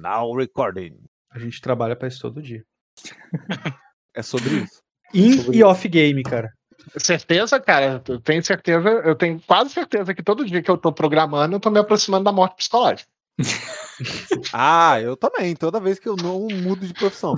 [0.00, 0.96] Now recording.
[1.30, 2.64] A gente trabalha pra isso todo dia.
[4.12, 4.82] É sobre isso.
[5.14, 6.52] In Sobre e off game, cara.
[6.96, 8.02] Certeza, cara.
[8.08, 11.60] Eu tenho certeza, eu tenho quase certeza que todo dia que eu tô programando, eu
[11.60, 13.08] tô me aproximando da morte psicológica.
[14.52, 15.54] Ah, eu também.
[15.54, 17.36] Toda vez que eu não mudo de profissão.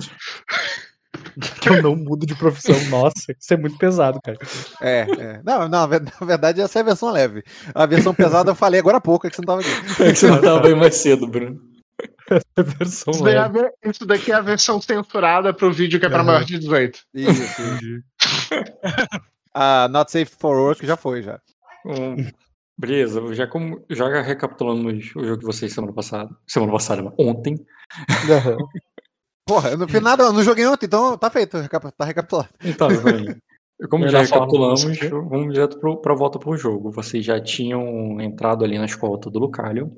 [1.59, 2.73] Que eu não mudo de profissão.
[2.89, 4.37] Nossa, isso é muito pesado, cara.
[4.81, 5.41] É, é.
[5.43, 7.43] Não, não, na verdade essa é a versão leve.
[7.75, 10.03] A versão pesada eu falei agora há pouco, é que você não tava aqui.
[10.03, 11.72] É que você não tava aí mais cedo, Bruno.
[12.57, 16.25] Versão Isso, é isso daqui é a versão censurada pro vídeo que é pra Aham.
[16.27, 16.99] maior de 18.
[17.13, 17.61] Isso.
[19.55, 21.39] Ah, Not Safe for Work já foi, já.
[21.85, 22.27] Hum,
[22.75, 26.35] beleza, já, como, já recapitulamos o jogo de vocês semana passada.
[26.47, 27.63] Semana passada, não, ontem.
[29.47, 31.57] Porra, eu não fiz nada, eu não joguei ontem, então tá feito,
[31.95, 32.49] tá recapitulado.
[32.63, 33.35] Então, bem,
[33.89, 35.09] como já recapitulamos, você.
[35.09, 36.91] vamos direto pro, pra volta pro jogo.
[36.91, 39.89] Vocês já tinham entrado ali na escolta do Lucalion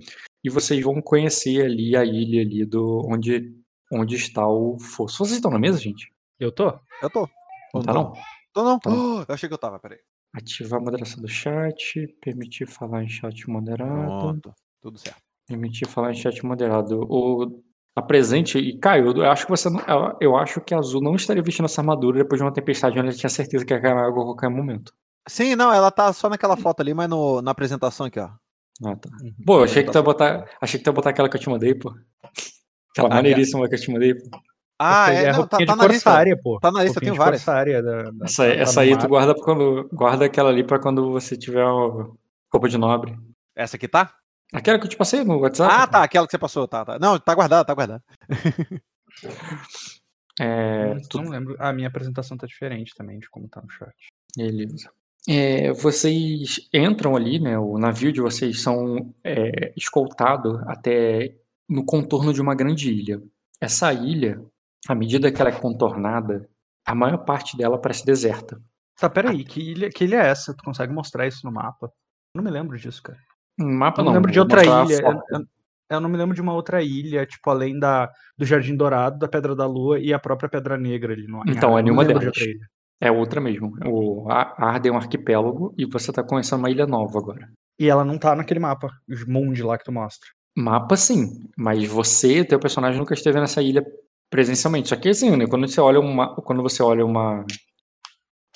[0.45, 3.51] e vocês vão conhecer ali a ilha ali do onde,
[3.91, 5.17] onde está o fosso.
[5.17, 6.11] Vocês estão na mesa, gente?
[6.39, 6.73] Eu tô?
[7.01, 7.27] Eu tô.
[7.73, 8.13] Não tá não?
[8.53, 8.79] Tô não.
[8.79, 8.89] Tá.
[8.91, 9.99] Oh, eu achei que eu tava, peraí.
[10.33, 14.17] Ativar a moderação do chat, permitir falar em chat moderado.
[14.19, 15.17] Pronto, tudo certo.
[15.47, 17.01] Permitir falar em chat moderado.
[17.09, 17.63] O
[17.95, 21.15] apresente e Caio, eu acho que você não, eu- eu acho que a Azul não
[21.15, 23.95] estaria vestindo essa armadura depois de uma tempestade onde ela tinha certeza que ia cair
[23.95, 24.93] na água a qualquer momento.
[25.27, 28.29] Sim, não, ela tá só naquela foto ali, mas no, na apresentação aqui, ó.
[28.83, 29.09] Ah, tá.
[29.45, 31.41] Pô, eu achei que tu ia botar, achei que tu ia botar aquela que eu
[31.41, 31.89] te mandei, pô.
[32.91, 34.37] Aquela Ah, maneiríssima que eu te mandei, pô.
[34.77, 36.09] Ah, é, a não, tá, tá na lista.
[36.09, 36.59] corsária, pô.
[36.59, 37.41] Tá na lista, eu tenho várias.
[37.43, 41.09] corsária da- da- Essa, tá essa aí tu guarda quando guarda aquela ali pra quando
[41.11, 42.17] você tiver o
[42.51, 43.17] roupa de nobre.
[43.55, 44.13] Essa aqui tá?
[44.53, 45.73] Aquela que eu te passei no WhatsApp.
[45.73, 46.99] Ah, tá, aquela que você passou, tá, tá.
[46.99, 48.03] Não, tá guardada, tá guardada.
[50.37, 51.55] É, Hum, tu- Não lembro.
[51.59, 53.95] A minha apresentação tá diferente também de como tá no chat.
[54.35, 54.91] Beleza.
[55.27, 57.57] É, vocês entram ali, né?
[57.57, 61.35] O navio de vocês são é, escoltado até
[61.67, 63.21] no contorno de uma grande ilha.
[63.59, 64.39] Essa ilha,
[64.87, 66.47] à medida que ela é contornada,
[66.85, 68.61] a maior parte dela parece deserta.
[68.99, 70.53] Tá, peraí, que ilha, que ilha é essa?
[70.53, 71.87] Tu consegue mostrar isso no mapa?
[72.35, 73.17] Eu não me lembro disso, cara.
[73.59, 74.17] Um mapa Eu não, não.
[74.19, 75.01] lembro de outra ilha.
[75.01, 75.45] Eu, eu-
[75.87, 79.27] eu não me lembro de uma outra ilha, tipo, além da, do Jardim Dourado, da
[79.27, 82.37] Pedra da Lua e a própria Pedra Negra ali no Então, é nenhuma de delas.
[82.37, 82.67] ilha.
[83.01, 83.73] É outra mesmo.
[83.85, 87.49] O Arden é um arquipélago e você tá conhecendo uma ilha nova agora.
[87.79, 90.27] E ela não tá naquele mapa, o Mundi lá que tu mostra.
[90.57, 93.85] Mapa sim, mas você, teu personagem, nunca esteve nessa ilha
[94.29, 94.87] presencialmente.
[94.89, 97.45] Só que assim, né, quando você olha uma, quando você olha uma,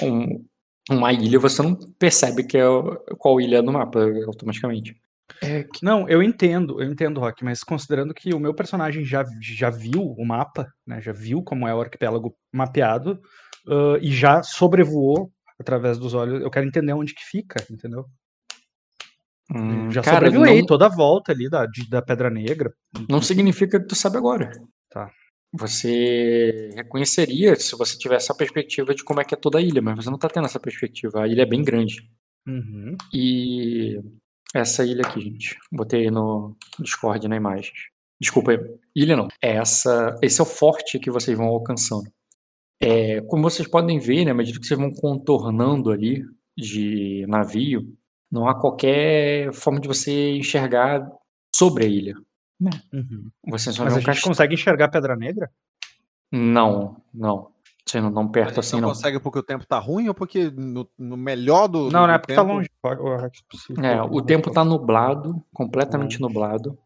[0.01, 0.45] um-
[0.89, 2.63] uma ilha, você não percebe que é
[3.17, 4.95] qual ilha é no mapa automaticamente.
[5.41, 9.23] É que- Não, eu entendo, eu entendo, Rock, mas considerando que o meu personagem já,
[9.41, 13.19] já viu o mapa, né, já viu como é o arquipélago mapeado,
[13.69, 18.05] ãh, e já sobrevoou através dos olhos, eu quero entender onde que fica, entendeu?
[19.53, 22.73] hum, já cara, sobrevoei não, toda a volta ali da, de- da Pedra Negra.
[23.09, 24.51] não significa que tu sabe agora.
[24.89, 25.11] Tá.
[25.51, 29.81] Você reconheceria se você tivesse essa perspectiva de como é que é toda a ilha,
[29.81, 31.23] mas você não tá tendo essa perspectiva.
[31.23, 32.07] A ilha é bem grande.
[32.47, 32.95] Uhum.
[33.11, 33.99] E
[34.53, 35.57] essa ilha aqui, gente.
[35.71, 37.71] Botei no Discord na imagem.
[38.21, 38.51] Desculpa,
[38.95, 39.27] ilha não.
[39.41, 42.11] Essa, esse é o forte que vocês vão alcançando.
[42.81, 46.23] É, como vocês podem ver, né, à medida que vocês vão contornando ali
[46.57, 47.93] de navio,
[48.31, 51.05] não há qualquer forma de você enxergar
[51.55, 52.15] sobre a ilha.
[52.93, 53.29] Uhum.
[53.47, 54.29] Vocês só Mas a gente castelo.
[54.31, 55.49] consegue enxergar a Pedra Negra?
[56.31, 57.51] Não, não.
[57.85, 58.89] Vocês não estão A perto gente assim, não não.
[58.89, 61.89] consegue porque o tempo tá ruim ou porque no, no melhor do.
[61.89, 62.69] Não, do não é porque tá tempo- longe.
[62.83, 66.27] Ô, Rock, se- É, o tempo tá nublado, completamente Hum.
[66.27, 66.77] nublado.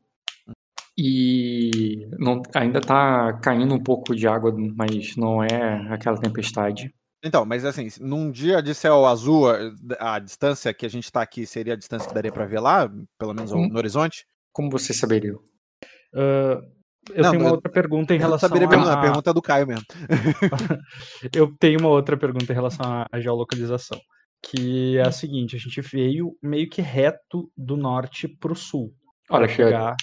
[0.97, 6.93] E não, ainda tá caindo um pouco de água, mas não é aquela tempestade.
[7.25, 11.21] Então, mas assim, num dia de céu azul, a, a distância que a gente tá
[11.21, 13.67] aqui seria a distância que daria pra ver lá, pelo menos Hum.
[13.69, 14.25] no horizonte?
[14.51, 15.33] Como você saberia?
[16.13, 16.61] Ah,
[17.13, 18.95] eu Não, tenho uma eu- outra pergunta em relação saberia mesmo, não, a...
[18.95, 19.85] a pergunta é do Caio mesmo.
[21.33, 23.99] Eu tenho uma outra pergunta em relação à- geolocalização,
[24.41, 28.93] que é a seguinte: a gente veio meio que reto do norte pro sul
[29.29, 29.95] Olha para chegar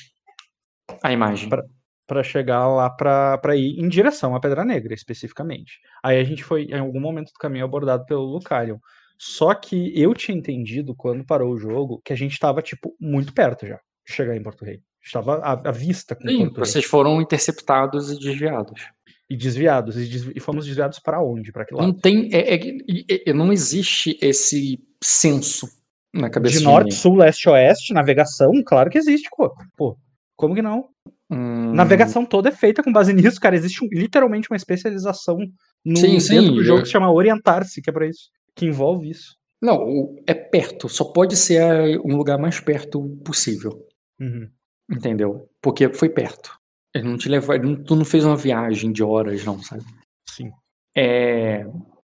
[1.03, 1.49] a imagem.
[1.49, 1.65] Pra-
[2.07, 5.79] para chegar lá pra pra ir em direção à Pedra Negra, especificamente.
[6.03, 8.79] Aí a gente foi em algum momento do caminho abordado pelo Lucarion.
[9.17, 13.33] Só que eu tinha entendido quando parou o jogo que a gente tava tipo muito
[13.33, 14.81] perto já de chegar em Porto Rei.
[15.01, 16.67] Estava à, à vista com Sim, Porto Rei.
[16.67, 18.81] vocês foram interceptados e desviados.
[19.29, 19.97] E desviados.
[19.97, 21.53] E, desvi- e fomos desviados para onde?
[21.53, 21.87] Para que lado?
[21.87, 22.29] Não tem.
[22.33, 25.69] É, é- é- não existe esse senso
[26.13, 26.99] na cabeça De de, norte, ninguém.
[26.99, 29.55] sul, leste, oeste, navegação, claro que existe, pô.
[29.77, 29.97] Pô,
[30.41, 30.89] como que não?
[31.31, 33.55] Hum, Navegação toda é feita com base nisso, cara.
[33.55, 35.39] Existe um- literalmente uma especialização
[35.85, 38.31] no, Sim, dentro sim, do jogo eu- que se chama Orientar-se, que é pra isso.
[38.57, 39.37] Que envolve isso.
[39.63, 40.89] Não, é perto.
[40.89, 43.87] Só pode ser a- um lugar mais perto possível.
[44.19, 44.49] Uhum.
[44.91, 45.49] Entendeu?
[45.63, 46.59] Porque foi perto.
[46.95, 47.57] Ele não te levou.
[47.59, 49.85] Não, tu não fez uma viagem de horas, não, sabe?
[50.29, 50.51] Sim.
[50.97, 51.65] É,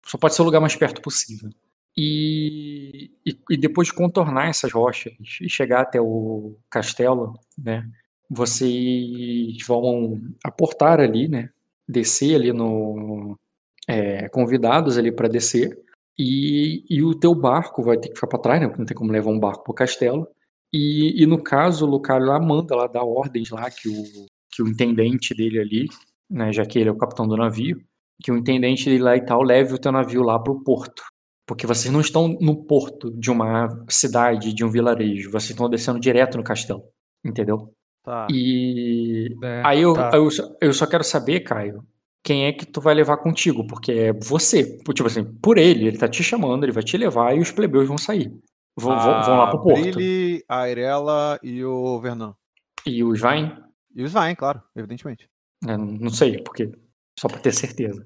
[0.05, 1.49] só pode ser o lugar mais perto possível.
[1.95, 7.87] E, e, e depois de contornar essas rochas e chegar até o castelo, né?
[8.29, 11.49] Vocês vão aportar ali, né?
[11.87, 13.37] Descer ali no.
[13.87, 15.77] É, convidados ali para descer.
[16.17, 18.67] E, e o teu barco vai ter que ficar para trás, né?
[18.67, 20.27] Porque não tem como levar um barco pro castelo.
[20.71, 24.03] E, e no caso, o Lucario lá manda lá dar ordens lá que o,
[24.51, 25.87] que o intendente dele ali,
[26.29, 26.51] né?
[26.53, 27.77] Já que ele é o capitão do navio,
[28.23, 31.03] que o intendente dele lá e tal leve o teu navio lá pro porto.
[31.45, 35.29] Porque vocês não estão no porto de uma cidade, de um vilarejo.
[35.29, 36.83] Vocês estão descendo direto no castelo.
[37.23, 37.73] Entendeu?
[38.03, 38.27] Tá.
[38.29, 40.11] E É, aí eu, tá.
[40.13, 41.85] eu, só, eu só quero saber, Caio,
[42.21, 43.65] quem é que tu vai levar contigo?
[43.65, 44.77] Porque é você.
[44.79, 47.87] Tipo assim, por ele, ele tá te chamando, ele vai te levar e os plebeus
[47.87, 48.31] vão sair.
[48.75, 49.79] Vão, vão, vão lá pro porto.
[49.81, 52.33] Brilhe, a Irela e o Vernon.
[52.85, 53.55] E os Vain?
[53.95, 55.29] E os Vain, claro, evidentemente.
[55.65, 56.71] É, não sei, porque.
[57.17, 58.03] Só pra ter certeza.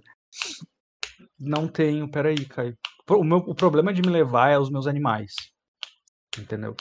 [1.40, 2.78] Não tenho, peraí, Caio.
[3.10, 5.34] O, meu, o problema de me levar é os meus animais.
[6.38, 6.76] Entendeu?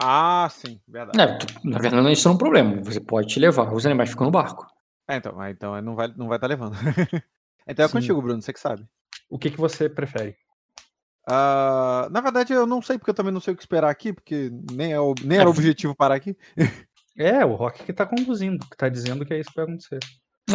[0.00, 1.20] Ah, sim, verdade.
[1.20, 2.82] É, tu- na verdade, isso não é um problema.
[2.84, 3.72] Você pode te levar.
[3.72, 4.66] Os animais ficam no barco.
[5.08, 6.74] É, então, então não vai não vai estar levando.
[7.66, 7.94] então é Sim.
[7.94, 8.86] contigo, Bruno, você que sabe.
[9.28, 10.36] O que, que você prefere?
[11.26, 14.12] Ah, na verdade, eu não sei, porque eu também não sei o que esperar aqui,
[14.12, 16.36] porque nem, é o, nem era o objetivo parar aqui.
[17.20, 19.98] É, o Rock que tá conduzindo, que tá dizendo que é isso que vai acontecer.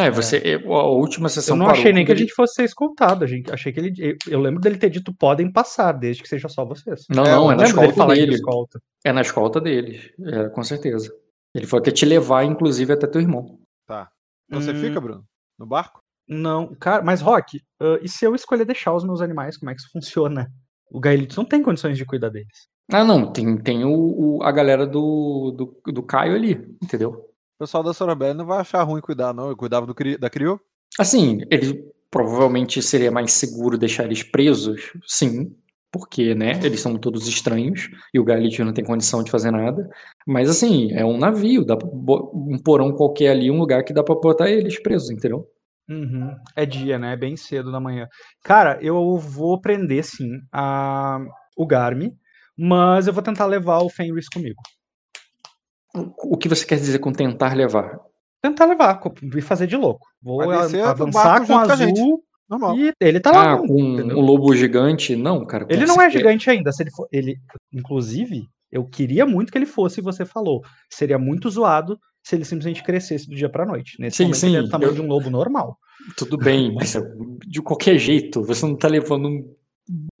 [0.00, 0.40] É, você.
[0.44, 2.64] eu- A última Eu sessão não parou achei nem que a ele- gente fosse ser
[2.64, 3.24] escoltado.
[3.24, 3.92] A gente, achei que ele.
[3.98, 7.04] Eu, eu lembro dele ter dito podem passar, desde que seja só vocês.
[7.08, 8.34] Não, É, não, eu é na dele escolta falar de dele.
[8.34, 8.80] escolta.
[9.04, 10.00] É na escolta dele.
[10.26, 11.12] É, com certeza.
[11.54, 13.58] Ele falou que ia te levar, inclusive, até teu irmão.
[13.86, 14.08] Tá.
[14.48, 14.80] Então você Hum.
[14.80, 15.24] fica, Bruno?
[15.58, 16.00] No barco?
[16.28, 19.74] Não, cara, mas Rock, ah, e se eu escolher deixar os meus animais, como é
[19.74, 20.50] que isso funciona?
[20.90, 22.66] O Gaelito não tem condições de cuidar deles.
[22.92, 25.50] Ah, não, tem, tem o, o- a galera do,
[25.84, 27.30] do, do Caio ali, entendeu?
[27.56, 29.48] O pessoal da Sorobel não vai achar ruim cuidar, não.
[29.48, 30.60] Eu cuidava do, da Crio.
[30.98, 35.52] Assim, ele provavelmente seria mais seguro deixar eles presos, sim,
[35.90, 39.88] porque, né, eles são todos estranhos e o Galit não tem condição de fazer nada.
[40.26, 44.16] Mas, assim, é um navio, dá um porão qualquer ali, um lugar que dá pra
[44.16, 45.46] botar eles presos, entendeu?
[45.88, 46.34] Uhum.
[46.56, 47.12] É dia, né?
[47.12, 48.08] É bem cedo da manhã.
[48.42, 51.20] Cara, eu vou prender sim a...
[51.56, 52.12] o Garmi,
[52.58, 54.60] mas eu vou tentar levar o Fenris comigo.
[55.94, 57.98] O, que você quer dizer com tentar levar?
[58.42, 59.00] Tentar levar,
[59.36, 60.06] e fazer de louco.
[60.22, 61.98] Vou do avançar com junto com a gente.
[61.98, 62.76] azul Normal.
[62.76, 63.54] e ele tá lá.
[63.54, 64.18] Ah, junto, com entendeu?
[64.18, 65.16] um lobo gigante?
[65.16, 65.66] Não, cara.
[65.70, 66.70] Ele não é gigante ainda.
[66.72, 67.36] Se ele for, ele,
[67.72, 70.62] inclusive, eu queria muito que ele fosse, e você falou.
[70.90, 73.96] Seria muito zoado se ele simplesmente crescesse do dia pra noite.
[73.98, 75.78] Nesse Sim, momento ele é sim, do tamanho eu- de um lobo normal.
[76.16, 76.94] Tudo bem, mas
[77.46, 79.54] de qualquer jeito, você não tá levando um,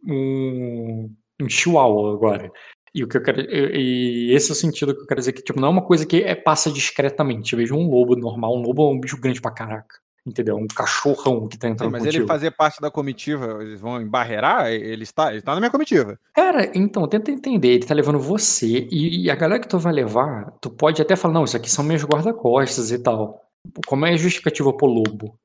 [0.06, 1.10] um,
[1.42, 2.50] um chihuahua agora.
[2.94, 3.40] E o que eu quero.
[3.40, 6.06] E esse é o sentido que eu quero dizer que, tipo, não é uma coisa
[6.06, 7.52] que é, passa discretamente.
[7.52, 9.96] Eu vejo um lobo normal, um lobo é um bicho grande pra caraca.
[10.26, 10.56] Entendeu?
[10.56, 12.22] Um cachorrão que tá Sim, entrando mas contigo.
[12.22, 14.68] ele fazer parte da comitiva, eles vão embarrear?
[14.68, 16.18] Ele está, ele está na minha comitiva.
[16.32, 19.92] Cara, então, tenta entender, ele tá levando você e, e a galera que tu vai
[19.92, 23.42] levar, tu pode até falar, não, isso aqui são meus guarda-costas e tal.
[23.86, 25.38] Como é a justificativa pro lobo?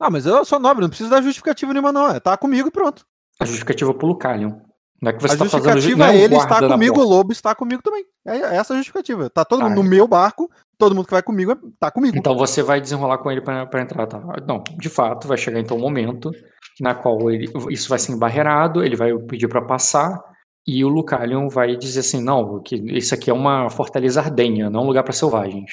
[0.00, 2.08] Ah, mas eu sou nobre, não preciso dar justificativa nenhuma, não.
[2.10, 3.06] É, tá comigo e pronto.
[3.38, 4.58] A justificativa pro Lucalion.
[5.02, 7.00] Não é que você a tá fazendo ju- justificativa não é o ele está comigo,
[7.00, 8.04] o lobo está comigo também.
[8.24, 9.28] É é essa a justificativa.
[9.28, 9.88] Tá todo mundo Ah, no é.
[9.88, 12.16] meu barco, todo mundo que vai comigo é- tá comigo.
[12.16, 14.22] Então você vai desenrolar com ele pra pra entrar, tá?
[14.46, 16.30] Não, de fato, vai chegar então um momento
[16.80, 20.22] na qual ele, isso vai ser embarreirado, ele vai pedir pra passar
[20.64, 24.82] e o Lucalion vai dizer assim, não, que isso aqui é uma fortaleza ardenha, não
[24.82, 25.72] um lugar pra selvagens.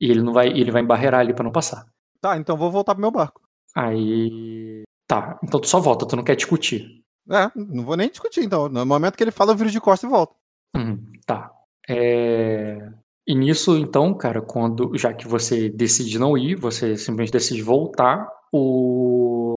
[0.00, 1.84] E ele não vai, ele vai embarreirar ali pra não passar.
[2.20, 3.40] Tá, então vou voltar pro meu barco.
[3.74, 7.02] Aí, tá, então tu só volta, tu não quer discutir.
[7.30, 8.68] É, não vou nem discutir, então.
[8.68, 10.34] No momento que ele fala, eu viro de costas e volto.
[10.76, 11.50] Uhum, tá.
[11.88, 12.90] É,
[13.26, 18.28] E nisso, então, cara, quando já que você decide não ir, você simplesmente decide voltar,
[18.52, 19.54] o,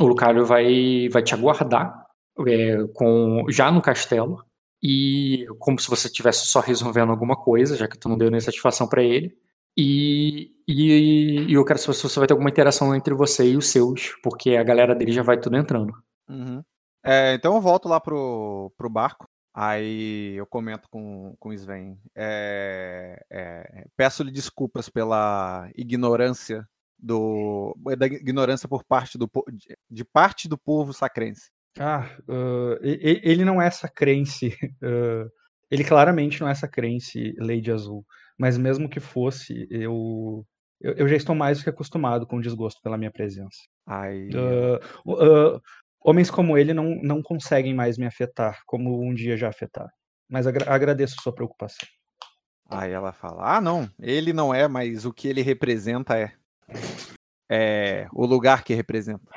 [0.00, 2.06] o Lucario vai, vai te aguardar
[2.46, 4.44] é, com já no castelo
[4.82, 8.40] e como se você estivesse só resolvendo alguma coisa, já que tu não deu nem
[8.40, 9.36] satisfação pra ele.
[9.76, 13.56] E, e, e eu quero saber se você vai ter alguma interação entre você e
[13.56, 15.92] os seus, porque a galera dele já vai tudo entrando.
[16.28, 16.62] Uhum.
[17.04, 19.28] É, então eu volto lá pro, pro barco.
[19.52, 21.98] Aí eu comento com, com o Sven.
[22.14, 26.64] É, é, Peço-lhe desculpas pela ignorância
[26.98, 27.74] do.
[27.98, 29.28] da ignorância por parte do
[29.90, 31.50] de, parte do povo sacrense.
[31.78, 32.08] Ah,
[32.82, 34.46] e- ele não é essa crença.
[34.82, 35.28] ah,
[35.70, 38.04] ele claramente não é essa crença, Lady Azul.
[38.38, 40.44] Mas mesmo que fosse, eu,
[40.80, 43.58] eu, já estou mais do que acostumado com o desgosto pela minha presença.
[43.86, 44.30] Aí.
[44.34, 45.14] Ah, o-
[45.56, 45.60] ah,
[46.00, 49.90] homens como ele não, não conseguem mais me afetar, como um dia já afetaram.
[50.28, 51.88] Mas agra- agradeço sua preocupação.
[52.68, 56.32] Aí ela fala: Ah, não, ele não é, mas o que ele representa é.
[57.50, 59.28] É o lugar que representa.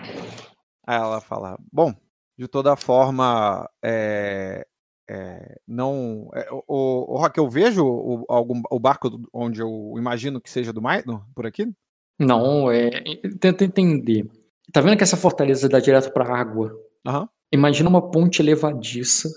[0.86, 1.93] Aí ela fala: Bom,
[2.38, 4.67] de toda forma, é,
[5.10, 6.29] é, não.
[6.36, 10.72] É, o, o Rock, eu vejo o, algum, o barco onde eu imagino que seja
[10.72, 11.72] do Maino, por aqui?
[12.20, 13.01] Não, é.
[13.39, 14.29] Tenta entender.
[14.72, 16.72] Tá vendo que essa fortaleza dá direto pra água?
[17.05, 17.27] Aham.
[17.51, 19.29] Imagina uma ponte levadiça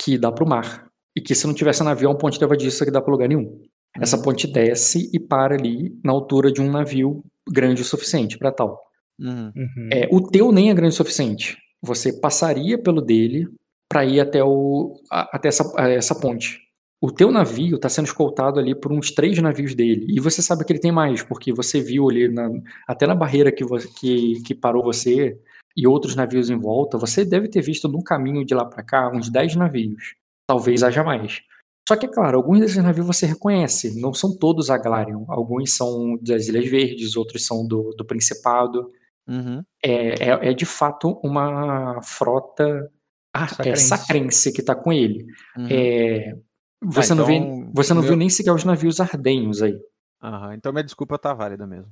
[0.00, 0.88] que dá pro mar.
[1.16, 3.60] E que se não tivesse navio, é uma ponte levadiça que dá pra lugar nenhum.
[4.00, 4.22] Essa Uhum.
[4.22, 8.80] ponte desce e para ali na altura de um navio grande o suficiente pra tal.
[9.20, 9.52] Uhum.
[9.54, 9.88] Uhum.
[9.92, 11.56] É, o teu nem é grande o suficiente.
[11.82, 13.46] Você passaria pelo dele
[13.88, 16.58] para ir até, o, a- até essa, a- essa ponte.
[17.02, 20.06] O teu navio está sendo escoltado ali por uns três navios dele.
[20.08, 22.48] E você sabe que ele tem mais, porque você viu ali, na-
[22.86, 25.36] até na barreira que, você, que, que parou você
[25.76, 29.10] e outros navios em volta, você deve ter visto no caminho de lá para cá
[29.10, 30.14] uns 10 navios.
[30.46, 31.40] Talvez haja mais.
[31.88, 34.00] Só que, é claro, alguns desses navios você reconhece.
[34.00, 35.24] Não são todos Aglarion.
[35.26, 38.88] Alguns são das Ilhas Verdes, outros são do, do Principado
[39.28, 39.62] Uhum.
[39.80, 42.90] é, é, é de fato uma frota
[43.32, 43.82] ah, é Sacrense.
[43.86, 45.26] sacrense que está com ele.
[45.56, 45.66] Uhum.
[45.70, 46.36] É,
[46.82, 49.78] você Ah, não, vê, então, você não meu- viu nem sequer os navios ardenhos aí.
[50.22, 51.90] Aham, Então minha desculpa tá válida mesmo.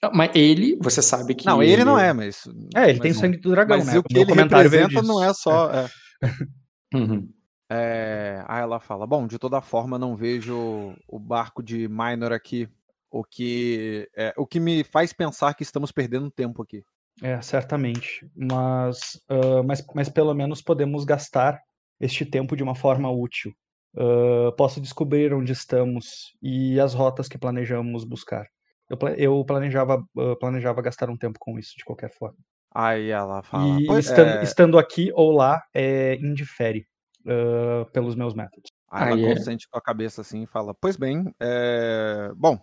[0.00, 1.44] Ah, Mas ele, você sabe que.
[1.46, 2.44] Não, ele não é, mas.
[2.74, 3.98] É, ele tem mas, sangue do dragão, Mas né?
[3.98, 5.70] o que meu ele representa não é só.
[5.72, 5.88] é.
[6.94, 7.28] Uhum.
[7.70, 12.66] É, aí ela fala: Bom, de toda forma, não vejo o barco de Minor aqui.
[13.10, 16.82] O que, é, o que me faz pensar que estamos perdendo tempo aqui.
[17.22, 18.26] É, certamente.
[18.34, 21.60] Mas, ah, mas, mas pelo menos podemos gastar
[22.00, 23.52] este tempo de uma forma útil.
[23.96, 28.46] Ah, posso descobrir onde estamos e as rotas que planejamos buscar.
[28.88, 32.38] Eu, eu planejava, ah, planejava gastar um tempo com isso, de qualquer forma.
[32.74, 36.86] Aí ela fala: E "Pois, estando, é", estando aqui ou lá, é, indifere
[37.26, 38.70] ah, pelos meus métodos.
[38.90, 42.58] Aí ela é- consente com a cabeça assim e fala: Pois bem, é, bom,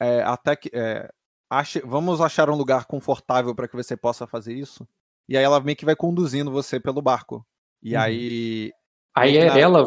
[0.00, 0.70] é, até que.
[0.72, 1.08] é,
[1.48, 4.86] ache- Vamos achar um lugar confortável para que você possa fazer isso.
[5.28, 7.44] E aí ela meio que vai conduzindo você pelo barco.
[7.82, 8.02] E Uhum.
[8.02, 8.72] aí.
[9.14, 9.82] Aí na- ela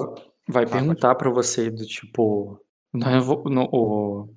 [0.47, 2.59] vai Ah, perguntar pra você do tipo.
[2.93, 4.29] "Não, eu vou- no- o-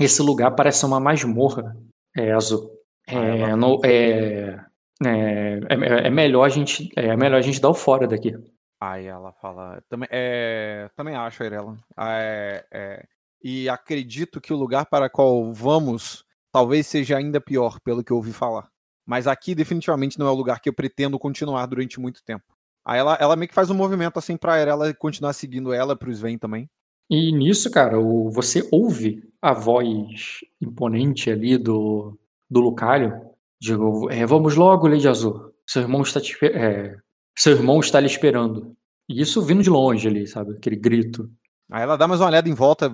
[0.00, 1.76] esse lugar parece uma masmorra,
[2.16, 2.70] é azul.
[3.08, 4.64] Ah, É, no- é,
[5.04, 5.58] é,
[6.06, 8.34] é- melhor a gente, é melhor a gente dar o fora daqui.
[8.80, 9.82] Aí ela fala.
[9.88, 11.78] Também, é, também acho, Irela.
[11.98, 13.06] É, é,
[13.42, 18.16] e acredito que o lugar para qual vamos talvez seja ainda pior, pelo que eu
[18.16, 18.68] ouvi falar.
[19.06, 22.44] Mas aqui definitivamente não é o lugar que eu pretendo continuar durante muito tempo.
[22.86, 26.10] Aí ela, ela meio que faz um movimento assim pra Irela continuar seguindo ela, pro
[26.10, 26.68] Sven também.
[27.10, 32.18] E nisso, cara, o- você ouve a voz imponente ali do,
[32.50, 33.20] do Lucario.
[33.60, 35.52] Digo, é, vamos logo, Lady Azul.
[35.66, 36.96] Seu irmão está te, é,
[37.38, 38.74] seu irmão está lhe esperando.
[39.08, 40.52] E isso vindo de longe ali, sabe?
[40.52, 41.30] Aquele grito.
[41.70, 42.90] Aí ela dá mais uma olhada em volta,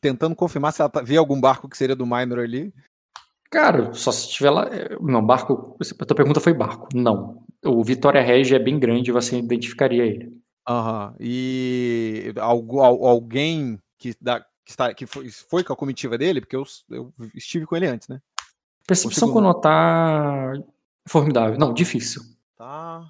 [0.00, 2.72] tentando confirmar se ela tá- vê algum barco que seria do Minor ali.
[3.50, 4.64] Cara, só se tiver lá.
[4.72, 5.76] é, Não, barco.
[6.00, 6.88] A tua pergunta foi barco.
[6.94, 7.44] Não.
[7.66, 10.32] O Vitória Regia é bem grande, você identificaria ele.
[10.68, 11.14] Aham.
[11.20, 16.40] E algu- al- alguém que, da, que, está, que foi, foi com a comitiva dele,
[16.40, 18.20] porque eu, eu estive com ele antes, né?
[18.86, 20.52] Percepção conotar.
[21.08, 21.58] Formidável.
[21.58, 22.22] Não, difícil.
[22.56, 23.04] Tá.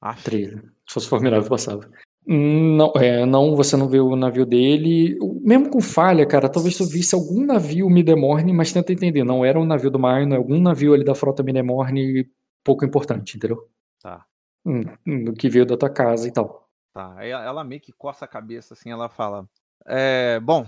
[0.00, 0.56] Ah, 13.
[0.86, 1.88] Se fosse formidável, passava.
[2.26, 5.18] Não, é, não, você não vê o navio dele.
[5.42, 9.60] Mesmo com falha, cara, talvez tu visse algum navio Midemorne, mas tenta entender, não era
[9.60, 12.26] um navio do Maino, é algum navio ali da frota Midemorne
[12.64, 13.68] pouco importante, entendeu?
[14.00, 14.24] Tá.
[14.64, 16.68] Hum, hum, Do que veio da tua casa e tal.
[16.92, 17.14] Tá.
[17.18, 19.46] Aí ela meio que coça a cabeça assim, ela fala.
[19.86, 20.66] É, bom,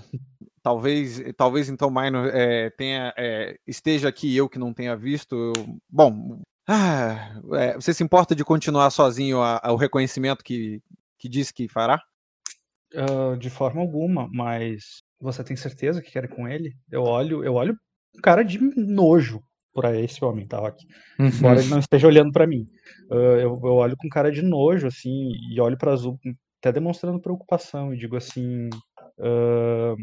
[0.63, 5.35] talvez, talvez então Minor é, tenha, é, esteja aqui eu que não tenha visto.
[5.35, 6.39] eu- bom,
[6.69, 10.83] ah, é, você se importa de continuar sozinho o reconhecimento que,
[11.19, 12.03] que disse que fará?
[12.95, 16.77] Ah, de forma alguma, mas você tem certeza que quer ir com ele?
[16.91, 17.79] Eu olho, eu olho
[18.15, 19.43] com cara de nojo
[19.77, 20.67] por esse homem, tá?
[20.67, 20.87] Aqui.
[21.19, 22.67] Embora ele não esteja olhando pra mim.
[23.11, 26.19] Ah, eu, eu olho com cara de nojo, assim, e olho pra Azul,
[26.59, 28.71] até demonstrando preocupação, e digo assim:
[29.21, 29.95] ah,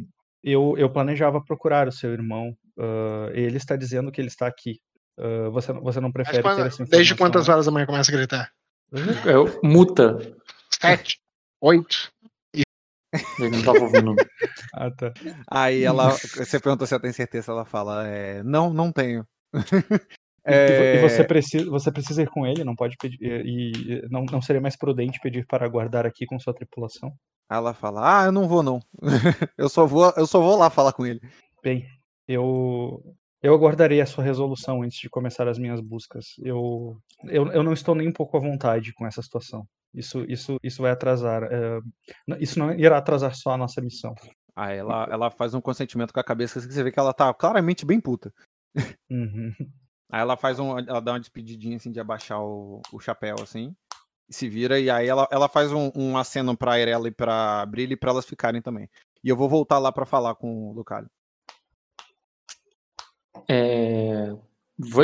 [0.44, 2.56] eu, eu planejava procurar o seu irmão.
[2.80, 4.80] ah, ele está dizendo que ele está aqui.
[5.52, 6.86] Você, você não Mas prefere ter essa informação?
[6.90, 8.52] desde quantas horas a mãe começa a gritar?
[8.94, 10.18] É, muta.
[10.72, 11.20] Sete?
[11.62, 12.12] Oito?
[13.40, 14.16] Ele não tava ouvindo.
[14.76, 15.14] Ah, tá.
[15.48, 19.24] Aí ela, você pergunta se ela tem certeza, ela fala, é, não, não tenho.
[20.46, 23.18] E, vo- e você, É, precisa, você precisa ir com ele, não pode pedir.
[23.22, 27.14] E não, não seria mais prudente pedir para aguardar aqui com sua tripulação?
[27.50, 28.82] ela fala, ah, eu não vou não.
[29.58, 31.22] eu só vou, eu só vou lá falar com ele.
[31.64, 31.86] Bem,
[32.28, 33.02] eu
[33.42, 36.26] eu aguardarei a sua resolução antes de começar as minhas buscas.
[36.44, 39.66] Eu, eu, eu não estou nem um pouco à vontade com essa situação.
[39.94, 41.44] Isso, isso, isso vai atrasar.
[41.44, 41.80] é,
[42.40, 44.14] isso não irá atrasar só a nossa missão.
[44.56, 47.34] Aí ela, ela faz um consentimento com a cabeça que você vê que ela tá
[47.34, 48.32] claramente bem puta.
[49.10, 49.54] Uhum.
[50.12, 50.78] Aí ela faz um.
[50.78, 53.76] Ela dá uma despedidinha assim de abaixar o, o chapéu, assim.
[54.30, 57.96] Se vira, e aí ela, ela faz um, um aceno pra Irela e pra Brilhe
[57.96, 58.90] pra elas ficarem também.
[59.24, 61.10] E eu vou voltar lá pra falar com o Lucalho.
[63.48, 64.34] É,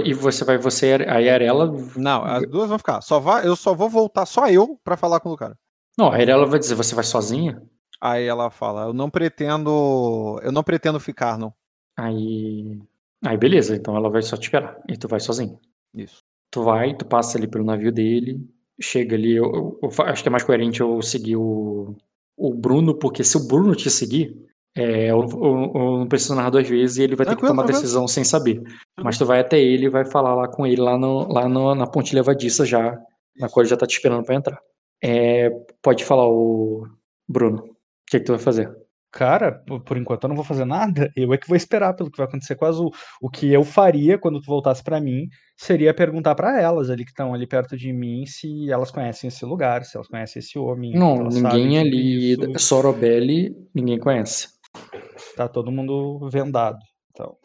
[0.06, 1.72] E você vai, você, a Yarela.
[1.96, 3.02] Não, as duas vão ficar.
[3.02, 5.58] Só vai, eu só vou voltar, só eu, pra falar com o Lucalho.
[5.98, 7.62] Não, a Yarela vai dizer, você vai sozinha?
[8.02, 10.40] Aí ela fala, eu não pretendo.
[10.42, 11.54] Eu não pretendo ficar, não.
[11.98, 12.80] Aí.
[13.26, 14.80] Aí beleza, então ela vai só te esperar.
[14.88, 15.60] E tu vai sozinho.
[15.94, 16.22] Isso.
[16.52, 18.40] Tu vai, tu passa ali pelo navio dele,
[18.82, 19.36] chega ali.
[19.36, 21.96] Eu, eu- eu acho que é mais coerente eu seguir o,
[22.38, 24.36] o Bruno, porque se o Bruno te seguir,
[24.76, 27.64] é, eu, eu- eu não preciso narrar duas vezes e ele vai ter que tomar
[27.82, 28.62] decisão sem saber.
[29.04, 31.76] Mas tu vai até ele e vai falar lá com ele lá, no, lá no-
[31.76, 32.98] na ponte levadiça já,
[33.38, 34.60] na qual ele já tá te esperando pra entrar.
[35.04, 35.50] É,
[35.82, 36.88] pode falar, o
[37.28, 37.58] Bruno.
[37.64, 37.76] O
[38.10, 38.74] que, que tu vai fazer?
[39.12, 41.12] Cara, por enquanto eu não vou fazer nada.
[41.18, 42.92] Eu é que vou esperar pelo que vai acontecer com a Azul.
[43.20, 47.10] O que eu faria quando tu voltasse pra mim seria perguntar pra elas ali que
[47.12, 50.94] estão ali perto de mim se elas conhecem esse lugar, se elas conhecem esse homem.
[50.94, 52.34] Não, ninguém ali.
[52.34, 52.60] isso.
[52.60, 54.50] Sorobelli, ninguém conhece.
[55.36, 56.78] Tá todo mundo vendado.
[57.12, 57.36] Então,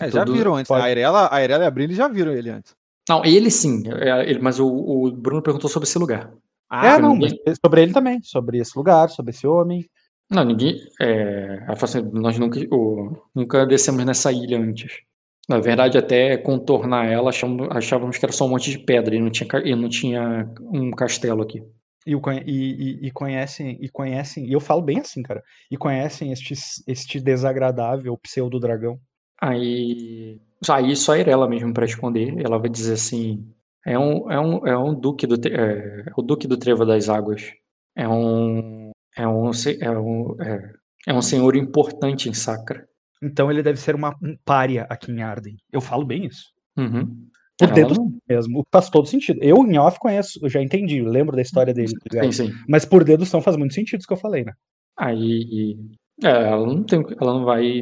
[0.00, 0.68] É, já Tudo viram antes.
[0.68, 2.74] pode- A Irela, a Irela e a Brilhe já viram ele antes.
[3.08, 6.32] Não, ele sim, é, ele, mas o, o Bruno perguntou sobre esse lugar.
[6.70, 9.84] Ah, é, não, ninguém- mas sobre ele também, sobre esse lugar, sobre esse homem.
[10.30, 10.80] Não, ninguém.
[11.00, 15.00] É, ela falou assim, nós nunca, o- nunca descemos nessa ilha antes.
[15.48, 19.20] Na verdade, até contornar ela, achamos, achávamos que era só um monte de pedra e
[19.20, 21.62] não tinha, e não tinha um castelo aqui.
[22.06, 22.12] E,
[22.46, 26.54] e- e- conhecem, e conhecem, e eu falo bem assim, cara, e conhecem este,
[26.86, 28.98] este desagradável pseudo-dragão.
[29.40, 30.40] Aí.
[30.68, 32.34] Aí só ir ela mesmo para responder.
[32.44, 33.46] Ela vai dizer assim:
[33.86, 37.08] é um, é um, é um duque do é, é o duque do Trevo das
[37.08, 37.52] Águas.
[37.96, 39.50] É um é um
[39.80, 40.72] é um, é,
[41.08, 42.86] é um senhor importante em Sacra.
[43.22, 45.56] Então ele deve ser uma, um pária aqui em Arden.
[45.72, 46.44] Eu falo bem isso.
[46.78, 47.26] Uhum.
[47.58, 48.64] Por Ela dedução não- mesmo.
[48.72, 49.38] Faz todo sentido.
[49.42, 52.22] Eu, em off, conheço, eu já entendi, eu lembro da história dele, tá?
[52.24, 52.52] Sim, sim.
[52.66, 54.52] Mas por dedução faz muito sentido isso que eu falei, né?
[54.96, 55.76] Aí
[56.24, 57.80] é, ela não tem, ela não vai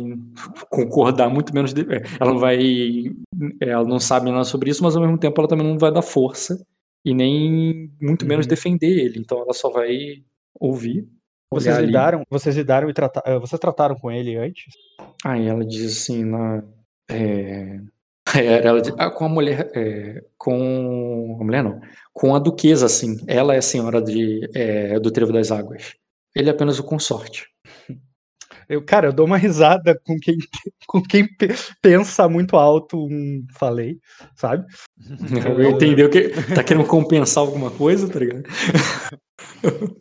[0.70, 2.58] concordar muito menos, de- é, ela não vai,
[3.60, 5.92] é, ela não sabe nada sobre isso, mas ao mesmo tempo ela também não vai
[5.92, 6.60] dar força
[7.04, 8.50] e nem muito menos Uhum.
[8.50, 9.18] defender ele.
[9.20, 10.22] Então ela só vai
[10.58, 11.06] ouvir.
[11.50, 11.86] Vocês ali.
[11.86, 14.66] lidaram, vocês lidaram e trataram, vocês trataram com ele antes?
[15.24, 16.62] Aí ela diz assim, na,
[17.10, 17.80] é,
[18.36, 21.80] é, ela diz, ah, com a mulher, é, com a mulher não,
[22.12, 25.94] com a duquesa, assim, ela é a senhora de, é, do Trevo das Águas.
[26.34, 27.46] Ele é apenas o consorte.
[28.68, 30.36] Eu, cara, eu dou uma risada com quem,
[30.86, 33.98] com quem pe- pensa muito alto um falei,
[34.36, 34.66] sabe?
[35.58, 38.42] Eu entendeu que tá querendo compensar alguma coisa, tá ligado?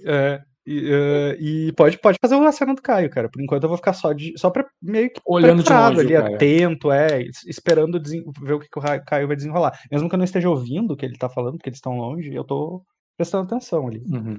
[0.06, 3.30] É, e, eh, e pode, pode fazer o cena do Caio, cara.
[3.30, 6.16] Por enquanto eu vou ficar só, de, só pra, meio que Olhando de longe, ali,
[6.16, 9.80] atento, é, es- esperando desen- ver o que, que o Caio vai desenrolar.
[9.90, 12.34] Mesmo que eu não esteja ouvindo o que ele tá falando, porque eles estão longe,
[12.36, 12.84] eu tô
[13.18, 14.04] prestando atenção ali.
[14.12, 14.38] Uhum.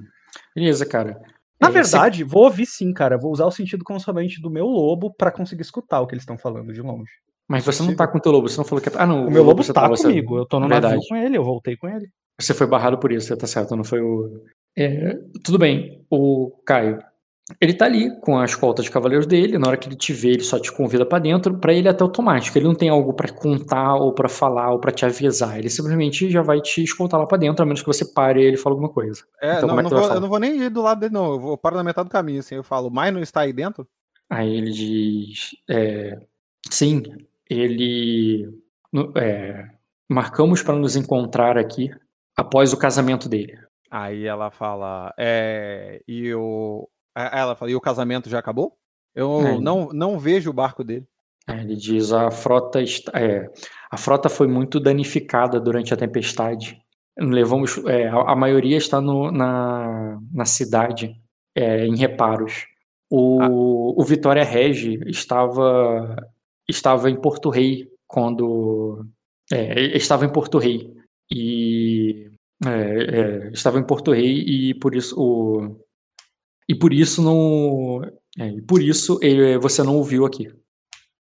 [0.55, 1.19] Beleza, cara.
[1.59, 3.17] Na É, verdade, vou ouvir sim, cara.
[3.17, 6.37] Vou usar o sentido consonante do meu lobo pra conseguir escutar o que eles estão
[6.37, 7.11] falando de longe.
[7.49, 8.89] Mas você não tá com o teu lobo, você não falou que.
[8.95, 9.25] Ah, não.
[9.27, 10.37] O meu lobo tá você- comigo.
[10.37, 11.07] Eu tô no navio Verdade.
[11.09, 12.07] com ele, eu voltei com ele.
[12.39, 14.29] Você foi barrado por isso, tá certo, não foi o.
[14.79, 17.03] É, tudo bem, o Caio.
[17.59, 20.29] Ele tá ali com a escolta de cavaleiros dele, na hora que ele te vê,
[20.29, 23.11] ele só te convida pra dentro, pra ele é até automático, ele não tem algo
[23.11, 27.19] pra contar ou pra falar ou pra te avisar, ele simplesmente já vai te escoltar
[27.19, 29.23] lá pra dentro, a menos que você pare e ele fale alguma coisa.
[29.41, 31.31] É, Então, não, é não vou, eu não vou nem ir do lado dele, não.
[31.31, 32.55] Eu vou paro na metade do caminho, assim.
[32.55, 33.87] Eu falo, mas não está aí dentro?
[34.29, 36.19] Aí ele diz: é,
[36.69, 37.01] sim,
[37.49, 38.47] ele.
[39.17, 39.65] é,
[40.07, 41.89] marcamos pra nos encontrar aqui
[42.37, 43.57] após o casamento dele.
[43.91, 46.87] Aí ela fala, é, e o.
[47.15, 48.77] Ela fala, e o casamento já acabou?
[49.15, 49.59] Eu É.
[49.59, 51.05] não, não vejo o barco dele.
[51.47, 53.49] Aí Ele diz a frota está, é,
[53.91, 56.79] a frota foi muito danificada durante a tempestade.
[57.17, 61.15] Levamos é, a, a maioria está no- na, na cidade
[61.55, 62.65] é, em reparos.
[63.09, 66.15] O, o Vitória Regi estava
[66.67, 69.03] estava em Porto Rei quando
[69.51, 70.93] é, estava em Porto Rei
[71.31, 72.29] e
[72.65, 75.85] é, é, estava em Porto Rei e por isso o
[76.67, 78.03] e por isso não
[78.37, 80.51] é, e por isso é, você não ouviu aqui.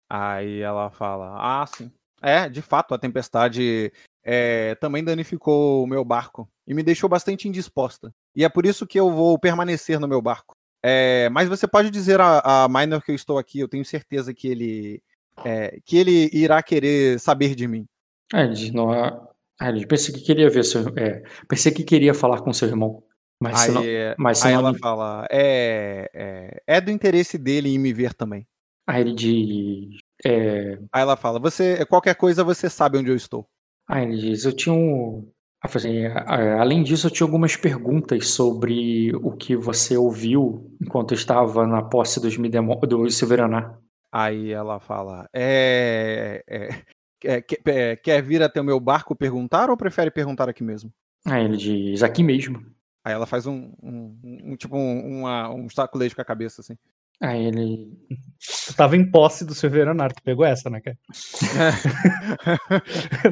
[0.09, 1.91] Aí ela fala, ah, sim.
[2.21, 3.91] É, de fato, a tempestade
[4.23, 8.13] é, também danificou o meu barco e me deixou bastante indisposta.
[8.35, 10.55] E é por isso que eu vou permanecer no meu barco.
[10.83, 14.33] É, mas você pode dizer a, a Minor que eu estou aqui, eu tenho certeza
[14.33, 15.01] que ele,
[15.43, 17.85] é, que ele irá querer saber de mim.
[18.33, 19.26] Ele diz, não,
[19.59, 23.03] ah, ele pensei que queria ver seu, é, pensei que queria falar com seu irmão.
[23.41, 27.69] Mas aí não, mas se aí não ela fala, é, é, é do interesse dele
[27.69, 28.47] em me ver também.
[28.87, 29.99] Aí ele diz.
[30.25, 33.47] É, Aí ela fala, você qualquer coisa você sabe onde eu estou.
[33.87, 35.29] aí ele diz, eu tinha um.
[35.61, 36.05] assim,
[36.59, 42.19] além disso, eu tinha algumas perguntas sobre o que você ouviu enquanto estava na posse
[42.19, 43.77] dos Midemo- do Silveraná.
[44.11, 46.69] Aí ela fala, é, é,
[47.23, 50.91] é, que- é, quer vir até o meu barco perguntar ou prefere perguntar aqui mesmo?
[51.25, 52.63] Aí ele diz, aqui mesmo.
[53.03, 56.75] Aí ela faz um, um, um- tipo um, uma- um saculejo com a cabeça assim.
[57.19, 57.97] Aí ele.
[58.67, 60.97] Tu tava em posse do Silveranar, tu pegou essa, né, cara?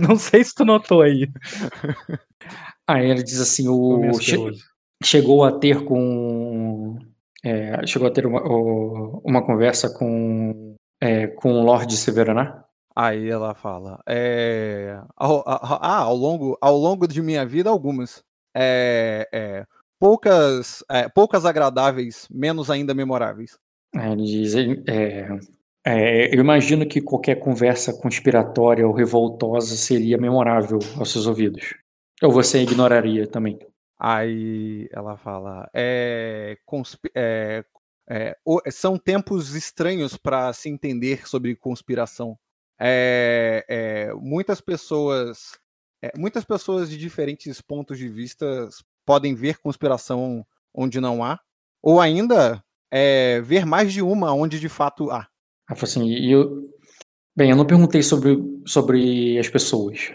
[0.02, 1.30] Não sei se tu notou aí.
[2.88, 4.36] Aí ele diz assim, o, che-
[5.04, 6.98] chegou a ter com.
[7.44, 8.42] é, chegou a ter uma,
[9.24, 12.64] uma conversa com, é, com o Lorde Severaná?
[12.96, 18.24] Aí ela fala, é, ao, a- ah, ao longo, ao longo de minha vida algumas,
[18.56, 19.66] é, é,
[20.00, 20.82] poucas,
[21.14, 23.58] poucas agradáveis, menos ainda memoráveis.
[23.94, 24.54] Ele diz,
[26.34, 31.76] eu imagino que qualquer conversa conspiratória ou revoltosa seria memorável aos seus ouvidos.
[32.24, 33.60] Ou você ignoraria também.
[34.00, 36.58] Aí ela fala, é,
[37.16, 37.64] é,
[38.10, 38.36] é,
[38.72, 42.38] são tempos estranhos para se entender sobre conspiração.
[42.80, 45.58] É, é, muitas pessoas,
[46.02, 48.68] é, muitas pessoas de diferentes pontos de vista
[49.06, 51.40] podem ver conspiração onde não há,
[51.82, 55.28] ou ainda é, ver mais de uma onde de fato há.
[55.70, 56.70] Falou assim, eu,
[57.36, 60.12] bem, eu não perguntei sobre, sobre as pessoas,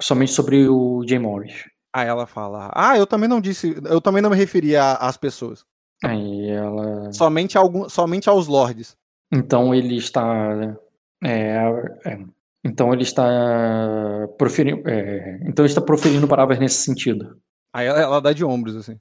[0.00, 1.64] somente sobre o Jay Morris.
[1.92, 5.64] Aí ela fala, ah, eu também não disse, eu também não me referi às pessoas,
[6.04, 8.96] Aí ela, somente, algum, somente aos lords.
[9.32, 10.76] então ele está,
[11.24, 11.56] é,
[12.06, 12.18] é,
[12.64, 13.24] então ele está
[14.38, 17.36] proferindo, é, então ele está proferindo palavras nesse sentido.
[17.72, 18.96] Aí ela, ela dá de ombros assim.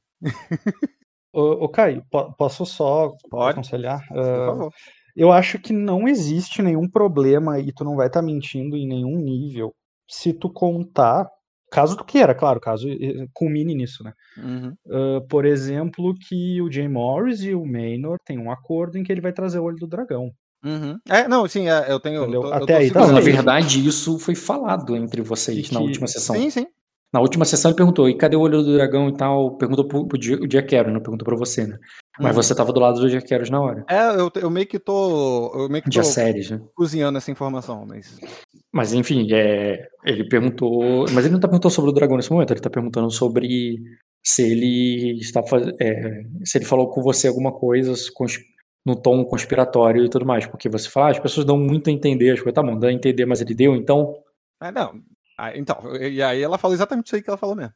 [1.33, 3.51] Ô, ô Caio, po- posso só Pode.
[3.51, 4.05] aconselhar?
[4.07, 4.71] Por Ah, favor.
[5.15, 9.17] eu acho que não existe nenhum problema e tu não vai estar mentindo em nenhum
[9.17, 9.73] nível
[10.09, 11.29] se tu contar,
[11.71, 12.87] caso tu queira, claro, caso
[13.33, 14.13] culmine nisso, né?
[14.37, 14.73] Uhum.
[14.89, 19.11] Ah, por exemplo, que o Jay Morris e o Maynor têm um acordo em que
[19.11, 20.31] ele vai trazer o olho do dragão.
[20.63, 20.97] Uhum.
[21.07, 22.23] É, não, sim, é, eu tenho.
[22.25, 25.69] Eu tô, Até eu tô aí tá Não, na verdade, isso foi falado entre vocês
[25.69, 26.35] E na que- última sessão.
[26.35, 26.67] Sim, sim.
[27.13, 29.55] Na última sessão ele perguntou, e cadê o olho do dragão e tal?
[29.57, 30.19] Perguntou pro, pro
[30.51, 31.77] Jaquero, não perguntou pra você, né?
[32.19, 32.43] Mas Uhum.
[32.43, 33.85] você tava do lado do Jaqueros na hora.
[33.89, 35.51] É, eu, eu meio que tô.
[35.55, 36.59] Eu meio que tô séries, né?
[36.75, 38.19] cozinhando essa informação, mas.
[38.73, 41.05] Mas enfim, é, ele perguntou.
[41.13, 43.77] Mas ele não tá perguntando sobre o dragão nesse momento, ele tá perguntando sobre
[44.21, 45.41] se ele está
[45.79, 47.93] é, se ele falou com você alguma coisa
[48.87, 50.45] no tom conspiratório e tudo mais.
[50.47, 52.87] Porque você fala, ah, as pessoas dão muito a entender, as coisas, tá bom, dá
[52.87, 54.15] a entender, mas ele deu, então.
[54.61, 54.93] Ah, não.
[55.37, 57.73] Ah, então, e aí ela falou exatamente isso aí que ela falou mesmo.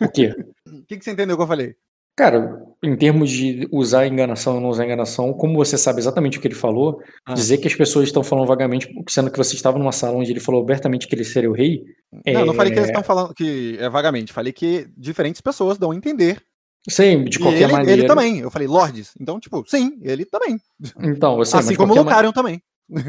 [0.00, 0.34] O quê?
[0.70, 1.74] O que, que você entendeu que eu falei?
[2.16, 6.40] Cara, em termos de usar enganação ou não usar enganação, como você sabe exatamente o
[6.40, 7.32] que ele falou, Ah.
[7.34, 10.38] dizer que as pessoas estão falando vagamente, sendo que você estava numa sala onde ele
[10.40, 11.82] falou abertamente que ele seria o rei,
[12.26, 12.82] Não, não falei que É.
[12.82, 14.32] eles estão falando que é vagamente.
[14.32, 16.42] Falei que diferentes pessoas dão a entender.
[16.88, 18.00] Sei, de qualquer ele, maneira.
[18.00, 18.38] ele também.
[18.38, 19.12] Eu falei, Lords.
[19.20, 20.58] Então, tipo, sim, ele também.
[21.02, 22.62] Então, eu sei, assim como o ma- também.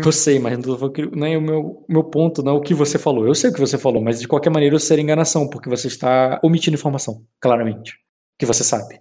[0.05, 3.25] Eu sei, mas não, é o meu, meu ponto, não é o que você falou.
[3.25, 5.88] Eu sei o que você falou, mas de qualquer maneira isso seria enganação, porque você
[5.88, 7.93] está omitindo informação, claramente.
[8.38, 8.99] Que você sabe.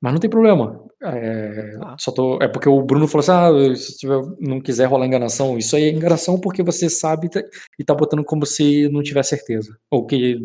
[0.00, 0.82] Mas não tem problema.
[1.02, 1.96] É, Ah.
[1.98, 5.58] só tô, é porque o Bruno falou assim: ah, se tiver, não quiser rolar enganação,
[5.58, 7.42] isso aí é enganação porque você sabe e tá-
[7.78, 9.76] e tá botando como se não tiver certeza.
[9.90, 10.38] Ou que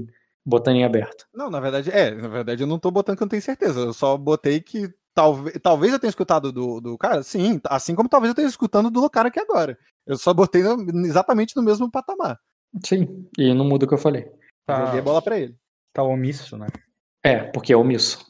[0.46, 1.26] botando em aberto.
[1.34, 2.12] Não, na verdade, é.
[2.12, 3.80] Na verdade, eu não tô botando que eu não tenho certeza.
[3.80, 7.24] Eu só botei que talvez, talvez eu tenha escutado do, do cara.
[7.24, 9.78] Sim, assim como talvez eu tenha escutando do cara aqui agora.
[10.06, 12.40] Eu só botei no- exatamente no mesmo patamar.
[12.86, 14.30] Sim, e não muda o que eu falei.
[14.66, 15.56] Tá, Joguei a bola pra ele.
[15.94, 16.68] tá omisso, né?
[17.24, 18.26] É, porque é omisso.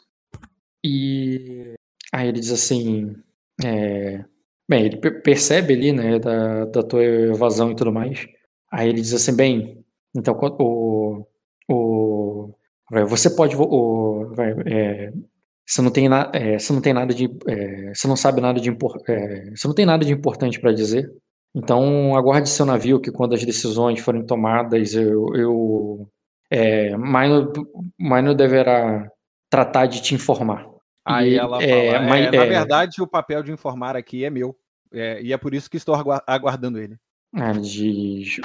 [0.83, 1.73] E
[2.11, 3.15] aí ele diz assim.
[3.63, 4.23] é,
[4.69, 8.25] Bem, ele per- percebe ali, né, da, da tua evasão e tudo mais.
[8.71, 11.27] Aí ele diz assim, bem, então o,
[11.69, 12.53] o
[13.07, 14.31] você pode o,
[14.65, 15.11] é,
[15.65, 18.59] você não tem na, é, você não tem nada de é, você não sabe nada
[18.59, 21.11] de é, você não tem nada de importante para dizer.
[21.55, 26.09] Então aguarde seu navio que quando as decisões forem tomadas eu, eu
[26.49, 27.51] é, Minor,
[27.99, 29.09] Minor deverá
[29.49, 30.67] tratar de te informar.
[31.05, 34.23] Aí E, ela fala, é, é, mas- na é, verdade, o papel de informar aqui
[34.23, 34.55] é meu.
[34.91, 36.95] É, e é por isso que estou agua- aguardando ele.
[37.35, 38.37] Ah, diz,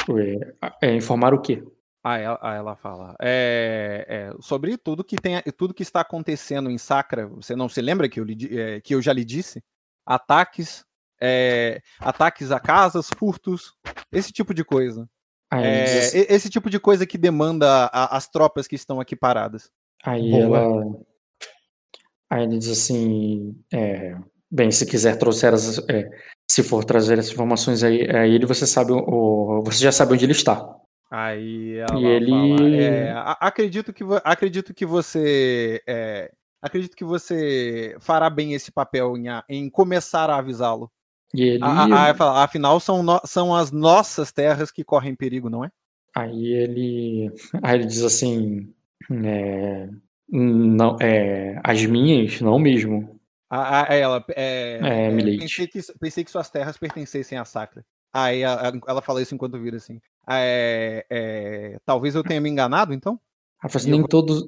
[0.80, 1.62] é, é, informar o quê?
[2.02, 6.70] Aí ela, aí ela fala, é, é, sobre tudo que tem, tudo que está acontecendo
[6.70, 9.62] em Sacra, você não se lembra que eu, é, que eu já lhe disse?
[10.06, 10.84] Ataques,
[11.20, 13.74] é, ataques a casas, furtos,
[14.12, 15.08] esse tipo de coisa.
[15.50, 18.68] Aí, ele É, diz assim- e- esse tipo de coisa que demanda a- as tropas
[18.68, 19.70] que estão aqui paradas.
[20.04, 20.58] aí Boa.
[20.60, 20.84] ela
[22.30, 24.14] Aí ele diz assim: é,
[24.50, 26.08] bem, se quiser trouxer as, é,
[26.50, 30.24] se for trazer essas informações aí a ele, você sabe o, você já sabe onde
[30.26, 30.76] ele está.
[31.10, 37.04] Aí ela E ele- fala, é, "A- acredito que acredito que você é, acredito que
[37.04, 40.90] você fará bem esse papel em, a- em começar a avisá-lo.
[41.34, 45.48] E ele, A- a- a- Afinal, são, no- são as nossas terras que correm perigo,
[45.48, 45.70] não é?
[46.14, 47.30] aí ele,
[47.62, 48.74] aí ele diz assim:
[49.10, 49.88] é,
[50.28, 53.18] não, é, as minhas, não mesmo.
[53.50, 57.84] A, a- ela, é, É, é, pensei, que, pensei que suas terras pertencessem à Sacra.
[58.12, 60.00] Aí a- a- ela fala isso enquanto vira assim.
[60.26, 63.20] "Ah, é, é, talvez eu tenha me enganado, então?
[63.64, 64.46] Eu nem vou- todos,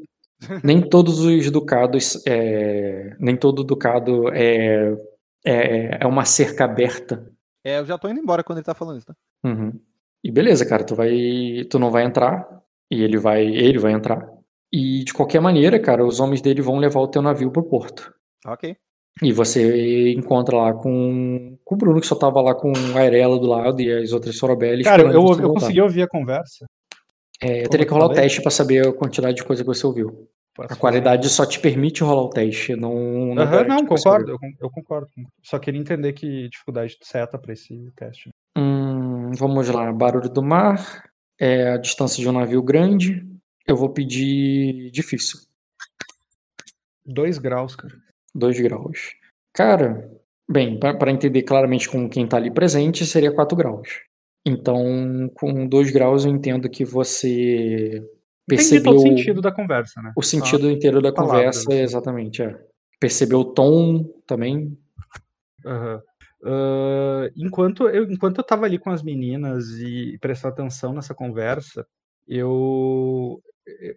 [0.65, 4.97] nem todos os ducados, é, nem todo ducado é,
[5.45, 7.31] é, é uma cerca aberta.
[7.65, 9.15] É, eu já tô indo embora quando ele tá falando isso, tá?
[9.45, 9.79] Uhum.
[10.25, 12.47] E beleza, cara, tu vai, tu não vai entrar
[12.91, 14.27] e ele vai, ele vai entrar.
[14.73, 18.15] E de qualquer maneira, cara, os homens dele vão levar o teu navio pro porto.
[18.47, 18.77] Ok.
[19.23, 23.39] E você encontra lá com, com o Bruno, que só tava lá com a Arela
[23.39, 24.83] do lado e as outras Sorobelli.
[24.83, 25.49] Cara, eu, eu voltar.
[25.49, 26.67] consegui ouvir a conversa.
[27.43, 29.67] É, eu teria eu que rolar o teste pra saber a quantidade de coisa que
[29.67, 30.29] você ouviu.
[30.55, 33.35] Posso A qualidade só te permite rolar o teste, não.
[33.35, 35.09] não, garante não, concordo, eu, eu concordo.
[35.43, 38.31] Só queria entender que dificuldade seta pra esse teste.
[38.57, 41.05] Hum, vamos lá, barulho do mar,
[41.39, 43.27] é a distância de um navio grande.
[43.67, 45.39] Eu vou pedir difícil.
[47.07, 47.95] Dois graus, cara.
[48.35, 49.15] 2 graus.
[49.53, 50.11] Cara,
[50.49, 53.89] bem, para entender claramente com quem tá ali presente, seria 4 graus.
[54.45, 58.07] Então, com 2 graus, eu entendo que você Entendi
[58.47, 60.13] percebeu todo o sentido da conversa, né?
[60.17, 62.59] o sentido inteiro da palavras, conversa, exatamente, é.
[62.99, 64.77] Percebeu o tom também.
[65.65, 66.03] Aham.
[66.43, 71.87] Ah, enquanto, eu, enquanto eu tava ali com as meninas e prestando atenção nessa conversa,
[72.27, 73.43] eu,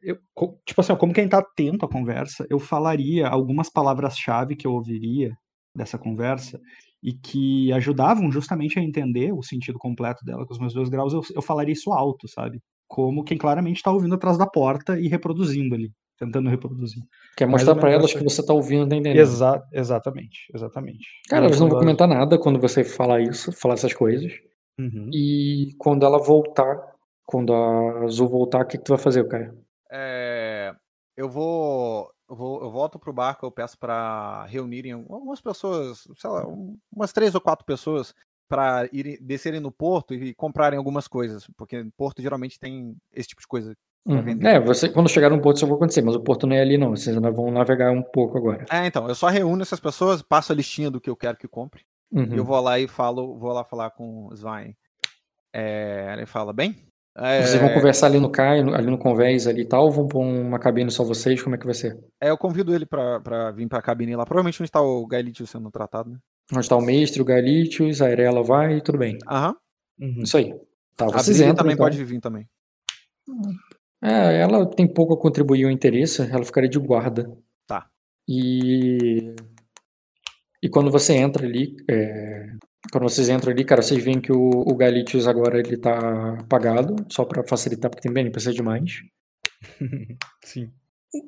[0.01, 0.17] eu-
[0.65, 5.35] tipo assim, como quem tá atento à conversa, eu falaria algumas palavras-chave que eu ouviria
[5.75, 6.59] dessa conversa
[7.01, 11.13] e que ajudavam justamente a entender o sentido completo dela com os meus dois graus,
[11.13, 12.61] eu, eu falaria isso alto, sabe?
[12.87, 17.03] Como quem claramente tá ouvindo atrás da porta e reproduzindo ali, tentando reproduzir.
[17.35, 19.19] Quer mostrar menos elas que você tá ouvindo, tá entendendo?
[19.19, 21.07] Exa exatamente, exatamente.
[21.27, 24.31] Cara, elas não vão comentar nada quando você falar isso, falar essas coisas.
[24.79, 25.09] Uhum.
[25.13, 26.92] E quando ela voltar,
[27.25, 29.55] quando a Azul voltar, o que, que tu vai fazer, cara?
[29.91, 30.75] É,
[31.15, 36.29] eu vou, eu vou, eu volto pro barco, eu peço para reunirem algumas pessoas, sei
[36.29, 38.13] lá, um- umas três ou quatro pessoas
[38.49, 43.29] para irem descerem no porto e comprarem algumas coisas, porque no porto geralmente tem esse
[43.29, 43.73] tipo de coisa.
[44.05, 44.37] Uhum.
[44.45, 46.77] É, você, quando chegar no porto isso vai acontecer, mas o porto não é ali
[46.77, 48.65] não, vocês ainda vão navegar um pouco agora.
[48.69, 51.47] É, então, eu só reúno essas pessoas, passo a listinha do que eu quero que
[51.47, 52.33] compre, Uhum.
[52.33, 54.75] e eu vou lá e falo, vou lá falar com o Svein.
[55.55, 56.75] É, ele fala, bem?
[57.15, 60.07] É, Vocês vão conversar ali no CAI, ali no convés ali e tal, ou vão
[60.07, 61.95] pôr uma cabine só vocês, como é que vai ser?
[62.19, 65.45] é, eu convido ele pra, pra vir pra cabine lá, provavelmente onde está o Gaelitio
[65.45, 66.17] sendo tratado, né?
[66.51, 69.17] Onde está o mestre, o Galitius, a Arela vai, tudo bem.
[69.29, 69.55] Aham.
[69.99, 70.23] Uhum.
[70.23, 70.53] Isso aí.
[70.97, 71.85] Tá, A vocês Vivi entram também então.
[71.85, 72.47] pode vir também.
[74.01, 77.31] É, ela tem pouco a contribuir ao interesse, ela ficaria de guarda.
[77.67, 77.87] Tá.
[78.27, 79.33] E.
[80.63, 82.47] E quando você entra ali, é,
[82.91, 86.95] quando vocês entram ali, cara, vocês veem que o, o Galitius agora ele tá apagado,
[87.11, 89.01] só pra facilitar, porque tem bem, precisa de mais.
[90.45, 90.71] Sim.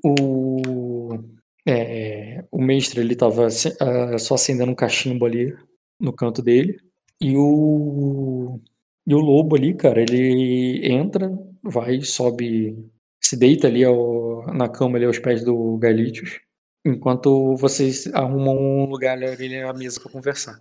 [0.04, 1.20] O,
[1.68, 5.54] é, o mestre ele tava ah, só acendendo um cachimbo ali
[6.00, 6.78] no canto dele.
[7.22, 8.60] E o,
[9.08, 11.30] e o lobo ali, cara, ele entra,
[11.64, 12.76] vai, sobe,
[13.24, 16.40] se deita ali ao- na cama ali aos pés do Galitius,
[16.86, 20.60] enquanto vocês arrumam um lugar ali na mesa pra conversar.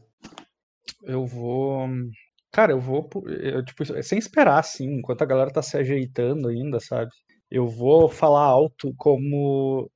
[1.02, 1.86] Eu vou.
[2.52, 3.08] Cara, eu vou.
[3.26, 7.10] Eu, tipo, sem esperar, assim, enquanto a galera tá se ajeitando ainda, sabe?
[7.50, 9.90] Eu vou falar alto como.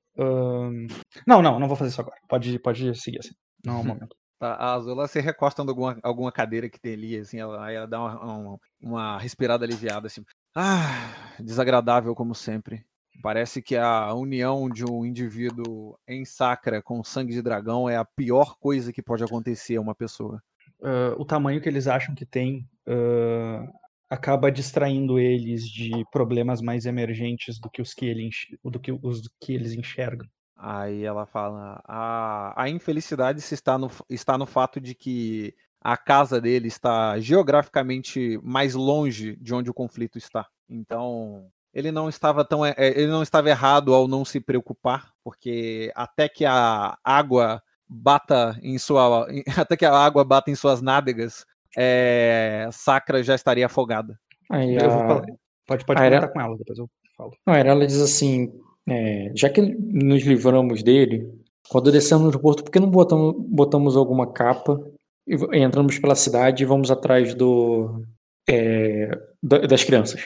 [1.26, 2.16] Não, não, não vou fazer isso agora.
[2.28, 3.34] Pode, pode seguir assim.
[3.64, 4.16] Não é o momento.
[4.38, 7.74] Tá, A Azula se recosta em alguma, alguma cadeira que tem ali, assim, ela, aí
[7.74, 10.22] ela dá uma, uma, uma respirada aliviada, assim.
[10.54, 12.84] Ah, desagradável como sempre.
[13.22, 18.04] Parece que a união de um indivíduo em sacra com sangue de dragão é a
[18.04, 20.42] pior coisa que pode acontecer a uma pessoa.
[20.82, 23.66] Ah, o tamanho que eles acham que tem ah,
[24.08, 28.30] acaba distraindo eles de problemas mais emergentes do que os que, ele
[28.64, 30.28] do que, os que eles enxergam.
[30.56, 35.96] Aí ela fala: a, a infelicidade se está, no, está no fato de que a
[35.96, 40.46] casa dele está geograficamente mais longe de onde o conflito está.
[40.68, 45.92] Então, ele não estava tão é, ele não estava errado ao não se preocupar, porque
[45.94, 49.26] até que a água bata em sua
[49.56, 51.44] até que a água bata em suas nádegas,
[51.76, 54.18] é, Sacra já estaria afogada.
[54.50, 55.26] Aí Eu vou a, falar.
[55.66, 57.32] Pode, pode era- comentar com ela, depois eu falo.
[57.46, 58.50] a Arela diz assim,
[58.88, 61.30] é, já que nos livramos dele,
[61.68, 64.80] Quando descemos no porto, por que não botamos, botamos alguma capa
[65.26, 68.02] e entramos pela cidade e vamos atrás do
[68.48, 69.10] é,
[69.42, 70.22] da- das crianças?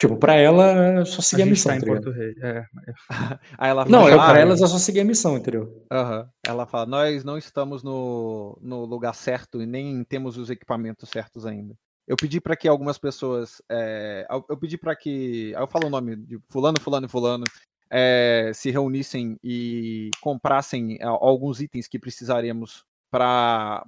[0.00, 2.04] Tipo, pra ela, é só A seguir a, gente missão, tá em tá ligado?
[2.04, 2.34] Porto Rei.
[2.42, 2.64] É,
[3.58, 5.86] Aí ela Não, fala, eu, ah, pra elas é só seguir a missão, entendeu?
[5.92, 6.28] Aham.
[6.46, 11.44] Ela fala: Nós não estamos no, no lugar certo e nem temos os equipamentos certos
[11.44, 11.74] ainda.
[12.08, 13.60] Eu pedi para que algumas pessoas.
[13.70, 15.52] é, eu eu pedi para que.
[15.54, 17.44] Aí eu falo o nome de Fulano, Fulano e Fulano.
[17.90, 23.84] é, se reunissem e comprassem é, alguns itens que precisaríamos para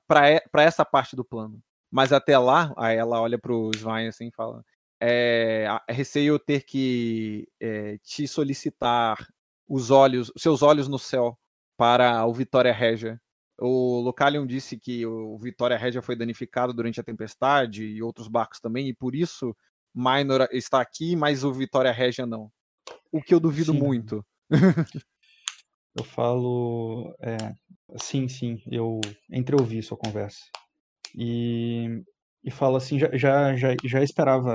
[0.59, 1.59] essa parte do plano.
[1.90, 4.62] Mas até lá, aí ela olha para o Svein assim e fala:
[5.05, 9.27] é, a- é receio ter que é, te solicitar
[9.69, 11.37] os olhos, seus olhos no céu
[11.77, 13.21] para o Vitória Regia.
[13.59, 18.61] O Localion disse que o Vitória Regia foi danificado durante a tempestade e outros barcos
[18.61, 19.57] também, e por isso
[19.93, 22.51] Minor está aqui, mas o Vitória Regia não.
[23.11, 23.79] O que eu duvido Sim.
[23.81, 24.25] muito.
[25.97, 27.12] eu falo.
[27.21, 27.37] é,
[27.99, 30.45] sim, sim, eu entreouvi sua conversa.
[31.15, 32.03] E,
[32.45, 34.55] e falo assim, já, já, já, já esperava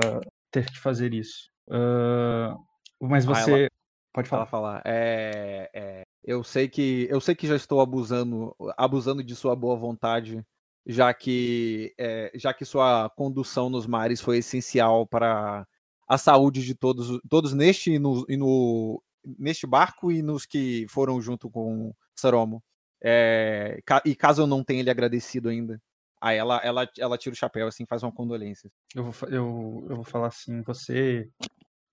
[0.50, 1.50] ter que fazer isso.
[1.70, 2.56] Ah,
[3.00, 3.68] mas Ah, você.
[4.12, 4.46] Pode Ela falar.
[4.46, 9.54] fala, é, é, eu sei que eu sei que já estou abusando, abusando de sua
[9.54, 10.44] boa vontade,
[10.86, 15.66] já que é, já que sua condução nos mares foi essencial para
[16.08, 19.02] a saúde de todos, todos neste e no, e no-
[19.38, 22.62] neste barco e nos que foram junto com Saromo.
[23.02, 25.80] É, e caso eu não tenha lhe agradecido ainda,
[26.20, 28.70] aí ela, ela, ela tira o chapéu assim, faz uma condolência.
[28.94, 31.28] Eu vou, eu, eu vou falar assim, você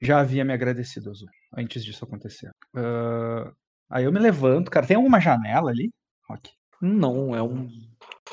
[0.01, 2.49] já havia me agradecido, Azul, antes disso acontecer.
[2.75, 3.51] Ah,
[3.89, 5.89] aí eu me levanto, cara, tem alguma janela ali?
[6.29, 6.51] Rock?
[6.81, 7.67] Não, é um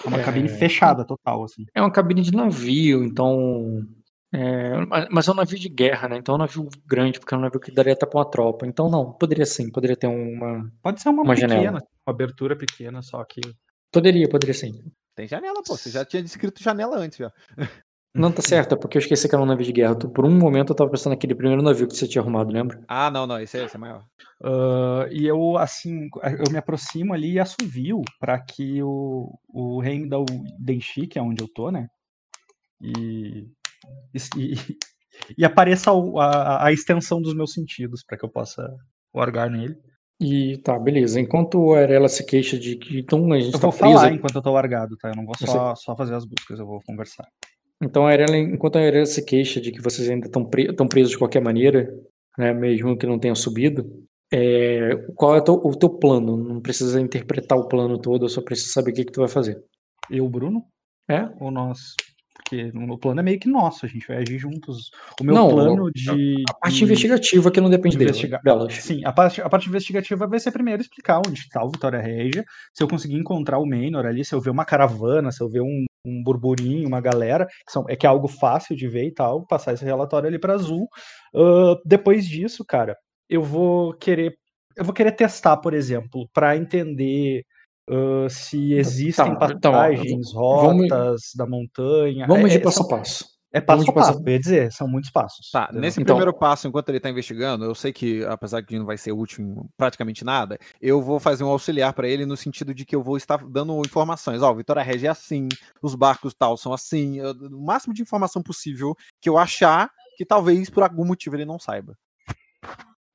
[0.04, 0.24] É uma É.
[0.24, 1.64] cabine fechada, total, assim.
[1.74, 3.86] é uma cabine de navio, então
[4.34, 6.16] é, mas- mas é um navio de guerra, né?
[6.16, 8.66] Então é um navio grande, porque é um navio que daria até pra uma tropa.
[8.66, 11.78] Então não, poderia sim, poderia ter uma, Pode ser uma, Uma pequena, janela.
[12.06, 13.40] uma abertura pequena, só que
[13.92, 14.72] poderia, poderia sim.
[15.14, 15.76] Tem janela, pô.
[15.76, 17.32] Você já tinha descrito janela antes, já.
[18.14, 19.94] Não, tá certo, é porque eu esqueci que era um navio de guerra.
[19.94, 22.82] Tu- Por um momento eu tava pensando naquele primeiro navio que você tinha arrumado, lembra?
[22.88, 24.04] Ah, não, não, esse é, esse é maior.
[24.44, 26.08] Ah, e eu, assim,
[26.46, 30.16] eu me aproximo ali e assovio para que o, o reino da
[30.58, 31.88] Denshi, que é onde eu tô, né?
[32.80, 33.46] E,
[34.36, 34.54] e,
[35.38, 38.68] e apareça o- a, a extensão dos meus sentidos para que eu possa
[39.12, 39.76] orgar nele.
[40.24, 41.20] E tá, beleza.
[41.20, 44.14] Enquanto a Arela se queixa de que então a gente Eu tá vou falar presa.
[44.14, 45.08] enquanto eu tô largado, tá?
[45.08, 47.26] Eu não vou só, só fazer as buscas, eu vou conversar.
[47.82, 50.86] Então, a Arela, enquanto a Arela se queixa de que vocês ainda estão pre tão
[50.86, 51.92] presos de qualquer maneira,
[52.38, 53.84] né, mesmo que não tenham subido,
[54.32, 56.36] é, qual é o teu, o teu plano?
[56.36, 59.28] Não precisa interpretar o plano todo, eu só preciso saber o que, que tu vai
[59.28, 59.60] fazer.
[60.08, 60.64] Eu, Bruno,
[61.10, 61.28] É?
[61.40, 61.94] ou nós?
[62.52, 64.90] Porque o plano é meio que nosso, a gente vai agir juntos.
[65.18, 66.44] O meu Não, plano de.
[66.50, 68.42] A parte de- investigativa que não depende dele, investigar.
[68.42, 68.74] delas.
[68.74, 72.44] Sim, a parte, a parte investigativa vai ser primeiro explicar onde está o Vitória Regia.
[72.74, 75.62] Se eu conseguir encontrar o Maynor ali, se eu ver uma caravana, se eu ver
[75.62, 79.14] um, um burburinho, uma galera, que, são, é que é algo fácil de ver e
[79.14, 80.86] tal, passar esse relatório ali para Azul.
[81.34, 82.96] Ah, depois disso, cara,
[83.30, 84.34] eu vou querer.
[84.76, 87.44] Eu vou querer testar, por exemplo, para entender
[87.90, 92.26] ah, se existem tá, então, passagens, vamos- rotas da montanha.
[92.26, 93.24] Vamos é, de passo são- a passo.
[93.52, 95.50] é passo vamos de a passo passo, ia dizer, são muitos passos.
[95.50, 95.80] Tá, entendeu?
[95.82, 98.96] nesse Então- primeiro passo, enquanto ele tá investigando, eu sei que, apesar de não vai
[98.96, 102.84] ser útil em praticamente nada, eu vou fazer um auxiliar para ele no sentido de
[102.86, 104.40] que eu vou estar dando informações.
[104.42, 105.48] Ó, o Vitória Regia é assim,
[105.82, 110.24] os barcos tal são assim, eu- o máximo de informação possível que eu achar que
[110.24, 111.96] talvez por algum motivo ele não saiba.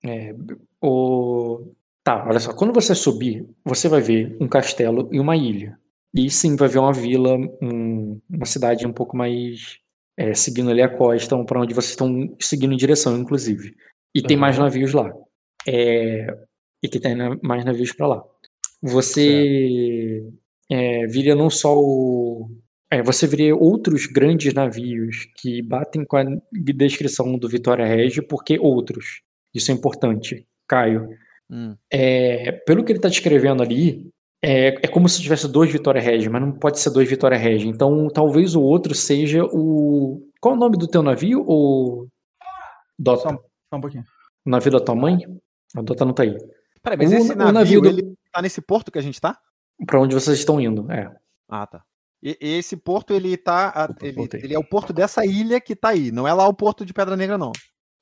[0.05, 0.33] É,
[0.81, 1.73] o...
[2.07, 2.53] Tá, olha só.
[2.53, 5.77] Quando você subir, você vai ver um castelo e uma ilha.
[6.15, 9.77] E sim, vai ver uma vila, um- uma cidade um pouco mais
[10.17, 13.75] é, seguindo ali a costa, para onde vocês estão seguindo em direção, inclusive.
[14.15, 15.11] E tem mais navios lá.
[15.67, 16.27] É,
[16.81, 18.23] E que tem mais navios para lá.
[18.81, 20.23] Você
[20.71, 22.49] é, viria não só o.
[22.89, 28.57] é, você viria outros grandes navios que batem com a descrição do Vitória Regia, porque
[28.57, 29.21] outros.
[29.53, 30.47] Isso é importante.
[30.69, 31.09] Caio,
[31.49, 31.75] Hum.
[31.91, 34.09] é, pelo que ele está descrevendo ali,
[34.43, 37.69] é, é como se tivesse dois Vitória Regia, mas não pode ser dois Vitória Regia.
[37.69, 40.21] Então, talvez o outro seja o.
[40.39, 41.43] Qual é o nome do teu navio?
[41.47, 42.07] O.
[42.99, 43.21] Dota.
[43.23, 44.03] Só, só um pouquinho.
[44.45, 45.19] O navio da tua mãe?
[45.75, 46.37] A Dota não tá aí.
[46.81, 49.19] Peraí, mas O- esse o navio, navio do- ele tá nesse porto que a gente
[49.19, 49.37] tá?
[49.85, 50.89] Pra onde vocês estão indo?
[50.91, 51.11] É.
[51.49, 51.81] Ah, tá.
[52.21, 53.69] E, e esse porto, ele tá.
[53.75, 56.53] a- ele, ele é o porto dessa ilha que tá aí, não é lá o
[56.53, 57.51] porto de Pedra Negra, não.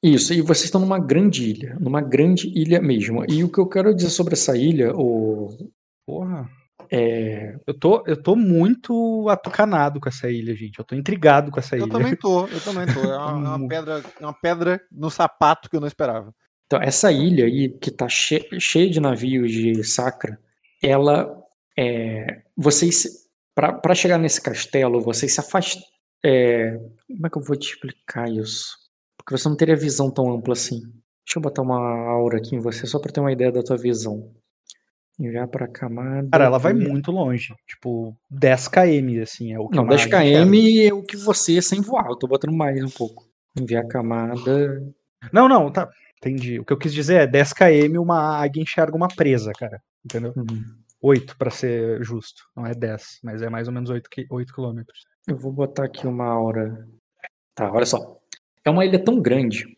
[0.07, 3.25] Isso, e vocês estão numa grande ilha, numa grande ilha mesmo.
[3.29, 5.49] E o que eu quero dizer sobre essa ilha, o,
[6.05, 6.47] Porra.
[6.91, 10.77] é, Eu tô, eu tô muito atucanado com essa ilha, gente.
[10.77, 11.91] Eu tô intrigado com essa Eu ilha.
[11.91, 12.99] também tô, eu também tô.
[13.11, 13.67] É uma, é uma Hum.
[13.67, 16.31] pedra, é uma pedra no sapato que eu não esperava.
[16.67, 20.39] Então, essa ilha aí, que tá che- cheia de navios de sacra,
[20.83, 21.35] ela.
[21.77, 23.25] É, vocês.
[23.55, 25.81] Para chegar nesse castelo, vocês se afastam.
[26.23, 26.77] É,
[27.07, 28.84] como é que eu vou te explicar isso?
[29.26, 30.82] Porque você não teria visão tão ampla assim.
[31.26, 33.78] Deixa eu botar uma aura aqui em você só para ter uma ideia da tua
[33.78, 34.32] visão.
[35.19, 36.28] Enviar pra camada.
[36.32, 37.53] Cara, ela vai muito longe.
[37.67, 39.53] Tipo, 10 km, assim.
[39.53, 40.45] É o que Não, uma 10 águia enxerga.
[40.51, 42.07] km é o que você sem voar.
[42.09, 43.26] Eu tô botando mais um pouco.
[43.59, 44.84] Enviar camada.
[45.32, 45.89] Não, não, tá.
[46.17, 46.59] Entendi.
[46.59, 49.82] O que eu quis dizer é 10 km uma águia enxerga uma presa, cara.
[50.03, 50.34] Entendeu?
[50.38, 50.63] Hum.
[51.01, 52.43] 8 pra ser justo.
[52.55, 54.99] Não é 10, mas é mais ou menos 8, qui- 8 quilômetros.
[55.28, 56.86] Eu vou botar aqui uma aura.
[57.55, 58.17] Tá, olha só.
[58.66, 59.78] É uma ilha tão grande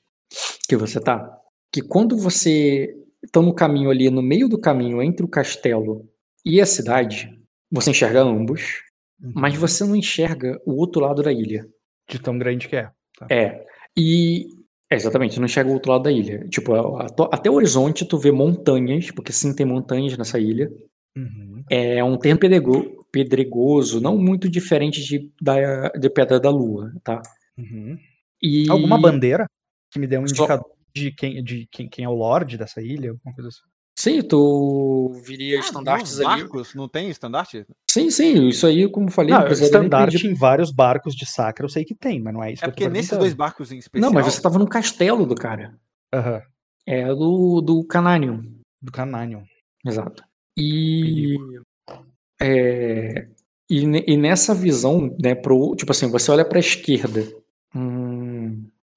[0.67, 1.37] que você tá,
[1.71, 2.95] que quando você
[3.31, 6.07] tá no caminho ali, no meio do caminho entre o castelo
[6.45, 7.37] e a cidade,
[7.69, 8.83] você enxerga ambos,
[9.19, 11.67] mas você não enxerga o outro lado da ilha.
[12.09, 12.89] De tão grande que é.
[13.29, 13.65] É.
[13.97, 14.47] E.
[14.89, 16.47] é, exatamente, você não enxerga o outro lado da ilha.
[16.47, 16.73] Tipo,
[17.31, 20.71] até o horizonte tu vê montanhas, porque sim, tem montanhas nessa ilha.
[21.17, 21.63] Uhum.
[21.69, 27.21] É um terreno pedrego- pedregoso, não muito diferente de, da, de Pedra da Lua, tá?
[27.57, 27.97] Uhum.
[28.41, 28.69] E...
[28.69, 29.45] Alguma bandeira
[29.91, 30.65] que me dê um Só- indicador
[30.95, 33.11] de, quem, de quem, quem é o Lorde dessa ilha?
[33.11, 33.61] Alguma coisa assim.
[33.99, 36.41] Sim, tu viria Ah, estandartes ali.
[36.41, 37.65] barcos não tem estandarte?
[37.89, 41.65] Sim, sim, isso aí, como eu falei, Não, não estandarte em vários barcos de sacra
[41.65, 43.33] eu sei que tem, mas não é isso É que eu porque tô nesses dois
[43.33, 44.11] barcos em especial.
[44.11, 45.75] Não, mas você tava no castelo do cara.
[46.13, 46.41] Aham,
[46.85, 48.43] É do, do Cananium.
[48.79, 49.41] do Cananion.
[49.83, 50.23] Exato.
[50.55, 51.35] E,
[52.39, 53.27] é,
[53.69, 53.81] e,
[54.13, 57.23] e nessa visão, né, pro, tipo assim, você olha para a esquerda.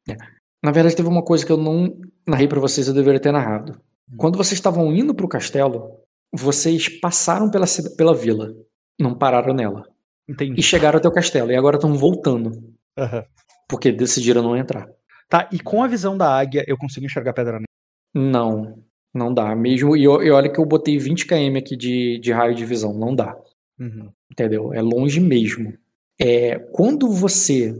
[0.09, 0.17] Hum, é.
[0.63, 3.81] Na verdade, teve uma coisa que eu não narrei para vocês, eu deveria ter narrado.
[4.17, 5.93] Quando vocês estavam indo pro castelo,
[6.33, 7.65] vocês passaram pela,
[7.97, 8.55] pela vila,
[9.01, 9.89] não pararam nela.
[10.29, 10.63] E Entendi.
[10.63, 12.53] chegaram até o castelo, e agora estão voltando,
[12.99, 13.25] Aham.
[13.69, 14.89] porque decidiram não entrar.
[15.29, 17.67] Tá, e com a visão da águia eu consigo enxergar pedra negra.
[18.15, 18.83] Não,
[19.15, 19.55] não dá.
[19.55, 22.65] Mesmo, e, o- e olha que eu botei 20 km aqui de, de raio de
[22.67, 23.37] visão, não dá.
[23.79, 24.11] Uhum.
[24.31, 24.75] entendeu?
[24.75, 25.73] É longe mesmo.
[26.21, 27.73] É, quando você,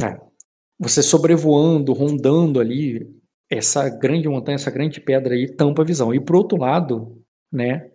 [0.00, 0.18] né,
[0.82, 3.08] você sobrevoando, rondando ali,
[3.48, 6.12] essa grande montanha, essa grande pedra aí tampa a visão.
[6.12, 7.22] E pro outro lado,
[7.52, 7.88] né,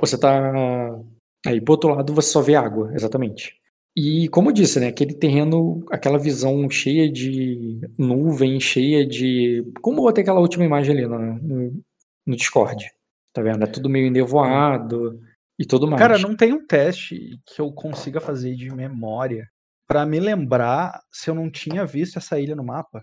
[0.00, 0.98] você tá
[1.46, 3.54] aí pro outro lado você só vê água, exatamente.
[3.94, 10.02] E como eu disse, né, aquele terreno, aquela visão cheia de nuvem, cheia de, como
[10.02, 11.82] botei aquela última imagem ali no,
[12.26, 12.90] no Discord,
[13.34, 13.62] tá vendo?
[13.62, 15.20] É tudo meio nevoado
[15.58, 16.00] e tudo mais.
[16.00, 19.46] Cara, não tem um teste que eu consiga fazer de memória
[19.88, 23.02] pra me lembrar se eu não tinha visto essa ilha no mapa.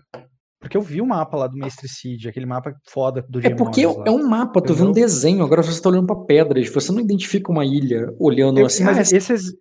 [0.58, 3.86] Porque eu vi o mapa lá do Mestre Cid, aquele mapa foda do É porque
[3.86, 4.04] Morris lá.
[4.06, 7.00] é um mapa, tu vê um desenho, agora você tá olhando pra pedras, você não
[7.00, 8.82] identifica uma ilha olhando Eu- assim.
[8.82, 9.52] mas ah, essa- esses,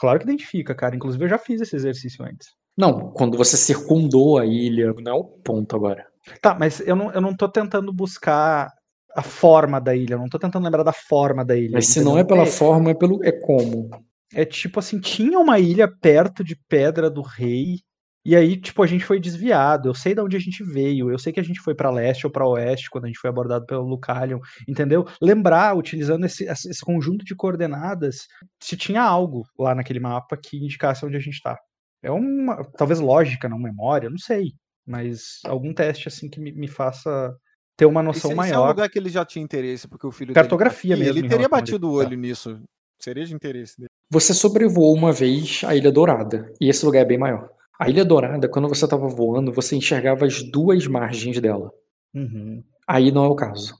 [0.00, 0.96] Claro que identifica, cara.
[0.96, 2.48] Inclusive eu já fiz esse exercício antes.
[2.76, 6.04] Não, quando você circundou a ilha, não é o ponto agora.
[6.42, 8.72] Tá, mas eu não, eu não tô tentando buscar
[9.14, 11.70] a forma da ilha, eu não tô tentando lembrar da forma da ilha.
[11.74, 12.14] Mas se entendeu?
[12.14, 13.22] não é pela é, forma, é pelo.
[13.24, 13.88] É como.
[14.34, 17.78] É tipo assim, tinha uma ilha perto de Pedra do Rei,
[18.26, 19.86] e aí, tipo, a gente foi desviado.
[19.88, 22.26] Eu sei de onde a gente veio, eu sei que a gente foi pra leste
[22.26, 25.06] ou pra oeste quando a gente foi abordado pelo Lucalion, entendeu?
[25.20, 28.26] Lembrar, utilizando esse, esse conjunto de coordenadas,
[28.62, 31.58] se tinha algo lá naquele mapa que indicasse onde a gente tá.
[32.02, 34.52] É uma, talvez lógica, não memória, não sei.
[34.86, 37.34] Mas algum teste assim que me, me faça
[37.76, 38.68] ter uma noção Esse, esse é um maior.
[38.68, 41.48] lugar que ele já tinha interesse, porque o filho Cartografia dele tá mesmo, Ele teria
[41.48, 42.06] batido o ele.
[42.08, 42.58] olho nisso.
[43.02, 43.90] Seria de interesse dele.
[44.10, 47.48] Você sobrevoou uma vez a Ilha Dourada, e esse lugar é bem maior.
[47.78, 51.72] A Ilha Dourada, quando você estava voando, você enxergava as duas margens dela.
[52.14, 52.62] Uhum.
[52.86, 53.74] Aí não é o caso.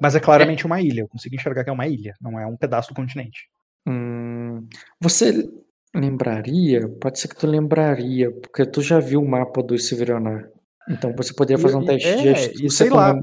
[0.00, 2.56] Mas é claramente uma ilha, eu consigo enxergar que é uma ilha, não é um
[2.56, 3.48] pedaço do continente.
[3.86, 4.66] Hum,
[5.00, 5.48] você
[5.94, 6.88] lembraria?
[7.00, 10.50] Pode ser que tu lembraria, porque tu já viu o mapa do Severonar.
[10.88, 13.18] Então você poderia fazer um teste é, de astúcia sei lá,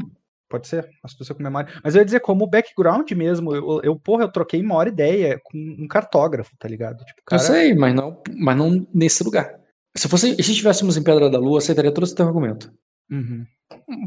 [0.54, 1.74] Pode ser, astúcia com memória.
[1.84, 5.58] Mas eu ia dizer, como background mesmo, eu, eu porra, eu troquei maior ideia com
[5.58, 7.04] um cartógrafo, tá ligado?
[7.04, 9.60] Tipo, Eu cara, sei, mas não, mas não nesse lugar.
[9.98, 12.72] Se fosse, se estivéssemos em Pedra da Lua, aceitaria todo esse teu argumento.
[13.10, 13.44] Uhum,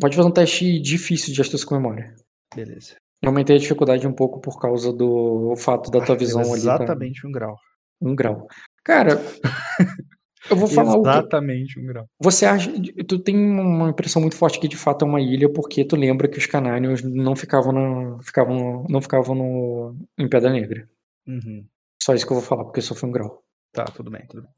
[0.01, 2.14] Pode fazer um teste difícil de astúcia com memória.
[2.55, 2.94] beleza.
[3.20, 6.51] Eu aumentei a dificuldade um pouco por causa do fato da tua Ah, visão ali.
[6.51, 7.57] tá Exatamente um grau.
[8.01, 8.47] um grau.
[8.84, 9.20] Cara,
[10.51, 10.99] eu vou falar.
[10.99, 12.09] Exatamente um grau.
[12.20, 12.70] Você acha.
[13.07, 16.28] Tu tem uma impressão muito forte que de fato é uma ilha, porque tu lembra
[16.28, 20.88] que os canários não ficavam na, ficavam, não ficavam no, em Pedra Negra.
[21.26, 21.64] Uhum.
[22.03, 23.42] Só isso que eu vou falar, porque isso foi um grau.
[23.72, 24.51] Tá, tudo bem, tudo bem.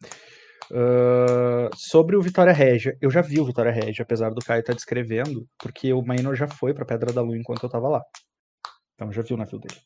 [0.72, 4.74] Ah, sobre o Vitória Régia, eu já vi o Vitória Régia, apesar do Caio estar
[4.74, 8.02] descrevendo, porque o Maynor já foi pra Pedra da Lua enquanto eu tava lá.
[8.94, 9.80] Então eu já vi o navio dele.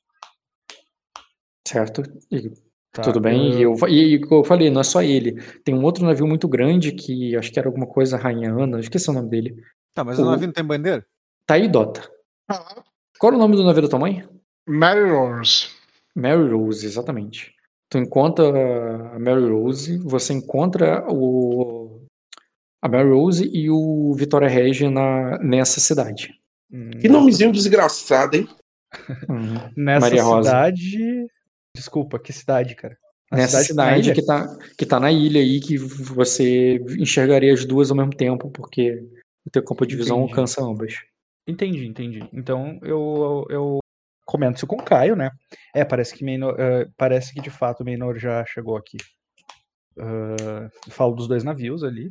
[1.67, 2.03] Certo?
[2.31, 2.51] E
[2.93, 3.55] Tá, tudo bem.
[3.59, 5.41] E eu, e, eu falei, não é só ele.
[5.65, 9.09] Tem um outro navio muito grande que acho que era alguma coisa rainhana, eu esqueci
[9.09, 9.57] o nome dele.
[9.95, 11.05] Tá, mas O- o navio não tem bandeira?
[11.47, 12.09] Taidota.
[12.49, 12.83] Ah,
[13.19, 14.29] Qual era o nome do navio da tua mãe?
[14.69, 15.69] Mary Rose.
[16.15, 17.53] Mary Rose, exatamente.
[17.89, 18.45] Tu encontra
[19.15, 22.01] a Mary Rose, você encontra o
[22.83, 26.35] a Mary Rose e o Vitória Regia na, nessa cidade.
[27.01, 28.49] Que nomezinho desgraçado, hein?
[29.29, 29.55] Uhum.
[29.77, 30.51] Nessa Maria Rosa.
[31.75, 32.97] Desculpa, que cidade, cara?
[33.31, 37.65] A Nessa cidade cidade que tá, que tá na ilha aí, que você enxergaria as
[37.65, 39.03] duas ao mesmo tempo, porque
[39.45, 40.33] o teu campo de visão Entendi.
[40.33, 40.95] alcança ambas.
[41.47, 42.29] Entendi, entendi.
[42.33, 43.79] Então eu, eu
[44.27, 45.31] comento isso com o Caio, né?
[45.75, 48.99] É, parece que Maynor, eh, parece que de fato o Maynor já chegou aqui.
[49.99, 52.09] Ah, falo dos dois navios ali,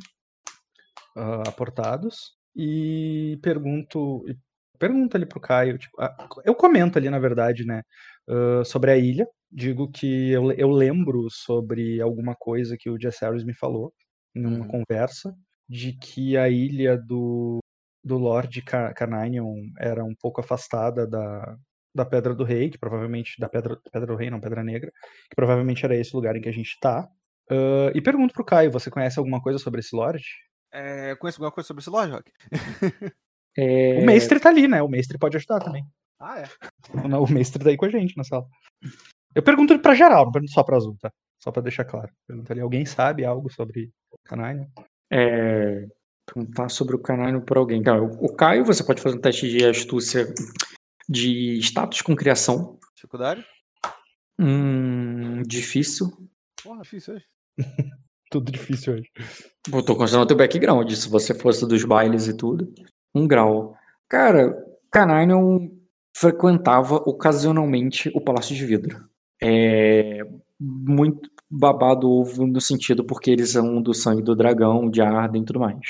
[1.16, 4.24] ah, aportados, e pergunto,
[4.78, 7.82] pergunto ali pro Caio, tipo, ah, eu comento ali, na verdade, né,
[8.64, 13.44] sobre a ilha, digo que eu, eu lembro sobre alguma coisa que o Jess Harris
[13.44, 13.92] me falou
[14.34, 14.68] numa Uhum.
[14.86, 15.34] conversa,
[15.68, 17.58] de que a ilha do,
[18.04, 21.56] do Lord Ca- Cananion era um pouco afastada da,
[21.94, 24.90] da Pedra do Rei, que provavelmente, da Pedra, Pedra do Rei, não, Pedra Negra,
[25.28, 27.06] que provavelmente era esse lugar em que a gente tá.
[27.50, 30.24] Ah, e pergunto pro Caio, você conhece alguma coisa sobre esse Lorde?
[30.72, 32.32] É, conhece alguma coisa sobre esse loja, Rock?
[33.56, 34.82] É, O mestre tá ali, né?
[34.82, 35.84] O mestre pode ajudar também.
[36.22, 36.44] Ah, é.
[36.94, 38.46] O, o mestre tá aí com a gente na sala.
[39.34, 41.10] Eu pergunto pra geral, não pergunto só pra Azul, tá?
[41.42, 42.12] Só pra deixar claro.
[42.26, 43.90] Pergunto ali, alguém sabe algo sobre
[44.24, 44.66] Cananion?
[45.10, 45.86] é,
[46.26, 47.82] perguntar sobre o canal por alguém.
[47.82, 50.32] Cara, o o Caio, você pode fazer um teste de astúcia
[51.08, 52.78] de status com criação.
[52.94, 53.44] Dificuldade?
[54.38, 56.10] Hum, difícil.
[56.62, 57.26] Porra, difícil hoje.
[58.30, 59.10] Tudo difícil hoje.
[59.70, 62.72] Eu tô considerando teu background, se você fosse dos bailes e tudo.
[63.14, 63.76] Um grau.
[64.08, 64.56] Cara,
[64.90, 65.68] Cananion
[66.14, 69.04] frequentava ocasionalmente o Palácio de Vidro.
[69.40, 70.20] É
[70.60, 75.44] muito babado ovo no sentido porque eles são do sangue do dragão, de Arden e
[75.44, 75.80] tudo mais.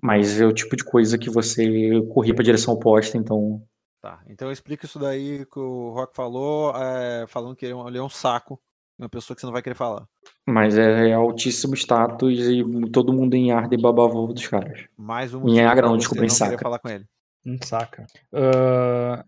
[0.00, 3.62] Mas é o tipo de coisa que você corria pra direção oposta, então.
[4.00, 7.76] Tá, então eu explico isso daí que o Rock falou, é, falando que ele é
[7.76, 8.60] um, ele é um saco.
[8.98, 10.06] Uma pessoa que você não vai querer falar.
[10.46, 12.62] Mas é altíssimo status e
[12.92, 14.86] todo mundo em Arden babava ovo dos caras.
[14.96, 16.58] Mais um Em Agra não, desculpa, em Saca.
[16.58, 17.04] falar com ele.
[17.44, 18.06] Um saca.
[18.32, 19.24] Ah,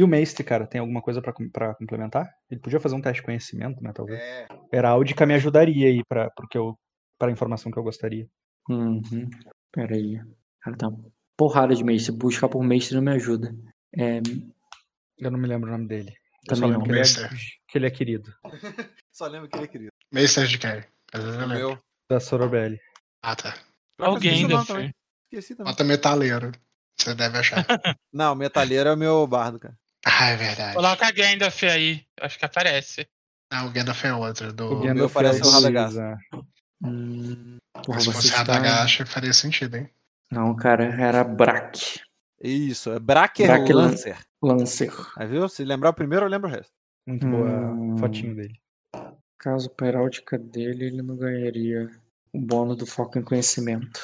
[0.00, 1.32] e o mestre, cara, tem alguma coisa pra
[1.74, 2.32] complementar?
[2.50, 4.18] Ele podia fazer um teste de conhecimento, né, talvez.
[4.18, 6.74] É, Heráldica me ajudaria aí pra, porque eu,
[7.18, 8.26] pra informação que eu gostaria.
[8.68, 9.28] Uhum.
[9.70, 10.18] Pera aí.
[10.62, 11.04] Cara, tá uma
[11.36, 12.12] porrada de mestre.
[12.16, 13.54] Buscar por mestre não me ajuda.
[13.94, 14.20] É,
[15.18, 16.14] Eu não me lembro o nome dele.
[16.48, 16.84] Eu só Também lembro não.
[16.86, 17.28] que ele, é, Mestre.
[17.68, 18.34] que ele é querido.
[19.12, 19.92] só lembro que ele é querido.
[20.10, 20.82] Mestre de quem?
[21.46, 21.78] Meu.
[22.08, 22.80] Da Sorobelli.
[23.22, 23.54] Ah, tá.
[23.98, 24.94] Alguém ainda também.
[25.30, 25.70] Esqueci também.
[25.72, 26.52] Nota metaleiro.
[26.98, 27.64] Você deve achar.
[28.12, 29.74] Não, metalheiro é o meu bardo, cara.
[30.06, 30.74] ah, é verdade.
[30.74, 33.06] Coloca Gandalf aí, acho que aparece.
[33.52, 34.52] Não, o Gandalf é outro.
[34.52, 34.72] Do...
[34.72, 35.98] O Gandalf parece é o Radagast.
[36.82, 38.38] Hum, porra, se você fosse está...
[38.38, 39.90] Radagast, faria sentido, hein?
[40.30, 42.00] Não, cara, era Brack.
[42.40, 44.18] Isso, é Bracker Bracker Lancer.
[44.42, 44.92] Lancer.
[45.16, 45.48] Aí viu?
[45.48, 46.72] Se lembrar o primeiro, eu lembro o resto.
[47.06, 47.94] Muito boa Hum.
[47.94, 48.58] a fotinho dele.
[49.38, 51.90] Caso peráltica dele, ele não ganharia
[52.32, 54.00] o bônus do foco em conhecimento.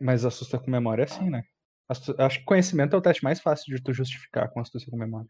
[0.00, 1.44] Mas assusta com memória é assim, né?
[1.88, 5.28] Acho que conhecimento é o teste mais fácil de tu justificar com astúcia com memória.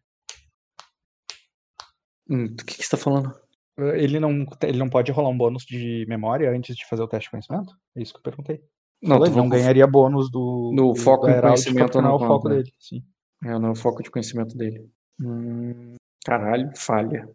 [2.29, 3.33] Hum, do que, que você tá falando?
[3.79, 7.27] Ele não, ele não pode rolar um bônus de memória antes de fazer o teste
[7.27, 7.75] de conhecimento?
[7.95, 8.63] É isso que eu perguntei.
[9.03, 12.27] Não, ele não ganharia bônus do, No do- foco heráldica conhecimento não é o não
[12.27, 12.55] foco conta.
[12.57, 12.73] dele.
[12.81, 13.05] Sim.
[13.45, 14.91] É, não é o foco de conhecimento dele.
[15.21, 15.95] Hum,
[16.25, 17.29] caralho, falha.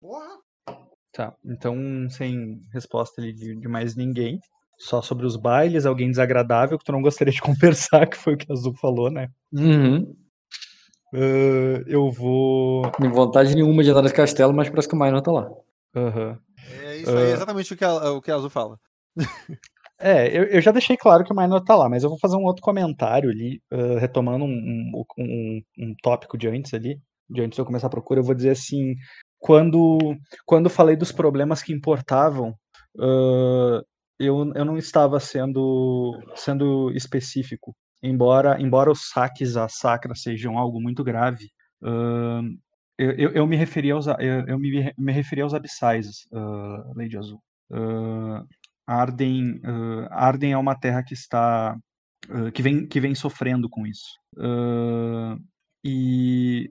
[0.00, 0.38] Porra!
[1.12, 1.76] Tá, então
[2.10, 4.38] sem resposta ali de, de mais ninguém.
[4.78, 8.36] Só sobre os bailes, alguém desagradável que tu não gostaria de conversar, que foi o
[8.36, 9.28] que a Azul falou, né?
[9.52, 10.14] Uhum.
[11.14, 12.90] Ah, eu vou.
[13.00, 15.48] Não vontade nenhuma de entrar nesse castelo, mas parece que o Minor tá lá.
[15.94, 16.38] Aham.
[16.84, 17.34] É isso aí, Ah.
[17.34, 18.78] exatamente o que a, o que a Azul fala.
[19.98, 22.36] É, eu, eu já deixei claro que o Minor tá lá, mas eu vou fazer
[22.36, 27.00] um outro comentário ali, ah, retomando um, um, um, um tópico de antes ali,
[27.30, 28.94] de antes de eu começar a procura, eu vou dizer assim,
[29.38, 29.98] quando,
[30.44, 32.54] quando falei dos problemas que importavam,
[33.00, 33.80] ah,
[34.18, 40.80] eu, eu não estava sendo, sendo específico, embora, embora os saques à sacra sejam algo
[40.80, 41.50] muito grave,
[41.82, 42.40] ah,
[42.98, 47.40] eu, eu, eu me referi aos, eu, eu me, me aos abissais, ah, Lady Azul.
[47.72, 48.44] Ah,
[48.86, 51.76] Arden, uh, Arden é uma terra que está
[52.30, 54.16] uh, que vem que vem sofrendo com isso.
[54.36, 55.42] Uh,
[55.84, 56.70] e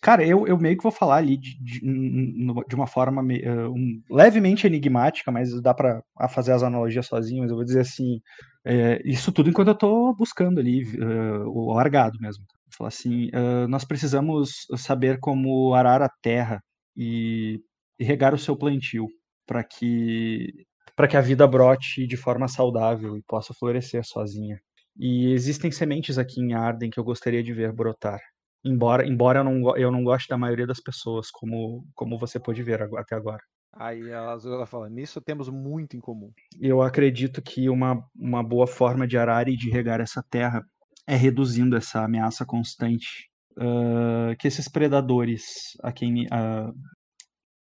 [0.00, 4.02] cara, eu, eu meio que vou falar ali de, de, de uma forma uh, um-
[4.10, 7.42] levemente enigmática, mas dá para fazer as analogias sozinho.
[7.42, 8.20] Mas eu vou dizer assim,
[8.64, 12.44] é, isso tudo enquanto eu tô buscando ali uh, o largado mesmo.
[12.48, 16.62] Vou falar assim, uh, nós precisamos saber como arar a terra
[16.96, 17.60] e,
[17.98, 19.06] e regar o seu plantio
[19.46, 20.52] para que
[20.96, 24.58] para que a vida brote de forma saudável e possa florescer sozinha.
[24.98, 28.18] E existem sementes aqui em Arden que eu gostaria de ver brotar.
[28.66, 32.62] Embora, embora eu, não, eu não goste da maioria das pessoas, como, como você pôde
[32.62, 33.42] ver até agora.
[33.78, 36.32] Aí a fala, nisso temos muito em comum.
[36.58, 40.64] Eu acredito que uma, uma boa forma de arar e de regar essa terra
[41.06, 43.30] é reduzindo essa ameaça constante.
[43.58, 46.70] ah, que esses predadores a quem ah,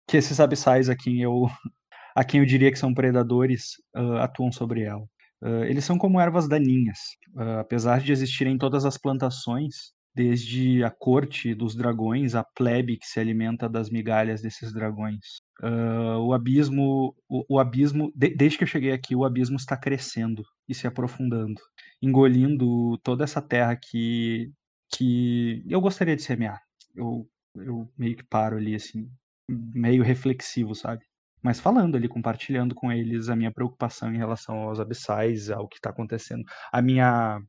[0.08, 1.48] que esses abissais a quem eu
[2.16, 5.04] a quem eu diria que são predadores ah, atuam sobre ela.
[5.44, 7.00] Ah, eles são como ervas daninhas,
[7.60, 13.20] apesar de existirem todas as plantações, desde a corte dos dragões, a plebe que se
[13.20, 15.42] alimenta das migalhas desses dragões.
[15.62, 19.76] Ah, o abismo, o, o abismo, de- desde que eu cheguei aqui, o abismo está
[19.78, 21.62] crescendo e se aprofundando,
[22.02, 24.52] engolindo toda essa terra que,
[24.94, 26.62] que eu gostaria de semear.
[26.96, 29.10] Eu, eu meio que paro ali, assim,
[29.50, 31.04] meio reflexivo, sabe?
[31.42, 35.76] Mas falando ali, compartilhando com eles a minha preocupação em relação aos abissais, ao que
[35.78, 37.40] está acontecendo, a minha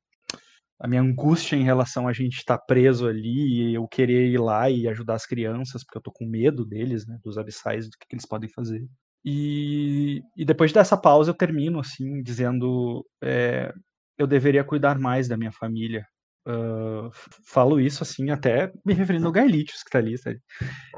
[0.79, 4.68] a minha angústia em relação a gente estar preso ali e eu querer ir lá
[4.70, 8.07] e ajudar as crianças, porque eu tô com medo deles, né, dos abissais, do que,
[8.09, 8.87] que eles podem fazer.
[9.24, 13.72] E, e depois dessa pausa eu termino assim, dizendo é,
[14.18, 16.07] eu deveria cuidar mais da minha família.
[17.12, 20.41] F- falo isso assim, até me referindo ao Gaelitius que tá ali, sabe?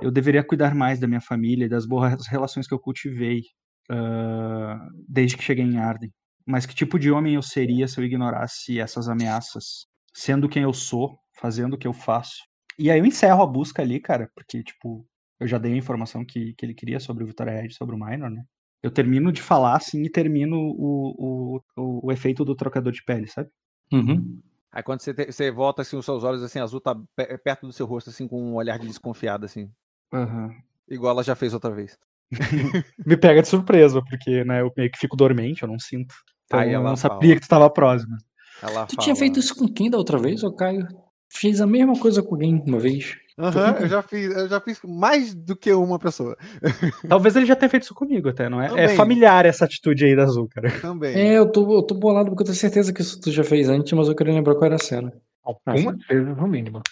[0.02, 3.42] Eu deveria cuidar mais da minha família e das boas relações que eu cultivei
[3.90, 6.12] ah, desde que cheguei em Arden.
[6.48, 9.86] Mas que tipo de homem eu seria se eu ignorasse essas ameaças?
[10.14, 12.38] Sendo quem eu sou, fazendo o que eu faço.
[12.78, 15.06] E aí eu encerro a busca ali, cara, porque, tipo,
[15.38, 17.98] eu já dei a informação que, que ele queria sobre o Vitória Red, sobre o
[17.98, 18.42] Minor, né?
[18.82, 23.04] Eu termino de falar, assim, e termino o, o, o, o efeito do trocador de
[23.04, 23.50] pele, sabe?
[23.92, 24.40] Uhum.
[24.72, 27.66] Aí quando você, te- você volta assim, os seus olhos assim, azul tá pe- perto
[27.66, 29.70] do seu rosto, assim, com um olhar de desconfiado, assim.
[30.14, 30.54] Aham.
[30.88, 31.98] Igual ela já fez outra vez.
[33.04, 36.14] Me pega de surpresa, porque, né, eu meio que fico dormente, eu não sinto.
[36.48, 37.14] Então Aí eu ela não fala.
[37.14, 38.16] sabia que tu tava próximo.
[38.62, 39.04] Ela Tu fala...
[39.04, 40.88] tinha feito isso com quem da outra vez, ô Caio?
[41.30, 43.16] Fiz a mesma coisa com alguém uma vez.
[43.38, 46.36] Aham, eu já fiz, eu já fiz mais do que uma pessoa.
[47.08, 48.66] Talvez ele já tenha feito isso comigo até, não é?
[48.66, 48.96] É Também.
[48.96, 50.68] familiar essa atitude aí da Azul, cara.
[50.80, 51.14] Também.
[51.16, 53.68] É, eu tô, eu tô bolado porque eu tenho certeza que isso tu já fez
[53.68, 55.12] antes, mas eu queria lembrar qual era a cena.
[55.44, 56.82] Algumas vezes, no mínimo.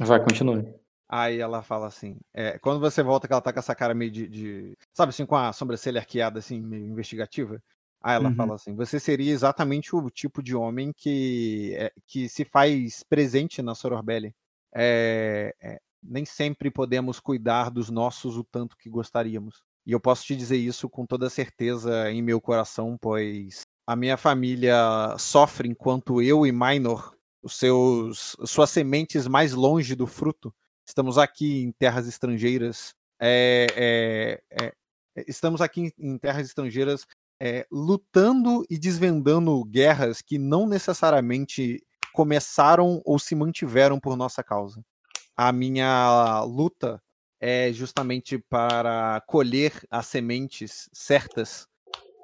[0.00, 0.64] Vai, continue.
[1.08, 4.10] Aí ela fala assim, é, quando você volta que ela tá com essa cara meio
[4.10, 7.60] de, de- sabe assim, com a sobrancelha arqueada, assim, meio investigativa,
[8.02, 8.34] aí ela Uhum.
[8.34, 13.62] fala assim, você seria exatamente o tipo de homem que, é, que se faz presente
[13.62, 14.34] na Sororbelli.
[14.74, 19.62] É, é, nem sempre podemos cuidar dos nossos o tanto que gostaríamos.
[19.86, 24.16] E eu posso te dizer isso com toda certeza em meu coração, pois a minha
[24.16, 24.76] família
[25.18, 30.54] sofre enquanto eu e Minor, os seus, suas sementes mais longe do fruto,
[30.86, 32.94] estamos aqui em terras estrangeiras.
[33.20, 33.66] é,
[34.50, 34.72] é,
[35.16, 37.06] é, estamos aqui em terras estrangeiras
[37.44, 44.80] é, lutando e desvendando guerras que não necessariamente começaram ou se mantiveram por nossa causa.
[45.36, 47.02] A minha luta
[47.40, 51.66] é justamente para colher as sementes certas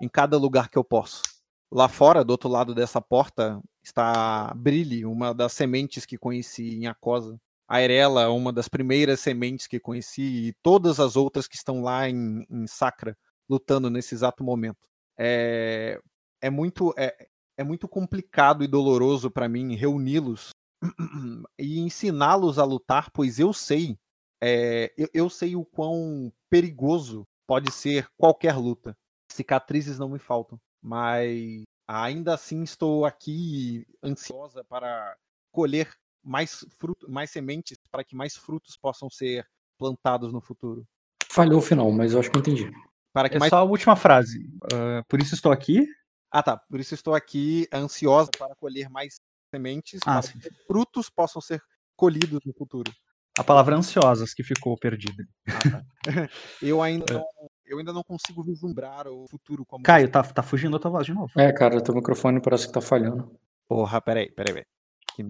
[0.01, 1.21] em cada lugar que eu posso.
[1.69, 6.87] Lá fora, do outro lado dessa porta, está Brilhe, uma das sementes que conheci em
[6.87, 7.41] Acosa.
[7.67, 12.09] A Erela, uma das primeiras sementes que conheci, e todas as outras que estão lá
[12.09, 13.19] em, em Sacra,
[13.51, 14.89] lutando nesse exato momento.
[15.19, 16.01] É,
[16.41, 20.51] é muito é, é muito complicado e doloroso para mim reuni-los
[21.59, 23.99] e ensiná-los a lutar, pois eu sei
[24.41, 28.97] é, eu, eu sei o quão perigoso pode ser qualquer luta.
[29.31, 35.17] Cicatrizes não me faltam, mas ainda assim estou aqui ansiosa para
[35.53, 35.93] colher
[36.23, 39.47] mais fruto, mais sementes para que mais frutos possam ser
[39.79, 40.87] plantados no futuro.
[41.31, 42.71] Falhou o final, mas eu acho que eu entendi.
[43.13, 44.47] Para que É mais só a última frase.
[44.73, 45.87] Ah, por isso estou aqui.
[46.31, 46.57] Ah, tá.
[46.57, 49.17] Por isso estou aqui ansiosa para colher mais
[49.51, 50.39] sementes Ah, para sim.
[50.39, 51.61] que frutos possam ser
[51.97, 52.93] colhidos no futuro.
[53.39, 55.25] A palavra ansiosas que ficou perdida.
[55.49, 55.85] Ah, tá.
[56.63, 57.25] eu ainda não,
[57.65, 61.07] eu ainda não consigo vislumbrar o futuro como Caio, tá, tá fugindo a tua voz
[61.07, 61.33] de novo.
[61.39, 63.39] É, cara, teu microfone parece que tá falhando.
[63.69, 64.67] Porra, peraí, peraí, peraí.
[65.15, 65.25] Que.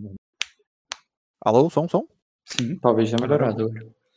[1.45, 2.07] Alô, som, som?
[2.45, 2.79] Sim.
[2.79, 3.69] Talvez tenha melhorado.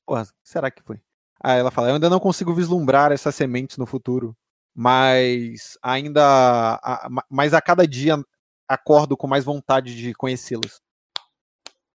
[0.05, 1.01] Porra, será que foi?
[1.43, 4.35] Ah, ela fala, eu ainda não consigo vislumbrar essas sementes no futuro,
[4.75, 8.15] mas ainda, a- ma- mas a cada dia
[8.69, 10.79] acordo com mais vontade de conhecê-las.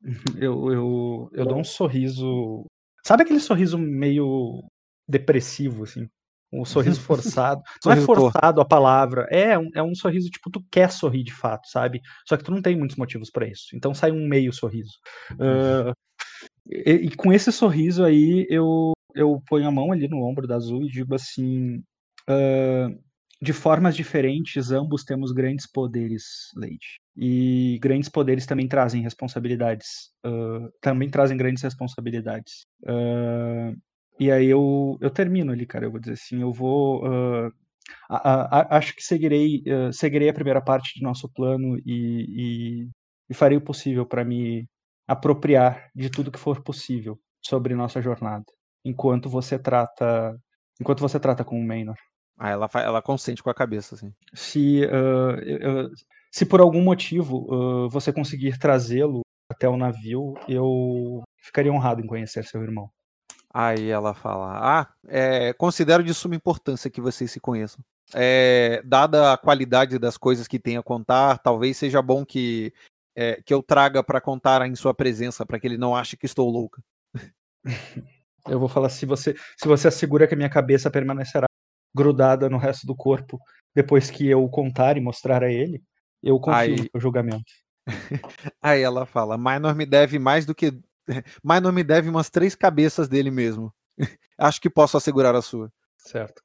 [0.37, 2.67] Eu, eu, eu dou um sorriso.
[3.07, 4.63] Sabe aquele sorriso meio
[5.09, 6.07] depressivo, assim?
[6.53, 7.63] Um sorriso forçado.
[7.85, 8.21] não é Sorriso torto.
[8.33, 9.27] forçado a palavra.
[9.31, 12.01] É um, é um sorriso tipo, tu quer sorrir de fato, sabe?
[12.29, 13.69] Só que tu não tem muitos motivos pra isso.
[13.75, 14.93] Então sai um meio sorriso.
[15.41, 15.93] Ah,
[16.71, 20.57] e, e com esse sorriso aí, eu, eu ponho a mão ali no ombro da
[20.57, 21.83] Azul e digo assim:
[22.29, 22.89] ah,
[23.45, 26.25] de formas diferentes, ambos temos grandes poderes,
[26.57, 26.99] Lady.
[27.17, 30.11] E grandes poderes também trazem responsabilidades.
[30.25, 32.67] Uh, também trazem grandes responsabilidades.
[32.83, 33.77] Uh,
[34.19, 35.85] e aí eu, eu termino ali, cara.
[35.85, 37.05] Eu vou dizer assim, eu vou.
[37.07, 37.53] Uh,
[38.09, 39.63] a, a, acho que seguirei,
[39.93, 42.89] seguirei a primeira parte de nosso plano e, e,
[43.29, 44.67] e farei o possível para me
[45.07, 48.47] apropriar de tudo que for possível sobre nossa jornada.
[48.85, 50.39] Enquanto você trata.
[50.81, 51.97] Enquanto você trata com o Maynor.
[52.39, 54.13] Ah, ela, ela consente com a cabeça, assim.
[54.33, 55.91] Se, uh,
[56.33, 62.07] se por algum motivo uh, você conseguir trazê-lo até o navio, eu ficaria honrado em
[62.07, 62.91] conhecer seu irmão.
[63.53, 67.85] Aí ela fala: Ah, é, considero de suma importância que vocês se conheçam.
[68.13, 72.73] É, dada a qualidade das coisas que tem a contar, talvez seja bom que,
[73.15, 76.27] é, que eu traga para contar em sua presença, para que ele não ache que
[76.27, 76.83] estou louca.
[78.49, 81.47] Eu vou falar: se você, se você assegura que a minha cabeça permanecerá
[81.95, 83.41] grudada no resto do corpo
[83.75, 85.83] depois que eu contar e mostrar a ele,
[86.23, 86.91] eu confio Aí...
[86.93, 87.45] no julgamento.
[88.63, 90.73] Aí ela fala: Minor me deve mais do que.
[91.45, 93.73] Minor me deve umas três cabeças dele mesmo.
[94.39, 95.71] Acho que posso assegurar a sua.
[95.99, 96.43] Certo.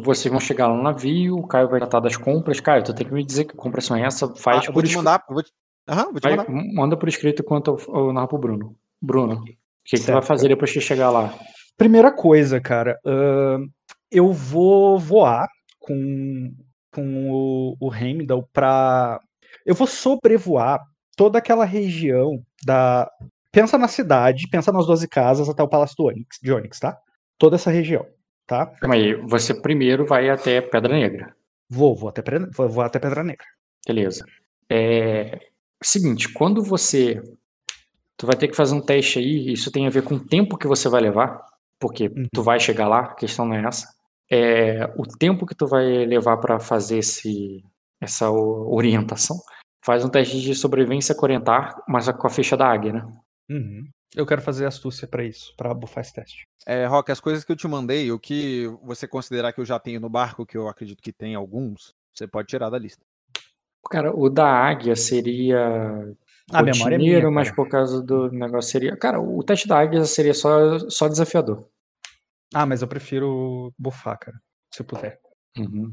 [0.00, 2.60] Vocês vão chegar lá no navio, o Caio vai tratar das compras.
[2.60, 4.32] Caio, tu tem que me dizer que compras são essa.
[4.36, 5.24] Faz ah, eu vou te mandar.
[5.28, 5.50] Vou te...
[5.88, 6.52] Uhum, vou te vai, mandar.
[6.72, 8.76] Manda por escrito enquanto eu, eu narro pro Bruno.
[9.02, 9.44] Bruno,
[9.86, 11.32] o que, que você vai fazer depois que chegar lá?
[11.76, 12.98] Primeira coisa, cara.
[13.04, 13.68] Uh,
[14.10, 15.46] eu vou voar
[15.78, 16.50] com
[16.96, 19.20] com o, o Heimdall para.
[19.66, 20.80] Eu vou sobrevoar
[21.14, 23.10] toda aquela região da.
[23.52, 26.98] Pensa na cidade, pensa nas 12 casas até o Palácio do Onyx, de Onyx, tá?
[27.38, 28.06] Toda essa região,
[28.46, 28.66] tá?
[28.66, 31.34] Calma aí, você primeiro vai até Pedra Negra.
[31.68, 32.22] Vou, vou até,
[32.54, 33.46] vou, vou até Pedra Negra.
[33.86, 34.24] Beleza.
[34.70, 35.38] É.
[35.82, 37.22] Seguinte, quando você.
[38.16, 40.56] Tu vai ter que fazer um teste aí, isso tem a ver com o tempo
[40.56, 41.44] que você vai levar,
[41.78, 42.26] porque uhum.
[42.32, 43.96] tu vai chegar lá, a questão não é essa
[44.30, 47.64] é, o tempo que tu vai levar para fazer esse,
[48.00, 49.36] essa orientação,
[49.84, 53.12] faz um teste de sobrevivência corentar, mas com a ficha da águia, né?
[53.48, 53.88] Uhum.
[54.14, 56.46] Eu quero fazer astúcia para isso, para bufar esse teste.
[56.66, 59.78] É, Rock, as coisas que eu te mandei, o que você considerar que eu já
[59.78, 63.04] tenho no barco, que eu acredito que tem alguns, você pode tirar da lista.
[63.88, 66.12] Cara, o da águia seria
[66.52, 68.96] a memória é minha, mas por causa do negócio seria.
[68.96, 71.66] Cara, o teste da águia seria só, só desafiador.
[72.54, 74.38] Ah, mas eu prefiro bufar, cara,
[74.72, 75.18] se puder.
[75.58, 75.92] Uhum.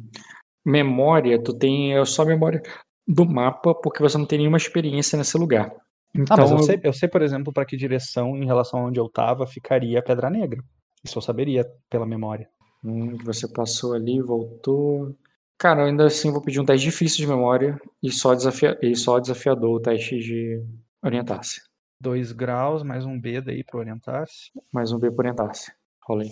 [0.65, 2.61] Memória, tu tem é só memória
[3.07, 5.73] do mapa, porque você não tem nenhuma experiência nesse lugar.
[6.15, 8.79] Então, ah, mas eu, então, sei, eu sei, por exemplo, para que direção, em relação
[8.79, 10.63] a onde eu tava, ficaria a Pedra Negra.
[11.03, 12.47] Isso eu saberia pela memória.
[12.83, 15.15] Hum, você passou ali, voltou.
[15.64, 18.78] Cara, ainda assim vou pedir um teste difícil de memória e só, desafia...
[18.82, 20.61] e só desafiador o teste de
[21.01, 21.61] orientar-se.
[21.97, 24.51] Dois graus, mais um B daí para orientar-se.
[24.74, 25.72] Mais um B para orientar-se.
[26.05, 26.32] Rolei.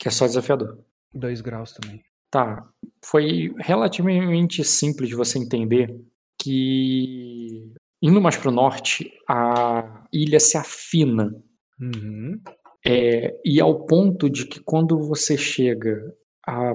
[0.00, 0.84] Que é só desafiador.
[1.14, 2.02] Dois graus também.
[2.28, 2.68] Tá.
[3.04, 5.96] Foi relativamente simples de você entender
[6.36, 7.72] que
[8.02, 11.32] indo mais para o norte, a ilha se afina.
[11.80, 12.40] Uhum.
[12.84, 16.02] É, e ao ponto de que quando você chega
[16.44, 16.74] a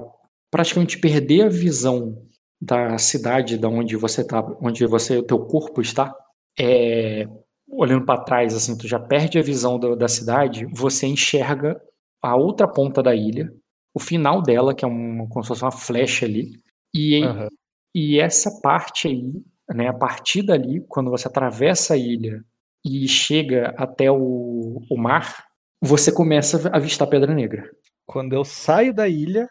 [0.50, 2.26] praticamente perder a visão
[2.60, 6.14] da cidade da onde você tá, onde você, o teu corpo está,
[6.58, 7.24] é,
[7.68, 11.80] olhando para trás, assim, tu já perde a visão da, da cidade, você enxerga
[12.22, 13.52] a outra ponta da ilha,
[13.94, 16.50] o final dela, que é uma, como se fosse uma flecha ali,
[16.94, 17.48] e, uhum.
[17.94, 19.32] e essa parte aí,
[19.72, 22.42] né, a partir dali, quando você atravessa a ilha
[22.84, 25.46] e chega até o, o mar,
[25.80, 27.70] você começa a avistar a Pedra Negra.
[28.06, 29.48] Quando eu saio da ilha,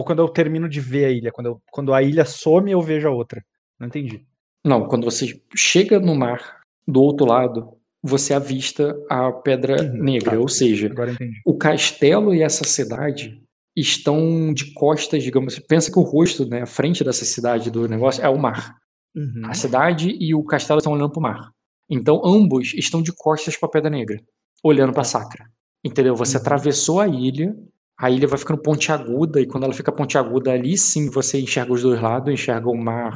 [0.00, 1.30] ou quando eu termino de ver a ilha?
[1.30, 3.44] Quando, eu, quando a ilha some, eu vejo a outra.
[3.78, 4.24] Não entendi.
[4.64, 10.30] Não, quando você chega no mar, do outro lado, você avista a Pedra uhum, Negra,
[10.30, 10.38] tá.
[10.38, 10.90] ou seja,
[11.44, 13.42] o castelo e essa cidade
[13.76, 18.24] estão de costas, digamos, pensa que o rosto, né, a frente dessa cidade do negócio
[18.24, 18.76] é o mar.
[19.14, 19.42] Uhum.
[19.44, 21.50] A cidade e o castelo estão olhando para o mar.
[21.90, 24.18] Então ambos estão de costas para a Pedra Negra,
[24.64, 25.04] olhando para a.
[25.04, 25.44] Sacra.
[25.84, 26.16] Entendeu?
[26.16, 26.40] Você uhum.
[26.40, 27.54] atravessou a ilha,
[28.00, 31.82] a ilha vai ficando pontiaguda e quando ela fica pontiaguda ali sim você enxerga os
[31.82, 33.14] dois lados, enxerga o mar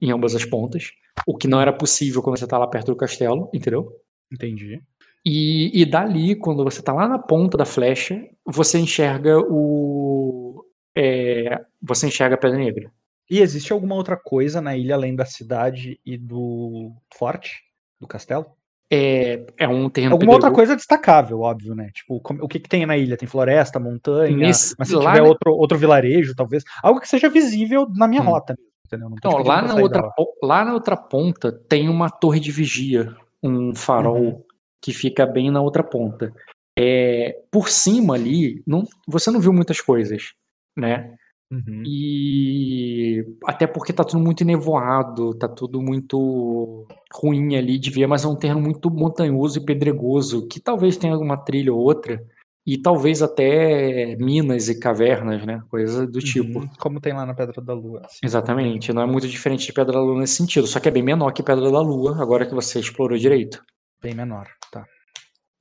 [0.00, 0.90] em ambas as pontas,
[1.26, 3.92] o que não era possível quando você está lá perto do castelo, entendeu?
[4.32, 4.82] Entendi.
[5.24, 10.64] E, e dali, quando você tá lá na ponta da flecha, você enxerga o.
[10.96, 12.90] É, você enxerga a Pedra Negra.
[13.30, 17.62] E existe alguma outra coisa na ilha além da cidade e do forte?
[18.00, 18.46] Do castelo?
[18.94, 20.14] É, é um terreno.
[20.14, 21.90] Alguma outra coisa destacável, óbvio, né?
[21.94, 23.16] Tipo, o que, que tem na ilha?
[23.16, 25.22] Tem floresta, montanha, Nesse, mas se tiver na...
[25.22, 26.62] outro, outro vilarejo, talvez.
[26.82, 28.26] Algo que seja visível na minha hum.
[28.26, 29.08] rota, entendeu?
[29.08, 30.10] Não, Não lá, na outra,
[30.42, 34.42] lá na outra ponta tem uma torre de vigia um farol uhum.
[34.80, 36.32] que fica bem na outra ponta.
[36.78, 40.32] É, por cima ali, não, você não viu muitas coisas,
[40.76, 41.14] né?
[41.52, 41.82] Uhum.
[41.84, 48.24] E até porque tá tudo muito nevoado, tá tudo muito ruim ali de ver, mas
[48.24, 52.24] é um terreno muito montanhoso e pedregoso, que talvez tenha alguma trilha ou outra,
[52.66, 55.62] e talvez até minas e cavernas, né?
[55.68, 56.60] Coisa do tipo.
[56.60, 56.68] Uhum.
[56.78, 58.00] Como tem lá na Pedra da Lua.
[58.04, 58.20] assim.
[58.24, 61.02] Exatamente, não é muito diferente de Pedra da Lua nesse sentido, só que é bem
[61.02, 63.62] menor que Pedra da Lua, agora que você explorou direito.
[64.00, 64.84] Bem menor, tá.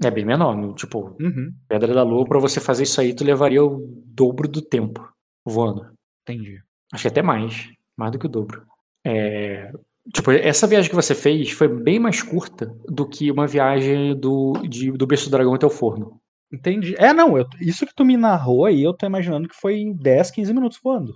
[0.04, 1.52] É bem menor, no- tipo, Uhum.
[1.68, 5.08] Pedra da Lua, pra você fazer isso aí, tu levaria o dobro do tempo
[5.46, 5.92] voando.
[6.24, 6.62] Entendi.
[6.94, 7.70] Acho que até mais.
[7.98, 8.66] Mais do que o dobro.
[9.06, 9.72] É,
[10.14, 14.54] tipo, essa viagem que você fez foi bem mais curta do que uma viagem do,
[14.68, 16.20] de- do berço do dragão até o forno.
[16.54, 16.96] Entendi.
[16.98, 19.94] É, não, eu- isso que tu me narrou aí, eu tô imaginando que foi em
[19.94, 21.14] 10, 15 minutos voando.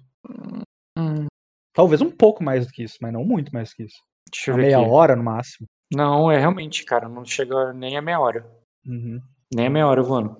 [1.73, 4.01] Talvez um pouco mais do que isso, mas não muito mais do que isso.
[4.31, 4.89] Deixa eu ver meia aqui.
[4.89, 5.67] hora no máximo.
[5.93, 8.49] Não, é realmente, cara, não chega nem a meia hora.
[8.87, 9.19] Uhum.
[9.53, 10.37] Nem a meia hora voando.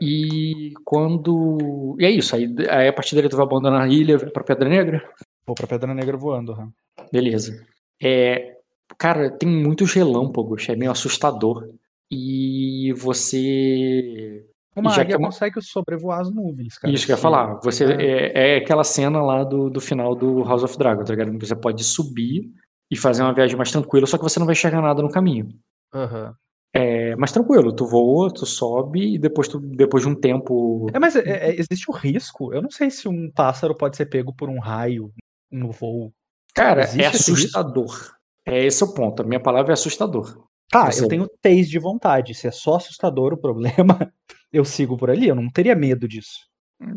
[0.00, 1.96] E quando.
[2.00, 4.42] E é isso, aí, aí a partir dele tu vai abandonar a ilha, vai pra
[4.44, 5.08] Pedra Negra.
[5.46, 6.52] Vou pra Pedra Negra voando.
[6.52, 6.72] aham.
[7.12, 7.64] Beleza.
[8.02, 8.56] É,
[8.98, 11.68] cara, tem muitos relâmpagos, é meio assustador.
[12.10, 14.44] E você.
[14.76, 16.92] Uma já que águia é uma- consegue sobrevoar as nuvens, cara.
[16.92, 17.60] Isso que eu ia falar.
[17.62, 18.02] Você, É.
[18.04, 21.38] é, é aquela cena lá do, do final do House of Dragon, tá ligado?
[21.38, 22.50] Você pode subir
[22.90, 25.48] e fazer uma viagem mais tranquila, só que você não vai enxergar nada no caminho.
[25.94, 26.34] Aham.
[26.76, 30.88] É mais tranquilo, tu voa, tu sobe e depois, tu, depois de um tempo.
[30.92, 31.20] É, mas é-
[31.50, 32.52] é- existe o risco.
[32.52, 35.12] Eu não sei se um pássaro pode ser pego por um raio
[35.50, 36.12] no voo.
[36.52, 37.32] Cara, existe é esse risco?
[37.58, 38.12] assustador.
[38.44, 39.22] É esse o ponto.
[39.22, 40.44] A minha palavra é assustador.
[40.68, 42.34] Tá, Você- eu tenho três de vontade.
[42.34, 43.62] Se é só assustador o problema,
[44.52, 45.28] eu sigo por ali.
[45.28, 46.40] Eu não teria medo disso.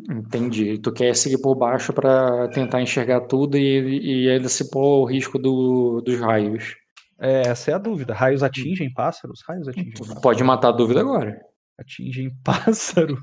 [0.09, 0.79] Entendi.
[0.79, 5.05] Tu quer seguir por baixo pra tentar enxergar tudo e, e ainda se pôr o
[5.05, 6.75] risco do, dos raios.
[7.19, 8.13] É, essa é a dúvida.
[8.13, 9.41] Raios atingem pássaros?
[9.47, 10.21] Raios atingem pássaros.
[10.21, 11.39] pode matar a dúvida agora.
[11.79, 13.19] Atingem pássaros?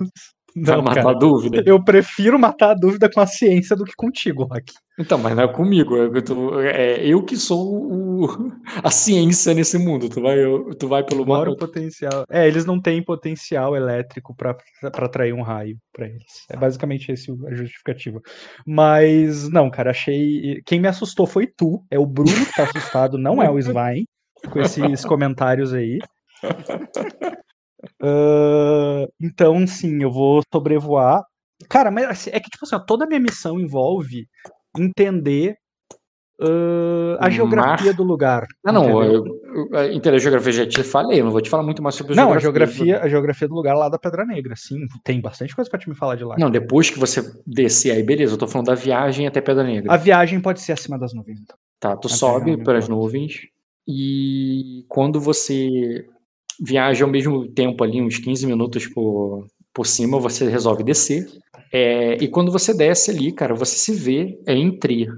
[0.57, 1.17] Vai Não, matar cara.
[1.17, 1.63] a dúvida.
[1.67, 4.73] Eu prefiro matar a dúvida com a ciência do que contigo, Rock.
[4.97, 5.97] Então, mas não é comigo.
[5.97, 7.59] É, tu- é eu que sou
[7.93, 8.53] o-
[8.85, 10.09] a ciência nesse mundo.
[10.09, 10.37] Tu vai,
[10.79, 12.25] tu vai pelo Fora o potencial.
[12.31, 14.55] É, eles não têm potencial elétrico pra
[14.93, 16.45] pra atrair um raio pra eles.
[16.49, 18.21] É basicamente esse a justificativa.
[18.67, 20.63] Mas, não, cara, achei.
[20.65, 21.85] Quem me assustou foi tu.
[21.91, 24.05] É o Bruno que tá assustado, não é o Svein,
[24.53, 25.99] com esses comentários aí.
[28.01, 31.23] Ah, então, sim, eu vou sobrevoar.
[31.69, 34.27] Cara, mas assim, é que, tipo assim, ó, toda a minha missão envolve
[34.77, 35.57] entender
[36.41, 37.97] ah, a geografia mar?
[37.97, 38.47] do lugar.
[38.65, 39.03] Ah, não.
[39.03, 41.21] Eu, eu, entender a geografia já te falei.
[41.21, 42.77] Eu não vou te falar muito mais sobre a Não, a geografia.
[42.77, 44.87] geografia, a geografia do lugar lá da Pedra Negra, sim.
[45.05, 46.37] Tem bastante coisa pra te me falar de lá.
[46.39, 48.35] Não, depois que você descer aí, beleza.
[48.35, 49.93] Eu tô falando da viagem até Pedra Negra.
[49.93, 51.57] A viagem pode ser acima das nuvens, então.
[51.79, 53.49] Tá, tu Até sobe realmente pelas nuvens
[53.87, 56.07] e quando você
[56.61, 61.27] viaja ao mesmo tempo ali, uns 15 minutos por, por cima, você resolve descer.
[61.75, 65.09] É, e quando você desce ali, cara, você se vê entre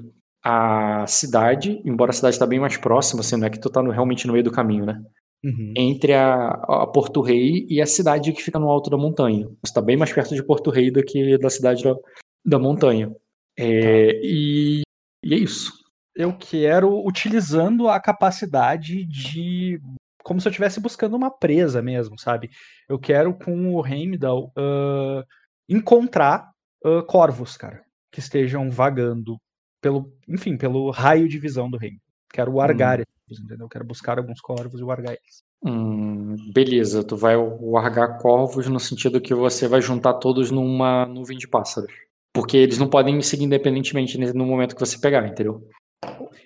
[0.43, 3.83] a cidade, embora a cidade está bem mais próxima, assim, não é que tu tá
[3.83, 4.99] no- realmente no meio do caminho, né?
[5.45, 5.75] Uhum.
[5.77, 9.45] Entre a, a Porto Rei e a cidade que fica no alto da montanha.
[9.47, 11.95] Você está bem mais perto de Porto Rei do que da cidade da,
[12.45, 13.13] da montanha.
[13.59, 14.81] É, e,
[15.23, 15.73] e é isso.
[16.15, 19.79] Eu quero utilizando a capacidade de.
[20.25, 22.49] Como se eu estivesse buscando uma presa mesmo, sabe?
[22.89, 25.23] Eu quero, com o Heimdall, ah,
[25.69, 26.51] encontrar
[26.85, 29.37] ah, corvos, cara, que estejam vagando
[29.81, 31.99] pelo, enfim, pelo raio de visão do reino.
[32.33, 33.69] Quero largar eles, entendeu?
[33.69, 35.43] Quero buscar alguns corvos e largar eles.
[35.65, 41.39] Hum, beleza, tu vai largar corvos no sentido que você vai juntar todos numa nuvem
[41.39, 41.93] de pássaros.
[42.33, 45.67] Porque eles não podem seguir independentemente no momento que você pegar, entendeu?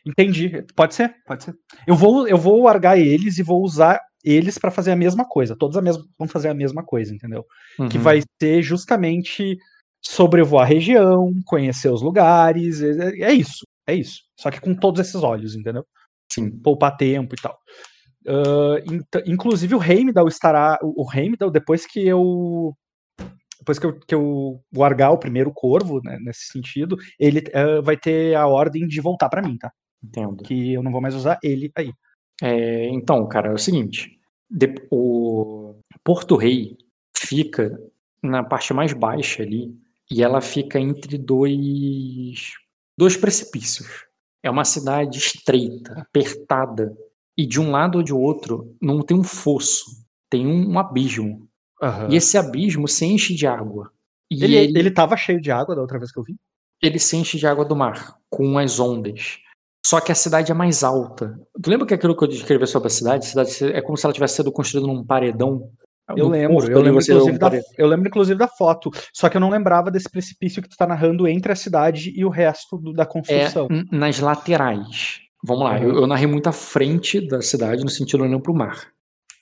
[0.06, 0.64] Entendi.
[0.76, 1.54] Pode ser, pode ser.
[1.86, 5.56] Eu vou, eu vou largar eles e vou usar eles pra fazer a mesma coisa.
[5.56, 7.44] Todos a mesma, vão fazer a mesma coisa, entendeu?
[7.90, 8.02] Que Uhum.
[8.02, 9.56] vai ser justamente
[10.02, 12.80] sobrevoar a região, conhecer os lugares.
[12.82, 14.20] É, é isso, é isso.
[14.38, 15.84] Só que com todos esses olhos, entendeu?
[16.32, 16.50] Sim.
[16.50, 17.58] Poupar tempo e tal.
[18.86, 20.78] Int- inclusive o Heimdall estará.
[20.82, 22.74] O Heimdall, depois que eu.
[23.58, 27.94] Depois que eu, que eu largar o primeiro corvo, né, nesse sentido, ele ah, vai
[27.96, 29.70] ter a ordem de voltar pra mim, tá?
[30.02, 30.42] Entendo.
[30.44, 31.92] Que eu não vou mais usar ele aí.
[32.42, 34.18] É, então, cara, é o seguinte:
[34.50, 35.74] de- o
[36.04, 36.76] Porto Rei
[37.16, 37.78] fica
[38.22, 39.74] na parte mais baixa ali
[40.10, 42.52] e ela fica entre dois,
[42.98, 44.06] dois precipícios.
[44.42, 46.96] É uma cidade estreita, apertada,
[47.36, 49.84] e de um lado ou de outro não tem um fosso,
[50.30, 51.46] tem um, um abismo.
[52.10, 53.90] E esse abismo se enche de água.
[54.30, 56.36] E Ele, ele, ele tava cheio de água da outra vez que eu vi.
[56.82, 59.38] ele se enche de água do mar, com as ondas.
[59.90, 61.34] Só que a cidade é mais alta.
[61.60, 63.26] Tu lembra que aquilo que eu descrevi sobre a cidade?
[63.26, 65.68] A cidade é como se ela tivesse sido construída num paredão
[66.16, 68.88] Eu lembro, eu lembro, um da, eu lembro inclusive da foto.
[69.12, 72.24] Só que eu não lembrava desse precipício que tu tá narrando entre a cidade e
[72.24, 73.66] o resto do- da É construção.
[73.70, 75.20] n- nas laterais.
[75.44, 75.96] Vamos lá, eu, Uhum.
[76.02, 78.88] eu narrei muito à frente da cidade, no sentido olhando para o mar.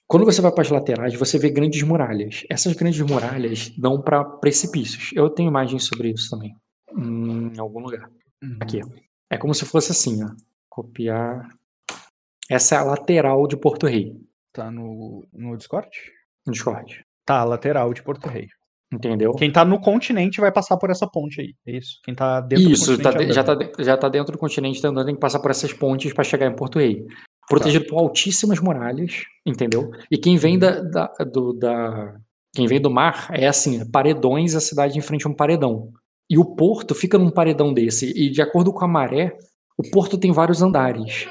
[0.07, 2.44] Quando você vai para as laterais, você vê grandes muralhas.
[2.49, 5.11] Essas grandes muralhas dão para precipícios.
[5.14, 6.55] Eu tenho imagens sobre isso também.
[6.96, 8.09] Em algum lugar.
[8.42, 8.57] Uhum.
[8.61, 8.80] Aqui.
[9.31, 10.29] É como se fosse assim, ó.
[10.68, 11.49] Copiar.
[12.51, 14.14] Essa é a lateral de Porto Rei,
[14.53, 15.89] Tá no, no Discord?
[16.47, 17.05] no Discord.
[17.26, 18.47] Tá, a lateral de Porto Rei.
[18.91, 19.33] Entendeu?
[19.33, 21.55] Quem tá no continente vai passar por essa ponte aí.
[21.66, 21.99] É isso.
[22.03, 23.29] Quem tá dentro Isso, do tá continente.
[23.29, 23.70] de- já, andando.
[23.72, 26.24] tá, já tá dentro do continente, tá andando, tem que passar por essas pontes para
[26.24, 27.05] chegar em Porto Rei.
[27.47, 29.91] Protegido por altíssimas muralhas, entendeu?
[30.11, 32.14] E quem vem da, da- do, da-
[32.55, 35.93] quem vem do mar é assim, paredões, a cidade em frente a um paredão.
[36.31, 38.11] E o porto fica num paredão desse.
[38.16, 39.37] E de acordo com a maré,
[39.79, 41.26] o porto tem vários andares.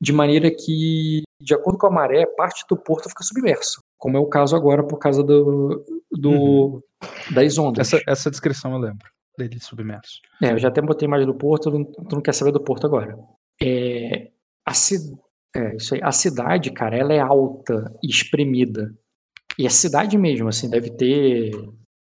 [0.00, 3.80] De maneira que, de acordo com a maré, parte do porto fica submerso.
[3.98, 5.82] Como é o caso agora por causa do,
[6.12, 6.82] do-
[7.34, 7.92] das ondas.
[7.92, 9.08] Essa, essa descrição eu lembro.
[9.38, 10.20] Dele submerso.
[10.42, 12.60] É, eu já até botei mais do Porto, tu não, tu não quer saber do
[12.62, 13.18] Porto agora.
[13.62, 14.30] É,
[14.66, 15.14] a, ci-
[15.54, 16.00] é, isso aí.
[16.02, 18.94] a cidade, cara, ela é alta e espremida.
[19.58, 21.50] E a cidade mesmo, assim, deve ter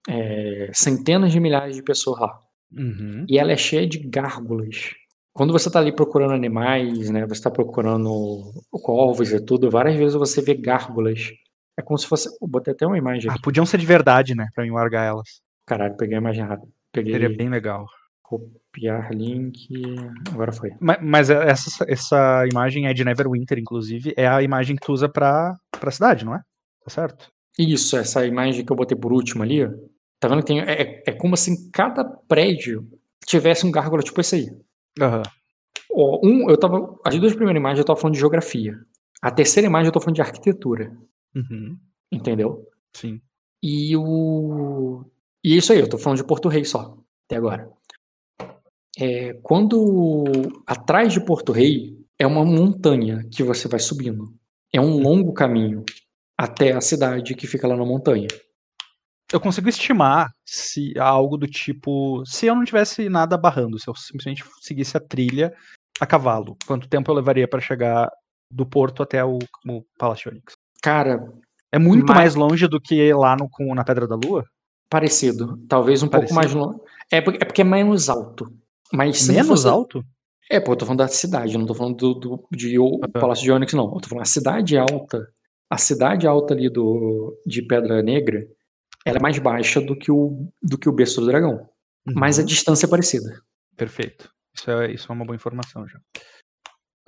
[0.10, 2.40] é, centenas de milhares de pessoas lá.
[2.76, 3.26] Uhum.
[3.28, 4.92] E ela é cheia de gárgulas.
[5.34, 10.14] Quando você tá ali procurando animais, né, você tá procurando corvos e tudo, várias vezes
[10.16, 11.30] você vê gárgulas.
[11.78, 12.28] É como se fosse.
[12.42, 13.42] Eu botei até uma imagem Ah, aqui.
[13.44, 14.48] podiam ser de verdade, né?
[14.54, 15.42] Pra mim largar elas.
[15.66, 16.72] Caralho, peguei a imagem rápida.
[16.92, 17.86] Peguei Seria bem legal.
[18.22, 19.68] copiar link.
[20.34, 20.72] Agora foi.
[20.82, 24.14] Mas, mas essa, essa imagem é de Neverwinter, inclusive.
[24.18, 26.40] É a imagem que tu usa pra, pra cidade, não é?
[26.84, 27.28] Tá certo?
[27.58, 29.62] Isso, essa imagem que eu botei por último ali.
[30.22, 30.62] Tá vendo que tem.
[30.62, 32.88] É, é- é como se em cada prédio
[33.26, 34.50] tivesse um gárgula tipo esse aí.
[35.92, 36.98] Ó, um, eu tava.
[37.04, 38.80] As duas primeiras imagens eu tava falando de geografia.
[39.22, 40.96] A terceira imagem eu tô falando de arquitetura.
[41.36, 41.78] Uhum.
[42.12, 42.68] Entendeu?
[42.96, 43.20] Sim.
[43.64, 45.04] E o.
[45.44, 47.68] E é isso aí, eu tô falando de Porto Rei só, até agora.
[49.00, 50.24] É, quando.
[50.68, 54.34] Atrás de Porto Rei é uma montanha que você vai subindo.
[54.74, 55.84] É um longo caminho
[56.38, 58.28] até a cidade que fica lá na montanha.
[59.32, 62.24] Eu consigo estimar se algo do tipo.
[62.26, 65.54] Se eu não tivesse nada barrando, se eu simplesmente seguisse a trilha
[66.00, 68.10] a cavalo, quanto tempo eu levaria pra chegar
[68.52, 70.54] do porto até o, o Palácio Onyx?
[70.82, 71.24] Cara,
[71.72, 74.44] É muito Mas- mais longe do que lá no, com- na Pedra da Lua?
[74.90, 75.58] Parecido.
[75.70, 76.60] Talvez um pouco mais Parecido?
[76.66, 76.80] longe.
[77.10, 78.52] É porque, é porque é menos alto.
[78.92, 80.04] Mas Menos alto?
[80.50, 83.00] É, pô, eu tô falando da cidade, eu não tô falando do, do- de o
[83.14, 83.86] Palácio de Onyx, não.
[83.94, 85.26] Eu tô falando a cidade alta.
[85.70, 88.46] A cidade alta ali do, de Pedra Negra,
[89.06, 91.68] ela é mais baixa do que o, do que o berço do dragão.
[92.16, 92.48] Mas a Uhum.
[92.48, 93.42] distância é parecida.
[93.78, 94.30] Perfeito.
[94.56, 96.00] Isso é, isso é uma boa informação já.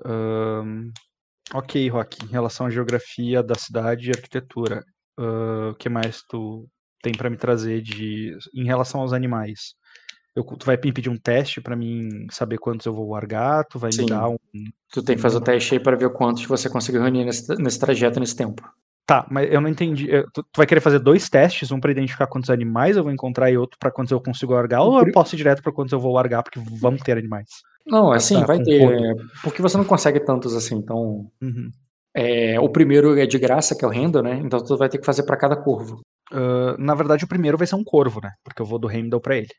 [0.05, 0.91] Ahn,
[1.53, 2.25] ok, Rock.
[2.25, 4.83] Em relação à geografia da cidade e arquitetura,
[5.19, 6.67] ah, o que mais tu
[7.01, 9.73] tem pra me trazer de em relação aos animais?
[10.35, 13.65] Eu- tu vai me pedir um teste pra mim saber quantos eu vou largar?
[13.65, 14.01] Tu vai Sim.
[14.03, 14.37] me dar um.
[14.91, 17.79] Tu tem que fazer o teste aí para ver quantos você consegue reunir nesse, nesse
[17.79, 18.63] trajeto, nesse tempo.
[19.05, 20.07] Tá, mas eu não entendi.
[20.33, 23.51] Tu, tu vai querer fazer dois testes, um pra identificar quantos animais eu vou encontrar
[23.51, 24.81] e outro pra quantos eu consigo largar?
[24.81, 27.49] Ou eu posso ir direto pra quantos eu vou largar porque vamos ter animais?
[27.85, 29.15] Não, assim, tá, vai ter.
[29.43, 31.29] Porque você não consegue tantos assim, então.
[31.41, 31.69] Uhum.
[32.15, 34.39] é, o primeiro é de graça, que é o rendo, né?
[34.43, 35.99] Então tu vai ter que fazer para cada corvo.
[36.31, 38.31] Ah, na verdade, o primeiro vai ser um corvo, né?
[38.43, 39.49] Porque eu vou do Heimdall pra ele.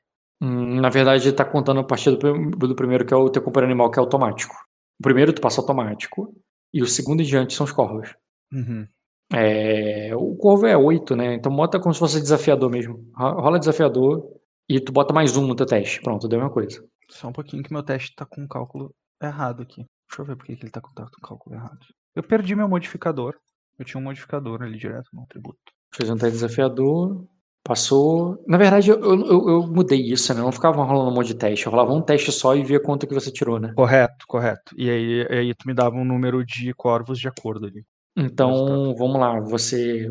[0.41, 3.73] Hum, na verdade, tá contando a partir do, do primeiro, que é o teu companheiro
[3.73, 4.55] animal, que é automático.
[4.99, 6.35] O primeiro tu passa automático,
[6.73, 8.15] e o segundo em diante são os corvos.
[8.53, 8.87] Uhum.
[9.35, 11.35] É, o corvo é 8, né?
[11.35, 12.99] Então bota como se fosse desafiador mesmo.
[13.17, 14.23] Ro- Rola desafiador
[14.69, 16.01] e tu bota mais um no teu teste.
[16.03, 16.83] Pronto, deu a mesma coisa.
[17.11, 19.85] Só um pouquinho que meu teste tá com um cálculo errado aqui.
[20.09, 21.79] Deixa eu ver por que ele tá com tá com cálculo errado.
[22.15, 23.35] Eu perdi meu modificador.
[23.79, 25.59] Eu tinha um modificador ali direto no atributo.
[25.93, 27.25] Fez um teste desafiador,
[27.65, 28.43] passou.
[28.47, 30.41] Na verdade, eu, eu, eu- eu mudei isso, né?
[30.41, 31.67] Eu não ficava rolando um monte de teste.
[31.67, 33.73] Eu rolava um teste só e via quanto que você tirou, né?
[33.75, 34.73] Correto, correto.
[34.77, 37.85] E aí, aí tu me dava um número de corvos de acordo ali.
[38.17, 39.41] Então, vamos lá.
[39.41, 40.11] Você.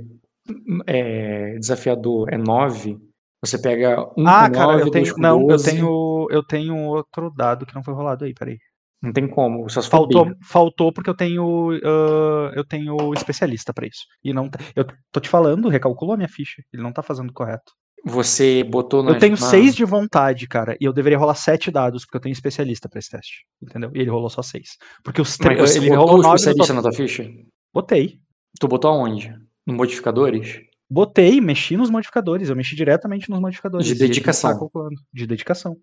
[0.86, 2.98] É, desafiador é 9.
[3.44, 5.18] Você pega um ah, com cara, 9, eu tenho.
[5.18, 5.70] Não, eu 12.
[5.72, 6.28] tenho.
[6.30, 8.58] Eu tenho outro dado que não foi rolado aí, peraí.
[9.02, 9.70] Não tem como.
[9.70, 11.72] Só Faltou, faltou porque eu tenho.
[11.84, 14.06] ah, eu tenho especialista pra isso.
[14.24, 14.50] E não.
[14.50, 16.62] tá- Eu tô te falando, recalculou a minha ficha.
[16.74, 17.74] Ele não tá fazendo correto.
[18.06, 19.12] Você botou na.
[19.12, 22.22] Eu tenho na- seis de vontade, cara, e eu deveria rolar sete dados, porque eu
[22.22, 23.46] tenho especialista pra esse teste.
[23.62, 23.92] Entendeu?
[23.94, 24.72] E ele rolou só seis.
[25.04, 25.76] Porque os três.
[25.78, 26.28] Ele rolou o nove.
[26.30, 26.76] no especialista total.
[26.76, 27.30] na tua ficha?
[27.74, 28.22] Botei.
[28.60, 29.36] Tu botou aonde?
[29.66, 30.62] No modificadores?
[30.90, 32.50] Botei, mexi nos modificadores.
[32.50, 33.88] Eu mexi diretamente nos modificadores.
[33.88, 34.70] De dedicação.
[35.12, 35.76] De dedicação.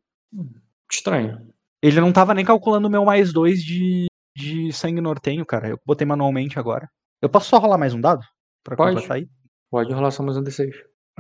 [0.91, 1.53] Estranho.
[1.83, 5.71] Ele não tava nem calculando o meu mais dois de, de sangue nortenho, cara.
[5.71, 6.89] Eu botei manualmente agora.
[7.21, 8.23] Eu posso só rolar mais um dado?
[8.63, 8.95] Pra Pode.
[8.95, 9.29] completar aí?
[9.71, 10.71] Pode rolar só mais um D6.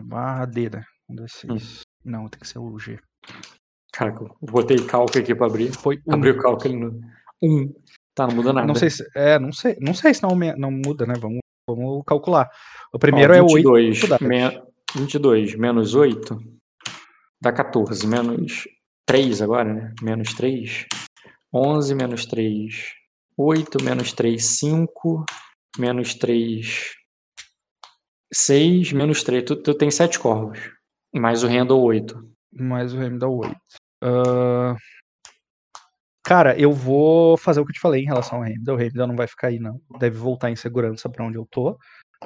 [0.00, 0.84] Madeira.
[1.08, 1.50] Um D6.
[1.50, 1.82] Hum.
[2.04, 2.98] Não, tem que ser o G.
[3.92, 5.72] Caraca, eu botei cálculo aqui pra abrir.
[5.72, 6.14] Foi um.
[6.14, 7.00] Abri o cálculo no.
[7.42, 7.74] Um.
[8.14, 8.66] Tá, não muda nada.
[8.66, 9.04] Não sei se.
[9.14, 9.76] É, não sei.
[9.80, 11.14] Não sei se não, não muda, né?
[11.18, 12.48] Vamos, vamos calcular.
[12.92, 13.54] O primeiro Ó, é 8.
[13.54, 14.24] 22, dificuldade.
[14.26, 14.62] me-
[14.94, 16.36] 22 menos 8
[17.40, 18.06] dá 14.
[18.06, 18.64] Menos
[19.06, 19.94] 3 agora, né?
[20.02, 20.86] Menos 3.
[21.54, 22.92] 11 menos 3.
[23.36, 25.24] 8 menos 3, 5.
[25.78, 26.94] Menos 3,
[28.32, 28.92] 6.
[28.92, 29.44] Menos 3.
[29.44, 30.58] Tu, tu tem 7 corvos.
[31.14, 32.28] Mais o handle 8.
[32.52, 33.56] Mais o dá 8.
[34.02, 34.76] Ah,
[36.22, 38.76] Cara, eu vou fazer o que eu te falei em relação ao Heimdall.
[38.76, 39.80] O Heimdall não vai ficar aí, não.
[39.98, 41.78] Deve voltar em segurança pra onde eu tô.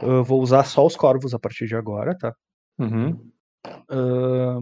[0.02, 2.34] Eu vou usar só os corvos a partir de agora, tá?
[2.78, 3.30] Uhum.
[3.88, 4.60] Ah,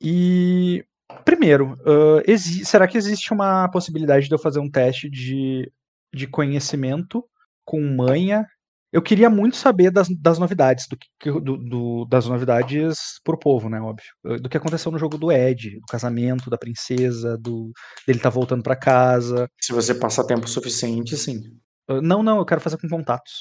[0.00, 0.84] e
[1.24, 5.70] primeiro, ah, exi- será que existe uma possibilidade de eu fazer um teste de,
[6.12, 7.24] de conhecimento
[7.64, 8.46] com manha?
[8.92, 13.80] Eu queria muito saber das, das novidades, do, do- do- das novidades pro povo, né?
[13.80, 14.06] Óbvio.
[14.26, 17.72] Ah, Do que aconteceu no jogo do Ed, do casamento da princesa, do
[18.06, 19.48] dele tá voltando pra casa.
[19.60, 21.40] Se você passar tempo suficiente, sim.
[21.88, 23.32] Ah, não, não, eu quero fazer com contatos.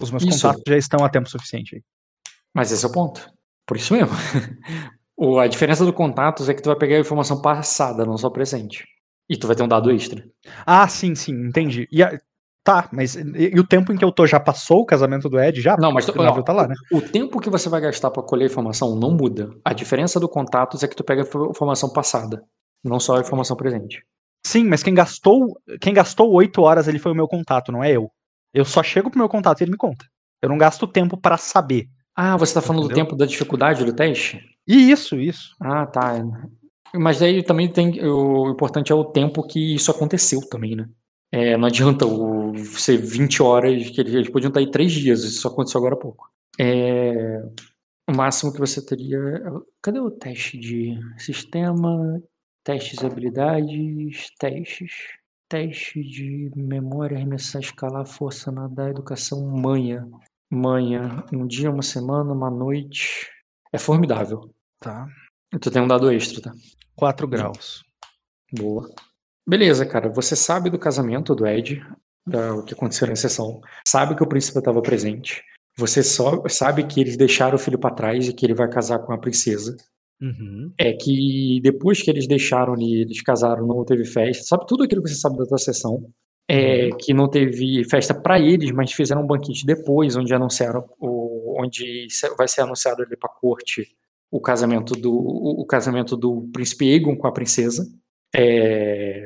[0.00, 0.42] Os meus Isso.
[0.42, 1.82] contatos já estão a tempo suficiente aí.
[2.52, 3.30] Mas esse é o ponto.
[3.66, 4.10] Por isso mesmo.
[5.18, 8.28] O- a diferença do contatos é que tu vai pegar a informação passada, não só
[8.28, 8.84] presente.
[9.30, 10.22] E tu vai ter um dado extra.
[10.66, 11.88] Ah, sim, sim, entendi.
[11.90, 12.20] E a-
[12.66, 15.38] Tá, mas e, e o tempo em que eu tô já passou o casamento do
[15.38, 15.60] Ed?
[15.60, 15.76] Já?
[15.76, 16.74] Não, mas o navio tá lá, né?
[16.90, 19.50] o tempo que você vai gastar pra colher informação não muda.
[19.64, 22.42] A diferença do contatos é que tu pega a informação passada,
[22.82, 24.02] não só a informação presente.
[24.44, 27.92] Sim, mas quem gastou quem gastou oito horas ele foi o meu contato, não é
[27.92, 28.10] eu.
[28.52, 30.04] Eu só chego pro meu contato e ele me conta.
[30.42, 31.86] Eu não gasto tempo pra saber.
[32.16, 33.04] Ah, você tá falando Entendeu?
[33.04, 34.40] do tempo da dificuldade do teste?
[34.66, 35.54] E isso, isso.
[35.62, 36.14] Ah, tá.
[36.92, 38.04] Mas daí também tem.
[38.04, 40.88] O importante é o tempo que isso aconteceu também, né?
[41.36, 45.22] É, não adianta o, ser 20 horas, que eles, eles podiam estar aí 3 dias,
[45.22, 46.30] isso só aconteceu agora há pouco.
[46.58, 47.42] É,
[48.08, 49.20] o máximo que você teria.
[49.82, 52.22] Cadê o teste de sistema?
[52.64, 54.92] Testes de habilidades, testes.
[55.46, 60.08] Teste de memória, arremessar, escalar, força, nadar, educação, manha.
[60.50, 61.22] Manha.
[61.30, 63.28] Um dia, uma semana, uma noite.
[63.70, 64.50] É formidável.
[64.80, 65.06] Tá.
[65.60, 66.52] Tu tem um dado extra, tá?
[66.96, 67.84] 4 graus.
[68.50, 68.88] Boa.
[69.48, 70.08] Beleza, cara.
[70.08, 71.80] Você sabe do casamento do Ed,
[72.26, 73.60] da- o que aconteceu na sessão.
[73.86, 75.42] Sabe que o príncipe estava presente.
[75.78, 78.98] Você só sabe que eles deixaram o filho pra trás e que ele vai casar
[79.00, 79.76] com a princesa.
[80.20, 80.72] Uhum.
[80.78, 84.44] É que depois que eles deixaram ali, eles casaram, não teve festa.
[84.44, 86.08] Sabe tudo aquilo que você sabe da tua sessão.
[86.48, 91.60] É que não teve festa pra eles, mas fizeram um banquete depois, onde anunciaram o,
[91.60, 92.06] onde
[92.38, 93.86] vai ser anunciado ali pra corte
[94.30, 97.84] o casamento do o, o casamento do príncipe Aegon com a princesa.
[98.34, 99.25] É,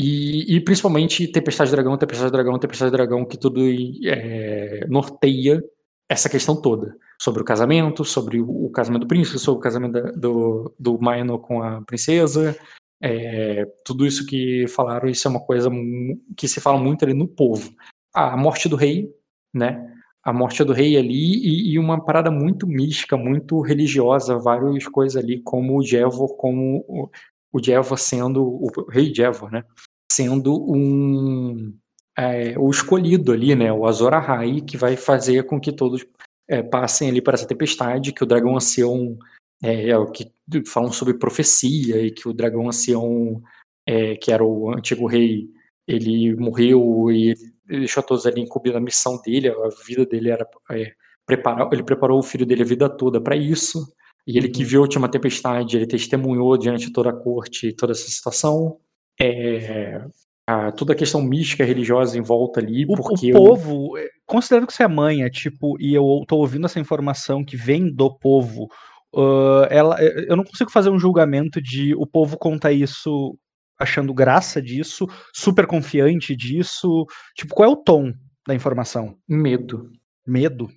[0.00, 3.60] e, e principalmente Tempestade Dragão, Tempestade Dragão, Tempestade Dragão, que tudo
[4.06, 5.62] é, norteia
[6.08, 6.96] essa questão toda.
[7.20, 11.38] Sobre o casamento, sobre o, casamento do príncipe, sobre o casamento da- do, do Maeno
[11.38, 12.56] com a princesa.
[13.02, 15.70] é, tudo isso que falaram, isso é uma coisa
[16.36, 17.70] que se fala muito ali no povo.
[18.14, 19.08] A morte do rei,
[19.54, 19.86] né?
[20.22, 25.16] A morte do rei ali e, e uma parada muito mística, muito religiosa, várias coisas
[25.22, 27.10] ali, como o Jevor, como o,
[27.52, 29.64] o Jevor sendo, o rei Jevor, né?
[30.10, 31.72] Sendo um
[32.18, 33.72] é, o escolhido ali, né?
[33.72, 36.04] O Azor Ahai, que vai fazer com que todos
[36.48, 39.16] é, passem ali para essa tempestade, que o dragão ancião
[39.62, 40.32] é, é o que
[40.66, 43.40] falam sobre profecia e que o dragão ancião,
[43.86, 45.48] é, que era o antigo rei,
[45.86, 47.34] ele morreu e
[47.66, 50.92] deixou todos ali incumbindo a missão dele, a vida dele era é,
[51.26, 53.92] preparar, ele preparou o filho dele a vida toda para isso.
[54.26, 57.92] E ele que viu a última tempestade, ele testemunhou diante de toda a corte toda
[57.92, 58.78] essa situação.
[59.20, 60.04] É,
[60.46, 64.66] a- toda a questão mística religiosa em volta ali, O, o porque povo, eh, considerando
[64.66, 68.12] que você é mãe, é tipo, e eu tô ouvindo essa informação que vem do
[68.18, 68.68] povo,
[69.14, 73.36] ah, ela, eh, eu não consigo fazer um julgamento de o povo conta isso
[73.78, 77.06] achando graça disso, super confiante disso.
[77.34, 78.12] Tipo, qual é o tom
[78.46, 79.16] da informação?
[79.28, 79.90] medo.
[80.26, 80.68] Medo?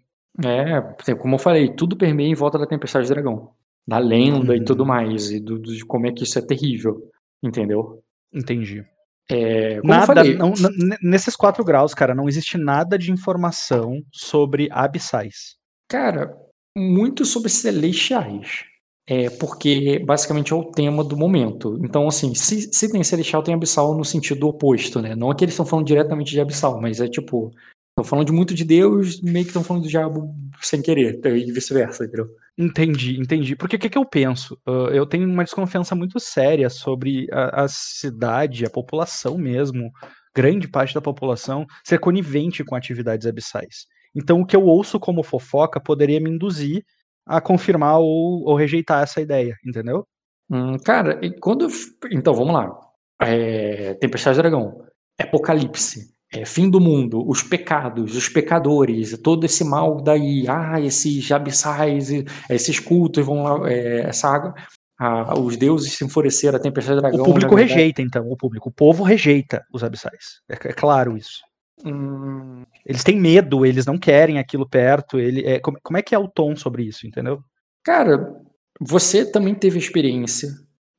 [0.44, 3.50] É, como eu falei, tudo permeia em volta da Tempestade do Dragão.
[3.86, 4.66] Da lenda e Uhum.
[4.66, 7.02] tudo mais, e do, do- de como é que isso é terrível.
[7.44, 8.02] Entendeu?
[8.34, 8.84] Entendi.
[9.30, 10.54] É, Nada, não-
[11.02, 15.56] nesses quatro graus, cara, não existe nada de informação sobre abissais.
[15.90, 16.36] Cara,
[16.78, 18.66] muito sobre celestiais.
[19.06, 21.78] É porque basicamente é o tema do momento.
[21.84, 25.14] Então, assim, se, se tem celestial, tem abissal no sentido oposto, né?
[25.14, 27.52] Não é que eles estão falando diretamente de abissal, mas é tipo,
[27.92, 31.52] estão falando de muito de Deus, meio que estão falando do diabo sem querer, e
[31.52, 32.30] vice-versa, entendeu?
[32.58, 33.56] Entendi, entendi.
[33.56, 34.58] Porque o que, que eu penso?
[34.66, 39.92] Ah, eu tenho uma desconfiança muito séria sobre a, a cidade, a população mesmo,
[40.36, 43.86] grande parte da população, ser conivente com atividades abissais.
[44.16, 46.84] Então o que eu ouço como fofoca poderia me induzir
[47.26, 50.06] a confirmar ou, ou rejeitar essa ideia, entendeu?
[50.50, 51.68] Hum, cara, quando.
[52.12, 52.70] Então, vamos lá.
[53.22, 54.86] É, Tempestade Dragão.
[55.20, 56.13] Apocalipse.
[56.34, 57.24] É, fim do mundo.
[57.28, 60.46] Os pecados, os pecadores, todo esse mal daí.
[60.48, 62.10] Ah, esses abissais,
[62.50, 63.72] esses cultos vão lá.
[63.72, 64.54] é, essa água.
[65.00, 67.22] ah, os deuses se enfureceram, a Tempestade Dragão.
[67.22, 68.70] O público rejeita, então, o público.
[68.70, 70.42] O povo rejeita os abissais.
[70.50, 71.42] É, é claro isso.
[71.86, 75.20] Hum, Eles têm medo, eles não querem aquilo perto.
[75.20, 77.40] Ele, é, como, como é que é o tom sobre isso, entendeu?
[77.84, 78.34] Cara,
[78.80, 80.50] você também teve experiência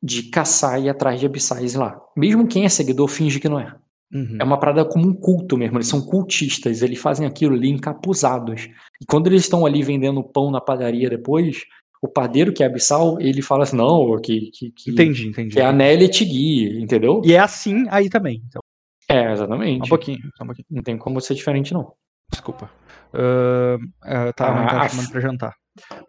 [0.03, 1.99] de caçar e ir atrás de abissais lá.
[2.17, 3.75] Mesmo quem é seguidor finge que não é.
[4.15, 4.37] Uhum.
[4.41, 8.69] É uma parada como um culto mesmo, eles são cultistas, eles fazem aquilo ali encapuzados.
[9.03, 11.65] E quando eles estão ali vendendo pão na padaria depois,
[12.01, 15.55] o padeiro que é abissal, ele fala assim, não, que, que, que, Entendi, entendi.
[15.55, 17.21] que a Nelly te guia, entendeu?
[17.25, 18.41] E é assim aí também.
[18.47, 18.61] Então,
[19.09, 19.85] É, exatamente.
[19.87, 20.67] um pouquinho, um pouquinho.
[20.71, 21.93] Não tem como ser diferente, não.
[22.31, 22.71] Desculpa.
[23.13, 25.55] Ah, ah, tá, Ah, tá chamando pra jantar.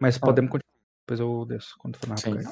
[0.00, 0.76] Mas podemos continuar.
[1.08, 2.32] Depois eu desço quando for na Sim.
[2.32, 2.50] época.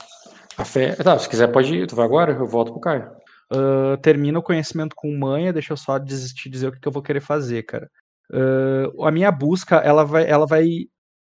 [0.57, 0.95] A fé...
[0.97, 2.33] Tá, se quiser pode ir, tu vai agora?
[2.33, 3.11] Eu volto pro Caio.
[3.55, 6.93] Ah, termina o conhecimento com manha, deixa eu só desistir dizer o que, que eu
[6.93, 7.89] vou querer fazer, cara.
[8.33, 10.67] Ah, a minha busca, ela vai, ela vai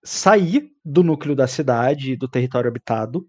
[0.04, 3.26] sair do núcleo da cidade, do território habitado,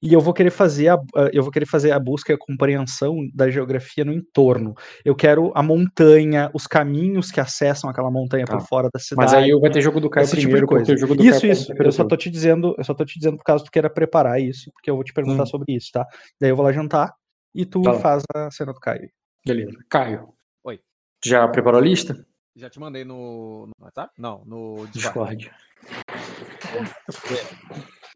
[0.00, 2.38] e eu vou querer fazer a, ah, eu vou querer fazer a busca e a
[2.38, 4.74] compreensão da geografia no entorno.
[5.04, 8.56] Eu quero a montanha, os caminhos que acessam aquela montanha Tá.
[8.56, 9.30] por fora da cidade.
[9.30, 10.96] Mas aí vai ter jogo do Caio esse tipo de primeiro, coisa.
[10.96, 11.72] jogo do Isso, Caio isso.
[11.78, 13.90] Eu só tô te dizendo, eu só tô te dizendo por causa que tu queira
[13.90, 15.46] preparar isso, porque eu vou te perguntar Hum.
[15.46, 16.06] sobre isso, tá?
[16.40, 17.12] Daí eu vou lá jantar
[17.54, 19.10] e tu Tá faz a cena do Caio.
[19.46, 19.78] Beleza.
[19.88, 20.34] Caio.
[20.64, 20.80] Oi.
[21.24, 22.26] Já preparou a lista?
[22.56, 24.12] Já te mandei no, no WhatsApp?
[24.18, 25.50] Não, no Discord.
[27.08, 27.46] Discord.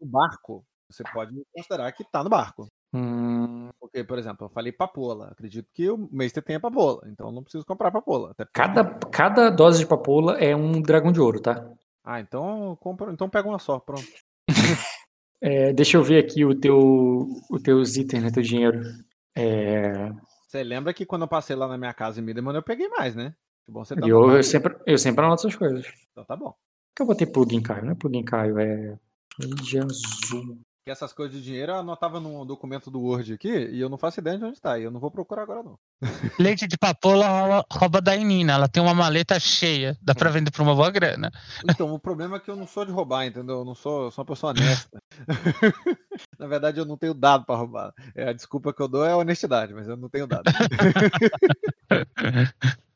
[0.01, 2.67] O barco, você pode considerar que tá no barco.
[2.93, 5.29] Hum, Porque, por exemplo, eu falei papola.
[5.31, 8.31] Acredito que o Meister tenha papola, então eu não preciso comprar papola.
[8.31, 11.69] Até porque- cada, cada dose de papoula é um dragão de ouro, tá?
[12.03, 14.07] Ah, então compra, então pega uma só, pronto.
[15.41, 18.81] É, deixa eu ver aqui o teu, os teus itens, né, teu dinheiro.
[19.39, 20.11] É,
[20.47, 23.15] Você lembra que quando eu passei lá na minha casa em Middleman eu peguei mais,
[23.15, 23.33] né?
[23.65, 25.85] Que bom você tá eu, eu sempre, eu sempre anoto essas coisas.
[26.11, 26.53] Então tá bom.
[26.95, 27.85] que eu botei plugin Caio?
[27.85, 28.97] Não é plugin Caio, é
[29.39, 30.59] mídia azul.
[30.89, 33.97] Que essas coisas de dinheiro eu anotava num documento do Word aqui e eu não
[33.99, 34.79] faço ideia de onde tá.
[34.79, 35.77] E eu não vou procurar agora, não.
[36.39, 38.53] Leite de papoula rouba, da Inina.
[38.53, 39.95] Ela tem uma maleta cheia.
[40.01, 41.31] Dá pra vender por uma boa grana.
[41.69, 43.59] Então, o problema é que eu não sou de roubar, entendeu?
[43.59, 44.99] Eu não sou, eu sou uma pessoa honesta.
[46.39, 47.93] Na verdade, eu não tenho dado pra roubar.
[48.15, 50.45] É, a desculpa que eu dou é a honestidade, mas eu não tenho dado.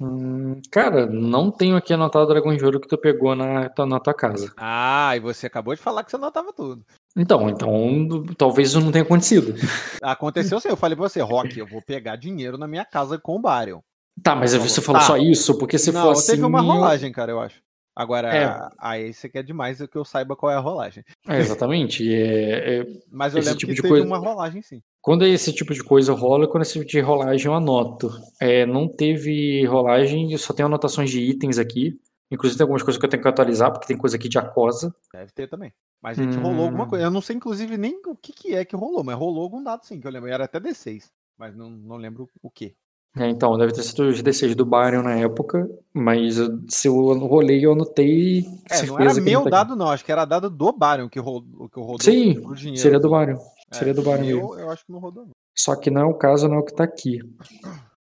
[0.00, 3.86] Hum, cara, não tenho aqui anotado o dragão de ouro que tu pegou na, tua-
[3.86, 4.52] na tua casa.
[4.56, 6.84] ah, e você acabou de falar que você anotava tudo.
[7.16, 9.54] Então, então talvez isso não tenha acontecido.
[10.00, 13.34] Aconteceu assim, eu falei pra você, Rock, eu vou pegar dinheiro na minha casa com
[13.36, 13.80] o Barion.
[14.22, 15.06] Tá, mas você falou Tá.
[15.06, 16.32] só isso, porque se não, for assim.
[16.32, 17.60] teve uma eu- rolagem, cara, eu acho.
[17.98, 18.68] Agora, É.
[18.78, 21.02] aí você quer demais que eu saiba qual é a rolagem.
[21.28, 22.08] É, exatamente.
[22.08, 24.80] É, é- Mas eu Esse lembro tipo que de teve coisa- uma rolagem, sim.
[25.02, 28.08] Quando esse tipo de coisa rola, quando esse tipo de rolagem eu anoto.
[28.40, 31.98] É, não teve rolagem, eu só tenho anotações de itens aqui.
[32.30, 34.94] Inclusive tem algumas coisas que eu tenho que atualizar, porque tem coisa aqui de acosa.
[35.12, 35.72] Deve ter também.
[36.00, 36.88] Mas a gente rolou alguma Hum.
[36.88, 37.04] coisa.
[37.06, 39.84] Eu não sei, inclusive, nem o que, que é que rolou, mas rolou algum dado
[39.84, 40.28] sim, que eu lembro.
[40.30, 42.76] Era até D6, mas não, não lembro o que.
[43.16, 46.94] É, então, deve ter sido os D6 do Byron na época, mas eu- se eu
[47.18, 48.44] rolei, eu anotei.
[48.70, 49.50] É, não era meu tá aqui.
[49.50, 49.88] dado, não.
[49.88, 52.80] Acho que era dado do Baron que rodou, que rodou Sim, pro dinheiro.
[52.80, 53.38] Seria do Byron.
[53.70, 54.24] É, Seria do Byron.
[54.24, 55.32] Eu, eu acho que não rodou, não.
[55.56, 57.18] Só que não é o caso, não é o que tá aqui.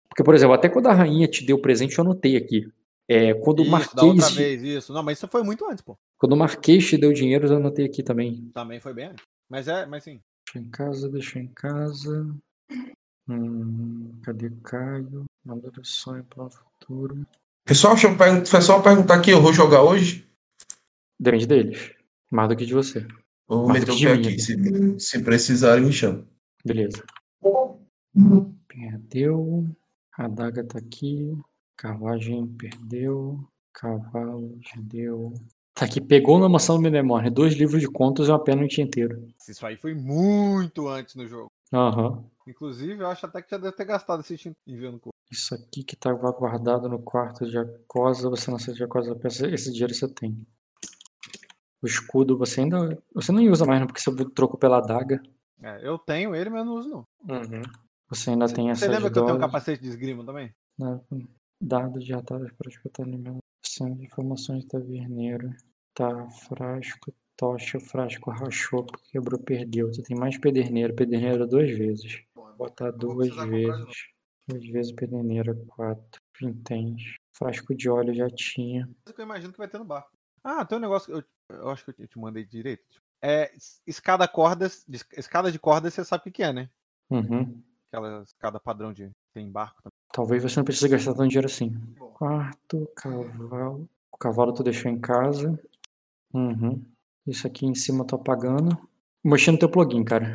[0.07, 2.65] Porque, por exemplo, até quando a rainha te deu o presente, eu anotei aqui.
[3.09, 4.35] É, quando o Isso, da outra Marquês.
[4.35, 4.93] vez, isso.
[4.93, 5.97] Não, mas isso foi muito antes, pô.
[6.17, 8.49] Quando o Marquês te deu dinheiro, eu anotei aqui também.
[8.53, 9.25] Também foi bem antes.
[9.49, 10.21] Mas é, mas sim.
[10.45, 12.33] Deixa em casa, deixa em casa.
[13.31, 15.23] Hum, cadê Caio?
[15.45, 17.25] Mandar o sonho para o futuro.
[17.63, 20.27] Pessoal, deixa eu pessoal perguntar aqui, eu vou jogar hoje?
[21.17, 21.93] Depende deles.
[22.29, 23.07] Mais do que de você.
[23.47, 24.39] Vou Mas meter o pé aqui.
[24.39, 26.27] Se, se precisarem, me chama.
[26.65, 27.03] Beleza.
[28.67, 29.65] Perdeu.
[30.17, 31.37] A adaga tá aqui.
[31.77, 33.39] Carruagem perdeu.
[33.73, 35.33] Cavalo perdeu.
[35.73, 37.29] Tá aqui, pegou na mansão do Mnemorne.
[37.29, 39.25] Dois livros de contos e uma pênalti inteiro.
[39.47, 41.49] Isso aí foi muito antes no jogo.
[41.73, 42.25] Aham.
[42.47, 45.09] Inclusive, eu acho até que já deve ter gastado esse instinto enviando com.
[45.31, 49.47] Isso aqui que tava guardado no quarto de Acosa, você não sei de Acosa peça,
[49.47, 50.45] esse dinheiro você tem.
[51.81, 53.01] O escudo você ainda.
[53.13, 55.21] Você não usa mais, não, porque você trocou pela adaga.
[55.61, 57.07] É, eu tenho ele, mas não uso, não.
[58.09, 60.53] Você ainda tem essa Você lembra de que eu tenho um capacete de esgrima também?
[60.77, 60.99] né,
[61.59, 65.53] Dados de atalhos para escutar alimentação de informações taverneiro.
[65.93, 69.87] Tá, frasco, tocha, frasco rachou, porque quebrou, perdeu.
[69.87, 72.23] Você tem mais pederneiro, pederneiro duas vezes.
[72.61, 73.95] Botar duas vezes.
[74.47, 76.21] Duas vezes pederneiro, quatro.
[76.39, 77.15] Vinténs.
[77.33, 78.87] Frasco de óleo já tinha.
[79.05, 80.11] Que eu imagino que vai ter no barco.
[80.43, 83.01] Ah, tem um negócio que eu, eu acho que eu te mandei direito.
[83.21, 86.69] É es- escada cordas, de- escada de cordas, você sabe o que é, né?
[87.09, 87.61] Uhum.
[87.87, 89.91] Aquela escada padrão de tem em barco também.
[90.13, 91.71] Talvez você não precise gastar tanto dinheiro assim.
[92.13, 93.89] Quarto, cavalo.
[94.11, 95.59] O cavalo tu deixou em casa.
[96.33, 96.83] Uhum.
[97.25, 98.77] Isso aqui em cima eu tô apagando.
[99.23, 100.31] Mexendo no teu plugin, cara.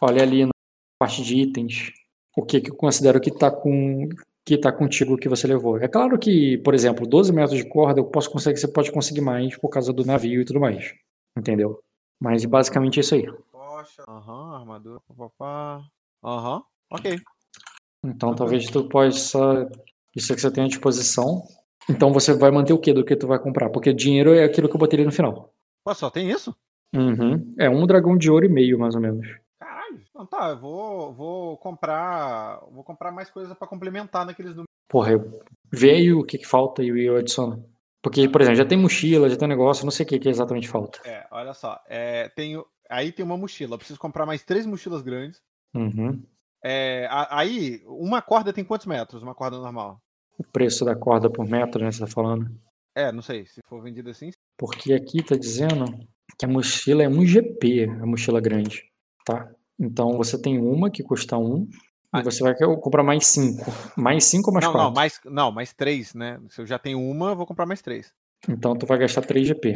[0.00, 0.52] Olha ali na
[0.98, 1.92] parte de itens.
[2.36, 4.08] O que que eu considero que tá com
[4.48, 5.76] que tá contigo que você levou.
[5.78, 9.20] É claro que, por exemplo, 12 metros de corda eu posso conseguir, você pode conseguir
[9.20, 10.94] mais por causa do navio e tudo mais.
[11.36, 11.82] Entendeu?
[12.18, 13.26] Mas basicamente é isso aí.
[13.52, 15.84] Poxa, aham, armadura, papapá.
[16.24, 17.18] Aham, ok.
[18.02, 19.70] Então talvez tu possa.
[20.16, 21.42] Isso é que você tem à disposição.
[21.86, 23.68] Então você vai manter o que do que tu vai comprar?
[23.68, 25.52] Porque dinheiro é aquilo que eu botei ali no final.
[25.84, 26.56] Pô, só tem isso?
[26.94, 27.54] Uhum.
[27.58, 29.28] É um dragão de ouro e meio, mais ou menos.
[30.18, 32.58] Então tá, eu vou, vou comprar.
[32.72, 34.66] Vou comprar mais coisas pra complementar naqueles números.
[34.88, 35.40] Porra, eu...
[35.80, 37.64] aí o que, que falta e eu adiciono.
[38.02, 40.68] Porque, por exemplo, já tem mochila, já tem negócio, não sei o que, que exatamente
[40.68, 41.00] falta.
[41.04, 41.80] É, olha só.
[41.86, 43.74] É, tenho, aí tem uma mochila.
[43.74, 45.40] Eu preciso comprar mais três mochilas grandes.
[45.72, 46.20] Uhum.
[46.64, 49.22] É, aí, uma corda tem quantos metros?
[49.22, 50.00] Uma corda normal?
[50.36, 51.92] O preço da corda por metro, né?
[51.92, 52.50] Você tá falando.
[52.92, 53.46] É, não sei.
[53.46, 54.32] Se for vendido assim.
[54.56, 55.84] Porque aqui tá dizendo
[56.36, 58.82] que a mochila é 1 GP, a mochila grande,
[59.24, 59.48] tá?
[59.78, 61.68] Então você tem uma que custa 1
[62.12, 62.20] Ah.
[62.20, 63.64] e você vai comprar mais 5.
[63.96, 64.86] Mais 5 ou mais não, 4?
[64.88, 66.40] não, mais, não, mais três, né?
[66.48, 68.12] Se eu já tenho uma, eu vou comprar mais três.
[68.48, 69.74] Então tu vai gastar 3 GP.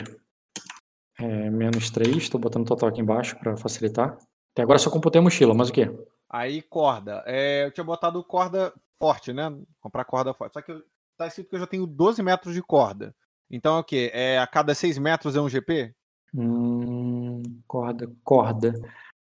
[1.18, 4.16] É, menos 3, tô botando o total aqui embaixo pra facilitar.
[4.54, 5.90] Até agora só computei a mochila, mas o quê?
[6.28, 7.22] Aí, corda.
[7.26, 9.54] É, eu tinha botado corda forte, né?
[9.80, 10.54] Comprar corda forte.
[10.54, 10.82] Só que eu,
[11.18, 13.14] tá escrito que eu já tenho 12 metros de corda.
[13.50, 14.10] Então é o quê?
[14.14, 15.94] É, a cada 6 metros é um GP?
[16.34, 18.72] Hum, corda, corda.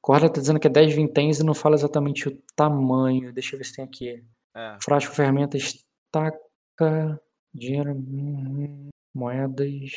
[0.02, 3.34] Corda tá dizendo que é 10 vinténs e não fala exatamente o tamanho.
[3.34, 4.24] Deixa eu ver se tem aqui.
[4.56, 4.78] É.
[4.82, 7.20] Frasco, ferramenta, estaca,
[7.54, 7.94] dinheiro,
[9.14, 9.92] moedas.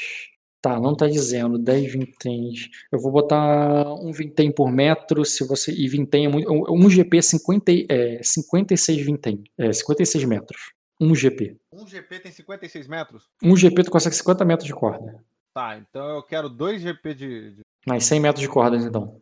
[0.61, 2.69] Tá, não tá dizendo 10 vinténs.
[2.93, 7.19] Eu vou botar um vintém por metro, se você e vintém é muito, um GP
[7.19, 10.73] é 50, e- é 56 vintém, é 56 metros.
[11.01, 11.57] Um GP.
[11.73, 13.25] Um GP tem 56 metros?
[13.43, 15.21] Um GP tu consegue 50 metros de corda.
[15.53, 19.21] Tá, então eu quero 2 GP de, de- Mais 100 metros de cordas então.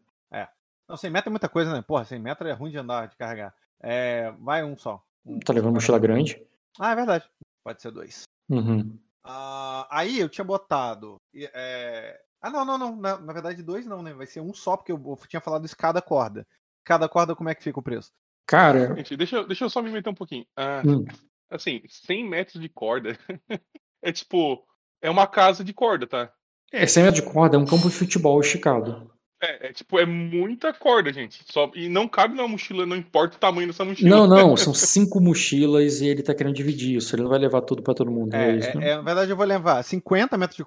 [0.91, 1.83] Não, 100 metros é muita coisa, né?
[1.83, 3.55] Porra, 100 metros é ruim de andar, de carregar.
[3.81, 5.01] É, vai um só.
[5.25, 6.45] Um, Tá levando mochila grande?
[6.81, 7.31] Ah, é verdade.
[7.63, 8.23] Pode ser dois.
[8.49, 8.99] Uhum.
[9.23, 11.15] Ah, aí eu tinha botado.
[11.33, 12.97] é, Ah, não, não, não.
[12.97, 14.13] Na, na verdade, dois não, né?
[14.13, 16.45] Vai ser um só, porque eu, eu tinha falado escada corda.
[16.85, 18.11] Cada corda, como é que fica o preço?
[18.45, 20.45] Cara, Gente, deixa, eu- deixa eu só me meter um pouquinho.
[20.57, 21.05] Ah, hum,
[21.49, 23.17] assim, 100 metros de corda
[24.03, 24.67] é tipo.
[25.01, 26.33] É uma casa de corda, tá?
[26.73, 29.09] é 100 metros de corda é um campo de futebol esticado.
[29.43, 31.43] É, é tipo, é muita corda, gente.
[31.51, 34.11] Só, e não cabe na mochila, não importa o tamanho dessa mochila.
[34.11, 37.15] Não, não, são cinco mochilas e ele tá querendo dividir isso.
[37.15, 38.35] Ele não vai levar tudo pra todo mundo.
[38.35, 38.91] É, É, isso, é- né?
[38.91, 40.65] é, na verdade, eu vou levar 50 metros de,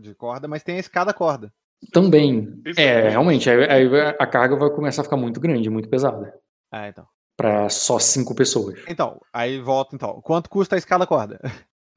[0.00, 1.52] de corda, mas tem a escada corda.
[1.92, 2.62] Também.
[2.64, 3.86] Isso É, é- realmente, aí, aí
[4.18, 6.34] a carga vai começar a ficar muito grande, muito pesada.
[6.72, 7.06] Ah, então.
[7.36, 8.78] Pra só cinco pessoas.
[8.88, 10.20] Então, aí volta então.
[10.22, 11.40] Quanto custa a escada corda?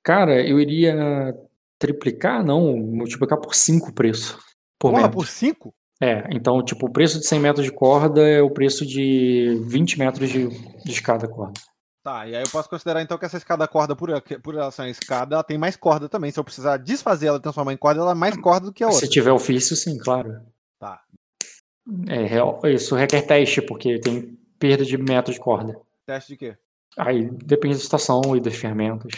[0.04, 1.34] Cara, eu iria
[1.80, 4.38] triplicar, não, multiplicar por cinco o preço.
[4.80, 5.74] Por Porra, por 5?
[6.02, 9.98] É, então, tipo, o preço de 100 metros de corda é o preço de 20
[9.98, 11.60] metros de, de escada corda.
[12.04, 14.10] Tá, e aí eu posso considerar então que essa escada corda, por,
[14.42, 16.32] por relação à escada, ela tem mais corda também.
[16.32, 18.84] Se eu precisar desfazer ela e transformar em corda, ela é mais corda do que
[18.84, 19.02] a outra.
[19.02, 20.42] Se tiver ofício, sim, claro.
[20.80, 21.02] Tá.
[22.08, 25.80] É, isso requer teste, porque tem perda de metros de corda.
[26.06, 26.58] Teste de quê?
[26.98, 29.12] Aí depende da situação e das ferramentas.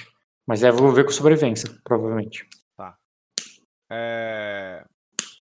[0.48, 2.48] Mas é, vou ver com sobrevivência, provavelmente.
[3.92, 4.86] É...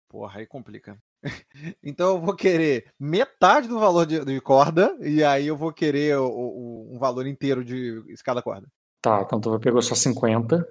[0.09, 0.97] Porra, aí complica.
[1.83, 6.17] então eu vou querer metade do valor de, de corda e aí eu vou querer
[6.19, 8.67] o, o- um valor inteiro de escada corda.
[9.03, 10.67] Tá, então tu pegou só 50.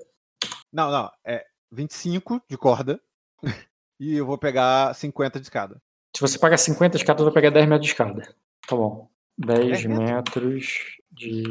[0.72, 3.00] Não, não, é 25 de corda
[4.00, 5.82] e eu vou pegar 50 de escada.
[6.16, 8.36] Se você pagar 50 escada, tu vai pegar 10 metros de escada.
[8.68, 9.10] Tá bom.
[9.38, 10.98] 10 10 metros?
[11.12, 11.44] de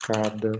[0.00, 0.52] escada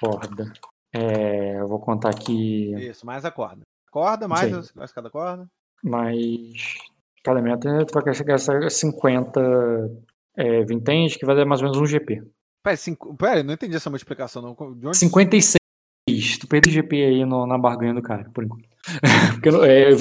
[0.00, 0.52] corda.
[0.92, 3.62] É, eu vou contar aqui Isso, mais a corda.
[3.90, 5.46] Corda, mais a escada corda.
[5.82, 6.74] mais
[7.22, 9.40] cada metro, tu vai gastar 50
[10.36, 12.22] é, vinténs, que vai dar mais ou menos um GP.
[12.64, 13.14] Pera, cinco...
[13.16, 14.40] Pera, eu não entendi essa multiplicação.
[14.42, 14.54] Não.
[14.74, 14.96] De onde...
[14.96, 15.56] 56.
[16.40, 18.68] Tu perdeu GP aí no- na barganha do cara, por enquanto.
[19.34, 19.92] Porque, é,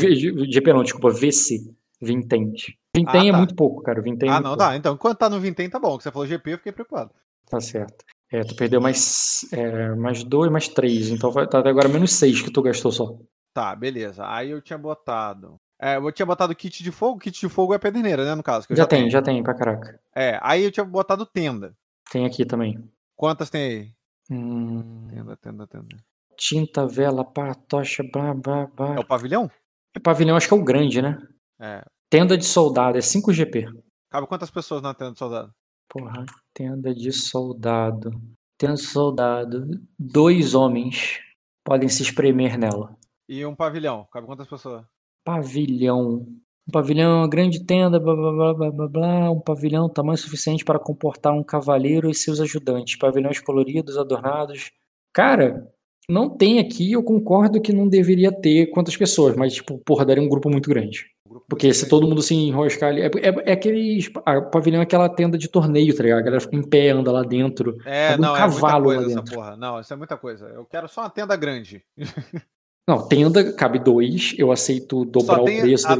[0.52, 1.60] GP não, desculpa, VC.
[2.02, 2.74] Vinténs.
[2.96, 3.38] Vintém Ah, é tá.
[3.38, 4.02] muito pouco, cara.
[4.02, 4.64] Vintém é Ah, muito não, pouco.
[4.72, 4.76] tá.
[4.76, 5.98] Então, quando tá no vintém, tá bom.
[5.98, 7.12] Que você falou GP, eu fiquei preocupado.
[7.48, 8.04] Tá certo.
[8.32, 11.10] É, tu perdeu mais, é, mais dois, mais três.
[11.10, 13.18] Então tá até agora menos seis que tu gastou só.
[13.54, 14.26] Tá, beleza.
[14.28, 15.58] Aí eu tinha botado.
[15.82, 17.20] É, eu tinha botado kit de fogo.
[17.20, 18.36] Kit de fogo é pederneira, né?
[18.36, 18.68] No caso.
[18.70, 20.00] eu Já, tem, já tem pra caraca.
[20.16, 21.76] É, aí eu tinha botado tenda.
[22.12, 22.88] Tem aqui também.
[23.16, 23.92] Quantas tem aí?
[24.30, 25.98] Hum, Tenda, tenda, tenda.
[26.38, 28.96] tinta, vela, pá, tocha, blá, blá, blá.
[28.96, 29.50] É o pavilhão?
[29.96, 31.18] É pavilhão, acho que é o grande, né?
[31.60, 31.84] É.
[32.10, 33.66] Tenda de soldado, é 5 GP.
[34.10, 35.52] Cabe quantas pessoas na tenda de soldado?
[35.90, 38.12] Porra, tenda de soldado.
[38.58, 39.66] Tenda de soldado.
[39.98, 41.20] Dois homens
[41.66, 42.96] podem se espremer nela.
[43.28, 44.08] E um pavilhão?
[44.12, 44.86] Cabe quantas pessoas?
[45.24, 46.28] Pavilhão.
[46.68, 49.32] Um pavilhão, uma grande tenda, blá blá blá blá blá blá.
[49.32, 52.98] Um pavilhão, tamanho suficiente para comportar um cavaleiro e seus ajudantes.
[52.98, 54.72] Pavilhões coloridos, adornados.
[55.14, 55.68] Cara,
[56.08, 60.24] não tem aqui, eu concordo que não deveria ter quantas pessoas, mas, tipo, porra, daria
[60.24, 61.06] um grupo muito grande.
[61.48, 63.02] Porque se todo mundo se enroscar ali.
[63.02, 64.10] É, é, é aqueles.
[64.26, 66.20] A pavilhão é aquela tenda de torneio, tá ligado?
[66.20, 67.78] A galera fica em pé, anda lá dentro.
[67.86, 69.36] É, um não, é cavalo muita lá coisa essa dentro.
[69.36, 69.58] porra.
[69.58, 70.46] Não, isso é muita coisa.
[70.48, 71.84] Eu quero só uma tenda grande.
[72.92, 75.88] Não, tenda cabe dois, eu aceito dobrar Só o preço.
[75.88, 75.96] a-.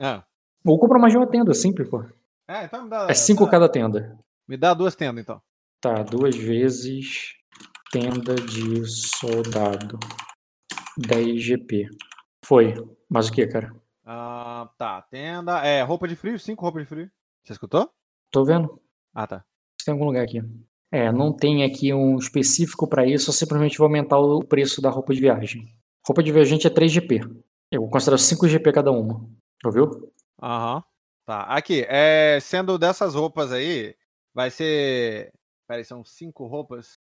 [0.00, 0.24] Ah.
[0.64, 2.02] Ou comprar mais de uma tenda, simples, pô.
[2.48, 3.06] É, então me dá.
[3.10, 4.18] É cinco dá- cada tenda.
[4.48, 5.42] Me dá duas tendas, então.
[5.78, 7.34] Tá, duas vezes
[7.92, 9.98] tenda de soldado.
[10.96, 11.86] 10 GP.
[12.42, 12.72] Foi.
[13.10, 13.74] Mas o que, cara?
[14.02, 15.58] Ah, tá, tenda.
[15.58, 17.10] É, roupa de frio, cinco roupas de frio.
[17.44, 17.90] Você escutou?
[18.30, 18.80] Tô vendo.
[19.14, 19.44] Ah, tá.
[19.84, 20.42] Tem algum lugar aqui.
[20.90, 24.88] É, não tem aqui um específico pra isso, eu simplesmente vou aumentar o preço da
[24.88, 25.68] roupa de viagem.
[26.06, 27.20] Roupa de viajante é 3 GP.
[27.70, 29.28] Eu considero 5 GP cada uma.
[29.64, 30.12] Ouviu?
[30.42, 30.82] Aham.
[31.24, 31.42] Tá.
[31.44, 33.94] Aqui, é, sendo dessas roupas aí,
[34.34, 35.32] vai ser.
[35.68, 36.98] Peraí, são cinco roupas.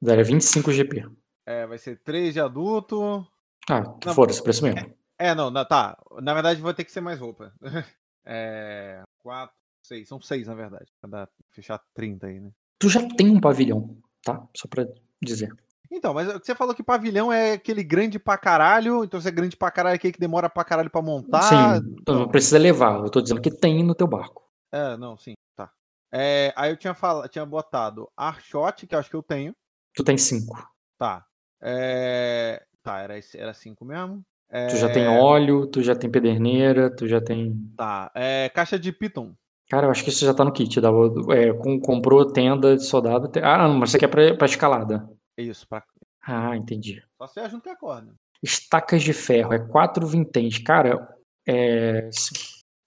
[0.00, 1.04] Daria 25 GP.
[1.44, 3.26] É, vai ser três de adulto.
[3.68, 4.94] Ah, Não, foda-se, preço mesmo.
[5.18, 5.98] É, não, não, tá.
[6.22, 7.52] Na verdade, vai ter que ser mais roupa.
[8.24, 9.02] é.
[9.18, 10.08] Quatro, seis.
[10.08, 10.86] São seis, na verdade.
[11.00, 12.50] Pra dar- fechar 30 aí, né?
[12.78, 14.46] Tu já tem um pavilhão, tá?
[14.56, 14.86] Só pra
[15.20, 15.52] dizer.
[15.92, 19.02] Então, mas você falou que pavilhão é aquele grande pra caralho.
[19.04, 21.42] Então, se é grande pra caralho, é aquele que demora pra caralho pra montar.
[21.42, 22.28] sim, não.
[22.28, 23.00] precisa levar.
[23.00, 24.42] Eu tô dizendo que tem no teu barco.
[24.72, 25.70] É, não, sim, tá.
[26.12, 29.52] É, aí eu tinha, fala, tinha botado Arshot, que eu acho que eu tenho.
[29.94, 30.56] Tu tem 5.
[30.96, 31.24] Tá.
[31.60, 34.22] É, tá, era, era cinco mesmo.
[34.68, 37.54] Tu já tem É, óleo, tu já tem pederneira, tu já tem.
[37.76, 38.10] Tá.
[38.14, 39.32] É, caixa de Python.
[39.68, 40.80] Cara, eu acho que isso já tá no kit.
[40.80, 40.88] Dá,
[41.32, 43.28] é, com- comprou tenda de soldado.
[43.28, 45.08] te- Ah, não, mas você quer pra, pra escalada.
[45.40, 45.82] É isso, pra...
[46.22, 47.02] Ah, entendi.
[47.16, 48.14] só você junto com a corda.
[48.42, 50.58] Estacas de ferro, é 4 vinténs.
[50.58, 51.08] Cara,
[51.46, 52.10] é.
[52.12, 52.30] se-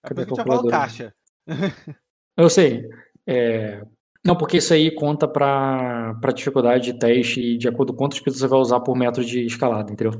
[0.05, 0.71] É Cadê isso a que calculadora?
[0.77, 1.13] caixa.
[2.37, 2.87] Eu sei.
[3.27, 3.81] é,
[4.25, 8.47] Não, porque isso aí conta pra, dificuldade de teste de acordo com quantos pisos você
[8.47, 10.13] vai usar por metro de escalada, entendeu?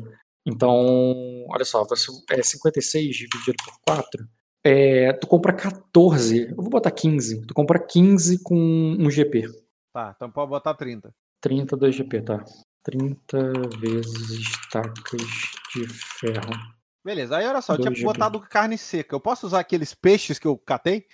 [0.45, 4.27] Então, olha só, você, é 56 dividido por 4.
[4.65, 7.45] É, tu compra 14, eu vou botar 15.
[7.45, 9.43] Tu compra 15 com um GP.
[9.93, 11.14] Tá, então pode botar 30.
[11.44, 12.44] 30, 2 GP, tá?
[12.84, 15.22] 30 vezes estacas
[15.74, 15.86] de
[16.20, 16.49] ferro.
[17.03, 18.06] Beleza, aí olha só, eu tinha GP.
[18.06, 19.14] botado carne seca.
[19.14, 21.06] Eu posso usar aqueles peixes que eu catei?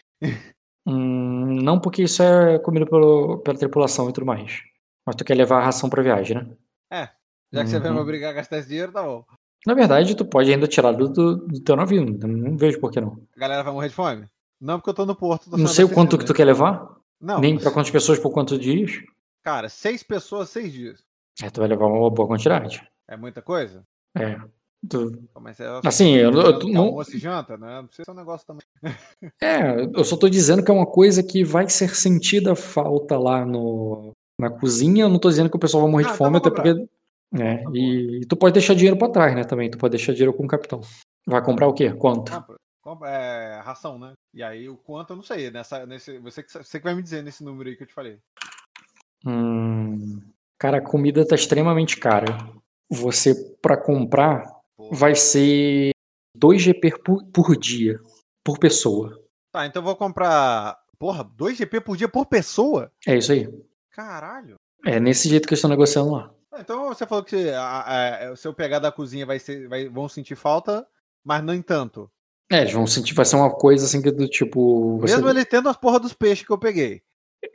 [0.86, 4.62] Hum, não porque isso é comido pelo, pela tripulação e tudo mais.
[5.04, 6.38] Mas tu quer levar a ração pra viagem,
[6.92, 7.10] né?
[7.52, 8.04] Já que você vai me Uhum.
[8.04, 9.26] obrigar a gastar esse dinheiro, tá bom.
[9.66, 12.06] Na verdade, tu pode ainda tirar do, do, do teu navio.
[12.06, 13.20] Não, não vejo por que não.
[13.36, 14.28] A galera vai morrer de fome?
[14.62, 15.50] Não, porque eu tô no porto.
[15.50, 16.74] tô Não sei o quanto que abastecido, tu quer levar.
[16.84, 16.88] né?
[17.20, 18.92] Não, Nem pra quantas pessoas por quantos dias.
[19.44, 21.04] Cara, seis pessoas, seis dias.
[21.42, 22.86] É, tu vai levar uma boa quantidade.
[23.08, 23.86] É muita coisa?
[24.16, 24.40] É.
[24.88, 27.82] Tu- Mas é, Assim, eu, eu- eu, não, almoço e janta, né?
[27.82, 28.66] Não precisa ser um negócio também.
[29.42, 33.46] é, eu só tô dizendo que é uma coisa que vai ser sentida falta lá
[33.46, 35.04] no, na cozinha.
[35.04, 36.88] Eu não tô dizendo que o pessoal vai morrer Ah, de fome, até porque.
[37.32, 39.44] É, Tá e, e tu pode deixar dinheiro pra trás, né?
[39.44, 39.70] Também.
[39.70, 40.82] Tu pode deixar dinheiro com o capitão.
[41.28, 41.92] Vai comprar o quê?
[41.94, 42.32] Quanto?
[42.82, 44.14] Compra, é, ração, né?
[44.34, 45.52] E aí o quanto eu não sei.
[45.52, 47.94] Nessa, nesse, você, que, você que vai me dizer nesse número aí que eu te
[47.94, 48.18] falei.
[49.26, 50.22] Hum,
[50.58, 52.26] cara, a comida tá extremamente cara.
[52.90, 54.46] Você, pra comprar,
[54.92, 55.92] vai ser
[56.36, 58.00] 2 GP por, por dia,
[58.44, 59.22] por pessoa.
[59.52, 60.78] Tá, então eu vou comprar.
[60.98, 62.92] Porra, 2 GP por dia por pessoa?
[63.08, 63.48] É isso aí.
[63.92, 64.56] Caralho.
[64.86, 66.34] É nesse jeito que eles estão negociando lá.
[66.52, 69.88] Ah, Então você falou que a- a- se eu pegar da cozinha vai ser, vai,
[69.88, 70.86] vão sentir falta,
[71.24, 72.10] mas nem tanto.
[72.52, 74.98] É, eles vão sentir, vai ser uma coisa assim que do tipo.
[75.00, 77.02] você- Mesmo ele tendo as porra dos peixes que eu peguei.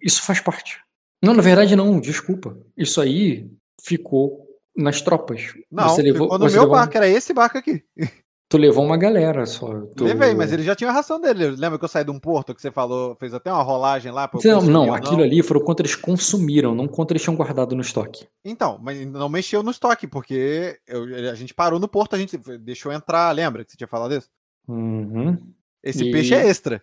[0.01, 0.81] Isso faz parte.
[1.25, 2.57] Não, na verdade não, desculpa.
[2.77, 3.51] Isso aí
[3.83, 4.47] ficou
[4.77, 5.55] nas tropas.
[5.71, 7.83] Não, você levou, ficou no meu levou- barco, era esse barco aqui.
[8.47, 9.81] Tu levou uma galera só.
[9.97, 11.47] Tu- Levei, mas ele já tinha a ração dele.
[11.57, 14.29] Lembra que eu saí de um porto que você falou, fez até uma rolagem lá?
[14.29, 17.81] pra Não, não, aquilo ali foram quanto eles consumiram, não quanto eles tinham guardado no
[17.81, 18.29] estoque.
[18.45, 22.37] Então, mas não mexeu no estoque, porque eu- a gente parou no porto, a gente
[22.61, 24.29] deixou entrar, lembra que você tinha falado isso?
[24.69, 25.37] Uhum.
[25.83, 26.81] Esse E- peixe é extra.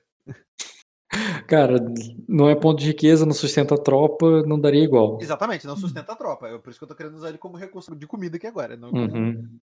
[1.48, 1.76] Cara,
[2.28, 5.18] não é ponto de riqueza, não sustenta a tropa, não daria igual.
[5.22, 6.48] Exatamente, não sustenta a tropa.
[6.48, 8.76] É por isso que eu tô querendo usar ele como recurso de comida aqui agora.
[8.78, 9.58] Não Uhum.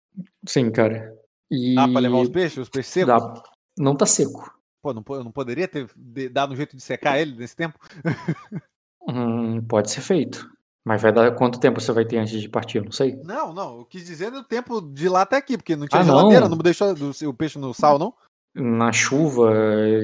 [0.48, 1.14] Sim, cara.
[1.52, 2.58] E Dá pra levar os peixes?
[2.58, 3.08] Os peixes secos?
[3.14, 3.44] dá-
[3.78, 4.52] Não tá seco.
[4.82, 5.88] Pô, não, eu não poderia ter
[6.32, 7.78] dado um jeito de secar ele nesse tempo?
[9.08, 10.50] Hum, pode ser feito.
[10.84, 12.78] Mas vai dar quanto tempo você vai ter antes de partir?
[12.80, 13.16] Eu não sei.
[13.24, 13.80] Não, não.
[13.80, 16.16] Eu quis dizer no tempo de lá até aqui, porque não tinha Ah, não.
[16.18, 18.14] geladeira, não, deixou do- o peixe no sal, não?
[18.56, 19.52] Na chuva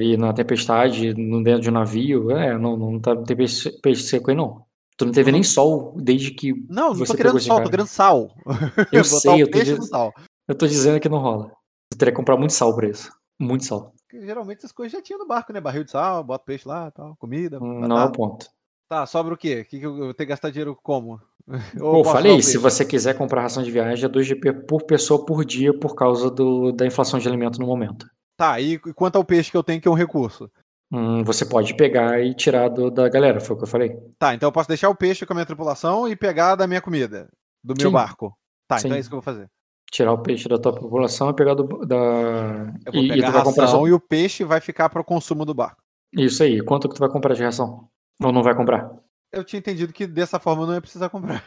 [0.00, 3.72] e na tempestade, no dentro de um navio, é, não, não tá, não tem peixe,
[3.96, 4.64] seco aí não.
[4.96, 7.64] Tu não teve nem sol desde que Não, não você tô querendo cara.
[7.64, 8.30] tô querendo sal.
[8.92, 10.12] Eu sei, eu tô, diz- sal.
[10.46, 11.46] eu tô dizendo que não rola.
[11.90, 13.10] Você teria que comprar muito sal pra isso.
[13.40, 13.94] Muito sal.
[14.08, 15.60] Porque geralmente essas coisas já tinha no barco, né?
[15.60, 17.58] Barril de sal, bota peixe lá, tal, comida.
[17.58, 18.12] Não é o batata.
[18.12, 18.46] ponto.
[18.88, 19.62] Tá, sobra o quê?
[19.66, 21.18] O que, que eu tenho que gastar dinheiro como?
[21.80, 24.52] Ou Pô, eu posso falei, se você quiser comprar ração de viagem, é 2 GP
[24.66, 28.06] por pessoa por dia por causa do, da inflação de alimento no momento.
[28.36, 30.50] Tá, e e quanto ao peixe que eu tenho, que é um recurso?
[30.92, 33.96] Hum, você pode pegar e tirar do- da galera, foi o que eu falei.
[34.18, 36.82] Tá, então eu posso deixar o peixe com a minha tripulação e pegar da minha
[36.82, 37.28] comida,
[37.64, 37.92] do meu Sim.
[37.92, 38.36] barco.
[38.68, 38.96] Tá, então Sim.
[38.96, 39.48] é isso que eu vou fazer.
[39.90, 41.96] Tirar o peixe da tua população e pegar do, da.
[42.86, 43.86] Eu vou e, e pegar tu a vai comprar ração só.
[43.88, 45.82] e o peixe vai ficar para o consumo do barco.
[46.12, 47.88] Isso aí, quanto que tu vai comprar de ração?
[48.22, 48.90] Ou não vai comprar?
[49.32, 51.42] Eu tinha entendido que dessa forma eu não ia precisar comprar.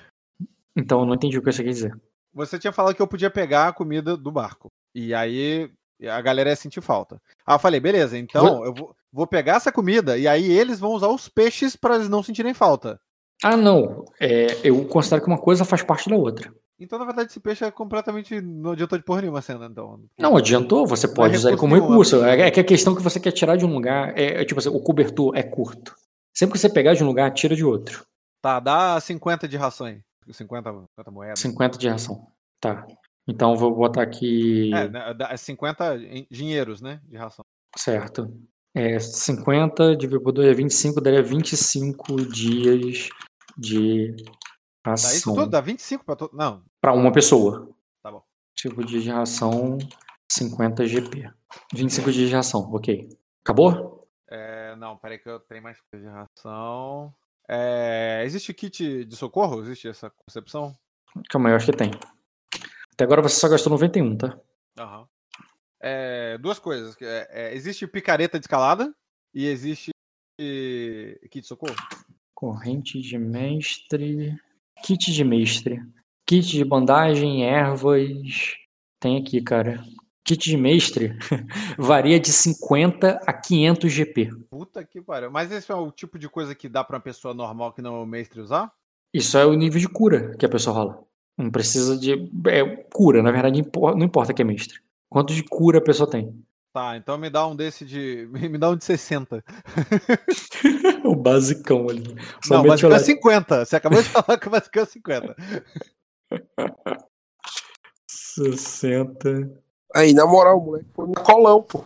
[0.76, 1.96] Então eu não entendi o que você quer dizer.
[2.34, 4.68] Você tinha falado que eu podia pegar a comida do barco.
[4.94, 5.72] E aí
[6.04, 7.22] a galera ia sentir falta.
[7.46, 10.92] Ah, eu falei, beleza, então eu vou, vou pegar essa comida e aí eles vão
[10.92, 13.00] usar os peixes para eles não sentirem falta.
[13.44, 14.06] Ah, não.
[14.20, 16.54] É, eu considero que uma coisa faz parte da outra.
[16.80, 18.42] Então, na verdade, esse peixe é completamente.
[18.42, 20.00] Não adiantou de porra nenhuma cena, então.
[20.20, 22.24] Não adiantou, você pode usar ele como recurso.
[22.24, 24.60] É, é que a questão que você quer tirar de um lugar é, é tipo
[24.60, 25.96] assim, o cobertor é curto.
[26.34, 28.06] Sempre que você pegar de um lugar, tira de outro.
[28.42, 30.02] Tá, dá 50 de ração aí.
[30.30, 31.40] 50, 50 moedas.
[31.40, 32.28] 50 de ração.
[32.60, 32.86] Tá.
[33.28, 34.74] Então vou botar aqui.
[34.74, 37.02] É, né, dá 50 em- dinheiros, né?
[37.06, 37.44] De ração.
[37.78, 38.32] Certo.
[38.74, 43.10] É 50 dividido por 2 é 25, daria 25 dias
[43.58, 44.16] de
[44.86, 45.34] Dá isso ração.
[45.36, 45.50] tudo?
[45.50, 46.36] Dá 25 pra todo.
[46.36, 47.70] Não, Para uma pessoa.
[48.04, 48.22] Tá bom.
[48.56, 49.78] Tipo de ração
[50.32, 51.32] 50 GP.
[51.74, 53.10] 25 dias de ração, ok.
[53.44, 54.08] Acabou?
[54.30, 57.14] é, não, peraí que eu tenho mais coisa de ração.
[57.48, 59.62] É, existe kit de socorro?
[59.62, 60.76] Existe essa concepção?
[61.30, 61.92] Calma eu acho que tem.
[62.96, 64.40] Até agora você só gastou 91, tá?
[64.80, 65.06] Aham.
[65.82, 66.96] É, duas coisas.
[67.02, 68.96] é, é, existe picareta de escalada
[69.34, 69.92] e existe
[70.40, 71.76] kit de socorro.
[72.34, 74.34] Corrente de mestre.
[74.82, 75.82] Kit de mestre.
[76.26, 78.56] Kit de bandagem, ervas.
[78.98, 79.84] Tem aqui, cara.
[80.24, 81.18] Kit de mestre
[81.78, 84.32] varia de 50 a 500 GP.
[84.50, 85.30] Puta que pariu.
[85.30, 87.98] Mas esse é o tipo de coisa que dá pra uma pessoa normal que não
[87.98, 88.72] é o mestre usar?
[89.14, 91.05] Isso é o nível de cura que a pessoa rola.
[91.38, 92.14] Não precisa de.
[92.48, 94.80] É cura, na verdade, não importa que é mestre.
[95.10, 96.44] Quanto de cura a pessoa tem?
[96.74, 98.28] Tá, então me dá um desse de.
[98.50, 99.44] Me dá um de 60.
[101.06, 102.04] o basicão ali.
[102.16, 103.66] Não, Somente mas fica olhar- 50.
[103.66, 105.36] Você acabou de falar que vai ficar 50.
[108.08, 109.52] 60
[109.94, 111.84] Aí, na moral, o moleque foi na colão, pô.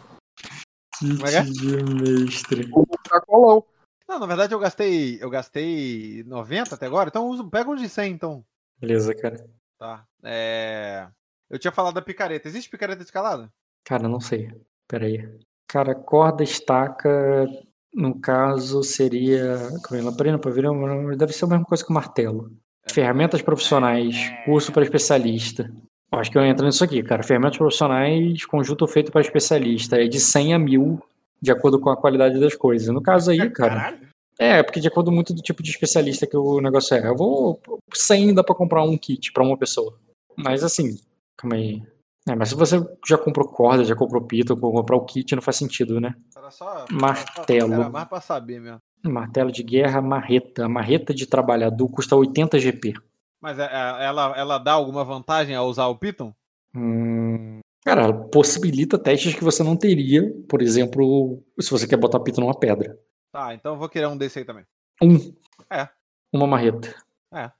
[0.97, 1.43] kit é que é?
[1.43, 2.67] de mestre.
[3.11, 3.63] Na colão.
[4.07, 5.19] Não, na verdade eu gastei.
[5.21, 8.43] Eu gastei 90 até agora, então uso, pega um de 100 então.
[8.79, 9.45] Beleza, cara.
[9.77, 10.05] Tá.
[10.23, 11.07] É.
[11.49, 12.47] Eu tinha falado da picareta.
[12.47, 13.51] Existe picareta escalada?
[13.83, 14.51] Cara, não sei.
[14.87, 15.27] Pera aí.
[15.67, 17.47] Cara, corda, estaca,
[17.93, 19.57] no caso, seria.
[19.91, 22.51] Lamparina, pavilhão, deve ser a mesma coisa que o martelo.
[22.87, 24.15] Ferramentas profissionais,
[24.45, 25.71] curso para especialista.
[26.11, 27.21] Eu Acho que eu entro nisso aqui, cara.
[27.21, 30.01] Ferramentas profissionais, conjunto feito para especialista.
[30.01, 30.99] É de 100 a 1000,
[31.41, 32.87] de acordo com a qualidade das coisas.
[32.89, 33.75] No caso aí, cara.
[33.75, 34.08] Caralho.
[34.39, 37.05] É, porque de acordo muito do tipo de especialista que o negócio é.
[37.07, 37.61] Eu vou.
[37.93, 39.99] 100 dá pra comprar um kit pra uma pessoa.
[40.37, 40.97] Mas assim,
[41.37, 41.83] calma aí.
[42.27, 45.57] É, mas se você já comprou corda, já comprou pito, comprar o kit não faz
[45.57, 46.13] sentido, né?
[46.37, 46.85] Era só.
[46.89, 47.73] Martelo.
[47.73, 48.79] Era mais pra saber mesmo.
[49.03, 50.69] Martelo de guerra, marreta.
[50.69, 52.93] Marreta de trabalhador custa 80 GP.
[53.41, 56.33] Mas é- é- ela, ela dá alguma vantagem a usar o Python?
[56.75, 62.19] Hum, cara, ela possibilita testes que você não teria, por exemplo, se você quer botar
[62.19, 62.97] pito numa pedra.
[63.31, 64.65] Tá, então eu vou querer um desse aí também.
[65.01, 65.35] Um.
[65.69, 65.87] É.
[66.33, 66.95] Uma marreta.
[67.31, 67.51] É.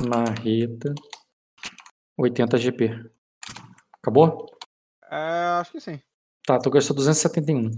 [0.00, 0.94] Marreta.
[2.18, 3.10] 80 GP.
[4.02, 4.46] Acabou?
[5.10, 6.00] É, acho que sim.
[6.44, 7.70] Tá, tu gastou 271.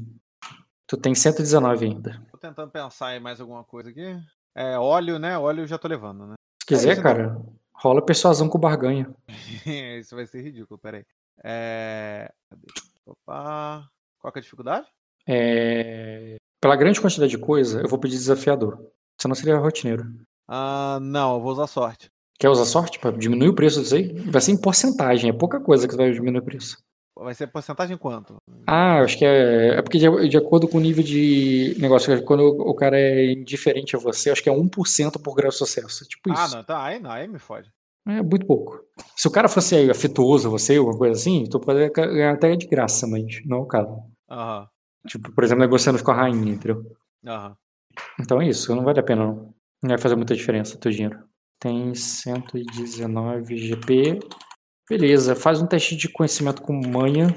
[0.87, 2.27] Tu tem 119 ainda.
[2.31, 4.17] Tô tentando pensar em mais alguma coisa aqui.
[4.55, 5.39] É, óleo, né?
[5.39, 6.35] Óleo eu já tô levando, né?
[6.63, 7.41] Se quiser, isso, cara,
[7.75, 9.13] rola persuasão com barganha.
[9.99, 11.05] Isso vai ser ridículo, peraí.
[11.43, 12.33] É.
[13.07, 13.89] Opa.
[14.19, 14.87] Qual que é a dificuldade?
[15.27, 16.37] É...
[16.63, 18.79] Pela grande quantidade de coisa, eu vou pedir desafiador.
[19.21, 20.05] Senão seria rotineiro.
[20.49, 22.09] Ah, não, eu vou usar sorte.
[22.39, 24.13] Quer usar sorte pra diminuir o preço disso aí?
[24.31, 26.79] Vai ser em porcentagem, é pouca coisa que vai diminuir o preço.
[27.17, 28.37] Vai ser porcentagem quanto?
[28.69, 29.79] Ah, eu acho que é.
[29.79, 33.97] É porque de, de acordo com o nível de negócio, quando o, cara é indiferente
[33.97, 36.05] a você, acho que é 1% por grau de sucesso.
[36.07, 36.57] Tipo Ah, isso.
[36.57, 36.85] não, tá.
[36.85, 37.69] Aí não, aí me fode.
[38.07, 38.81] É muito pouco.
[39.17, 42.55] Se o cara fosse aí, afetuoso a você, alguma coisa assim, tu pode ganhar até
[42.57, 43.97] de graça, mas não é o caso.
[44.31, 44.69] Aham,
[45.07, 46.85] Tipo, por exemplo, negociando com a rainha, entendeu?
[47.27, 47.57] aham.
[48.19, 49.55] Então é isso, não vale a pena não.
[49.83, 51.23] Não vai fazer muita diferença teu dinheiro.
[51.61, 54.19] Tem 119 GP.
[54.89, 57.29] Beleza, faz um teste de conhecimento com manha.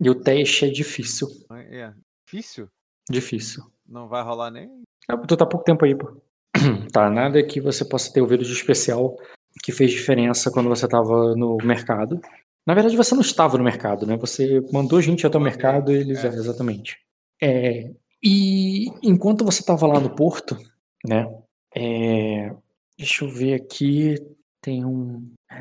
[0.00, 1.28] E o teste é difícil.
[1.52, 1.92] É.
[2.26, 2.68] Difícil?
[3.10, 3.62] Difícil.
[3.86, 4.68] Não vai rolar nem.
[5.08, 6.20] Ah, Tu tá pouco tempo aí, pô.
[6.92, 9.16] Tá, nada que você possa ter ouvido de especial
[9.62, 12.20] que fez diferença quando você tava no mercado.
[12.66, 14.16] Na verdade, você não estava no mercado, né?
[14.16, 16.24] Você mandou gente até o mercado e eles.
[16.24, 16.28] é.
[16.28, 16.98] É, exatamente.
[17.42, 17.90] É,
[18.22, 20.58] e enquanto você tava lá no porto,
[21.06, 21.26] né?
[21.74, 22.54] é,
[22.98, 24.16] deixa eu ver aqui.
[24.62, 25.32] Tem um.
[25.50, 25.56] é,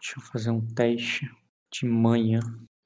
[0.00, 1.30] deixa eu fazer um teste
[1.72, 2.40] de manha.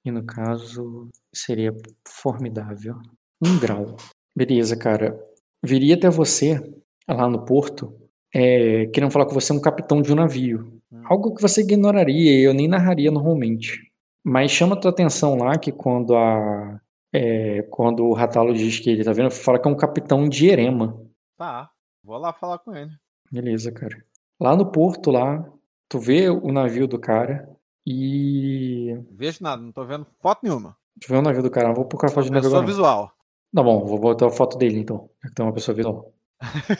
[0.05, 1.75] E no caso, seria
[2.07, 2.97] formidável.
[3.43, 3.97] Um grau.
[4.35, 5.19] Beleza, cara.
[5.63, 6.61] Viria até você,
[7.07, 7.95] lá no porto,
[8.35, 10.81] é, querendo falar com você um capitão de um navio.
[10.91, 11.03] Hum.
[11.05, 13.91] Algo que você ignoraria e eu nem narraria normalmente.
[14.25, 16.81] Mas chama a tua atenção lá que quando a.
[17.13, 20.49] é, quando o Ratalo diz que ele tá vendo, fala que é um capitão de
[20.49, 21.01] Erema.
[21.37, 21.71] Tá.
[22.03, 22.91] Vou lá falar com ele.
[23.31, 23.97] Beleza, cara.
[24.41, 25.45] Lá no porto, lá,
[25.89, 27.49] tu vê o navio do cara
[27.87, 28.97] e.
[29.11, 30.77] Vejo nada, não tô vendo foto nenhuma.
[31.01, 32.67] Tu vê o navio do cara, não vou procurar foto de navio agora.
[32.67, 33.13] visual.
[33.55, 36.13] Tá bom, vou botar a foto dele então, já que tem uma pessoa visual.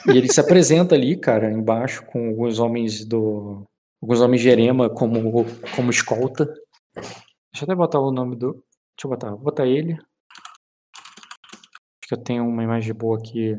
[0.07, 3.63] E ele se apresenta ali, cara, embaixo, com alguns homens do.
[4.01, 5.45] Alguns homens de Erema como,
[5.75, 6.45] como escolta.
[6.95, 8.53] Deixa eu até botar o nome do.
[8.53, 9.29] Deixa eu botar.
[9.31, 9.97] Vou botar ele.
[12.09, 13.51] Que eu tenho uma imagem boa aqui.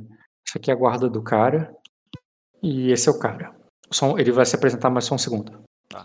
[0.45, 1.73] Isso aqui é a guarda do cara.
[2.61, 3.55] E esse é o cara.
[3.93, 5.63] Só ele vai se apresentar mais só um segundo.
[5.89, 6.03] Tá.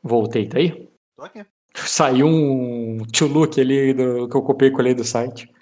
[0.00, 0.88] Voltei, tá aí?
[1.16, 1.44] Tô aqui.
[1.74, 5.52] Saiu um look ali do, que eu copiei e colei do site.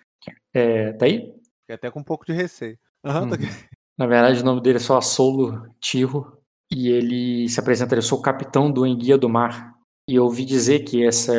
[0.52, 1.20] É, tá aí?
[1.62, 2.78] Fiquei até com um pouco de receio.
[3.02, 3.38] Aham, tô Hum.
[3.38, 3.44] aqui.
[3.96, 6.36] Na verdade, o nome dele é só Solo Tirro.
[6.70, 9.74] E ele se apresenta, eu sou o capitão do Enguia do Mar.
[10.08, 11.32] E eu ouvi dizer que essa,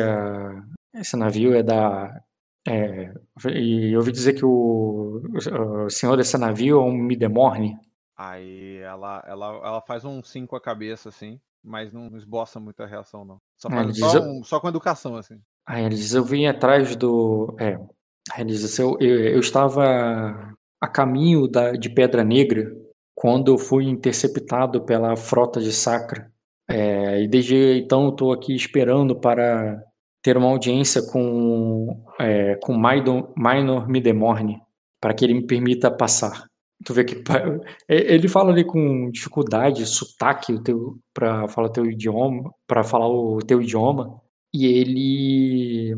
[0.94, 2.20] esse navio é da.
[2.66, 3.12] É,
[3.50, 5.22] e eu ouvi dizer que o,
[5.86, 7.76] o senhor desse navio é um Midemorne.
[8.16, 12.86] Aí ela, ela, ela faz um sim com a cabeça, assim, mas não esboça muita
[12.86, 13.38] reação, não.
[13.58, 15.40] Só, faz- só, diz- um- só com educação, assim.
[15.66, 17.56] Aí ele diz: Eu vim atrás do.
[17.58, 17.78] É,
[18.38, 22.72] ele diz eu, eu, eu estava a caminho da, de Pedra Negra
[23.14, 26.30] quando eu fui interceptado pela frota de Sacra.
[26.68, 29.82] É, e desde então eu estou aqui esperando para
[30.22, 34.60] ter uma audiência com, é, com Maidon, Minor Midemorne
[35.02, 36.46] para que ele me permita passar.
[36.84, 37.16] Tu vê que
[37.88, 43.08] é, ele fala ali com dificuldade, sotaque, o teu para falar teu idioma, para falar
[43.08, 44.20] o teu idioma.
[44.54, 45.96] E ele.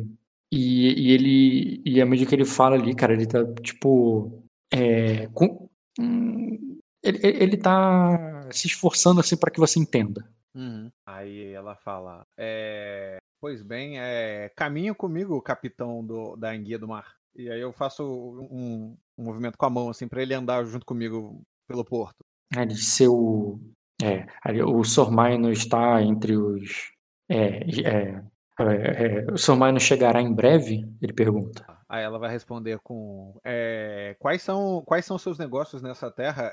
[0.52, 1.82] E, e ele.
[1.84, 4.42] E à medida que ele fala ali, cara, ele tá tipo.
[4.72, 5.68] É, com,
[5.98, 10.26] hum, ele, ele ele tá se esforçando assim para que você entenda.
[10.54, 10.90] Uhum.
[11.06, 17.14] Aí ela fala: é, Pois bem, é, caminha comigo, capitão do, da Enguia do Mar.
[17.36, 20.86] E aí eu faço um, um movimento com a mão, assim, pra ele andar junto
[20.86, 22.24] comigo pelo porto.
[22.66, 23.60] Diz, seu.
[24.02, 26.94] É, aí o Sormaino está entre os.
[27.28, 28.22] É, é,
[28.60, 30.90] é, é, o Sormaino chegará em breve?
[31.02, 31.66] Ele pergunta.
[31.86, 36.50] Aí ela vai responder com: é, quais, são, quais são seus negócios nessa terra,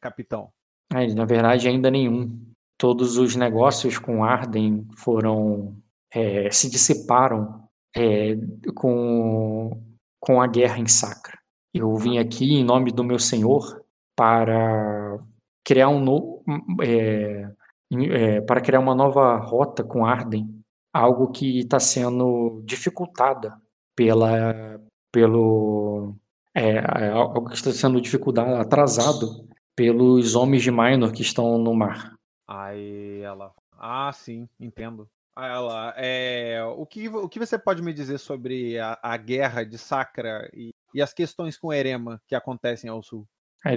[0.00, 0.50] capitão?
[0.92, 2.44] Aí na verdade, ainda nenhum.
[2.76, 5.80] Todos os negócios com Arden foram.
[6.14, 8.36] É, se dissiparam é,
[8.74, 9.82] com,
[10.20, 11.38] com a guerra em Sacra.
[11.72, 13.84] Eu vim aqui em nome do meu senhor
[14.16, 15.18] para
[15.64, 16.44] criar um novo.
[16.82, 17.50] é,
[17.92, 20.48] é, para criar uma nova rota com Arden,
[20.92, 23.56] algo que está sendo dificultada
[23.96, 24.80] pela
[25.12, 26.14] pelo
[26.54, 31.74] é, é, algo que está sendo dificultado, atrasado pelos homens de Minor que estão no
[31.74, 32.14] mar.
[32.46, 35.08] Aí ela: Ah, sim, entendo.
[35.36, 39.64] Aí ela: é, o, que, o que você pode me dizer sobre a, a guerra
[39.64, 43.26] de Sacra e, e as questões com Erema que acontecem ao sul?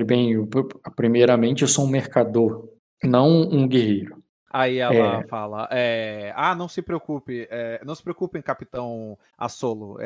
[0.05, 0.47] Bem, eu-
[0.95, 2.69] primeiramente eu sou um mercador,
[3.03, 4.21] não um guerreiro.
[4.49, 5.27] Aí ela É.
[5.27, 9.97] fala, é, ah, não se preocupe, é, não se preocupem, capitão Assolo.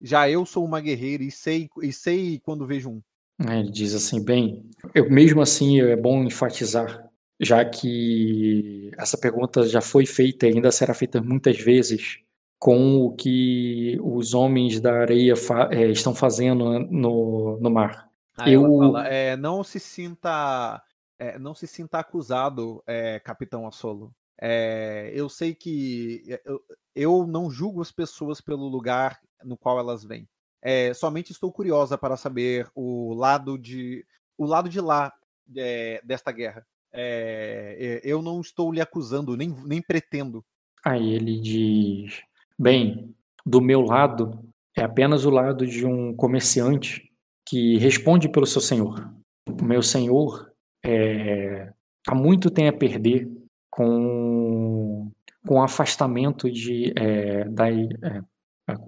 [0.00, 3.02] Já eu sou uma guerreira e sei, e sei quando vejo um.
[3.40, 4.62] Ele diz assim, bem,
[4.94, 7.08] eu, mesmo assim é bom enfatizar,
[7.44, 12.20] já que essa pergunta já foi feita e ainda será feita muitas vezes
[12.58, 18.08] com o que os homens da areia fa- eh, estão fazendo no, no mar.
[18.36, 20.82] Aí Eu- ela fala, é, não se sinta,
[21.18, 24.14] é, não se sinta acusado, é, capitão Assolo.
[24.40, 26.60] É, eu sei que eu,
[26.94, 30.28] eu não julgo as pessoas pelo lugar no qual elas vêm.
[30.60, 34.04] É, somente estou curiosa para saber o lado de,
[34.36, 35.12] o lado de lá
[35.56, 36.66] é, desta guerra.
[36.94, 40.44] É, eu não estou lhe acusando, nem, nem pretendo.
[40.84, 42.22] Aí ele diz:
[42.58, 43.14] Bem,
[43.44, 44.38] do meu lado
[44.76, 47.10] é apenas o lado de um comerciante
[47.46, 49.12] que responde pelo seu senhor.
[49.48, 50.50] o meu senhor
[50.84, 51.72] é,
[52.06, 53.30] há muito tem a perder
[53.70, 55.10] com,
[55.46, 57.66] com o afastamento de, é, da,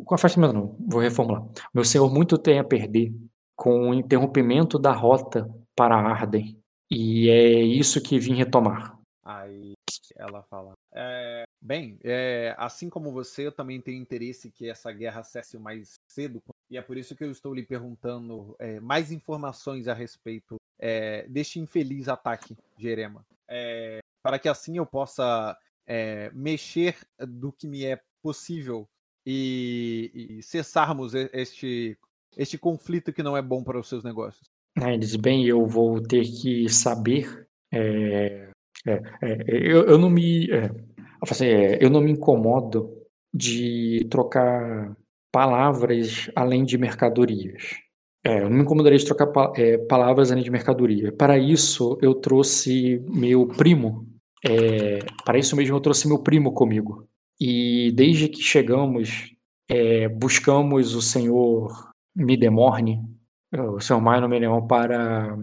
[0.05, 1.45] com afastamento não, vou reformular.
[1.74, 3.12] Meu senhor muito tem a perder
[3.55, 6.59] com o interrompimento da rota para Arden.
[6.90, 8.98] E é isso que vim retomar.
[9.24, 9.72] Aí
[10.16, 10.72] ela fala.
[10.94, 15.60] "É, bem, é, assim como você, eu também tenho interesse que essa guerra cesse o
[15.60, 16.40] mais cedo.
[16.70, 21.26] E é por isso que eu estou lhe perguntando é, mais informações a respeito é,
[21.28, 23.24] deste infeliz ataque de Erema.
[23.48, 25.56] É, para que assim eu possa
[25.86, 28.88] é, mexer do que me é possível
[29.24, 31.98] e, e cessarmos este,
[32.36, 34.48] este conflito que não é bom para os seus negócios.
[34.77, 37.47] Aí ele diz, bem, eu vou ter que saber.
[37.73, 38.48] é,
[38.86, 38.93] é,
[39.23, 40.51] é, eu, eu não me.
[40.51, 40.70] é,
[41.23, 42.90] assim, é, eu não me incomodo
[43.35, 44.97] de trocar
[45.32, 47.77] palavras além de mercadorias.
[48.24, 51.12] É, eu não me incomodaria de trocar pa- é, palavras além de mercadoria.
[51.12, 54.07] Para isso, eu trouxe meu primo.
[54.44, 57.07] é, para isso mesmo, eu trouxe meu primo comigo.
[57.40, 59.32] E desde que chegamos,
[59.69, 63.01] é, buscamos o senhor Midemorne,
[63.55, 65.39] o senhor Minor Meleon, para,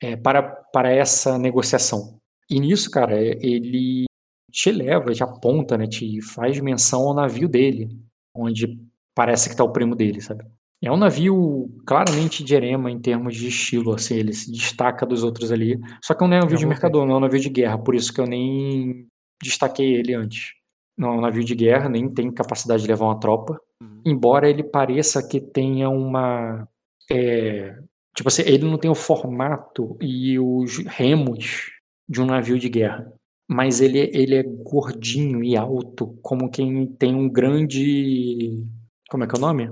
[0.00, 2.18] é, para, para essa negociação.
[2.50, 4.04] E nisso, cara, é, ele
[4.50, 7.88] te leva, te aponta, né, te faz menção ao navio dele,
[8.34, 8.78] onde
[9.14, 10.44] parece que está o primo dele, sabe?
[10.82, 15.24] É um navio claramente de erema em termos de estilo, assim, ele se destaca dos
[15.24, 15.76] outros ali.
[16.04, 16.68] Só que não é um navio de voltei.
[16.68, 19.06] mercador, não é um navio de guerra, por isso que eu nem
[19.42, 20.52] destaquei ele antes.
[20.96, 24.02] Não é um navio de guerra, nem tem capacidade de levar uma tropa, Uhum.
[24.06, 26.66] embora ele pareça que tenha uma.
[27.10, 27.76] É,
[28.14, 31.70] tipo assim, ele não tem o formato e os remos
[32.08, 33.12] de um navio de guerra.
[33.50, 38.62] Mas ele, ele é gordinho e alto, como quem tem um grande.
[39.10, 39.70] Como é que é o nome?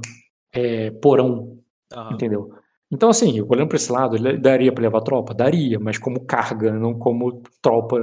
[0.52, 1.58] É, porão,
[2.10, 2.54] entendeu?
[2.90, 5.34] Então, assim, olhando para esse lado, ele daria para levar tropa?
[5.34, 7.98] Daria, mas como carga, não como tropa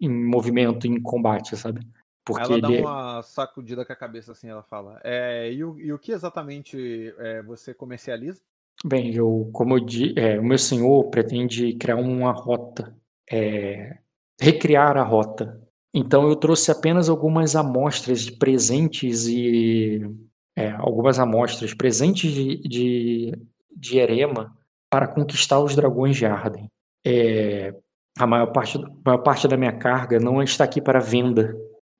[0.00, 1.80] em movimento, em combate, sabe?
[2.24, 5.00] Porque Ela dá ele é- uma sacudida com a cabeça assim, ela fala.
[5.02, 8.40] "É, e, o, e o que exatamente é, você comercializa?
[8.84, 12.94] Bem, eu, como eu di, é, o meu senhor pretende criar uma rota,
[13.30, 13.98] é,
[14.40, 15.60] recriar a rota.
[15.94, 20.00] Então eu trouxe apenas algumas amostras de presentes e
[20.56, 23.32] é, algumas amostras presentes de, de,
[23.76, 24.56] de Erema
[24.90, 26.66] para conquistar os dragões de Arden.
[27.06, 27.74] É,
[28.18, 31.54] a maior parte, maior parte da minha carga não está aqui para venda.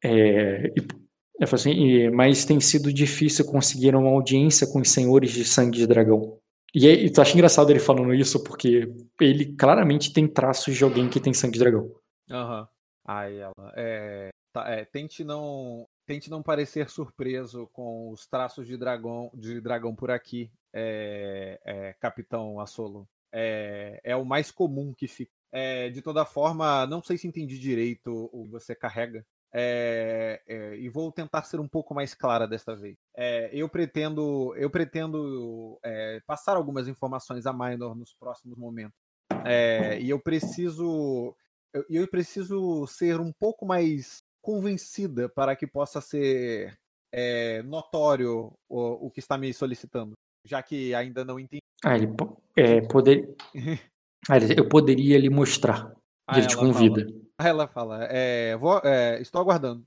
[0.05, 5.45] É, e assim, e- mas tem sido difícil conseguir uma audiência com os senhores de
[5.45, 6.40] sangue de dragão.
[6.75, 11.21] E, tu acha engraçado ele falando isso porque ele claramente tem traços de alguém que
[11.21, 11.91] tem sangue de dragão.
[12.31, 12.69] Aham.
[13.05, 13.73] Aí ela.
[13.77, 15.87] É, tá, é, tente não.
[16.07, 21.93] Tente não parecer surpreso com os traços de dragão, de dragão por aqui, é, é,
[21.95, 23.09] Capitão Assolo.
[23.33, 25.31] É, é o mais comum que fica.
[25.53, 29.25] É, de toda forma, não sei se entendi direito o que você carrega.
[29.53, 32.97] É, é, e vou tentar ser um pouco mais clara desta vez.
[33.17, 38.97] É, eu pretendo, eu pretendo é, passar algumas informações a Minor nos próximos momentos.
[39.45, 41.35] É, e eu preciso,
[41.75, 46.79] eu, eu preciso ser um pouco mais convencida para que possa ser
[47.13, 50.13] é, notório o, o que está me solicitando,
[50.47, 51.61] já que ainda não entendi.
[51.85, 52.09] Ah, ele
[52.57, 53.35] é, poder...
[54.29, 55.93] ah, eu poderia lhe mostrar.
[56.27, 57.07] Ah, ele te convida.
[57.41, 59.83] Aí ela fala, é, vou- é, estou aguardando.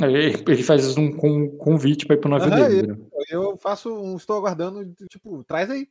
[0.00, 2.78] Ele faz um con- convite para ir pro navio Aham, dele.
[2.92, 3.08] entendeu?
[3.30, 5.88] Eu faço um estou aguardando, tipo, traz aí.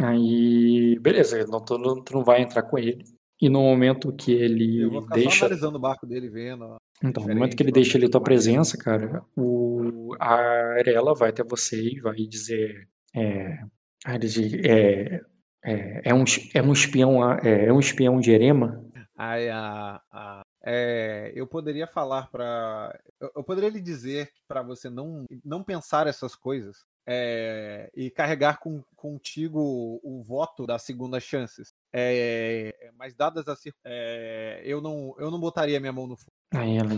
[0.00, 3.04] Aí, beleza, não, tu, não, tu não vai entrar com ele.
[3.40, 5.30] E no momento que ele Eu vou ficar deixa.
[5.30, 6.76] só analisando o barco dele, vendo.
[7.02, 10.34] Então, no momento que ele deixa ali a tua presença, cara, o, a
[10.78, 12.88] Arela vai até você e vai dizer.
[13.14, 13.58] É,
[14.06, 15.20] é,
[15.64, 16.24] é, é, um,
[16.54, 18.84] é um espião é, é um espião de Erema.
[19.18, 25.24] A, a- é, eu poderia falar para, eu, eu poderia lhe dizer para você não
[25.44, 31.72] não pensar essas coisas é, e carregar com, contigo o voto das segundas chances.
[31.92, 36.32] É, mas dadas as cir- é, eu não eu não botaria minha mão no fogo.
[36.54, 36.90] Aí ela.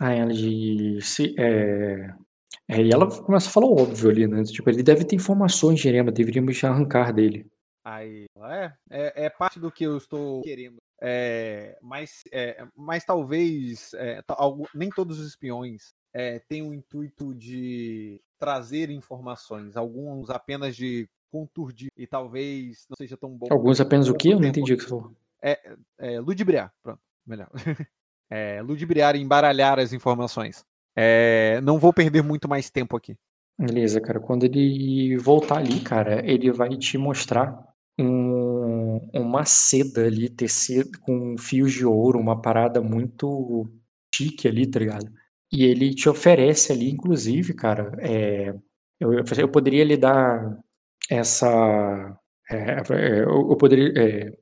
[0.00, 1.34] Aí ela disse.
[1.38, 2.14] É,
[2.68, 4.42] e ela começa a falar o óbvio ali, né?
[4.44, 7.46] Tipo, ele deve ter informações de Erema, deveríamos arrancar dele.
[7.84, 10.76] Aí é, é, é parte do que eu estou querendo.
[11.04, 16.72] É, mas, é, mas talvez é, ta- algu- nem todos os espiões é, têm o
[16.72, 23.48] intuito de trazer informações, alguns apenas de conturdir e talvez não seja tão bom.
[23.50, 24.28] Alguns apenas o quê?
[24.28, 25.12] Eu não entendi o que você falou.
[25.42, 27.50] É, ludibriar, pronto, melhor.
[28.34, 30.64] É, ludibriar e embaralhar as informações.
[30.96, 33.14] É, não vou perder muito mais tempo aqui.
[33.58, 34.18] Beleza, cara.
[34.18, 41.36] Quando ele voltar ali, cara, ele vai te mostrar um- uma seda ali, tecido com
[41.38, 43.68] fios de ouro, uma parada muito
[44.14, 45.10] chique ali, tá ligado?
[45.52, 48.54] E ele te oferece ali, inclusive, cara, é,
[49.00, 50.58] eu, eu poderia lhe dar
[51.10, 52.18] essa.
[52.50, 52.56] é,
[52.90, 53.92] é, eu, eu poderia.
[53.96, 54.32] é,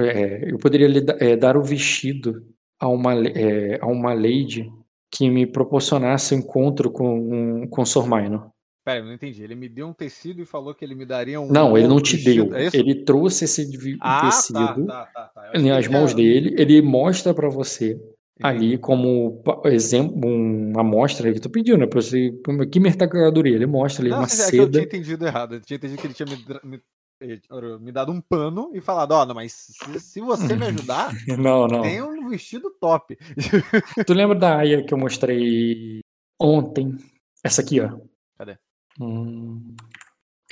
[0.00, 2.44] é, eu poderia lhe é, dar o vestido
[2.78, 4.70] a uma, é, a uma lady
[5.10, 8.50] que me proporcionasse um encontro com, com Sor Minor.
[8.84, 9.42] Pera, eu não entendi.
[9.42, 11.48] Ele me deu um tecido e falou que ele me daria um.
[11.48, 12.58] Não, ele não te vestido, deu.
[12.58, 12.70] É?
[12.72, 15.58] Ele trouxe esse Ah, tecido tá, tá, tá, tá.
[15.58, 18.00] Nas mãos dele, ele mostra pra você
[18.42, 21.86] ali como exemplo, uma amostra que tu pediu, né?
[21.86, 22.32] Pra você,
[22.72, 23.54] que mercadoria?
[23.54, 24.70] Ele mostra ali Não, uma é que eu seda.
[24.72, 25.54] tinha entendido errado.
[25.56, 29.26] Eu tinha entendido que ele tinha me, me- me dado um pano e falado: Ó,
[29.26, 31.82] não, mas se, se você me ajudar, Não, não.
[31.82, 33.14] tem um vestido top.
[34.06, 36.00] Tu lembra da Aya que eu mostrei
[36.40, 36.96] ontem?
[37.44, 37.98] Essa aqui, ó.
[38.38, 38.56] Cadê?
[39.00, 39.74] Hum,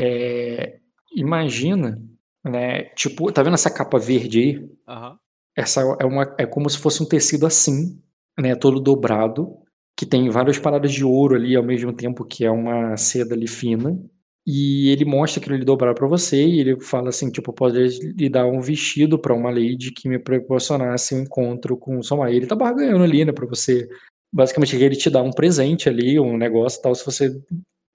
[0.00, 0.78] é,
[1.16, 2.00] imagina,
[2.44, 2.84] né?
[2.96, 4.70] Tipo, tá vendo essa capa verde aí?
[4.88, 5.18] Aham.
[5.56, 8.00] Essa é uma é como se fosse um tecido assim,
[8.38, 9.56] né, todo dobrado,
[9.96, 13.48] que tem várias paradas de ouro ali ao mesmo tempo que é uma seda ali
[13.48, 13.98] fina.
[14.46, 17.78] E ele mostra aquilo ali dobrado pra você e ele fala assim, tipo, pode
[18.16, 22.34] lhe dar um vestido pra uma lady que me proporcionasse um encontro com o Somai.
[22.36, 23.88] Ele tá barganhando ali, né, pra você.
[24.32, 27.30] Basicamente ele te dá um presente ali, um negócio e tal, se você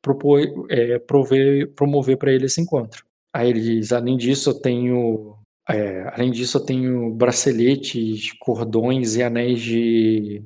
[0.04, 0.40] propor,
[0.70, 3.04] é, prover, promover pra ele esse encontro.
[3.34, 5.36] Aí ele diz, além disso eu tenho
[5.70, 10.44] é, além disso, eu tenho braceletes, cordões e anéis de.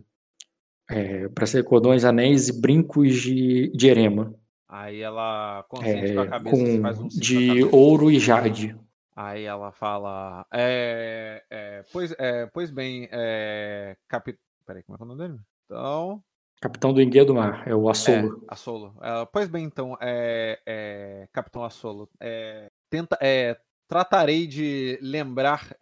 [0.89, 4.33] É, bracelete, cordões, anéis e brincos de, de erema.
[4.69, 8.19] Aí ela consente com a É, cabeça, assim, faz com, um com de ouro e
[8.19, 8.75] jade.
[9.15, 10.45] Aí ela fala.
[10.53, 14.37] É, é, pois, é, pois bem, é, capi...
[14.65, 15.39] Peraí, como é que é o nome dele?
[15.65, 16.23] Então.
[16.59, 18.41] Capitão do Enguia do Mar, é o Assolo.
[18.43, 18.95] É, Assolo.
[19.01, 22.09] Ela, pois bem, então, é, é, Capitão Assolo.
[22.19, 23.55] É, tenta, é,
[23.87, 25.75] tratarei de lembrar,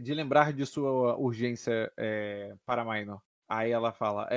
[0.00, 1.92] de lembrar de sua urgência
[2.64, 3.20] para Minor.
[3.48, 4.28] Aí ela fala.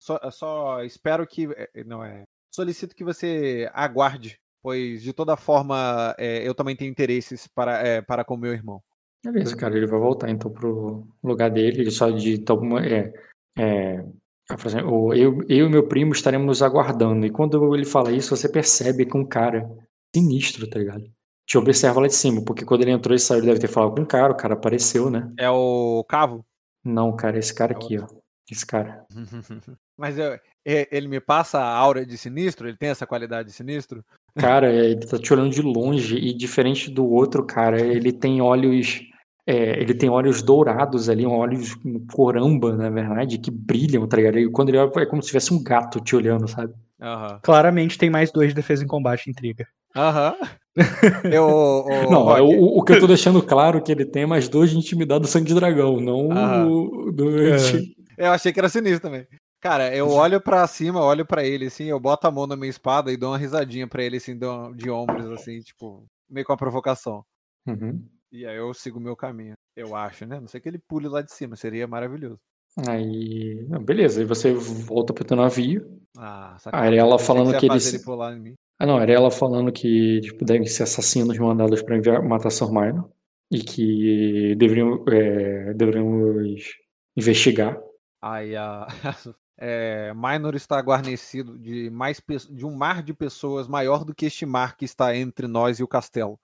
[0.00, 1.46] Só, só espero que.
[1.84, 2.24] Não é.
[2.50, 8.36] Solicito que você aguarde, pois de toda forma eu também tenho interesses para, para com
[8.36, 8.82] meu irmão.
[9.22, 11.82] Beleza, cara, ele vai voltar então pro lugar dele.
[11.82, 12.34] Ele só de.
[12.34, 14.04] Então, é,
[14.50, 17.26] assim, "O- eu, eu e meu primo estaremos nos aguardando.
[17.26, 19.68] E quando ele fala isso, você percebe que um cara
[20.14, 21.04] sinistro, tá ligado?
[21.46, 23.94] Te observa lá de cima, porque quando ele entrou e saiu, ele deve ter falado
[23.94, 25.30] com um cara, o cara apareceu, né?
[25.38, 26.44] É o Cavo?
[26.84, 28.06] Não, cara, esse cara É aqui, ó.
[28.50, 29.04] Esse cara.
[29.98, 32.68] Mas eu- é- ele me passa a aura de sinistro?
[32.68, 34.04] Ele tem essa qualidade de sinistro?
[34.36, 39.00] Cara, ele tá te olhando de longe e diferente do outro, cara, ele tem olhos.
[39.48, 41.74] É, ele tem olhos dourados ali, olhos
[42.12, 44.38] coramba, na verdade, que brilham, tá ligado?
[44.38, 46.74] E quando ele olha, é como se tivesse um gato te olhando, sabe?
[47.00, 47.40] Aham.
[47.42, 49.66] Claramente tem mais dois de defesa em combate, intriga.
[49.96, 50.36] Aham.
[51.32, 54.24] Eu, o, não, Rock, o, o que eu tô deixando claro é que ele tem
[54.24, 56.28] mais dois de intimidade do sangue de dragão, não
[56.70, 57.48] o do.
[57.48, 57.56] É.
[58.16, 59.26] eu achei que era sinistro também.
[59.60, 62.70] Cara, eu olho pra cima, olho pra ele assim, eu boto a mão na minha
[62.70, 64.38] espada e dou uma risadinha pra ele assim,
[64.76, 67.24] de ombros assim, tipo, meio com a provocação.
[67.66, 68.00] Uhum.
[68.30, 70.38] E aí eu sigo o meu caminho, eu acho, né?
[70.40, 72.38] Não sei que ele pule lá de cima, seria maravilhoso.
[72.86, 73.66] Aí.
[73.68, 76.00] não, beleza, aí você volta pro teu navio.
[76.16, 78.54] Ah, Aí ela falando que ele fazer se- ele pular em mim.
[78.78, 82.70] Ah, não, era ela falando que tipo, devem ser assassinos mandados para enviar, matar Sor
[82.72, 83.10] Minor
[83.50, 86.62] e que deveriam, é, deveríamos
[87.16, 87.76] investigar.
[88.22, 88.86] Aí a
[89.58, 94.46] é, Minor está guarnecido de mais de um mar de pessoas maior do que este
[94.46, 96.38] mar que está entre nós e o castelo.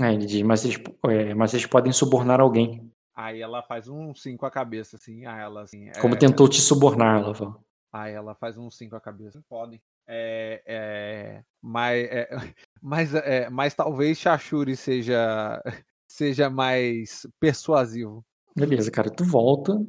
[0.00, 0.78] Aí ele diz, mas eles,
[1.08, 2.90] é, mas eles podem subornar alguém.
[3.14, 5.24] Aí ela faz um sim com a cabeça, assim.
[5.24, 5.90] Aí ela assim.
[6.00, 7.56] Como é, tentou te subornar, ela fala.
[7.92, 9.40] Aí ela faz um sim com a cabeça.
[9.48, 9.80] Podem.
[10.06, 12.28] É, é, mas, é,
[12.82, 15.62] mas, é, mas talvez Chachuri seja
[16.08, 18.24] seja mais persuasivo.
[18.56, 19.80] Beleza, cara, tu volta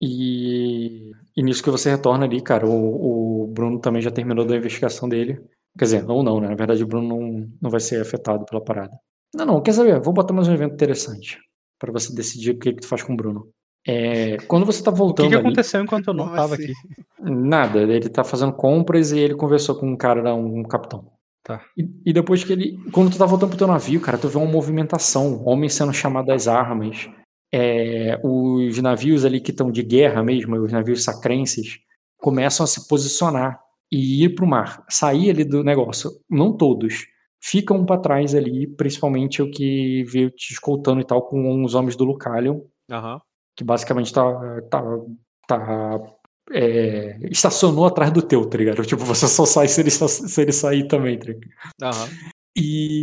[0.00, 4.56] e, e nisso que você retorna ali, cara, o, o Bruno também já terminou da
[4.56, 5.40] investigação dele.
[5.78, 6.48] Quer dizer, não, não, né?
[6.48, 8.98] Na verdade, o Bruno não, não vai ser afetado pela parada.
[9.34, 10.00] Não, não, quer saber?
[10.00, 11.38] Vou botar mais um evento interessante
[11.78, 13.48] para você decidir o que, que tu faz com o Bruno.
[13.86, 16.64] É, quando você tá O que, voltando que ali, aconteceu enquanto eu não tava assim?
[16.64, 16.72] aqui?
[17.20, 21.10] Nada, ele tá fazendo compras e ele conversou com um cara, um capitão.
[21.42, 21.60] Tá.
[21.76, 22.78] E, e depois que ele.
[22.92, 26.32] Quando tu tá voltando pro teu navio, cara, tu vê uma movimentação, homens sendo chamados
[26.32, 27.08] às armas.
[27.54, 31.80] É, os navios ali que estão de guerra mesmo, os navios sacrenses,
[32.18, 33.60] começam a se posicionar
[33.90, 36.10] e ir pro mar, sair ali do negócio.
[36.30, 37.06] Não todos.
[37.44, 41.96] Ficam para trás ali, principalmente o que veio te escoltando e tal, com os homens
[41.96, 43.20] do Lucalion, Aham.
[43.56, 44.82] que basicamente tá, tá,
[45.48, 46.00] tá
[46.52, 48.82] é, estacionou atrás do teu, tá ligado?
[48.86, 51.50] Tipo, você só sai se ele, se ele sair também, tá ligado?
[51.82, 52.08] Aham.
[52.56, 53.02] E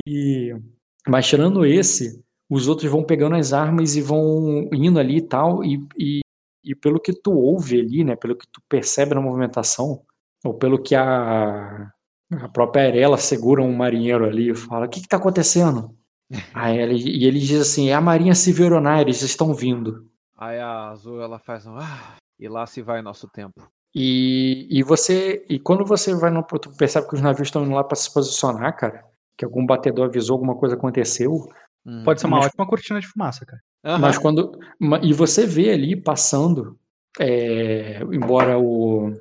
[1.07, 5.65] Mas tirando esse, os outros vão pegando as armas e vão indo ali e tal,
[5.65, 6.19] e, e,
[6.63, 10.01] e pelo que tu ouve ali, né, pelo que tu percebe na movimentação,
[10.45, 11.91] ou pelo que a,
[12.31, 15.95] a própria Arela segura um marinheiro ali e fala, o que que tá acontecendo?
[16.53, 20.07] Aí ele, e ele diz assim, é a marinha Severonar, eles estão vindo.
[20.37, 21.75] Aí a Azul ela faz um.
[21.77, 23.67] Ah, e lá se vai nosso tempo.
[23.93, 27.73] E, e você e quando você vai no tu percebe que os navios estão indo
[27.73, 29.03] lá para se posicionar, cara,
[29.35, 31.49] que algum batedor avisou alguma coisa aconteceu,
[31.85, 32.03] Hum.
[32.03, 33.61] Pode ser uma Mas- ótima cortina de fumaça, cara.
[33.85, 33.99] Aham.
[33.99, 34.59] mas quando
[35.01, 36.77] e você vê ali passando,
[37.17, 39.13] é, embora o,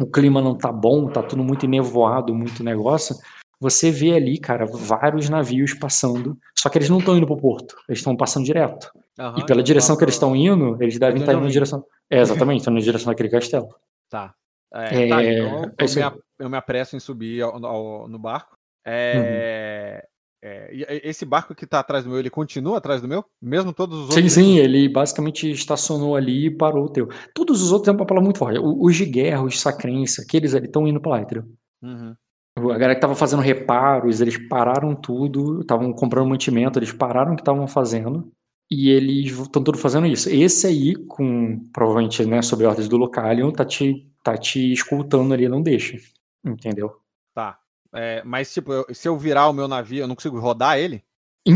[0.00, 3.16] o clima não tá bom, tá tudo muito nevoado, muito negócio,
[3.58, 7.74] você vê ali, cara, vários navios passando, só que eles não estão indo pro porto,
[7.88, 8.90] eles estão passando direto.
[9.18, 11.50] Aham, E pela então direção que eles estão indo, eles devem estar eu indo na
[11.50, 11.84] direção.
[12.10, 13.74] É, exatamente, estão na direção daquele castelo.
[14.10, 14.34] Tá.
[14.74, 18.08] É, tá, É, então é eu, isso me, eu me apresso em subir ao- ao-
[18.08, 18.58] no barco.
[18.84, 20.06] É,
[20.46, 23.24] é, esse barco que tá atrás do meu, ele continua atrás do meu?
[23.42, 24.32] Mesmo todos os Sim, outros?
[24.32, 27.08] sim, ele basicamente estacionou ali e parou o teu.
[27.34, 28.60] Todos os outros têm uma palavra muito forte.
[28.60, 31.44] Os de guerra, os sacrença, aqueles ali estão indo pra lá, entendeu?
[31.82, 32.14] Uhum.
[32.58, 37.36] A galera que tava fazendo reparos, eles pararam tudo, estavam comprando mantimento, eles pararam o
[37.36, 38.32] que estavam fazendo
[38.70, 40.30] e eles estão tudo fazendo isso.
[40.30, 45.48] Esse aí, com provavelmente, né, sob ordens do Localion, tá te, tá te escultando ali,
[45.48, 45.98] não deixa.
[46.44, 46.96] Entendeu?
[47.34, 47.58] Tá.
[47.94, 51.02] É, mas, tipo, eu- se eu virar o meu navio, eu não consigo rodar ele?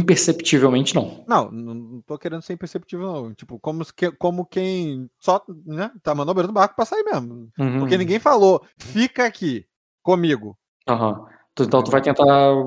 [0.04, 1.24] Imperceptivelmente não.
[1.26, 3.34] Não, não, tô querendo ser imperceptível, não.
[3.34, 3.84] Tipo, como,
[4.18, 7.48] como quem só né, tá manobrando o barco pra sair mesmo.
[7.58, 7.80] Uhum.
[7.80, 9.66] Porque ninguém falou, fica aqui
[10.02, 10.56] comigo.
[10.88, 11.26] Aham.
[11.54, 12.24] Tu- Então tu vai tentar,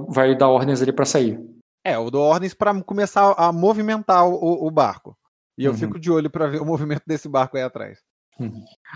[0.09, 1.39] vai dar ordens ali pra sair.
[1.85, 5.17] É, eu dou ordens pra começar a movimentar o, o- barco.
[5.57, 5.77] E eu Uhum.
[5.77, 6.65] fico de olho pra ver o
[6.99, 7.99] movimento desse barco aí atrás.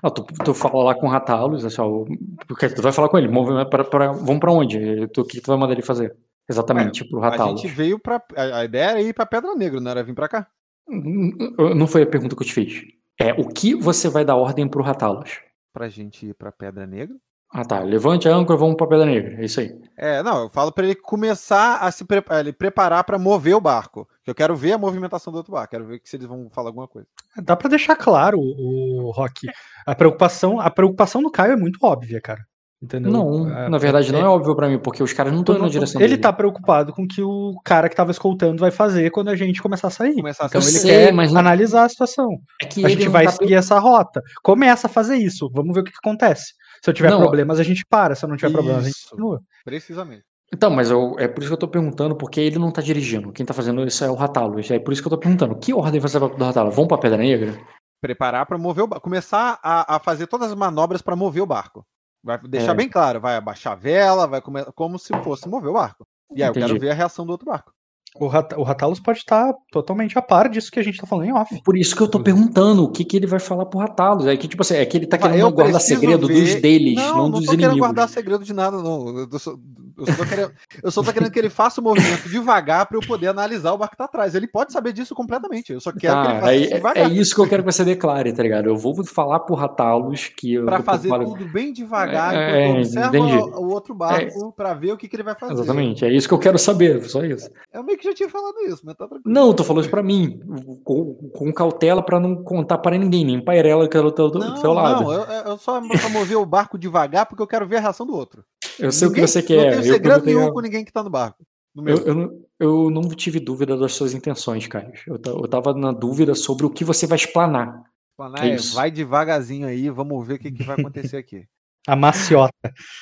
[0.03, 2.05] Ah, tu, tu fala lá com o Ratalos, assim, ó,
[2.47, 3.29] porque tu vai falar com ele,
[3.69, 5.07] pra, pra, vamos pra onde?
[5.09, 6.15] Tu, o que tu vai mandar ele fazer?
[6.49, 7.61] Exatamente, pro A Ratalos.
[7.61, 8.21] gente veio pra.
[8.35, 10.47] A, a ideia era ir pra Pedra Negra, não era vir pra cá.
[10.87, 12.83] Não foi a pergunta que eu te fiz.
[13.19, 15.39] É, o que você vai dar ordem pro Ratalos?
[15.73, 17.15] Pra gente ir pra Pedra Negra.
[17.49, 19.73] Ah tá, levante a âncora, vamos pra Pedra Negra, é isso aí.
[19.97, 23.61] É, não, eu falo pra ele começar a se pre- ele preparar pra mover o
[23.61, 24.07] barco.
[24.23, 25.71] Que eu quero ver a movimentação do outro barco.
[25.71, 27.07] Quero ver se eles vão falar alguma coisa.
[27.41, 29.47] Dá pra deixar claro, o Rock.
[29.85, 32.41] A preocupação, a preocupação do Caio é muito óbvia, cara.
[32.79, 33.11] Entendeu?
[33.11, 35.55] Não, É, na verdade não é é- óbvio pra mim, porque os caras não estão
[35.55, 36.21] indo na direção Ele dele.
[36.21, 39.63] tá preocupado com o que o cara que tava escoltando vai fazer quando a gente
[39.63, 40.13] começar a sair.
[40.13, 40.71] Começar a Então sair.
[40.73, 42.29] ele sei, quer mas analisar a situação.
[42.61, 44.21] É que A gente vai tá seguir essa rota.
[44.43, 45.49] Começa a fazer isso.
[45.55, 46.53] Vamos ver o que, que acontece.
[46.83, 48.15] Se eu tiver Não, problemas, a gente para.
[48.15, 49.09] Se eu não tiver problemas, a gente Isso.
[49.09, 49.41] continua.
[49.65, 50.23] Precisamente.
[50.53, 53.33] Então, mas eu- é por isso que eu tô perguntando, porque ele não tá dirigindo.
[53.33, 54.71] Quem tá fazendo isso é o Ratalos.
[54.71, 55.55] É por isso que eu tô perguntando.
[55.57, 56.73] Que ordem você vai pro Ratalos?
[56.73, 57.59] Vamos pra Pedra Negra?
[58.01, 59.03] Preparar pra mover o barco.
[59.03, 61.85] Começar a, a fazer todas as manobras pra mover o barco.
[62.23, 62.75] Vai deixar É.
[62.75, 63.19] bem claro.
[63.19, 64.63] Vai abaixar a vela, vai come...
[64.75, 66.05] como se fosse mover o barco.
[66.33, 66.79] E aí eu quero Entendi.
[66.79, 67.71] ver a reação do outro barco.
[68.19, 71.25] O, Rat- o Ratalos pode estar totalmente a par disso que a gente tá falando
[71.27, 71.61] em off.
[71.63, 74.25] Por isso que eu tô perguntando o que, que ele vai falar pro Ratalos.
[74.25, 77.15] É que, tipo assim, é que ele tá querendo guardar segredo ver- dos deles, Não,
[77.15, 77.79] não, não dos tô querendo inimigos.
[77.79, 79.17] guardar segredo de nada, não.
[79.31, 79.55] Eu, só,
[79.97, 80.51] eu, só tô querendo,
[80.83, 83.77] eu só tô querendo que ele faça o movimento devagar pra eu poder analisar o
[83.77, 84.35] barco que tá atrás.
[84.35, 85.73] Ele pode saber disso completamente.
[85.73, 87.11] Eu só quero que ele Tá, faça aí- isso é, devagar.
[87.11, 88.67] é isso que eu quero que você declare, tá ligado?
[88.67, 92.81] Eu vou falar pro Ratalos que eu Pra fazer preocupado- tudo bem devagar, É, é,
[92.81, 93.33] entendi.
[93.37, 95.53] o, o outro barco pra ver o que, que ele vai fazer.
[95.53, 97.49] Exatamente, é isso que eu quero saber, só isso.
[97.73, 99.23] Eu meio que já tinha falado isso, mas tá tranquilo.
[99.33, 100.39] Não, tô falando isso pra mim,
[100.83, 104.39] com, com cautela pra não contar pra ninguém, nem pra Irela que eu tô do
[104.39, 105.03] Não, seu lado.
[105.03, 108.05] não, eu, eu só, só mover o barco devagar porque eu quero ver a reação
[108.05, 108.43] do outro.
[108.79, 109.69] Eu sei o que Ninguém- você Não quer.
[109.71, 111.43] tenho eu segredo perguntei nenhum a- com ninguém que tá no barco.
[111.75, 111.97] No meu.
[111.97, 114.91] Eu, eu, não- eu não tive dúvida das suas intenções, Caio.
[115.07, 117.83] Eu, eu tava na dúvida sobre o que você vai explanar.
[118.17, 118.73] Falar, é "É, isso.
[118.75, 121.45] vai devagarzinho aí, vamos ver o que, que vai acontecer aqui.
[121.87, 122.51] A maciota.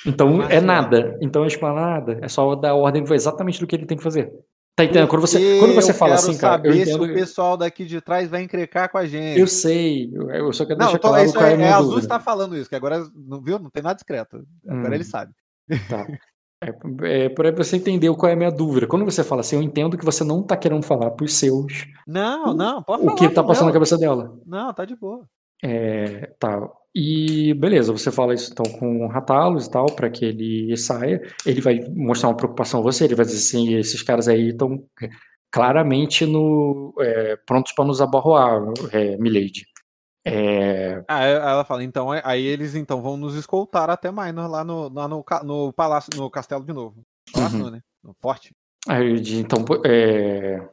[0.06, 0.61] Então Mas é é.
[0.61, 1.18] nada.
[1.22, 2.19] Então é explanar nada.
[2.22, 4.31] É só dar ordem exatamente do que ele tem que fazer.
[4.77, 5.07] Tá entendendo?
[5.07, 7.85] Quando você, quando você eu fala quero assim, cara, eu saber se o pessoal daqui
[7.85, 9.39] de trás vai encrecar com a gente.
[9.39, 11.56] Eu sei, eu, eu só quero Não, deixar eu tô, claro isso qual é é,
[11.56, 14.45] a é Azul está falando isso, que agora não viu, não tem nada discreto.
[14.68, 14.93] Agora Hum.
[14.93, 15.31] ele sabe.
[15.90, 16.08] Tá.
[16.64, 18.88] É, é para você entender qual é a minha dúvida.
[18.88, 22.54] Quando você fala assim, eu entendo que você não tá querendo falar pros seus Não,
[22.54, 23.18] não, pode o falar.
[23.18, 23.74] que tá passando na ela.
[23.74, 24.40] cabeça dela.
[24.46, 25.28] Não, tá de boa.
[25.64, 26.68] É, tá.
[26.94, 31.22] E beleza, você fala isso então com o Ratalos e tal, para que ele saia.
[31.46, 34.82] Ele vai mostrar uma preocupação a você, ele vai dizer assim: esses caras aí estão
[35.52, 38.62] claramente no, é, prontos para nos abarroar,
[38.92, 39.66] é, Milady.
[40.26, 44.49] É, Ah, aí ela fala, então, é- aí eles então vão nos escoltar até Minor
[44.49, 47.03] lá no, lá no, no palácio, no castelo de novo.
[47.31, 47.69] Palácio Uhum.
[47.69, 47.81] né?
[48.03, 48.52] No forte.
[48.88, 50.68] aí então, é,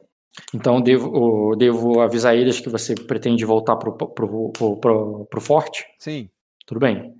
[0.53, 4.07] então devo, devo avisar eles que você pretende voltar pro, pro,
[4.51, 5.85] pro, pro, pro forte?
[5.99, 6.29] Sim.
[6.65, 7.13] Tudo bem.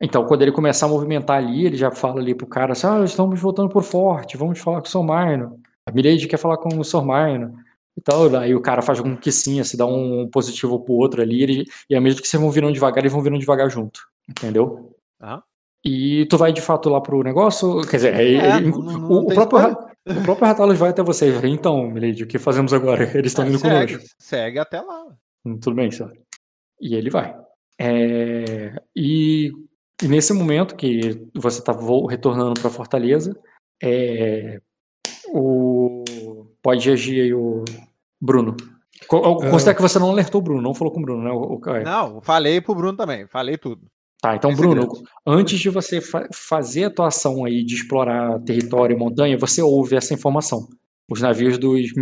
[0.00, 3.02] Então, quando ele começar a movimentar ali, ele já fala ali pro cara assim, ah,
[3.04, 5.60] estamos voltando pro forte, vamos falar com o São Marno.
[5.86, 7.04] a Milady quer falar com o Sr.
[7.04, 7.54] Marno
[7.98, 8.34] e tal.
[8.36, 11.64] Aí o cara faz um que sim, se dá um positivo pro outro ali, ele,
[11.90, 14.00] e à medida que vocês vão virando devagar, eles vão virando devagar junto.
[14.28, 14.94] Entendeu?
[15.20, 15.42] Aham.
[15.84, 17.80] E tu vai de fato lá pro negócio?
[17.82, 19.58] Quer dizer, É, aí- não- não o, o próprio.
[19.60, 21.30] Ra- o próprio Ratalos vai até você.
[21.44, 23.04] Então, Milady, o que fazemos agora?
[23.16, 24.14] Eles estão É, indo segue, conosco.
[24.18, 25.04] segue até lá.
[25.44, 26.12] Hum, Tudo bem, senhor.
[26.80, 27.34] E ele vai.
[27.78, 29.52] É, e,
[30.02, 31.00] e nesse momento que
[31.34, 31.72] você está
[32.08, 33.38] retornando para fortaleza,
[33.82, 34.60] é,
[35.32, 36.04] o,
[36.62, 37.64] pode agir aí o
[38.20, 38.56] Bruno.
[39.02, 39.50] Ah.
[39.50, 41.30] Considera que você não alertou o Bruno, não falou com o Bruno, né?
[41.30, 41.84] O, Caio?
[41.84, 43.82] Não, falei pro Bruno também, falei tudo.
[44.20, 45.02] Tá, então, Sem Bruno, segredos.
[45.24, 49.62] antes de você fa- fazer a tua ação aí de explorar território e montanha, você
[49.62, 50.66] ouve essa informação.
[51.08, 51.92] Os navios dos,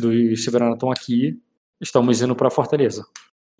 [0.00, 1.32] dos Severana estão aqui,
[1.80, 3.02] estamos indo para a fortaleza.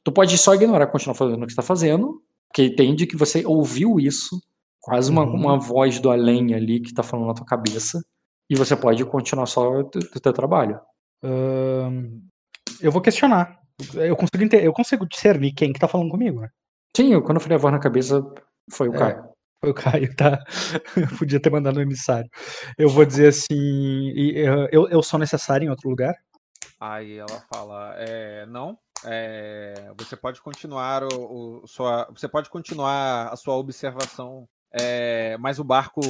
[0.05, 3.99] Tu pode só ignorar, continuar fazendo o que está fazendo, porque entende que você ouviu
[3.99, 4.39] isso,
[4.79, 5.35] quase uma, Uhum.
[5.35, 8.05] uma voz do além ali que está falando na tua cabeça,
[8.51, 10.79] e você pode continuar só o teu trabalho.
[11.23, 12.21] Ahn,
[12.81, 13.59] eu vou questionar.
[13.95, 16.49] Eu consigo, eu consigo discernir quem que tá falando comigo, né?
[16.97, 18.23] Sim, eu, quando eu falei a voz na cabeça,
[18.71, 18.99] foi o É.
[18.99, 19.33] Caio.
[19.61, 20.39] Foi o Caio, tá?
[21.19, 22.29] Podia ter mandado um emissário.
[22.77, 24.11] Eu vou dizer assim.
[24.37, 26.15] eh, eu, eu sou necessário em outro lugar?
[26.81, 33.29] Aí ela fala, é, não, é, você pode continuar o, o- sua, você pode continuar
[33.33, 36.01] a sua observação, é, mas o barco,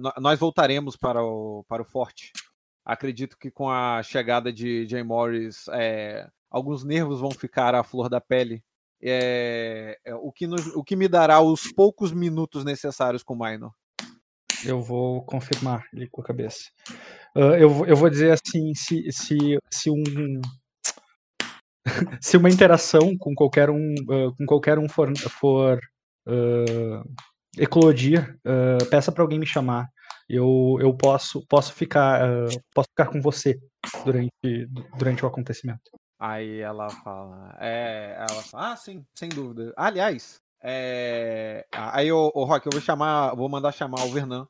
[0.00, 2.32] nó- nós voltaremos para o, para o forte.
[2.86, 8.08] Acredito que com a chegada de Jay Morris, é, alguns nervos vão ficar à flor
[8.08, 8.62] da pele.
[9.02, 13.38] É, é, o, que nos- o que me dará os poucos minutos necessários com o
[13.38, 13.72] Minor.
[14.64, 16.60] Eu vou confirmar ele com a cabeça.
[17.36, 20.02] Ah, eu, eu vou dizer assim, se, se, se um
[22.20, 25.80] se uma interação com qualquer um ah, com qualquer um for, for
[26.26, 27.02] ah,
[27.58, 28.36] eclodir,
[28.90, 29.88] peça para alguém me chamar.
[30.28, 33.60] Eu, eu posso posso ficar ah, posso ficar com você
[34.04, 34.66] durante
[34.98, 35.90] durante o acontecimento.
[36.18, 39.74] Aí ela fala, é, ela fala, ah, sim, sem dúvida.
[39.76, 44.48] Aliás, é, aí o, Rock, eu vou chamar, vou mandar chamar o Vernan.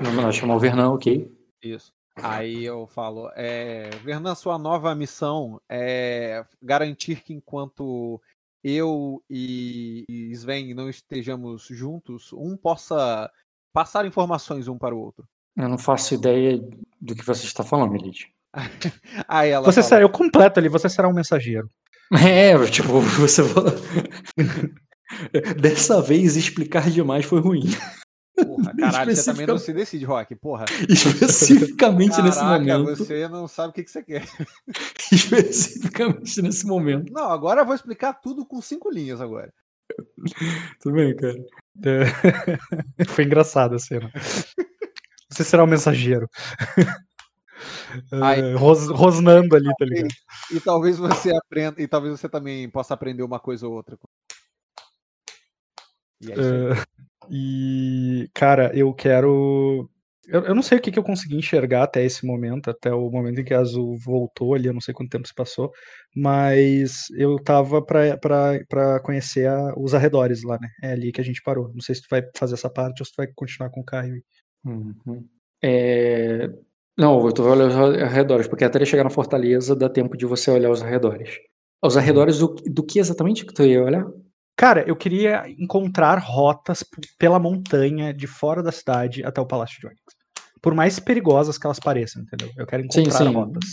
[0.00, 1.30] Vamos lá, chamar o Vernan, ok?
[1.62, 1.92] Isso.
[2.16, 8.20] Aí eu falo, é, Vernan, sua nova missão é garantir que enquanto
[8.64, 13.30] eu e, e Sven não estejamos juntos, um possa
[13.72, 15.24] passar informações um para o outro.
[15.56, 16.60] Eu não faço ideia
[17.00, 18.26] do que você está falando, Milady.
[19.28, 21.70] Aí ela Você fala, será, eu completo ali, você será um mensageiro.
[22.12, 23.42] É, tipo, você.
[25.60, 27.62] Dessa vez explicar demais foi ruim.
[28.36, 30.64] porra, caralho, você também não especificamente- se decide, Rock, porra.
[30.88, 32.96] Especificamente nesse Caraca, momento.
[32.96, 34.24] você não sabe o que, que você quer.
[35.12, 37.12] Especificamente nesse momento.
[37.12, 39.52] Não, agora eu vou explicar tudo com cinco linhas agora.
[40.80, 41.34] Tudo bem, cara.
[43.08, 44.10] Foi engraçada a cena.
[45.28, 46.28] Você será um mensageiro.
[48.12, 48.40] Ai.
[48.40, 50.08] É, ros- rosnando ali, tá ligado?
[50.50, 53.98] E talvez você aprenda, e talvez você também possa aprender uma coisa ou outra.
[56.20, 56.34] E é.
[56.34, 56.84] É,
[57.30, 59.88] e, cara, eu quero.
[60.30, 63.10] Eu, eu não sei o que, que eu consegui enxergar até esse momento, até o
[63.10, 65.72] momento em que a Azul voltou ali, eu não sei quanto tempo se passou,
[66.14, 70.68] mas eu tava pra conhecer a- os arredores lá, né?
[70.82, 71.70] É ali que a gente parou.
[71.74, 73.84] Não sei se tu vai fazer essa parte ou se tu vai continuar com o
[73.84, 74.22] Caio.
[74.64, 75.26] Uhum.
[75.62, 76.48] É,
[76.96, 80.26] Não, eu tô olhando os arredores, porque até ele chegar na fortaleza dá tempo de
[80.26, 81.38] você olhar os arredores.
[81.82, 84.06] Os arredores do, do que exatamente que tu ia olhar?
[84.56, 86.84] Cara, eu queria encontrar rotas
[87.18, 90.02] pela montanha de fora da cidade até o Palácio de Onyx.
[90.62, 92.50] Por mais perigosas que elas pareçam, entendeu?
[92.56, 93.32] Eu quero Sim, encontrar sim.
[93.32, 93.64] rotas.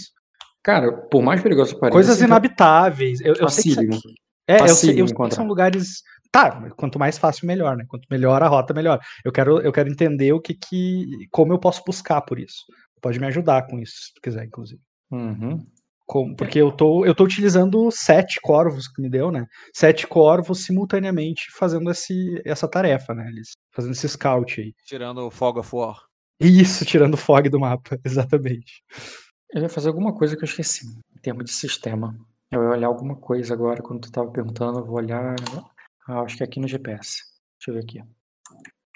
[0.64, 1.94] Cara, por mais perigoso que pareça.
[1.94, 3.22] Coisas inabitáveis.
[3.22, 4.14] Eu, eu sei que aqui-
[4.48, 6.02] É, eu sei, eu sei que são lugares.
[6.32, 7.86] Tá, quanto mais fácil, melhor, né?
[7.88, 9.00] Quanto melhor a rota, melhor.
[9.24, 11.06] Eu quero, eu quero entender o que que.
[11.32, 12.64] como eu posso buscar por isso.
[13.02, 14.82] Pode me ajudar com isso, se tu quiser, inclusive.
[15.12, 15.66] Uhum.
[16.06, 19.46] Como- porque eu tô, eu tô utilizando sete corvos que me deu, né?
[19.74, 23.28] Sete corvos simultaneamente fazendo esse, essa tarefa, né?
[23.30, 24.74] Eles fazendo esse scout aí.
[24.86, 25.98] Tirando o Fog of War.
[26.40, 28.84] Isso, tirando o fog do mapa, exatamente.
[29.52, 32.16] Eu ia fazer alguma coisa que eu esqueci, em termos de sistema.
[32.52, 35.36] Eu ia olhar alguma coisa agora, quando tu tava perguntando, eu vou olhar.
[36.08, 37.24] Ah, acho que é aqui no GPS.
[37.60, 38.04] Deixa eu ver aqui.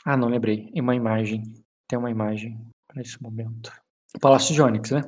[0.05, 0.69] Ah, não lembrei.
[0.73, 1.43] Em uma imagem.
[1.88, 2.57] Tem uma imagem
[2.88, 3.72] para esse momento.
[4.22, 5.01] Palácio de Onyx, né?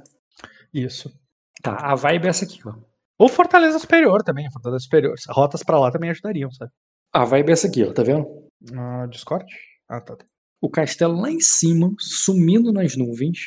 [0.74, 1.14] Isso.
[1.62, 2.76] Tá, a vibe é essa aqui, ó.
[3.18, 5.16] Ou Fortaleza Superior também, Fortaleza Superior.
[5.30, 6.72] Rotas pra lá também ajudariam, sabe?
[7.14, 8.28] A vibe é essa aqui, ó, tá vendo?
[8.76, 9.46] Ah, Discord?
[9.88, 10.16] Ah, tá.
[10.16, 10.26] tá.
[10.64, 13.40] O castelo lá em cima, sumindo nas nuvens.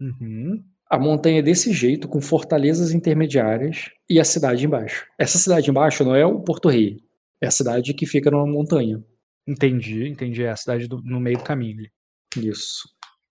[0.00, 0.64] Uhum.
[0.90, 5.06] A montanha desse jeito, com fortalezas intermediárias e a cidade embaixo.
[5.18, 6.98] Essa cidade embaixo não é o Porto Rei.
[7.40, 9.02] É a cidade que fica numa montanha.
[9.46, 10.42] Entendi, entendi.
[10.42, 11.90] É a cidade do- no meio do caminho ali.
[12.48, 12.88] Isso.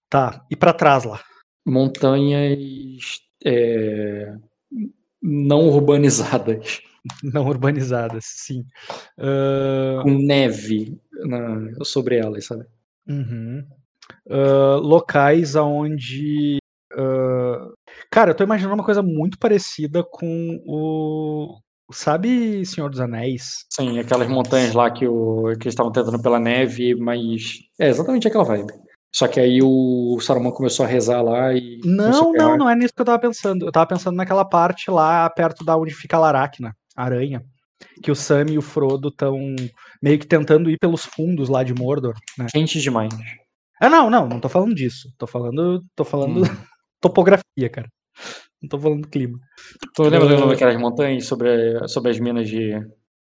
[0.10, 1.22] Tá, e pra trás lá.
[1.66, 4.34] montanhas é,
[5.22, 6.82] não urbanizadas.
[7.24, 8.66] Não urbanizadas, sim.
[9.20, 12.66] Ah, Com neve na- sobre elas, sabe?
[13.07, 13.64] Uhum.
[14.30, 16.57] Ah, locais aonde.
[16.94, 17.69] ah,
[18.11, 21.60] Cara, eu tô imaginando uma coisa muito parecida com o.
[21.91, 23.65] Sabe Senhor dos Anéis?
[23.72, 27.60] Sim, aquelas montanhas lá que, o, que eles estavam tentando pela neve, mas.
[27.80, 28.73] É exatamente aquela vibe.
[29.14, 31.80] Só que aí o Saruman começou a rezar lá e.
[31.86, 33.65] Não, não, não é nisso que eu tava pensando.
[33.65, 37.41] Eu tava pensando naquela parte lá perto da onde fica a Laracna, a aranha.
[38.02, 39.38] Que o Sam e o Frodo estão
[40.02, 42.47] meio que tentando ir pelos fundos lá de Mordor, né?
[42.52, 43.14] Quente demais.
[43.81, 45.10] Ah, não, não, não tô falando disso.
[45.18, 46.43] Tô falando, tô falando Hum.
[47.02, 47.89] topografia, cara.
[48.61, 49.38] Não tô falando clima.
[49.93, 52.72] Tu lembra do nome daquelas montanhas sobre, sobre as minas de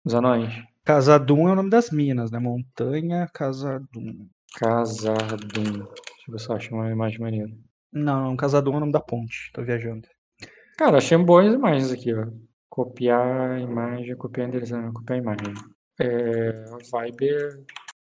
[0.04, 0.52] dos anões?
[0.84, 2.40] Casadum é o nome das minas, né?
[2.40, 4.28] Montanha Casadum.
[4.56, 5.64] Casadum.
[5.64, 7.50] Deixa eu ver se eu acho uma imagem maneira.
[7.94, 9.52] Não, não, Casadum é o nome da ponte.
[9.54, 10.08] Tô viajando.
[10.78, 12.26] Cara, achei boas imagens aqui, ó.
[12.80, 15.54] Copiar a imagem, copiar endereço, copiar a imagem.
[16.00, 17.60] É, a vibe é-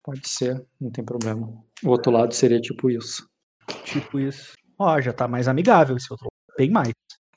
[0.03, 1.47] pode ser, não tem problema.
[1.83, 3.27] O outro lado seria tipo isso.
[3.83, 4.53] Tipo isso.
[4.77, 6.27] Ó, já tá mais amigável esse outro.
[6.55, 6.91] Bem mais.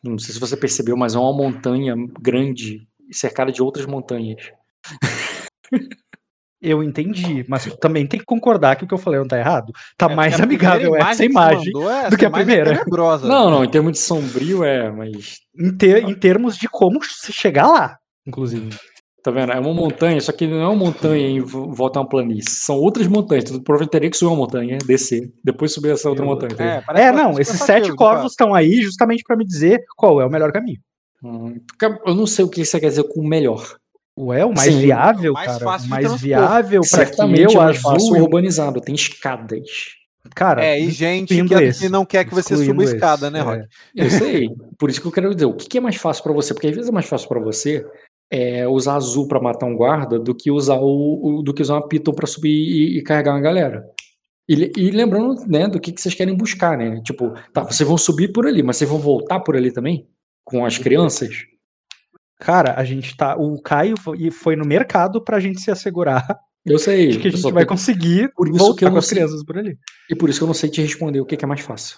[0.04, 4.52] Não sei se você percebeu, mas é uma montanha grande cercada de outras montanhas.
[6.66, 9.72] Eu entendi, mas também tem que concordar que o que eu falei não tá errado.
[9.98, 12.70] Tá É, mais amigável essa que imagem mandou é- do que a primeira.
[12.72, 13.28] é tenebrosa.
[13.28, 15.36] Não, não, em termos de sombrio é, mas.
[15.58, 17.96] em, ter- em termos de como se chegar lá,
[18.26, 18.70] inclusive.
[19.22, 19.52] Tá vendo?
[19.52, 22.50] É uma montanha, só que não é uma montanha em vo- volta a uma planície.
[22.50, 23.44] São outras montanhas.
[23.44, 26.84] Tu provavelmente teria que subir uma montanha, descer, depois subir essa outra Eu- montanha.
[26.94, 30.30] É, É, não, esses sete corvos estão aí justamente pra me dizer qual é o
[30.30, 30.78] melhor caminho.
[31.22, 31.54] Hum,
[32.06, 33.64] Eu não sei o que você quer dizer com o melhor.
[34.16, 35.64] Ué, o mais Sim, viável, mais cara.
[35.64, 39.68] fácil o mais viável pra que eu, é mais fácil azul, urbanizado, tem escadas.
[40.34, 43.28] cara, É, e gente que, esse, que não quer que você suba a esse, escada,
[43.28, 43.42] né, é.
[43.42, 43.64] Rock?
[43.96, 44.48] Eu sei.
[44.78, 46.54] Por isso que eu quero dizer, o que que é mais fácil pra você?
[46.54, 47.84] Porque às vezes é mais fácil pra você
[48.30, 51.74] é, usar azul pra matar um guarda do que usar o, o- do que usar
[51.74, 53.84] uma piton pra subir e, e carregar uma galera.
[54.48, 57.00] E, e lembrando, né, do que, que vocês querem buscar, né?
[57.02, 60.06] Tipo, tá, vocês vão subir por ali, mas vocês vão voltar por ali também?
[60.44, 61.46] Com as crianças?
[62.44, 63.36] Cara, a gente tá.
[63.36, 63.94] O Caio
[64.30, 66.24] foi no mercado pra gente se assegurar
[66.64, 67.08] Eu sei.
[67.08, 69.16] de que a gente vai conseguir Por isso que eu com as sei.
[69.16, 69.76] crianças por ali.
[70.10, 71.96] E por isso que eu não sei te responder o que, que é mais fácil.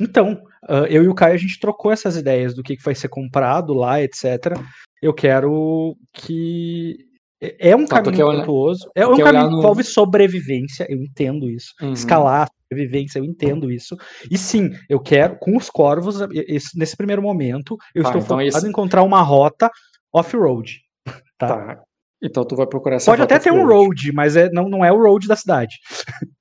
[0.00, 0.38] Então,
[0.68, 3.08] ah, eu e o Caio, a gente trocou essas ideias do que, que vai ser
[3.08, 4.58] comprado lá, etc.
[5.00, 6.96] Eu quero que.
[7.40, 8.90] é- É um Tá, caminho tortuoso.
[8.94, 11.68] É um caminho que no- envolve sobrevivência, eu entendo isso.
[11.80, 11.92] Uhum.
[11.92, 13.96] Escalar, sobrevivência, eu entendo isso.
[14.30, 18.36] E sim, eu quero, com os corvos, esse- nesse primeiro momento, eu Tá, estou então
[18.38, 19.70] focado esse- em encontrar uma rota
[20.12, 20.80] off-road.
[21.38, 21.48] Tá.
[21.48, 21.82] Tá.
[22.22, 24.82] Então tu vai procurar essa Pode rota até ter um road, mas é, não, não
[24.82, 25.76] é o road da cidade.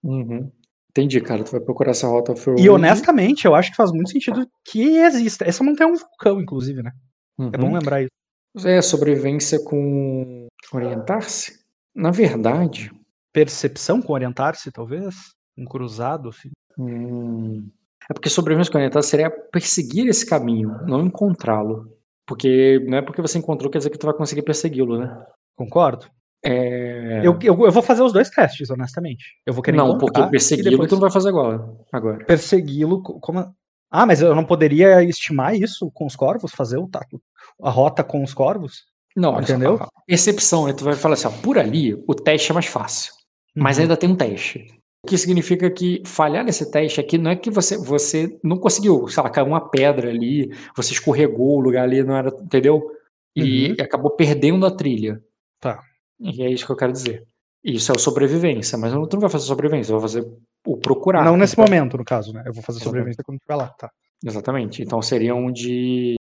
[0.01, 0.49] Uhum.
[0.89, 1.43] Entendi, cara.
[1.43, 2.61] Tu vai procurar essa rota off-road.
[2.63, 5.43] E honestamente, eu acho que faz muito sentido que exista.
[5.45, 6.91] Essa montanha é um vulcão, inclusive, né?
[7.53, 7.73] É bom Uhum.
[7.73, 8.65] lembrar isso.
[8.65, 11.59] É, sobrevivência com orientar-se?
[11.93, 12.89] Na verdade,
[13.33, 15.13] Percepção com orientar-se, talvez?
[15.57, 16.51] Um cruzado, assim.
[16.77, 17.69] hum,
[18.09, 21.91] é porque sobrevivência orientar seria perseguir esse caminho, não encontrá-lo.
[22.27, 25.25] Porque não é porque você encontrou quer dizer que tu vai conseguir persegui-lo, né?
[25.55, 26.07] Concordo?
[26.43, 27.21] É...
[27.25, 29.25] Eu, eu, eu vou fazer os dois testes, honestamente.
[29.45, 31.63] Eu vou querer Não, porque persegui-lo depois tu não vai fazer agora.
[31.91, 32.25] agora.
[32.25, 33.01] persegui-lo.
[33.01, 33.53] co- Como...
[33.91, 36.51] Ah, mas eu não poderia estimar isso com os corvos?
[36.51, 37.21] Fazer o taco,
[37.61, 38.83] a rota com os corvos?
[39.15, 39.79] Não, Entendeu?
[40.05, 40.73] Percepção, né?
[40.73, 43.13] Tu vai falar assim, ó, por ali o teste é mais fácil.
[43.55, 43.83] Mas Uhum.
[43.83, 44.67] ainda tem um teste.
[45.05, 49.07] O que significa que falhar nesse teste aqui não é que você, você não conseguiu,
[49.07, 52.81] sei lá, caiu uma pedra ali, você escorregou, o lugar ali não era, entendeu?
[53.35, 53.75] E Uhum.
[53.81, 55.21] acabou perdendo a trilha.
[55.61, 55.79] Tá.
[56.19, 57.23] E é isso que eu quero dizer.
[57.63, 60.25] Isso é o sobrevivência, mas eu não, tu não vai fazer sobrevivência, eu vou fazer
[60.65, 61.23] o procurar.
[61.23, 62.41] Não nesse Então, momento, no caso, né?
[62.43, 63.91] Eu vou fazer sobrevivência quando estiver lá, tá.
[64.25, 64.81] Exatamente.
[64.81, 66.15] Então seria um de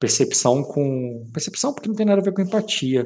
[0.00, 1.26] percepção com.
[1.32, 3.04] Percepção porque não tem nada a ver com empatia.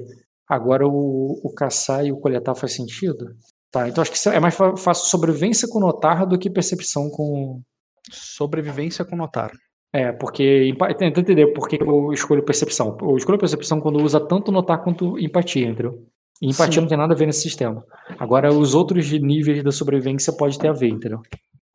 [0.49, 3.35] Agora o, o caçar e o coletar faz sentido?
[3.75, 7.61] Tá, então acho que é mais fácil sobrevivência com notar do que percepção com.
[8.09, 9.51] Sobrevivência com notar.
[9.93, 10.73] É, porque.
[10.97, 12.97] Tenta entender por que eu escolho percepção.
[13.01, 16.07] Eu escolho percepção quando usa tanto notar quanto empatia, entendeu?
[16.41, 16.81] E empatia Sim.
[16.83, 17.85] não tem nada a ver nesse sistema.
[18.17, 21.21] Agora, os outros níveis da sobrevivência pode ter a ver, entendeu?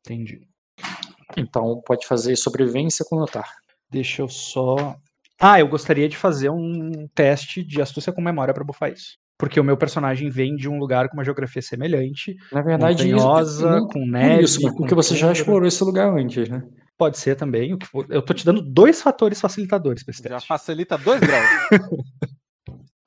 [0.02, 0.40] Entendi.
[1.36, 3.56] Então, pode fazer sobrevivência com notar.
[3.90, 4.96] Deixa eu só.
[5.38, 9.19] Ah, eu gostaria de fazer um teste de astúcia com memória pra bufar isso.
[9.40, 13.16] Porque o meu personagem vem de um lugar com uma geografia semelhante, Na verdade, isso-
[13.16, 14.44] montanhosa, não com por neve.
[14.44, 16.62] isso, mas com porque você já explorou esse lugar antes, né?
[16.98, 17.76] Pode ser também.
[18.10, 20.46] Eu tô te dando dois fatores facilitadores pra esse Já teste.
[20.46, 21.48] facilita dois graus.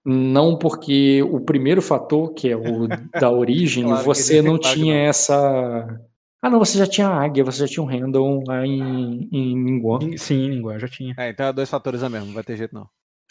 [0.05, 5.01] Não porque o primeiro fator, que é o da origem, Claro você não tinha não.
[5.09, 5.99] essa
[6.41, 9.55] Ah, não, você já tinha a águia, você já tinha um Random lá em, em
[9.57, 11.13] Ningguang, Em- Sim, em língua, já tinha.
[11.17, 12.85] É, então é dois fatores a mesmo, não vai ter jeito não.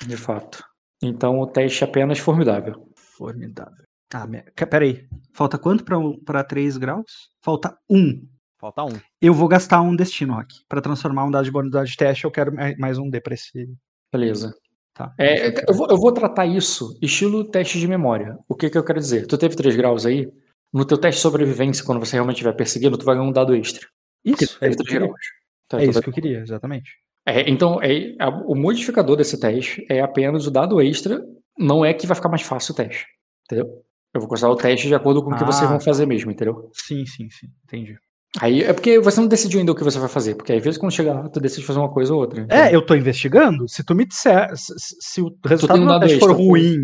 [0.07, 0.65] de fato.
[1.03, 2.89] Então o teste é apenas formidável.
[3.17, 3.85] Formidável.
[4.15, 4.43] Ah, me...
[4.55, 5.07] ca- peraí.
[5.33, 7.31] Falta quanto pra, pra 3 graus?
[7.43, 8.27] Falta um.
[8.61, 8.93] Falta um.
[9.21, 10.55] Eu vou gastar um destino, Rock.
[10.69, 13.35] Pra transformar um dado de bônus de teste, eu quero mais- mais um D pra
[13.35, 13.69] esse.
[14.13, 14.55] Beleza.
[14.95, 15.15] Tá.
[15.19, 18.37] É, eu, vou, eu vou tratar isso estilo teste de memória.
[18.47, 19.27] O que, que eu quero dizer?
[19.27, 20.31] Tu teve 3 graus aí?
[20.73, 23.55] No teu teste de sobrevivência, quando você realmente estiver perseguindo, tu vai ganhar um dado
[23.55, 23.87] extra.
[24.25, 25.07] Isso, é teve isso, que eu 3 queria.
[25.07, 25.21] graus.
[25.67, 26.91] Então, é tu isso vai- que eu queria, exatamente.
[27.27, 31.25] É, então, é, a- o modificador desse teste é apenas o dado extra,
[31.63, 33.07] não é que vai ficar mais fácil o teste.
[33.47, 33.67] Entendeu?
[34.15, 36.31] Eu vou considerar o teste de acordo com o que vocês Ah, vão fazer mesmo,
[36.31, 36.71] entendeu?
[36.75, 37.47] Sim, sim, sim.
[37.65, 37.97] Entendi.
[38.41, 40.79] Aí é porque você não decidiu ainda o que você vai fazer, porque às vezes
[40.79, 42.41] quando chegar lá, tu decide fazer uma coisa ou outra.
[42.41, 43.69] então- É, eu tô investigando.
[43.69, 44.49] Se tu me disser.
[44.57, 46.49] Se, se- o resultado do meu teste for extra, pô.
[46.51, 46.77] ruim.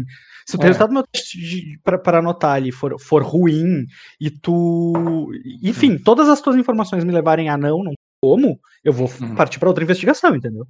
[0.47, 0.65] Se o É.
[0.67, 1.39] resultado do meu teste
[1.85, 3.85] pra anotar ali for, for ruim
[4.21, 5.29] e tu.
[5.63, 5.99] Enfim, Hum.
[6.05, 9.35] todas as tuas informações me levarem a não, não como, eu vou Uhum.
[9.35, 10.67] partir pra outra investigação, entendeu?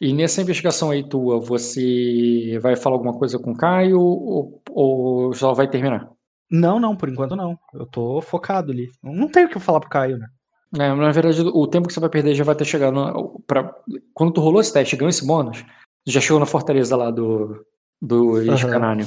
[0.00, 5.32] E nessa investigação aí tua, você vai falar alguma coisa com o Caio ou, ou
[5.34, 6.10] só vai terminar?
[6.50, 7.58] Não, não, por enquanto não.
[7.72, 8.88] Eu tô focado ali.
[9.02, 10.26] Não tenho o que falar pro Caio, né?
[10.74, 13.42] É, na verdade, o tempo que você vai perder já vai ter chegado.
[13.46, 13.74] Pra,
[14.12, 15.62] quando tu rolou esse teste e ganhou esse bônus,
[16.04, 17.64] tu já chegou na fortaleza lá do,
[18.02, 19.06] do Escanânio.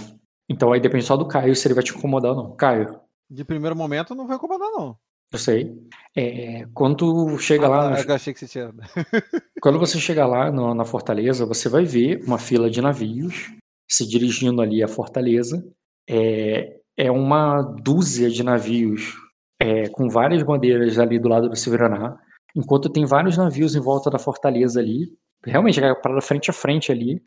[0.50, 2.56] Então aí depende só do Caio se ele vai te incomodar ou não.
[2.56, 3.00] Caio,
[3.30, 4.96] De primeiro momento não vai incomodar, não.
[5.32, 5.76] Eu sei.
[6.16, 8.04] É, quando chega Ah, lá.
[8.04, 8.74] tá, achei que você tinha.
[9.62, 13.52] Quando você chegar lá no- na fortaleza, você vai ver uma fila de navios
[13.90, 15.64] se dirigindo ali à fortaleza.
[16.10, 19.14] É, é uma dúzia de navios
[19.62, 22.18] é, com várias bandeiras ali do lado do Severaná,
[22.56, 25.12] enquanto tem vários navios em volta da fortaleza ali.
[25.46, 27.20] Realmente, é para frente a frente ali.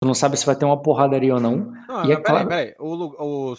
[0.00, 1.72] Tu não sabe se vai ter uma porradaria ou não.
[1.88, 2.74] Não, E é peraí, claro- peraí.
[2.78, 3.56] O, o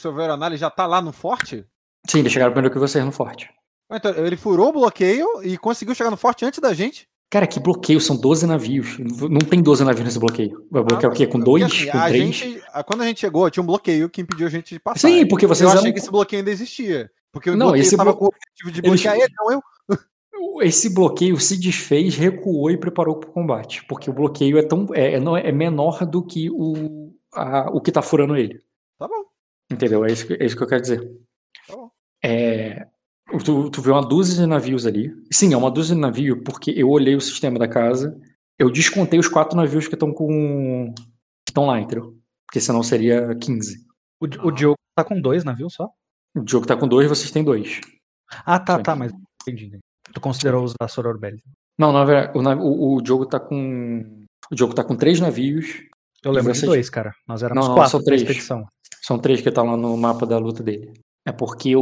[0.58, 1.66] já tá lá no forte?
[2.08, 3.50] Sim, eles chegaram primeiro que vocês no forte.
[3.92, 7.08] Então, ele furou o bloqueio e conseguiu chegar no forte antes da gente?
[7.30, 8.98] Cara, que bloqueio, são 12 navios.
[9.00, 10.66] Não tem 12 navios nesse bloqueio.
[10.72, 11.28] Vai bloquear Ah, o quê?
[11.28, 11.64] Com dois?
[11.64, 12.36] assim, com a três?
[12.36, 15.08] gente, quando a gente chegou, tinha um bloqueio que impediu a gente de passar.
[15.10, 17.12] Sim, porque vocês eu achei que esse bloqueio ainda existia.
[17.32, 19.62] Porque o Não, bloqueio esse blo- com o objetivo de bloquear ele, não eu.
[20.62, 23.84] Esse bloqueio se desfez, recuou e preparou para o combate.
[23.86, 27.92] Porque o bloqueio é, tão, é, é é menor do que o, a- o que
[27.92, 28.62] tá furando ele.
[28.98, 29.26] Tá bom.
[29.72, 30.06] Entendeu?
[30.06, 31.12] É isso é isso que eu quero dizer.
[31.68, 31.92] Tá bom.
[32.24, 32.88] É,
[33.44, 35.12] tu, tu vê uma dúzia de navios ali.
[35.32, 38.18] Sim, é uma dúzia de navios, porque eu olhei o sistema da casa,
[38.60, 40.94] eu descontei os quatro navios que estão com.
[41.46, 42.16] que estão lá, entendeu?
[42.48, 43.86] Porque senão seria 15.
[44.22, 45.90] O, o Diogo tá com dois navios só?
[46.36, 47.80] O jogo tá com dois, vocês têm dois.
[48.46, 48.84] Ah, tá, Sim.
[48.84, 49.12] tá, mas
[49.48, 49.78] entendi.
[50.14, 51.42] Tu considerou os da Soror Belli.
[51.78, 54.26] Não, na verdade, o, o, o jogo tá com.
[54.52, 55.68] O jogo tá com três navios.
[56.24, 57.14] Eu lembro de vocês- dois, cara.
[57.28, 58.22] Nós éramos Não, não, quatro são três.
[58.22, 58.66] expedição.
[59.02, 60.94] São três que estão lá no mapa da luta dele.
[61.26, 61.82] É porque o.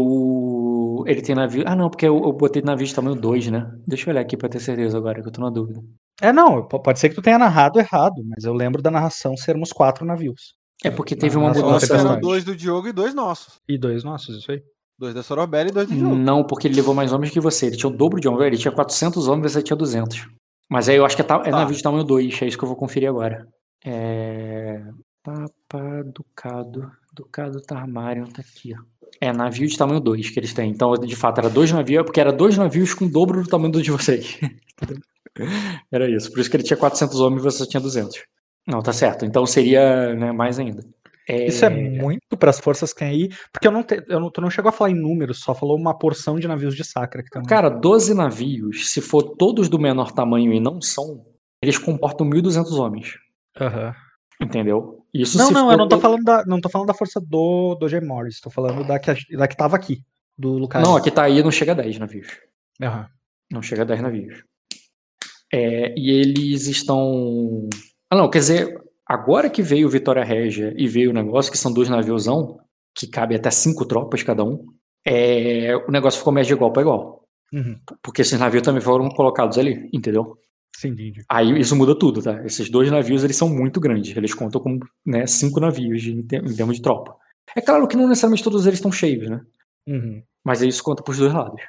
[1.07, 1.63] Ele tem navio.
[1.67, 3.69] Ah, não, porque eu, eu botei navio de tamanho 2, né?
[3.87, 5.81] Deixa eu olhar aqui pra ter certeza agora, que eu tô na dúvida.
[6.21, 9.71] É, não, pode ser que tu tenha narrado errado, mas eu lembro da narração sermos
[9.73, 10.53] quatro navios.
[10.83, 11.95] É porque teve uma mudança.
[11.95, 13.59] eram dois do Diogo e dois nossos.
[13.67, 14.61] E dois nossos, isso aí.
[14.97, 16.15] Dois da Sorobelli e dois do Diogo.
[16.15, 17.65] Não, porque ele levou mais homens que você.
[17.67, 18.45] Ele tinha o dobro de homens.
[18.47, 20.27] Ele tinha 400 homens, você tinha 200.
[20.69, 21.57] Mas aí eu acho que é, ta- é Tá.
[21.57, 22.41] navio de tamanho 2.
[22.41, 23.45] É isso que eu vou conferir agora.
[23.85, 24.81] É.
[25.23, 26.89] Papa Ducado.
[27.13, 28.81] Ducado Tarmarion tá aqui, ó.
[29.21, 30.69] É navio de tamanho 2 que eles têm.
[30.69, 33.71] Então, de fato, era dois navios, porque era dois navios com o dobro do tamanho
[33.71, 34.39] do de vocês.
[35.91, 36.31] era isso.
[36.31, 38.23] Por isso que ele tinha 400 homens e você só tinha 200.
[38.67, 39.25] Não, tá certo.
[39.25, 40.83] Então seria né, mais ainda.
[41.27, 44.29] É, Isso é muito pras forças que tem aí, porque eu não, te, eu não,
[44.29, 47.23] tu não chegou a falar em números, só falou uma porção de navios de Sacra
[47.23, 47.41] que.
[47.47, 51.25] Cara, 12 navios, se for todos do menor tamanho e não são,
[51.63, 53.17] eles comportam 1.200 homens.
[53.59, 53.95] Aham.
[54.39, 55.04] Entendeu?
[55.21, 57.75] Isso Não, não, for eu não tô falando da, não tô falando da força do,
[57.75, 60.03] do Jay Morris, tô falando da que, a- da que tava aqui,
[60.37, 60.83] do Lucas.
[60.83, 62.27] Não, aqui tá aí, não chega a 10 navios.
[62.81, 63.07] Aham.
[63.51, 64.43] Não chega a 10 navios.
[65.53, 67.69] É, e eles estão.
[68.09, 71.71] Ah, não, quer dizer, agora que veio Vitória Régia e veio o negócio, que são
[71.71, 72.59] dois naviosão,
[72.93, 74.65] que cabe até cinco tropas cada um,
[75.05, 77.23] é, o negócio ficou mais de igual para igual.
[77.53, 77.79] Uhum.
[78.03, 80.37] Porque esses navios também foram colocados ali, entendeu?
[80.77, 81.23] Sim, entendi.
[81.29, 82.43] Aí isso muda tudo, tá?
[82.45, 84.15] Esses dois navios, eles são muito grandes.
[84.15, 87.15] Eles contam com né, cinco navios de- em ter- em termos de tropa.
[87.55, 89.41] É claro que não necessariamente todos eles estão cheios, né?
[89.87, 90.21] Uhum.
[90.43, 91.61] Mas isso conta pros dois lados.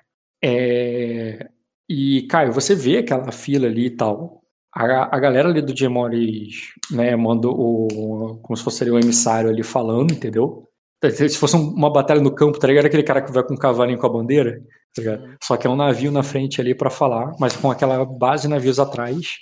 [0.43, 1.49] É,
[1.89, 4.43] E, Caio, você vê aquela fila ali e tal.
[4.75, 8.39] A, a galera ali do Gemores, né, manda o.
[8.43, 10.69] como se fosse o emissário ali falando, entendeu?
[11.05, 12.87] Se fosse um- uma batalha no campo, tá ligado?
[12.87, 14.61] Aquele cara que vai com o cavalinho com a bandeira,
[14.95, 15.37] tá ligado?
[15.43, 18.49] Só que é um navio na frente ali pra falar, mas com aquela base de
[18.49, 19.35] navios atrás,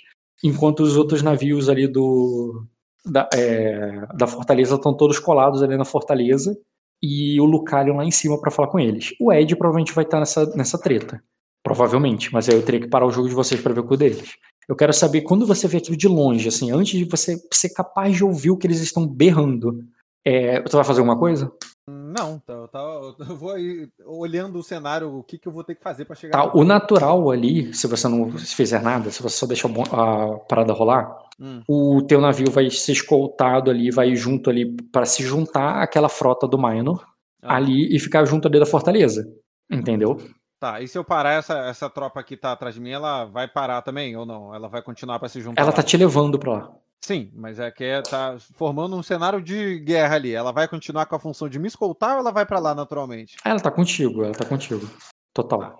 [0.43, 2.65] enquanto os outros navios ali do.
[3.07, 6.57] Da, é, da fortaleza estão todos colados ali na fortaleza
[7.01, 9.13] e o Lucalion lá em cima pra falar com eles.
[9.21, 11.21] O Ed provavelmente vai estar nessa, nessa treta.
[11.63, 13.95] Provavelmente, mas aí eu teria que parar o jogo de vocês para ver o cu
[13.95, 14.33] deles.
[14.67, 18.15] Eu quero saber quando você vê aquilo de longe, assim, antes de você ser capaz
[18.15, 19.79] de ouvir o que eles estão berrando.
[20.25, 21.51] É, você vai fazer alguma coisa?
[21.87, 25.75] Não, tá, eu, eu vou aí olhando o cenário, o que, que eu vou ter
[25.75, 29.37] que fazer pra chegar Tá, o natural ali, se você não fizer nada, se você
[29.37, 31.61] só deixar a parada rolar, Hum.
[31.67, 36.47] o teu navio vai ser escoltado ali, vai junto ali para se juntar àquela frota
[36.47, 37.05] do Minor
[37.43, 37.57] Ah.
[37.57, 39.23] ali e ficar junto ali da fortaleza.
[39.69, 40.17] Entendeu?
[40.59, 43.47] Tá, e se eu parar, essa, essa tropa que tá atrás de mim, ela vai
[43.47, 44.55] parar também ou não?
[44.55, 45.75] Ela vai continuar pra se juntar Ela lá?
[45.75, 46.71] tá te levando pra lá.
[47.05, 50.33] Sim, mas é que é, tá formando um cenário de guerra ali.
[50.33, 53.35] Ela vai continuar com a função de me escoltar ou ela vai pra lá naturalmente?
[53.43, 54.89] Ah, ela tá contigo, ela tá contigo.
[55.31, 55.79] Total.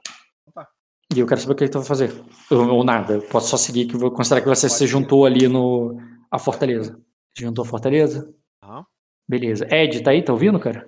[0.54, 0.68] Tá.
[1.16, 2.14] E eu quero saber o que tu vai fazer.
[2.52, 3.14] Ou, ou nada.
[3.14, 4.88] Eu posso só seguir que eu vou considerar que você Pode se ser.
[4.88, 5.98] juntou ali no.
[6.30, 7.00] a fortaleza.
[7.36, 8.32] Se juntou à fortaleza?
[8.64, 8.86] Aham.
[9.28, 9.66] Beleza.
[9.74, 10.22] Ed, tá aí?
[10.22, 10.88] Tá ouvindo, cara?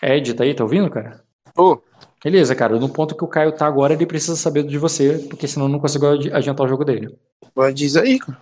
[0.00, 0.54] Ed, tá aí?
[0.54, 1.24] Tá ouvindo, cara?
[1.58, 1.80] Ô,
[2.22, 2.78] Beleza, cara.
[2.78, 5.72] No ponto que o Caio tá agora, ele precisa saber de você, porque senão eu
[5.72, 7.18] não consigo adi- adiantar o jogo dele.
[7.56, 8.40] mas diz aí, cara.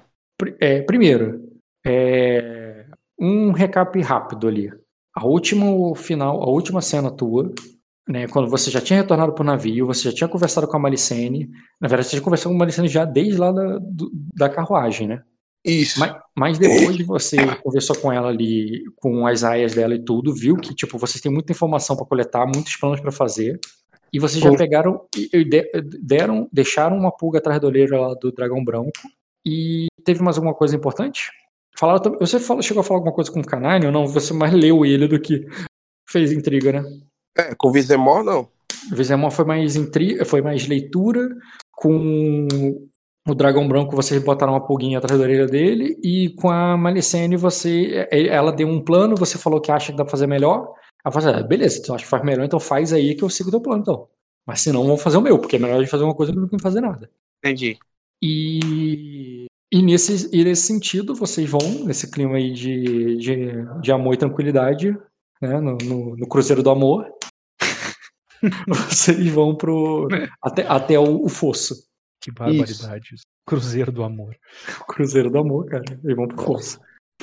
[0.60, 1.48] É, primeiro,
[1.86, 2.86] é,
[3.19, 4.73] um recap rápido ali.
[5.14, 7.52] A última final, a última cena tua,
[8.09, 11.51] né, quando você já tinha retornado pro navio, você já tinha conversado com a Malicene.
[11.81, 15.06] Na verdade, você já conversou com a Malicene já desde lá da, do- da carruagem,
[15.09, 15.23] né?
[15.64, 16.01] Isso.
[16.01, 20.35] Mas, mas depois de você conversou com ela ali, com as aias dela e tudo,
[20.35, 23.60] viu que tipo vocês têm muita informação para coletar, muitos planos para fazer,
[24.12, 25.70] e vocês já pegaram e e de-
[26.02, 28.90] deram, deixaram uma pulga atrás da orelha lá do dragão branco.
[29.44, 31.31] E teve mais alguma coisa importante?
[31.78, 34.06] Falaram, você falou, chegou a falar alguma coisa com o Canine ou não?
[34.06, 35.47] Você mais leu ele do que
[36.09, 36.85] fez intriga, né?
[37.36, 38.48] É, com Vizemor, não.
[38.90, 41.28] O Vizemon foi mais intriga, foi mais leitura,
[41.73, 42.47] com
[43.27, 47.36] o Dragão Branco vocês botaram uma pulguinha atrás da orelha dele, e com a Malicene
[47.36, 50.74] você, eh, ela deu um plano, você falou que acha que dá pra fazer melhor,
[51.05, 53.31] ela falou assim, ah, beleza, tu acha que faz melhor, então faz aí que eu
[53.31, 54.09] sigo o teu plano, então.
[54.47, 56.32] Mas se não, vamos fazer o meu, porque é melhor a gente fazer uma coisa
[56.32, 57.09] do que não fazer nada.
[57.39, 57.78] Entendi.
[58.23, 64.15] E, e, nesse, e nesse sentido, vocês vão, nesse clima aí de, de, de amor
[64.15, 64.97] e tranquilidade,
[65.40, 67.05] né, no, no, no Cruzeiro do Amor,
[68.69, 70.07] vocês vão pro,
[70.40, 71.74] até, até o, o fosso.
[72.20, 73.15] Que barbaridade.
[73.15, 73.24] isso.
[73.44, 74.36] Cruzeiro do amor.
[74.86, 75.85] Cruzeiro do Amor, cara.
[76.05, 76.78] Eles vão pro fosso.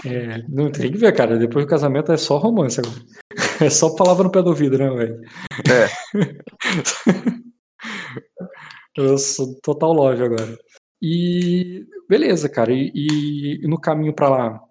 [0.06, 1.38] É, não tem que ver, cara.
[1.38, 3.02] Depois do casamento é só romance agora.
[3.62, 5.20] É só palavra no pé do ouvido, né, velho?
[5.70, 5.90] É.
[8.96, 10.58] Eu sou total loja agora.
[11.02, 12.72] E beleza, cara.
[12.74, 12.92] E,
[13.64, 14.64] e no caminho pra lá,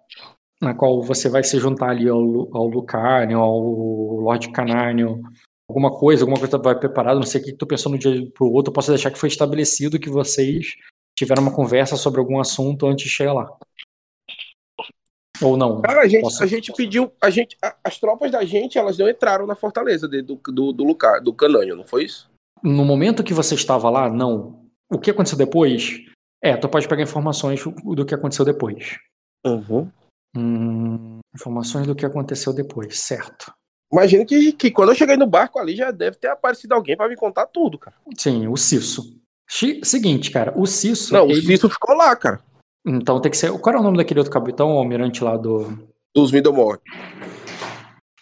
[0.61, 2.17] na qual você vai se juntar ali ao,
[2.55, 5.21] ao Lucarnion, ao Lord Canarnion,
[5.67, 8.51] alguma coisa, alguma coisa vai preparada, não sei o que tu pensou no dia pro
[8.51, 10.75] outro, eu posso deixar que foi estabelecido que vocês
[11.17, 13.57] tiveram uma conversa sobre algum assunto antes de chegar lá.
[15.41, 15.81] Ou não?
[15.81, 17.11] Cara, a gente, Posso- a gente pediu.
[17.21, 20.73] A gente, a- as tropas da gente, elas não entraram na fortaleza de- do, do,
[20.73, 22.29] do Lucar, do Canânio, não foi isso?
[22.61, 24.65] No momento que você estava lá, não.
[24.91, 26.03] O que aconteceu depois?
[26.41, 28.97] É, tu pode pegar informações do que aconteceu depois.
[29.45, 29.89] Uhum.
[30.37, 33.51] Hum, informações do que aconteceu depois, certo.
[33.91, 37.09] Imagina que, que quando eu cheguei no barco ali já deve ter aparecido alguém pra
[37.09, 37.95] me contar tudo, cara.
[38.17, 39.19] Sim, o Cisso.
[39.83, 41.13] Seguinte, cara, o Cisso.
[41.13, 42.39] Não, o ele- Cício ficou lá, cara.
[42.85, 43.51] Então tem que ser.
[43.59, 45.89] Qual era o nome daquele outro capitão, o almirante lá do.
[46.15, 46.79] Dos Middlemore.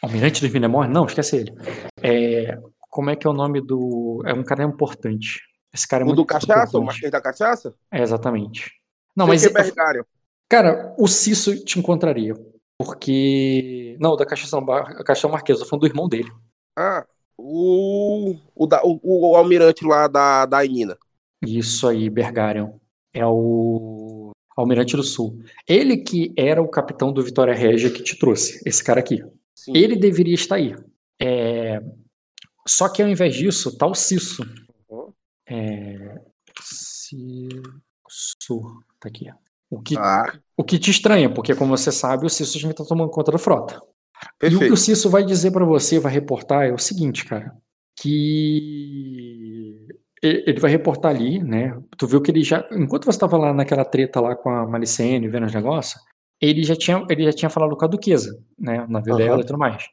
[0.02, 0.88] Almirante dos Minemor?
[0.88, 1.54] Não, esquece ele.
[2.02, 2.58] É,
[2.90, 4.22] como é que é o nome do.
[4.26, 5.42] É um cara importante.
[5.74, 6.84] Esse cara é O muito do Cachaça, o.
[6.84, 7.76] Marquês da Cachaça?
[7.92, 8.72] É, exatamente.
[9.16, 9.46] Não, mas.
[9.46, 10.02] que é.
[10.50, 12.34] Cara, o Cisso te encontraria.
[12.78, 13.98] Porque.
[14.00, 16.32] Não, da Cachaça a Cachaça Marquesa, eu tô falando do irmão dele.
[16.78, 17.06] Ah,
[17.38, 20.98] o, o, da, o, o almirante lá da, da Inina.
[21.42, 22.74] Isso aí, Bergarion.
[23.14, 25.40] É o Almirante do Sul.
[25.68, 29.24] Ele que era o capitão do Vitória Régia que te trouxe, esse cara aqui.
[29.56, 29.72] Sim.
[29.76, 30.76] Ele deveria estar aí.
[31.22, 31.80] É,
[32.68, 34.44] Só que ao invés disso, tá o Cisso.
[35.50, 35.58] Uhum.
[35.58, 36.22] É...
[36.62, 38.80] Cisso.
[39.00, 39.28] Tá aqui.
[39.70, 42.86] O que, Ah, o que te estranha, porque como você sabe, o Cisso já tá
[42.86, 43.76] tomando conta da frota.
[43.76, 44.74] E o que perfeito.
[44.74, 47.54] o Cisso vai dizer pra você, vai reportar, é o seguinte, cara.
[48.00, 49.88] Que
[50.22, 51.78] ele vai reportar ali, né?
[51.98, 52.68] Tu viu que ele já.
[52.72, 56.02] Enquanto você tava lá naquela treta lá com a Malicene, vendo os negócios,
[56.42, 58.84] ele já tinha, ele já tinha falado com a Duquesa, né?
[58.84, 59.24] O navio Aham.
[59.24, 59.84] dela e tudo mais.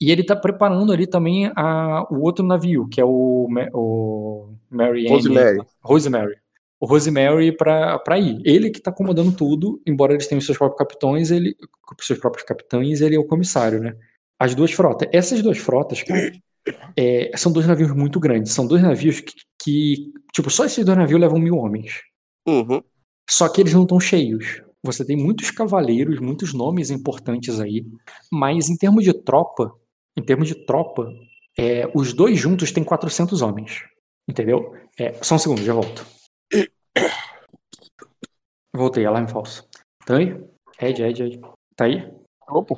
[0.00, 5.08] E ele tá preparando ali também a, o outro navio, que é o, o Mary
[5.08, 5.58] Rosemary.
[5.82, 6.36] Rosemary.
[6.80, 8.40] O Rosemary pra, pra ir.
[8.44, 11.56] Ele que tá comandando tudo, embora eles tenham seus próprios capitães, ele.
[12.00, 13.96] Seus próprios capitães, ele é o comissário, né?
[14.38, 15.08] As duas frotas.
[15.12, 16.32] Essas duas frotas, cara,
[16.96, 18.52] é, são dois navios muito grandes.
[18.52, 22.02] São dois navios que, que, Tipo, só esses dois navios levam mil homens.
[22.46, 22.82] Uhum.
[23.30, 24.60] Só que eles não estão cheios.
[24.82, 27.86] Você tem muitos cavaleiros, muitos nomes importantes aí,
[28.30, 29.72] mas em termos de tropa,
[30.16, 31.08] em termos de tropa,
[31.58, 33.82] é, os dois juntos têm 400 homens.
[34.28, 34.74] Entendeu?
[34.98, 36.04] É, só um segundo, já volto.
[38.74, 39.68] Voltei, alarme falso.
[40.06, 40.36] Tá aí?
[40.80, 41.40] Ed, Ed, Ed.
[41.76, 42.12] Tá aí?
[42.48, 42.76] Opa.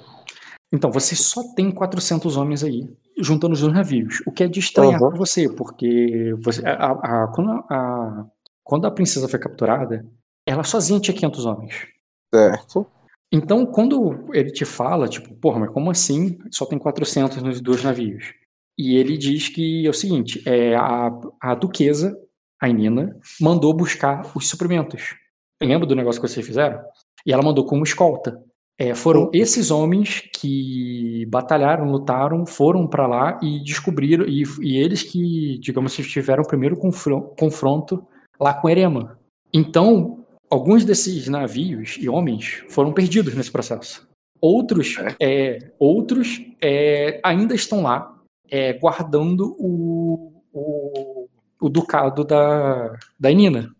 [0.72, 2.88] Então, você só tem 400 homens aí,
[3.18, 4.20] juntando os dois navios.
[4.26, 5.08] O que é de estranhar Uhum.
[5.10, 6.90] pra você, porque você, a,
[7.24, 8.26] a- quando, a,
[8.64, 10.04] quando a princesa foi capturada,
[10.46, 11.86] ela sozinha tinha 500 homens.
[12.34, 12.86] Certo.
[13.32, 17.82] Então, quando ele te fala, tipo, porra, mas como assim só tem 400 nos dois
[17.82, 18.32] navios?
[18.78, 22.16] E ele diz que é o seguinte, é, a, a duquesa,
[22.60, 25.14] a Nina, mandou buscar os suprimentos.
[25.62, 26.78] Lembra do negócio que vocês fizeram?
[27.24, 28.40] E ela mandou como escolta.
[28.78, 35.02] É, foram esses homens que batalharam, lutaram, foram pra lá e descobriram, e, e eles
[35.02, 38.06] que, digamos, tiveram o primeiro confron- confronto
[38.38, 39.18] lá com Erema.
[39.52, 44.06] Então, alguns desses navios e homens foram perdidos nesse processo.
[44.40, 48.14] Outros, é, outros é, ainda estão lá,
[48.48, 51.28] é, guardando o, o,
[51.60, 53.74] o ducado da, da Nina.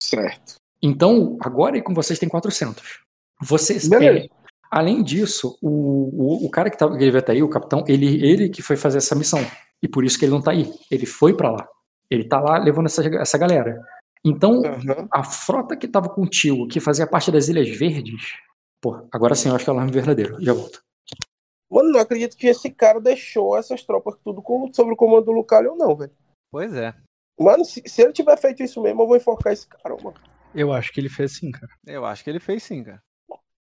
[0.00, 0.54] Certo.
[0.80, 3.00] Então, agora com vocês tem 400.
[3.42, 4.28] Vocês, é,
[4.70, 8.24] além disso, o, o, o cara que, tava, que devia estar aí, o capitão, ele,
[8.24, 9.44] ele que foi fazer essa missão.
[9.82, 10.72] E por isso que ele não tá aí.
[10.90, 11.68] Ele foi pra lá.
[12.10, 13.84] Ele tá lá levando essa, essa galera.
[14.24, 15.08] Então, Aham.
[15.12, 18.34] a frota que tava contigo, que fazia parte das Ilhas Verdes.
[18.80, 20.40] Pô, agora sim eu acho que é o alarme verdadeiro.
[20.40, 20.82] Já volto.
[21.70, 25.32] Mano, não acredito que esse cara deixou essas tropas tudo com- sobre o comando do
[25.32, 26.12] Lucalho ou não, velho.
[26.50, 26.94] Pois é.
[27.38, 30.14] Mano, se, se ele tiver feito isso mesmo, eu vou enforcar esse cara, mano.
[30.54, 31.68] Eu acho que ele fez sim, cara.
[31.86, 33.02] Eu acho que ele fez sim, cara.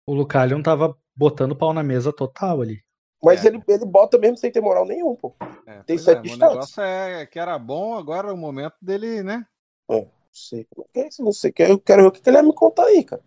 [0.06, 2.82] O Lucalion tava botando pau na mesa total ali.
[3.22, 3.48] Mas É.
[3.48, 5.34] ele, ele bota mesmo sem ter moral nenhum, pô.
[5.66, 8.74] É, Tem pois sete é, o negócio é que era bom, agora é o momento
[8.82, 9.46] dele, né?
[9.88, 10.66] Não sei.
[10.74, 11.22] Como é que é isso?
[11.22, 11.52] Não sei.
[11.58, 13.22] Eu quero ver o que que ele vai me contar aí, cara.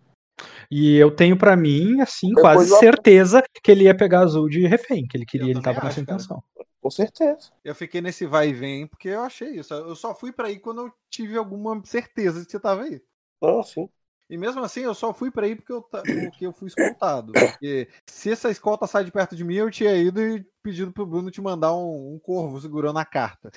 [0.70, 4.48] E eu tenho pra mim, assim, Depois quase eu- certeza que ele ia pegar azul
[4.48, 6.16] de refém, que ele queria, Eu ele tava nessa cara.
[6.16, 6.42] intenção.
[6.80, 7.50] Com certeza.
[7.64, 9.74] Eu fiquei nesse vai e vem porque eu achei isso.
[9.74, 13.02] Eu só fui pra aí quando eu tive alguma certeza de que você tava aí.
[13.42, 13.88] Não, sim.
[14.30, 17.32] E mesmo assim, eu só fui pra aí porque eu, porque eu fui escoltado.
[17.32, 21.06] Porque se essa escolta sai de perto de mim, eu tinha ido e pedido pro
[21.06, 23.50] Bruno te mandar um, um corvo segurando a carta.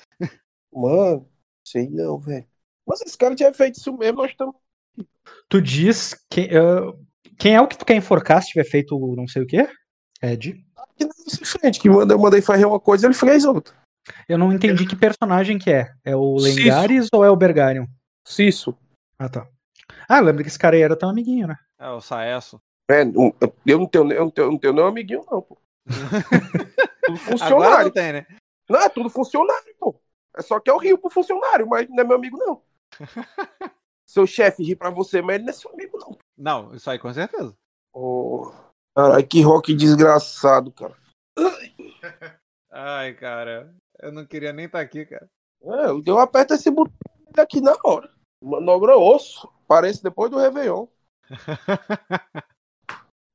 [0.72, 1.28] Mano,
[1.64, 2.46] sei não, velho.
[2.86, 4.54] Mas esse cara tinha feito isso mesmo, nós estamos.
[5.48, 6.92] Tu diz que, ah,
[7.38, 9.68] quem é o que tu quer enforcar se tiver feito o não sei o quê?
[10.20, 10.64] Ed.
[10.76, 11.80] aqui na nossa frente.
[11.80, 13.74] Que manda, eu mandei fazer uma coisa ele fez outra.
[14.28, 15.92] Eu não entendi que personagem que é.
[16.04, 16.58] É o Cisso.
[16.58, 17.86] Lengares ou é o Bergarion?
[18.26, 18.76] Cisso.
[19.18, 19.46] Ah, tá.
[20.08, 21.56] Ah, lembra que esse cara aí era teu amiguinho, né?
[21.78, 22.60] É, o Saesso.
[22.90, 25.56] É, eu não tenho, eu não tenho, eu não tenho nenhum amiguinho, não, pô.
[25.86, 26.30] Tudo
[27.06, 27.90] Agora não funcionário.
[27.92, 28.26] tem, né?
[28.68, 30.00] Não, é tudo funcionário, pô.
[30.36, 32.62] É só que é o rio pro funcionário, mas não é meu amigo, não.
[34.06, 36.18] Seu chefe ri pra você, mas ele não é seu amigo, não.
[36.36, 37.56] Não, isso aí com certeza.
[37.94, 38.52] Oh,
[38.94, 40.94] caralho, que rock desgraçado, cara.
[42.70, 43.74] Ai, cara.
[43.98, 45.30] Eu não queria nem estar aqui, cara.
[45.62, 46.92] É, eu aperto esse botão
[47.30, 48.12] daqui na hora.
[48.42, 49.50] Manobra osso.
[49.66, 50.86] Parece depois do Réveillon.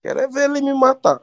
[0.03, 1.21] Quero é ver ele me matar.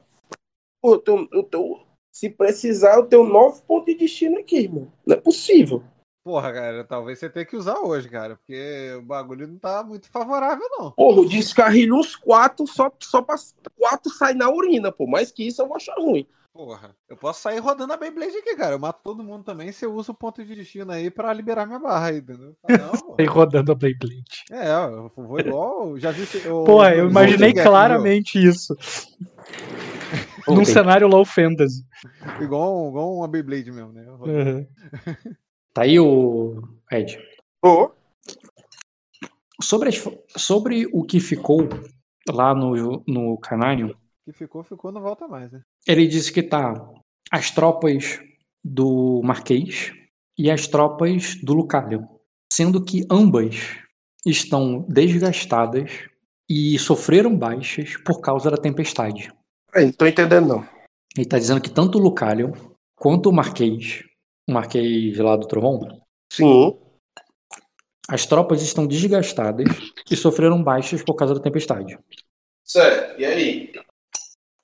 [0.83, 4.93] Pô, eu eu se precisar, eu tenho nove pontos de destino aqui, irmão.
[5.07, 5.83] Não é possível.
[6.25, 10.09] Porra, cara, talvez você tenha que usar hoje, cara, porque o bagulho não tá muito
[10.09, 10.91] favorável, não.
[10.93, 13.37] Porra, eu descarrilho uns quatro, só, só pra
[13.79, 15.07] quatro sair na urina, pô.
[15.07, 16.27] Mais que isso eu vou achar ruim.
[16.51, 18.75] Porra, eu posso sair rodando a Beyblade aqui, cara.
[18.75, 21.67] Eu mato todo mundo também se eu uso o ponto de destino aí pra liberar
[21.67, 22.57] minha barra aí, entendeu?
[22.63, 23.17] Porra.
[23.19, 24.45] Aí rodando a Beyblade.
[24.51, 25.99] É, eu vou igual.
[25.99, 26.23] Já vi.
[26.49, 28.75] o- Porra, eu o imaginei claramente isso.
[30.49, 31.85] Num cenário low fantasy.
[32.41, 34.07] Igual, igual uma Beyblade mesmo, né?
[34.09, 34.67] Uhum.
[35.75, 37.19] Tá aí o Ed.
[37.63, 37.91] Ô,
[39.61, 40.03] Sobre, as
[40.37, 41.69] sobre o que ficou
[42.29, 43.93] lá no, no Canarium,
[44.25, 45.61] Que ficou, ficou, não volta mais, né?
[45.87, 46.75] ele disse que tá
[47.31, 48.21] as tropas
[48.65, 49.93] do Marquês
[50.39, 52.05] e as tropas do Lucalion,
[52.53, 53.77] sendo que ambas
[54.25, 55.91] estão desgastadas
[56.49, 59.33] e sofreram baixas por causa da tempestade.
[59.73, 60.69] peraí, não tô entendendo, não.
[61.17, 62.53] Ele tá dizendo que tanto o Lucalion
[62.97, 64.05] quanto o Marquês,
[64.49, 66.01] o Marquês lá do Trovão,
[66.33, 66.77] Sim.
[68.09, 69.67] as tropas estão desgastadas
[70.11, 71.99] e sofreram baixas por causa da tempestade.
[72.63, 73.73] Certo, e aí?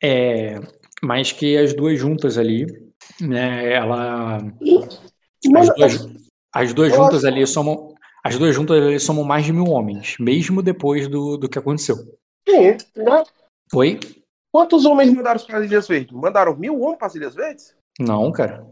[0.02, 0.58] É,
[1.02, 2.66] mas que as duas juntas ali,
[3.20, 4.38] né, ela
[5.56, 6.08] as duas,
[6.54, 7.94] as duas juntas ali somam
[8.24, 11.96] as duas juntas ali somam mais de mil homens, mesmo depois do, do que aconteceu.
[12.46, 13.24] sim, né?
[13.70, 13.98] Foi?
[14.52, 16.12] Quantos homens mandaram para as Ilhas Verdes?
[16.12, 17.74] Mandaram mil homens para as Ilhas Verdes?
[17.98, 18.66] Não, cara.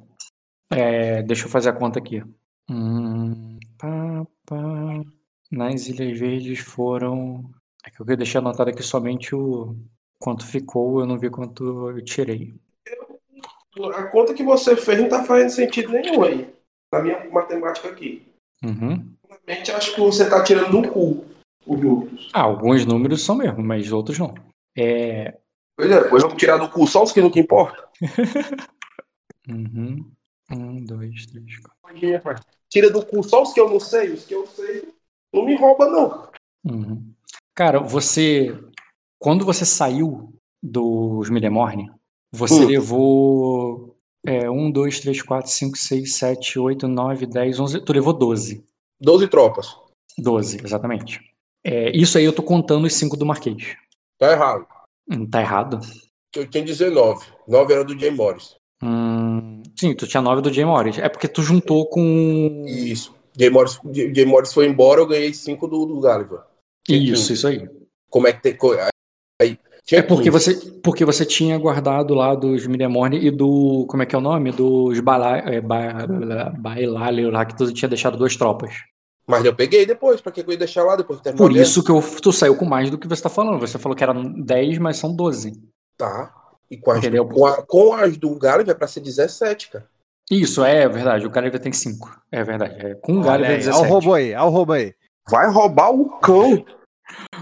[0.70, 2.22] É, deixa eu fazer a conta aqui.
[2.70, 4.56] Hum, pá, pá.
[5.50, 7.50] Nas Ilhas Verdes foram.
[7.84, 9.74] É que eu deixei anotado aqui somente o
[10.18, 12.54] quanto ficou, eu não vi quanto eu tirei.
[13.94, 16.52] A conta que você fez não tá fazendo sentido nenhum aí.
[16.92, 18.26] Na minha matemática aqui.
[18.64, 19.14] Uhum.
[19.28, 21.24] Realmente acho que você tá tirando do cu
[21.66, 22.30] os números.
[22.32, 24.34] Ah, alguns números são mesmo, mas outros não.
[24.76, 25.38] É.
[25.76, 27.88] Pois é, depois vamos tirar do cu só os que não que importa.
[29.50, 30.04] Uhum.
[30.50, 32.44] Um, dois, três, quatro.
[32.70, 34.88] Tira do cu só os que eu não sei, os que eu sei.
[35.32, 36.30] Não me rouba, não.
[36.64, 37.12] Uhum.
[37.54, 38.56] Cara, você.
[39.18, 41.90] Quando você saiu dos Midemorne,
[42.32, 42.66] você Hum.
[42.66, 43.96] levou.
[44.26, 47.80] É, um, dois, três, quatro, cinco, seis, sete, oito, nove, dez, onze.
[47.80, 48.64] Tu levou 12.
[49.00, 49.76] 12 tropas.
[50.18, 51.20] 12, exatamente.
[51.64, 53.76] É, isso aí eu tô contando os cinco do Marquês.
[54.18, 54.66] Tá errado.
[55.10, 55.80] Hum, Tá errado?
[56.34, 57.24] Eu tinha 19.
[57.46, 58.56] 9 era do Jay Morris.
[58.82, 60.98] Hum, sim, tu tinha 9 do Jay Morris.
[60.98, 62.64] É porque tu juntou com.
[62.66, 63.14] Isso.
[63.38, 66.40] Jay Morris, Jay Morris foi embora, eu ganhei 5 do, do Gulliver.
[66.88, 67.68] Isso, isso aí.
[68.10, 68.56] Como é que tem.
[69.40, 69.58] Aí,
[69.92, 70.30] É porque 15.
[70.30, 73.86] você, porque você tinha guardado lá dos Midemorne e do.
[73.88, 74.50] Como é que é o nome?
[74.50, 76.06] Dos Bala, é, ba,
[76.58, 78.74] Bailale lá, que tu tinha deixado duas tropas.
[79.26, 81.84] Mas eu peguei depois, pra que eu ia deixar lá depois que terminar Por isso
[81.84, 83.60] que eu, tu saiu com mais do que você tá falando.
[83.60, 85.52] Você falou que eram 10, mas são 12.
[85.98, 86.34] Tá.
[86.70, 87.26] E com as, Entendeu?
[87.26, 89.86] com, a- com as do Gulliver é pra ser 17, cara.
[90.30, 91.26] Isso, é verdade.
[91.26, 92.20] O Gallivant tem 5.
[92.30, 92.74] É verdade.
[92.86, 93.86] É, com o Olha Gallivant aí, olha 17.
[93.86, 94.94] o roubo aí, olha o roubo aí.
[95.30, 96.64] Vai roubar o cão.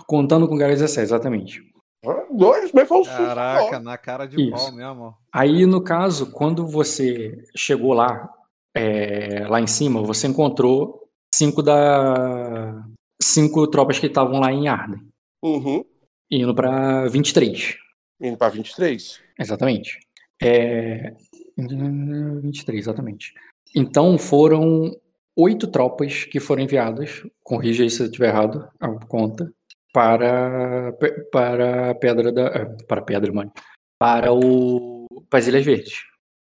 [0.06, 1.62] Contando com o Gallivant 17, exatamente.
[2.04, 3.16] Ah, Dois, mas foi um susto.
[3.16, 4.50] Caraca, na cara de Isso.
[4.52, 5.14] pau mesmo.
[5.32, 8.30] Aí, no caso, quando você chegou lá,
[8.76, 12.84] é, lá em cima, você encontrou cinco da
[13.20, 15.00] cinco tropas que estavam lá em Arden,
[15.42, 15.84] Uhum.
[16.30, 17.76] indo pra 23.
[18.20, 19.20] Indo pra 23.
[19.38, 19.98] Exatamente.
[20.42, 21.14] É...
[21.58, 23.34] 23, exatamente.
[23.74, 24.92] Então foram
[25.36, 29.52] oito tropas que foram enviadas, corrija aí se eu estiver errado, a conta,
[29.92, 30.92] para,
[31.32, 32.46] para a Pedra da.
[32.48, 33.52] eh, Para a Pedra, mano.
[33.98, 35.06] Para o.
[35.30, 35.94] Para as Ilhas Verdes.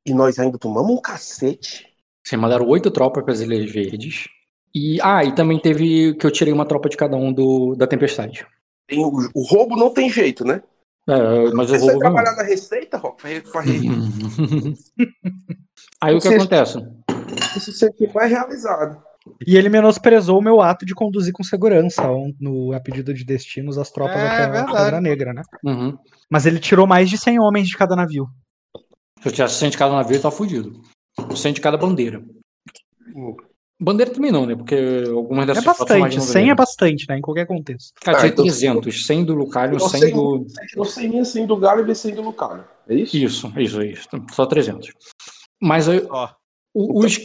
[0.06, 1.86] E nós ainda tomamos um cacete.
[2.26, 4.26] Vocês mandaram oito tropas para as Ilhas Verdes.
[4.74, 7.86] E, ah, e também teve que eu tirei uma tropa de cada um do, da
[7.86, 8.44] Tempestade.
[8.88, 10.60] Tem o, o roubo não tem jeito, né?
[11.06, 13.66] É, mas eu Você vai trabalhar na receita, Rock, vai, vai
[16.00, 16.78] Aí o que acontece?
[17.60, 19.02] se sentir mais realizado.
[19.46, 22.02] E ele menosprezou o meu ato de conduzir com segurança
[22.38, 24.66] no, a pedido de destinos as tropas É, até a.
[24.66, 25.42] Pedra Negra, né?
[25.64, 25.96] Uhum.
[26.28, 28.26] Mas ele tirou mais de 100 homens de cada navio.
[29.22, 30.82] Se eu tivesse 100 de cada navio, tá fudido.
[31.34, 32.22] 100 de cada bandeira.
[33.14, 33.34] Hum.
[33.80, 34.54] Bandeira também não, né?
[34.54, 34.76] Porque
[35.12, 36.54] algumas É dessas tropas são mais de bastante, 100 é 90.
[36.56, 37.18] bastante, né?
[37.18, 37.92] Em qualquer contexto.
[38.00, 39.06] Cara, Ah, tinha então- 300.
[39.06, 40.44] 100 do Lucario, Eu 100 sei, do...
[40.44, 42.64] você tirou 100 minha, 100 do Galo e 100 do Lucario.
[42.88, 43.16] É isso?
[43.16, 44.08] Isso, isso, isso.
[44.32, 44.92] Só 300.
[45.60, 46.28] Mas aí, Ó,
[46.72, 47.18] o- os,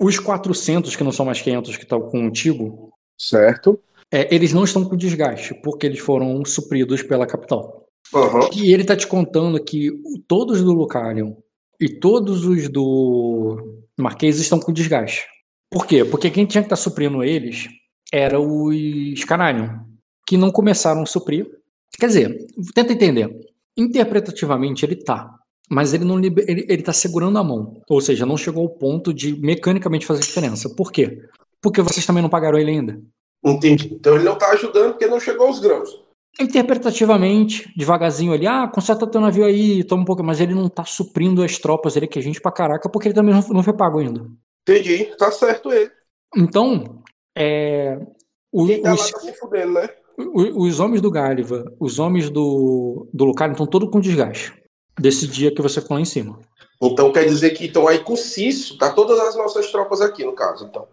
[0.00, 3.78] os 400, que não são mais 500 que estão contigo, Certo.
[4.10, 7.86] é, eles não estão com desgaste, porque eles foram supridos pela capital.
[8.14, 8.48] Aham.
[8.54, 9.90] E ele tá te contando que
[10.26, 11.34] todos do Lucarion
[11.80, 15.26] e todos os do Marquês estão com desgaste.
[15.72, 16.04] Por quê?
[16.04, 17.68] Porque quem tinha que estar suprindo eles
[18.12, 19.78] era os Canarion,
[20.26, 21.46] que não começaram a suprir.
[21.98, 23.34] Quer dizer, tenta entender.
[23.76, 25.34] Interpretativamente ele tá,
[25.70, 27.80] mas ele não liber- ele, ele tá segurando a mão.
[27.88, 30.68] Ou seja, não chegou ao ponto de mecanicamente fazer diferença.
[30.76, 31.22] Por quê?
[31.60, 33.00] Porque vocês também não pagaram ele ainda.
[33.44, 33.94] Entendi.
[33.94, 35.88] Então ele não tá ajudando porque não chegou aos grãos.
[36.40, 40.84] interpretativamente, devagarzinho ali, ah, conserta teu navio aí, toma um pouco, mas ele não tá
[40.84, 43.98] suprindo as tropas ele que a gente pra caraca, porque ele também não foi pago
[43.98, 44.26] ainda.
[44.68, 45.06] Entendi.
[45.16, 45.90] Tá certo ele.
[46.36, 47.02] Então,
[47.36, 47.98] é,
[48.52, 49.88] o- tá os, tá fudendo, né?
[50.18, 54.52] os homens do Gáliva, os homens do, do Lucario estão todos com desgaste
[54.98, 56.38] desse dia que você ficou lá em cima.
[56.80, 60.24] Então quer dizer que estão aí com o Cisso, tá todas as nossas tropas aqui,
[60.24, 60.86] no caso, então.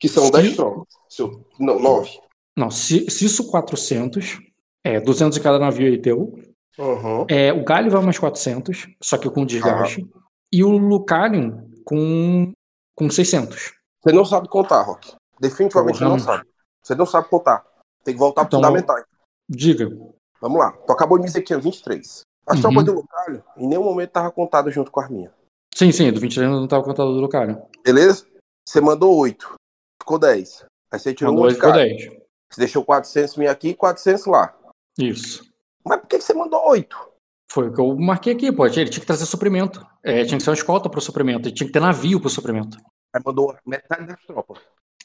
[0.00, 0.84] Que são 10 tropas.
[1.08, 2.18] Seu- Não, 9.
[2.56, 4.38] Não, isso 400,
[4.84, 6.34] é 200 em cada navio aí teu,
[6.78, 7.24] Uhum.
[7.28, 10.06] é, o Gáliva mais 400, só que com desgaste,
[10.52, 12.52] e o Lucarion com,
[12.96, 13.72] com 600.
[14.02, 15.14] Você não sabe contar, Rock.
[15.40, 16.10] Definitivamente Porra.
[16.10, 16.46] não sabe.
[16.82, 17.64] Você não sabe contar.
[18.04, 19.02] Tem que voltar pro Então- fundamental.
[19.48, 19.88] Diga.
[20.40, 20.72] Vamos lá.
[20.72, 22.20] Tu acabou de dizer que tinha 23.
[22.46, 22.62] As Uhum.
[22.62, 25.32] tropas do Lucario, em nenhum momento tava contada junto com as minhas.
[25.74, 27.62] Sim, sim, do 23 não estava contado do Lucario.
[27.82, 28.26] Beleza?
[28.68, 29.54] Você mandou 8.
[30.00, 30.64] Ficou 10.
[30.90, 31.82] Aí você tirou Mandou um aí de ficou cada.
[31.84, 32.04] 10.
[32.52, 34.54] Você deixou 400 minha aqui e 400 lá.
[34.98, 35.50] Isso.
[35.84, 36.96] Mas por que você mandou 8?
[37.50, 38.66] Foi o que eu marquei aqui, pô.
[38.66, 39.84] Ele tinha que trazer suprimento.
[40.02, 41.48] É, tinha que ser uma escolta pro suprimento.
[41.48, 42.76] Ele tinha que ter navio pro suprimento.
[43.14, 44.58] Aí mandou metade das tropas.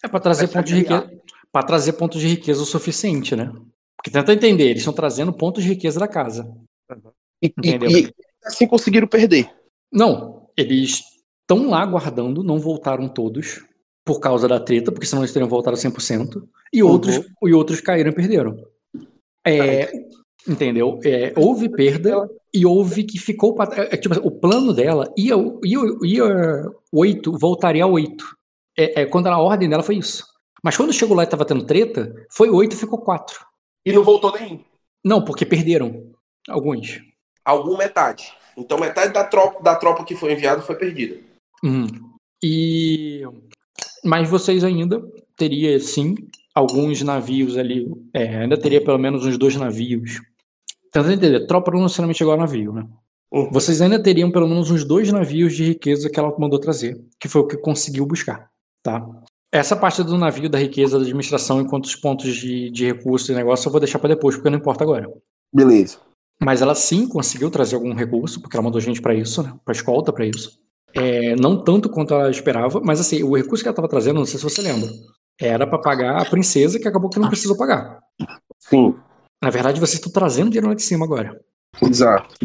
[0.04, 1.12] É pra trazer pontos de riqueza.
[1.52, 3.52] Pra trazer pontos de riqueza o suficiente, né?
[3.98, 6.50] Porque tenta entender, eles estão trazendo pontos de riqueza da casa.
[7.42, 7.90] E, e- Entendeu?
[7.92, 8.14] e
[8.46, 9.54] assim conseguiram perder.
[9.92, 11.02] Não, eles
[11.42, 13.66] estão lá guardando, não voltaram todos
[14.06, 18.10] por causa da treta, porque senão eles teriam voltado 100%, e outros, e outros caíram
[18.12, 18.58] e perderam.
[19.46, 19.92] É,
[20.48, 21.00] entendeu?
[21.04, 23.54] É, houve perda e houve que ficou.
[23.54, 28.26] pra- é, é, tipo, assim, o plano dela ia, ia, ia 8, voltaria a 8.
[28.78, 30.26] É, é, quando a ordem dela foi isso.
[30.64, 33.46] Mas quando chegou lá e tava tendo treta, foi oito e ficou quatro.
[33.86, 34.60] E não voltou nenhum.
[35.04, 36.12] Não, porque perderam
[36.50, 37.02] alguns.
[37.46, 38.32] Algum metade.
[38.58, 41.18] Então metade da tropa, da tropa que foi enviada foi perdida.
[41.64, 41.88] Uhum.
[42.44, 43.24] E
[44.04, 45.02] mas vocês ainda
[45.36, 46.16] teria sim
[46.54, 50.22] alguns navios ali, é, ainda teria pelo menos uns dois navios.
[50.92, 52.88] Tentando entender, tropa não necessariamente igual a navio, né?
[53.32, 53.52] Uhum.
[53.52, 57.28] Vocês ainda teriam pelo menos uns dois navios de riqueza que ela mandou trazer, que
[57.28, 58.50] foi o que conseguiu buscar,
[58.82, 59.08] tá?
[59.52, 63.36] Essa parte do navio, da riqueza, da administração, enquanto os pontos de, de recurso e
[63.36, 65.12] negócio, eu vou deixar para depois, porque não importa agora.
[65.54, 65.98] Beleza.
[66.42, 69.54] Mas ela sim conseguiu trazer algum recurso, porque ela mandou gente para isso, né?
[69.66, 70.60] Pra escolta para isso.
[70.94, 74.26] É, não tanto quanto ela esperava, mas assim, o recurso que ela estava trazendo, não
[74.26, 74.90] sei se você lembra,
[75.40, 78.00] era para pagar a princesa que acabou que não precisou pagar.
[78.60, 78.96] Sim.
[79.42, 81.40] Na verdade, vocês estão trazendo dinheiro lá de cima agora.
[81.82, 82.36] Exato.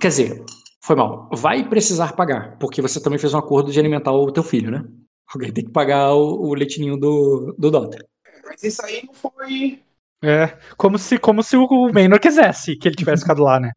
[0.00, 0.44] Quer dizer,
[0.82, 1.28] foi mal.
[1.32, 4.84] Vai precisar pagar, porque você também fez um acordo de alimentar o teu filho, né?
[5.32, 7.98] Alguém tem que pagar o, o leitinho do, do Dota.
[8.44, 9.80] Mas isso aí não foi.
[10.24, 13.72] É, como se, como se o Maynor quisesse que ele tivesse ficado lá, né?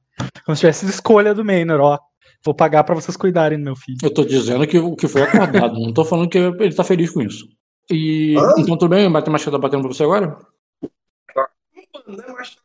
[0.45, 1.99] Como se tivesse escolha do Maynor, ó.
[2.43, 3.97] Vou pagar pra vocês cuidarem do meu filho.
[4.03, 7.09] Eu tô dizendo que o que foi acordado, não tô falando que ele tá feliz
[7.09, 7.47] com isso.
[7.89, 8.53] E Hã?
[8.57, 10.37] então tudo bem, a matemática tá batendo pra você agora?
[12.07, 12.57] Né, mas-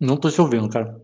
[0.00, 1.00] Não tô te ouvindo, cara.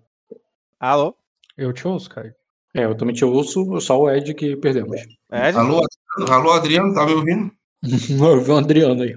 [0.81, 1.16] Alô?
[1.56, 2.34] Eu te ouço, cara.
[2.74, 5.00] É, eu também te ouço, só o Ed que perdemos.
[5.31, 5.56] Ed?
[5.58, 6.32] Alô, Adriano?
[6.34, 7.52] Alô, Adriano, tá me ouvindo?
[7.82, 9.16] Eu vi o Adriano aí.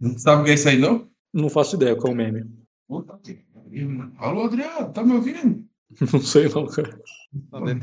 [0.00, 1.08] Não sabe o que é isso aí, não?
[1.32, 2.44] Não faço ideia qual é o meme.
[2.88, 4.10] Puta que pariu.
[4.18, 5.64] Alô, Adriano, tá me ouvindo?
[6.12, 6.98] Não sei não, cara.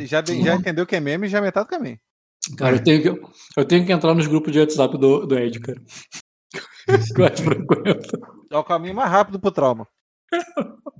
[0.05, 1.97] Já, já entendeu que é meme e já é metade do caminho.
[2.57, 3.09] Cara, eu tenho que,
[3.57, 5.81] eu tenho que entrar nos grupos de WhatsApp do, do Ed, cara.
[7.43, 8.19] Frequenta.
[8.51, 9.87] É o caminho mais rápido pro trauma.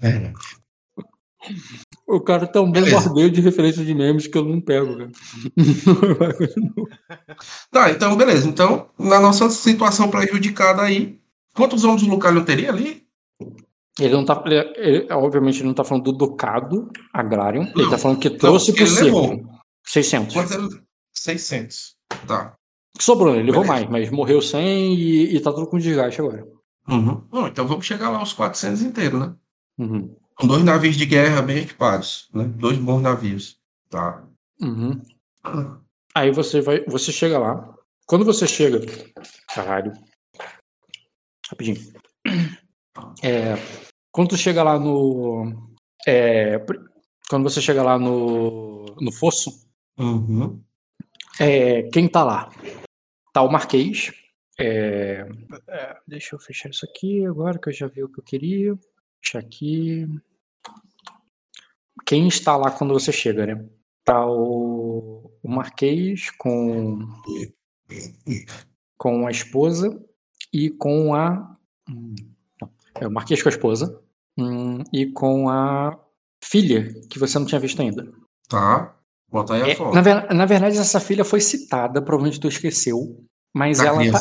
[0.02, 0.34] É.
[2.08, 2.98] O cara tá um Beleza.
[2.98, 5.12] bombardeio de referências de memes que eu não pego, continua.
[7.72, 8.48] Tá, então, beleza.
[8.48, 11.20] Então, na nossa situação prejudicada aí,
[11.54, 13.04] quantos homens o Lucalion teria ali?
[14.00, 14.42] Ele não tá.
[14.46, 17.64] Ele, ele, obviamente, ele não tá falando do ducado agrário.
[17.76, 19.06] Ele tá falando que trouxe que pro circo.
[19.06, 19.46] levou.
[19.86, 20.34] 600.
[20.34, 20.70] Quantos eram?
[21.14, 21.96] 600.
[22.28, 22.56] Tá.
[23.00, 26.48] Sobrou, ele levou mais, mas morreu 100 e, e tá tudo com desgaste agora.
[26.88, 27.24] Uhum.
[27.32, 29.36] Não, então vamos chegar lá aos 400 inteiros, né?
[29.78, 30.16] Uhum.
[30.36, 32.44] Com dois navios de guerra bem equipados, né?
[32.44, 33.58] Dois bons navios.
[33.90, 34.24] Tá.
[34.62, 35.02] Uhum.
[36.16, 36.84] Aí você vai.
[36.86, 37.74] Você chega lá.
[38.06, 38.80] Quando você chega.
[39.54, 39.94] Caralho.
[41.50, 41.78] Rapidinho.
[43.24, 43.56] É,
[44.12, 45.72] quando tu chega lá no.
[46.08, 46.60] é,
[47.30, 48.86] quando você chega lá no.
[49.00, 49.64] No fosso,
[49.98, 50.62] Uhum.
[51.40, 52.50] É, quem tá lá?
[53.34, 54.12] Tá o Marquês.
[54.60, 55.26] é,
[55.68, 58.76] é, deixa eu fechar isso aqui agora que eu já vi o que eu queria.
[59.22, 60.08] Deixa aqui.
[62.06, 63.66] Quem está lá quando você chega, né?
[64.04, 67.00] Tá o, o Marquês com,
[68.98, 69.90] com a esposa
[70.52, 71.58] e com a.
[71.90, 72.16] hum,
[73.00, 74.02] é o Marquês com a esposa
[74.38, 75.98] hum, e com a
[76.44, 78.12] filha, que você não tinha visto ainda.
[78.50, 78.96] Tá.
[79.34, 79.96] Bota aí a É, foto.
[79.96, 83.20] na, ver- na verdade, essa filha foi citada, provavelmente tu esqueceu.
[83.54, 84.20] Mas Da ela tá.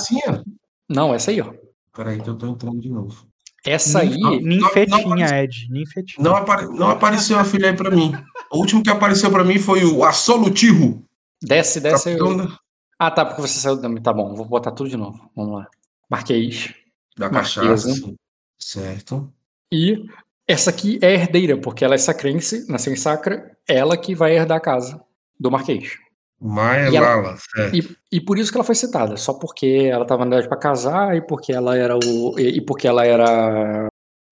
[0.88, 1.52] Não, essa aí, ó.
[1.94, 3.26] Peraí que eu tô entrando de novo.
[3.64, 4.16] Essa aí.
[4.42, 5.42] Ninfetinha.
[5.44, 5.68] Ed.
[5.70, 6.24] Ninfetinha.
[6.24, 8.12] Não, apare- não apareceu a filha aí pra mim.
[8.50, 11.04] O último que apareceu pra mim foi o Assolutirro.
[11.42, 12.08] Desce, desce.
[12.08, 12.16] aí.
[12.18, 12.58] Da,
[12.98, 13.88] Ah, tá, porque você saiu da.
[14.00, 15.30] Tá bom, vou botar tudo de novo.
[15.36, 15.66] Vamos lá.
[16.10, 16.74] Marquês.
[17.16, 17.60] da Marquesa.
[17.60, 17.92] cachaça.
[17.94, 18.16] sim.
[18.58, 19.32] Certo.
[19.72, 20.04] E
[20.48, 24.58] essa aqui é herdeira, porque ela é sacrense, nasceu em Sacra, ela que vai herdar
[24.58, 25.00] a casa
[25.38, 25.96] do Marquês.
[26.40, 27.36] Maia E ela- Lala.
[27.72, 30.58] E, e por isso que ela foi citada, só porque ela estava na idade para
[30.58, 33.86] casar e porque ela era o e, e porque ela era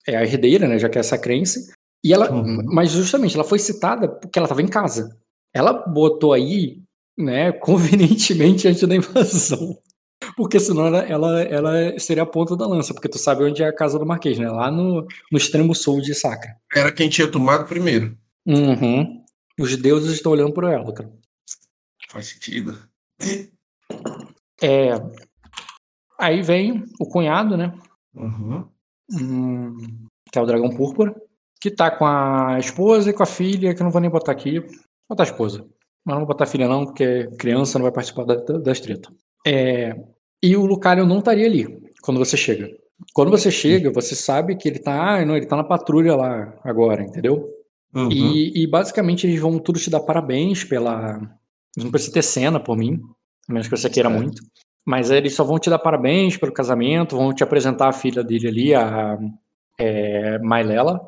[0.07, 1.71] é a herdeira, né, já que é sacrense.
[2.03, 2.63] E ela, Uhum.
[2.65, 5.15] mas justamente ela foi citada porque ela estava em casa.
[5.53, 6.81] Ela botou aí,
[7.17, 9.77] né, convenientemente antes da invasão.
[10.35, 13.67] Porque senão ela, ela, ela seria a ponta da lança, porque tu sabe onde é
[13.67, 14.49] a casa do Marquês, né?
[14.49, 15.01] Lá no,
[15.31, 16.55] no extremo sul de Sacra.
[16.75, 18.15] Era quem tinha tomado primeiro.
[18.45, 19.20] Uhum.
[19.61, 21.11] Os deuses estão olhando por ela, cara.
[22.09, 22.75] Faz sentido.
[24.59, 24.93] É,
[26.19, 27.71] aí vem o cunhado, né?
[28.15, 28.67] Uhum.
[29.11, 31.15] Hum, que é o dragão púrpura,
[31.59, 34.31] que tá com a esposa e com a filha, que eu não vou nem botar
[34.31, 34.59] aqui.
[34.59, 34.69] Vou
[35.09, 35.63] botar a esposa.
[36.03, 38.79] Mas não vou botar a filha, não, porque criança não vai participar da, da, das
[38.79, 39.13] tretas.
[39.45, 39.93] É,
[40.41, 41.67] e o Lucario não estaria ali
[42.01, 42.75] quando você chega.
[43.13, 45.17] Quando você chega, você sabe que ele tá.
[45.17, 47.60] Ah, não, ele tá na patrulha lá agora, entendeu?
[47.93, 48.09] Uhum.
[48.11, 51.19] E, e basicamente eles vão tudo te dar parabéns pela.
[51.77, 52.99] Não precisa ter cena por mim,
[53.49, 54.21] a menos que você queira Certo.
[54.21, 54.41] muito.
[54.85, 58.47] Mas eles só vão te dar parabéns pelo casamento, vão te apresentar a filha dele
[58.47, 59.17] ali, a
[59.79, 60.99] é, Mailela.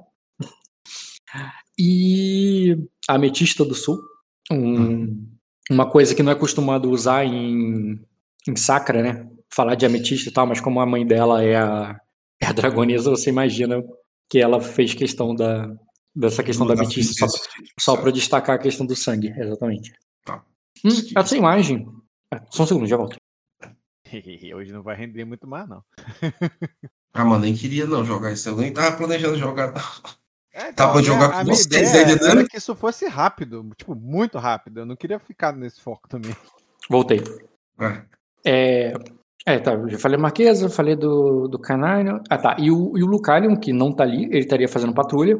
[1.77, 3.99] E a Ametista do Sul.
[4.51, 5.27] um-
[5.71, 7.97] uma coisa que não é acostumado usar em,
[8.47, 9.29] em Sacra, né?
[9.55, 11.97] Falar de ametista e tal, mas como a mãe dela é a,
[12.41, 13.81] é a dragonesa, você imagina
[14.29, 15.67] que ela fez questão da,
[16.15, 17.37] dessa questão da ametista só,
[17.79, 19.93] só para destacar a questão do sangue, exatamente.
[20.23, 20.43] Tá.
[20.85, 21.87] Hum, essa imagem.
[22.31, 23.17] Ah, Só um segundo, já volto.
[24.55, 25.83] Hoje não vai render muito mais, não.
[27.15, 28.49] Ah, mano, nem queria não jogar isso.
[28.49, 29.71] Eu nem tava planejando jogar.
[30.51, 32.13] É, Tá pra a jogar com vocês aí, né?
[32.27, 34.79] era que isso fosse rápido, tipo, muito rápido.
[34.79, 36.35] Eu não queria ficar nesse foco também.
[36.89, 37.21] Voltei.
[37.79, 38.01] É.
[38.43, 38.93] É,
[39.45, 39.75] é, tá.
[39.89, 42.19] Já falei Marquesa, falei do, do Canine.
[42.27, 42.55] Ah, tá.
[42.57, 45.39] E o, e o Lucalion, que não tá ali, ele estaria fazendo patrulha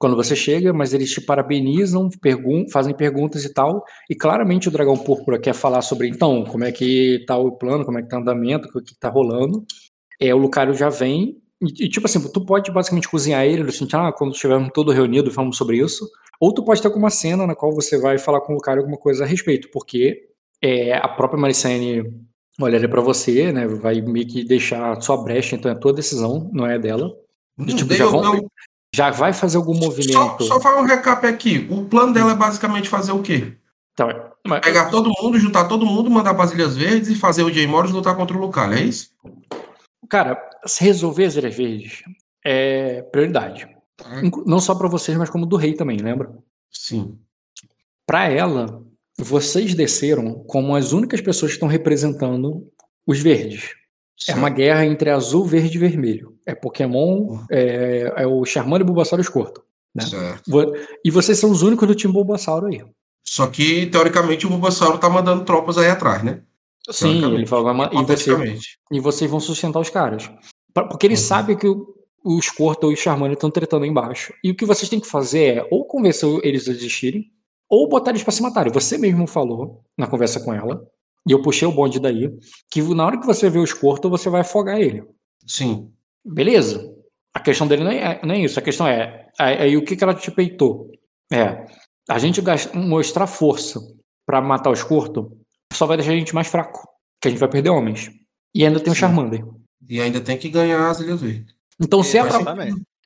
[0.00, 3.84] quando você chega, mas eles te parabenizam, pergun fazem perguntas e tal.
[4.08, 7.84] E claramente o Dragão Púrpura quer falar sobre, então, como é que tá o plano,
[7.84, 9.62] como é que tá o andamento, o que tá rolando.
[10.18, 11.36] É, o Lucario já vem.
[11.60, 15.34] E, e, tipo assim, tu pode basicamente cozinhar ele, assim, ah, quando estivermos todos reunidos,
[15.34, 16.08] falamos sobre isso.
[16.40, 18.96] Ou tu pode ter alguma cena na qual você vai falar com o Lucario alguma
[18.98, 20.30] coisa a respeito, porque
[20.62, 22.10] é, a própria Maricene
[22.58, 23.66] olharia pra você, né?
[23.66, 27.12] Vai meio que deixar a sua brecha, então é tua decisão, não é dela.
[27.58, 28.48] E, tipo, já, vão-
[28.94, 30.44] já vai fazer algum só, movimento.
[30.44, 31.66] só faz um recap aqui.
[31.70, 33.54] O plano dela é basicamente fazer o quê?
[33.92, 34.08] Então,
[34.46, 37.52] mas- Pegar todo mundo, juntar todo mundo, mandar para as Ilhas Verdes e fazer o
[37.52, 39.10] Jay Morris lutar contra o Lucario, é isso?
[40.08, 42.02] Cara, se resolver as Ilhas Verdes
[42.44, 43.68] é prioridade.
[44.22, 46.32] Inclu- Não só pra vocês, mas como do rei também, lembra?
[46.70, 47.18] Sim.
[48.06, 48.82] Pra ela,
[49.18, 52.66] vocês desceram como as únicas pessoas que estão representando
[53.06, 53.74] os verdes.
[54.28, 56.29] É uma guerra entre azul, verde e vermelho.
[56.50, 59.62] É Pokémon, é, é o Charmander, Bulbasaur e Squirtle.
[59.94, 60.04] né?
[61.04, 62.82] E vocês são os únicos do time Bulbasaur aí.
[63.24, 66.42] Só que, teoricamente, o Bulbasauro tá mandando tropas aí atrás, né?
[66.90, 68.58] Sim, ele falou, "Mas- e, você,
[68.90, 70.30] e vocês vão sustentar os caras.
[70.74, 71.26] Porque eles Uhum.
[71.28, 74.32] sabem que o, o Squirtle e o Charmander estão tretando aí embaixo.
[74.42, 77.30] E o que vocês têm que fazer é ou convencer eles a desistirem,
[77.68, 78.72] ou botar eles pra se matarem.
[78.72, 80.82] Você mesmo falou na conversa com ela,
[81.28, 82.32] e eu puxei o bonde daí,
[82.70, 85.04] que na hora que você vê o Squirtle, você vai afogar ele.
[85.46, 85.90] Sim.
[86.24, 86.94] Beleza.
[87.34, 88.58] A questão dele não é, não é isso.
[88.58, 90.90] A questão é, aí aí o que, que ela te peitou?
[91.32, 91.64] É,
[92.08, 93.80] a gente gas- mostrar força
[94.26, 95.38] pra matar o Squirtle
[95.72, 96.80] só vai deixar a gente mais fraco.
[97.20, 98.10] Que a gente vai perder homens.
[98.54, 99.00] E ainda tem o Sim.
[99.00, 99.44] Charmander.
[99.88, 101.54] E ainda tem que ganhar as Ilhas Verdes.
[101.80, 102.40] Então, se é pra,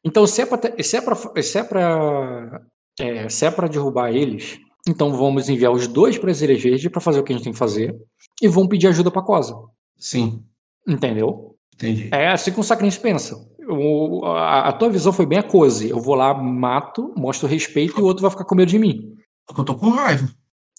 [0.05, 2.63] então, se é pra, ter- se é pra, se é pra,
[2.99, 7.01] é, se é pra derrubar eles, então vamos enviar os dois pra Ilhas Verdes pra
[7.01, 7.95] fazer o que a gente tem que fazer
[8.43, 9.55] e vão pedir ajuda pra Cosa.
[9.99, 10.43] Sim,
[10.87, 11.54] Entendeu?
[11.75, 12.09] Entendi.
[12.13, 13.37] É assim que o Sacrense pensa.
[13.69, 15.89] O- a, a tua visão foi bem a Cose.
[15.91, 19.15] Eu vou lá, mato, mostro respeito e o outro vai ficar com medo de mim.
[19.47, 20.29] Porque eu tô com raiva.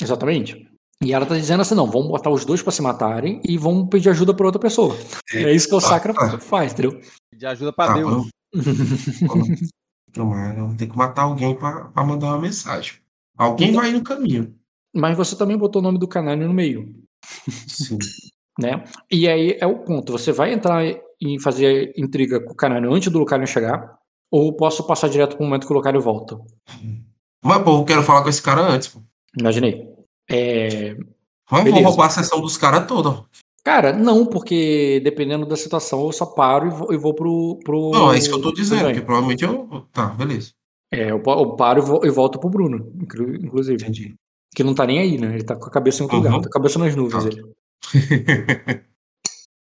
[0.02, 0.68] Exatamente.
[1.04, 3.90] E ela tá dizendo assim: não, vamos botar os dois pra se matarem e vamos
[3.90, 4.96] pedir ajuda pra outra pessoa.
[5.34, 7.00] É isso que o Sacra Ah, faz, entendeu?
[7.36, 8.28] De ajuda pra Tá, Deus.
[10.16, 12.94] Não, mas eu tenho que matar alguém pra, pra mandar uma mensagem.
[13.38, 14.56] Alguém Então- vai no caminho.
[14.96, 16.96] Mas você também botou o nome do Canalho no meio.
[17.68, 17.98] Sim.
[18.60, 18.84] né?
[19.12, 20.12] E aí é o ponto.
[20.12, 20.84] Você vai entrar
[21.22, 23.98] em fazer intriga com o Canalho antes do Lucario chegar,
[24.32, 26.38] ou posso passar direto pro momento que o Lucario volta?
[27.44, 28.88] Mas, pô, eu quero falar com esse cara antes.
[28.90, 29.00] Pô.
[29.40, 29.88] Imaginei.
[30.30, 30.96] É,
[31.50, 31.86] vou Beleza.
[31.88, 33.24] roubar a sessão dos caras toda.
[33.64, 37.92] Cara, não, porque dependendo da situação eu só paro e vou, e vou pro, pro.
[37.92, 39.86] Não, é isso que eu tô dizendo, porque provavelmente eu.
[39.92, 40.52] Tá, beleza.
[40.92, 43.82] É, eu, eu paro e, e volto pro Bruno, inclu- inclusive.
[43.82, 44.16] Entendi.
[44.56, 45.34] Que não tá nem aí, né?
[45.34, 46.24] Ele tá com a cabeça em outro Uhum.
[46.24, 47.24] lugar, tá com a cabeça nas nuvens.
[47.24, 47.30] Tá.
[47.30, 47.44] Ele.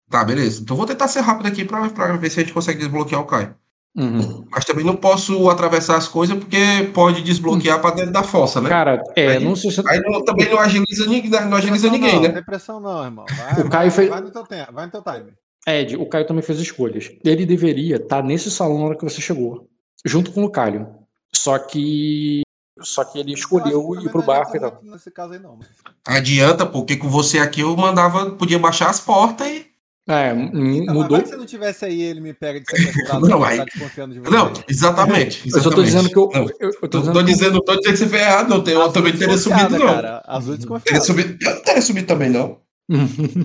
[0.10, 0.62] Tá, beleza.
[0.62, 3.26] Então vou tentar ser rápido aqui pra, pra ver se a gente consegue desbloquear o
[3.26, 3.54] Caio.
[3.94, 4.46] Uhum.
[4.50, 6.58] Mas também não posso atravessar as coisas porque
[6.94, 8.70] pode desbloquear pra dentro da fossa, né?
[8.70, 9.82] Cara, é, Aí- não sei se.
[9.86, 12.30] Aí não- também não agiliza, ninguém- não agiliza ninguém, não, né?
[12.30, 13.26] Depressão não, irmão.
[13.36, 15.34] Vai, O Caio vai, fez- vai no teu tempo, vai no teu time.
[15.68, 17.12] Ed, o Caio também fez escolhas.
[17.26, 19.68] Ele deveria estar nesse salão na hora que você chegou,
[20.06, 20.88] junto com o Caio.
[21.36, 22.44] Só que.
[22.82, 24.80] Só que ele escolheu ir pro barco e tal.
[24.84, 25.60] Nesse caso aí, não.
[26.06, 29.68] Adianta, porque com você aqui eu mandava, podia baixar as portas e.
[30.10, 30.52] É, Então,
[30.86, 31.22] mas mudou.
[31.22, 34.22] que se não tivesse aí, ele me pega de sequestrado, Não, aí- tá desconfiando de
[34.22, 34.30] você.
[34.32, 35.42] Não, exatamente.
[35.54, 35.86] Eu só tô exatamente.
[35.86, 36.30] dizendo que eu.
[36.34, 38.08] Não, eu, eu tô Não dizendo tô que eu- dizendo, não tô dizendo que você
[38.08, 38.64] foi errado, não.
[38.66, 39.86] Eu Azul também teria subido, não.
[39.88, 40.24] Cara.
[40.26, 42.58] Azul Teria subido, eu não teria subido também, não.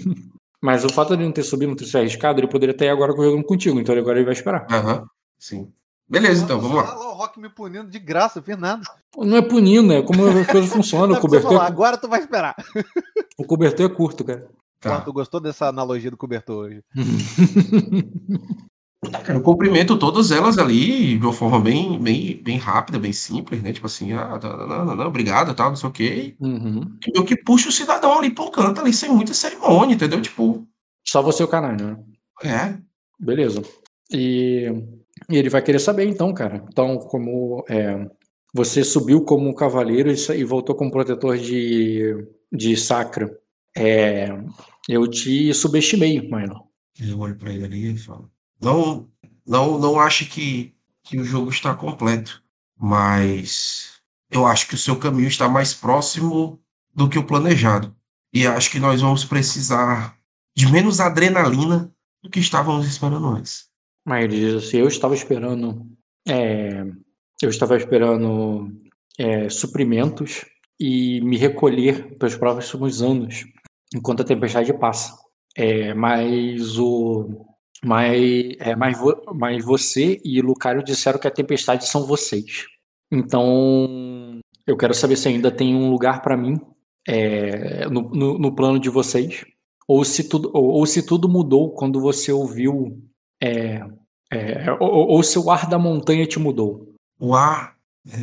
[0.62, 2.88] Mas o fato de ele não ter subido, não ter se arriscado, ele poderia ter
[2.88, 4.64] agora jogando contigo, então agora ele vai esperar.
[4.70, 5.04] Aham,
[5.36, 5.68] sim.
[6.12, 6.94] Beleza, então, vamos lá.
[6.94, 8.82] O Rock me punindo de graça, eu fiz nada.
[9.16, 11.16] Não é punindo, é como as coisas funcionam.
[11.16, 12.54] O cobertor, falar, agora tu vai esperar.
[13.38, 14.46] o cobertor é curto, cara.
[14.78, 15.00] Tá.
[15.00, 16.82] tu gostou dessa analogia do cobertor hoje?
[19.26, 23.72] Eu cumprimento todas elas ali de uma forma bem, bem, bem rápida, bem simples, né?
[23.72, 26.36] Tipo assim, ah, não, não, não, não, obrigado, tal, não sei o quê.
[26.38, 26.98] Uhum.
[27.06, 30.20] E eu que puxo o cidadão ali pro canto, ali, sem muita cerimônia, entendeu?
[30.20, 30.64] Tipo,
[31.04, 31.96] Só você e o canal, né?
[32.44, 32.78] é.
[33.18, 33.62] Beleza.
[34.12, 34.70] E,
[35.28, 36.64] e ele vai querer saber, então, cara.
[36.68, 38.08] Então, como é,
[38.52, 43.30] você subiu como cavaleiro e, voltou como protetor de, de Sacra.
[43.76, 44.28] É,
[44.88, 46.68] Eu te subestimei, Milo.
[47.00, 48.30] Eu olho pra ele ali e falo.
[48.60, 49.08] Não,
[49.46, 52.42] não, não acho que, que o jogo está completo,
[52.78, 56.60] mas eu acho que o seu caminho está mais próximo
[56.94, 57.94] do que o planejado.
[58.32, 60.16] E acho que nós vamos precisar
[60.54, 61.92] de menos adrenalina
[62.22, 63.71] do que estávamos esperando antes.
[64.04, 65.86] Mas ele diz assim, eu estava esperando.
[66.28, 66.84] é,
[67.42, 68.70] eu estava esperando
[69.18, 70.44] é, suprimentos
[70.80, 73.44] e me recolher para os próximos anos,
[73.94, 75.14] enquanto a tempestade passa.
[75.56, 77.46] É, mas o.
[77.84, 82.66] Mas, é, mas, vo- mas você e Lucario disseram que a tempestade são vocês.
[83.10, 86.60] Então, eu quero saber se ainda tem um lugar para mim
[87.06, 89.44] é, no, no, no plano de vocês,
[89.88, 93.02] ou se tudo, ou, ou se tudo mudou quando você ouviu,
[93.42, 93.82] é,
[94.30, 96.94] é, ou, ou se o ar da montanha te mudou.
[97.18, 97.76] O ar,
[98.08, 98.16] é,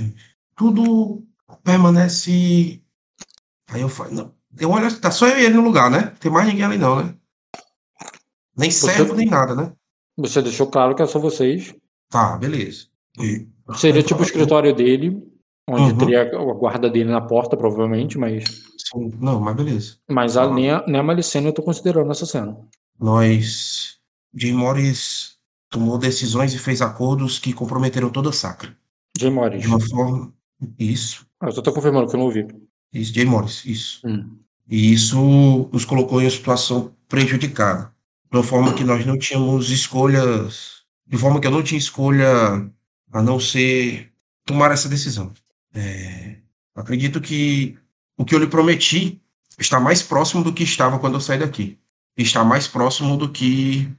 [0.56, 1.24] tudo
[1.64, 2.82] permanece.
[3.70, 6.14] Aí eu falo, não, eu olho, tá só eu e ele no lugar, né?
[6.20, 7.16] Tem mais ninguém ali não, né?
[8.58, 9.72] Nem servo, nem nada, né?
[10.18, 11.74] Você deixou claro que é só vocês.
[12.10, 12.88] Tá, beleza.
[13.20, 15.22] E- Seria tipo o escritório dele,
[15.70, 15.98] onde Uhum.
[15.98, 18.44] teria a guarda dele na porta, provavelmente, mas,
[18.92, 19.98] Sim, não, mas beleza.
[20.10, 20.54] mas a, Uhum.
[20.56, 22.58] nem, a, nem a Malicene eu tô considerando nessa cena.
[23.00, 23.99] Nós.
[24.34, 25.38] Jim Morris
[25.70, 28.76] tomou decisões e fez acordos que comprometeram toda a Sacra.
[29.18, 29.62] Jay Morris.
[29.62, 30.34] De uma forma.
[30.78, 31.26] Isso.
[31.40, 32.48] Ah, eu só tô confirmando que eu não ouvi.
[32.94, 34.02] Isso, Jay Morris, isso.
[34.06, 34.38] Hum.
[34.68, 37.94] E isso nos colocou em uma situação prejudicada.
[38.32, 40.84] De uma forma que nós não tínhamos escolhas.
[41.08, 42.30] De forma que eu não tinha escolha
[43.12, 44.12] a não ser
[44.46, 45.34] tomar essa decisão.
[45.74, 46.38] É,
[46.76, 47.78] acredito que
[48.18, 49.22] o que eu lhe prometi
[49.58, 51.80] está mais próximo do que estava quando eu saí daqui.
[52.16, 53.90] Está mais próximo do que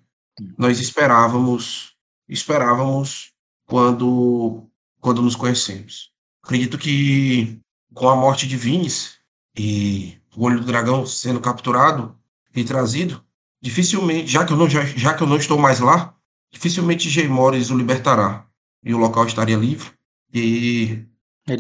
[0.56, 1.94] nós esperávamos
[2.28, 3.32] esperávamos
[3.66, 4.66] quando
[5.00, 6.12] quando nos conhecemos.
[6.42, 7.58] Acredito que
[7.94, 9.18] com a morte de Vines
[9.56, 12.16] e o olho do dragão sendo capturado
[12.54, 13.24] e trazido,
[13.60, 16.14] dificilmente, já que eu não já, já que eu não estou mais lá,
[16.52, 18.46] dificilmente Morris o libertará
[18.82, 19.90] e o local estaria livre.
[20.32, 21.04] E
[21.48, 21.56] já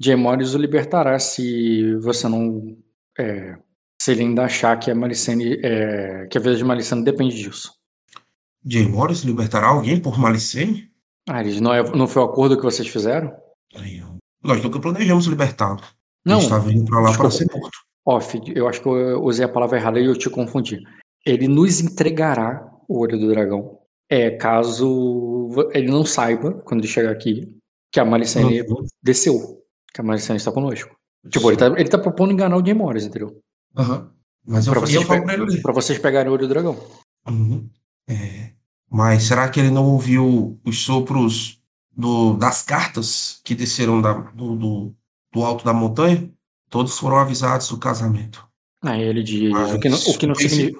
[0.00, 2.76] Jay Morris o libertará se você não...
[3.18, 3.56] é,
[4.04, 5.58] se ele ainda achar que a Malicene...
[5.64, 7.72] é, que a vida de Malicene depende disso.
[8.62, 10.90] Jay Morris libertará alguém por Malicene?
[11.26, 13.34] Ah, ele diz, não, é, não foi o acordo que vocês fizeram?
[13.74, 14.02] Aí,
[14.42, 15.80] Nós nunca planejamos libertá-lo.
[16.22, 17.78] Não, Ele estava indo para lá para ser morto.
[18.04, 20.82] Off, eu acho que eu usei a palavra errada e eu te confundi.
[21.24, 23.78] Ele nos entregará o olho do dragão.
[24.10, 27.50] É, caso ele não saiba, quando ele chegar aqui,
[27.90, 28.84] que a Malicene Uhum.
[29.02, 29.62] desceu.
[29.94, 30.94] Que a Malicene está conosco.
[31.30, 33.40] Tipo, ele tá, ele tá propondo enganar o Jay Morris, entendeu?
[33.76, 34.10] Aham.
[34.46, 36.78] Mas eu, Pra eu vocês, para vocês pegarem o olho do dragão.
[37.28, 37.68] Uhum.
[38.08, 38.50] É,
[38.90, 41.60] Mas será que ele não ouviu os sopros
[41.96, 44.94] do- das cartas que desceram da- do, do-
[45.32, 46.30] do alto da montanha?
[46.70, 48.46] Todos foram avisados do casamento.
[48.82, 50.78] Aí ele diz Mas o que não, o que não, significa,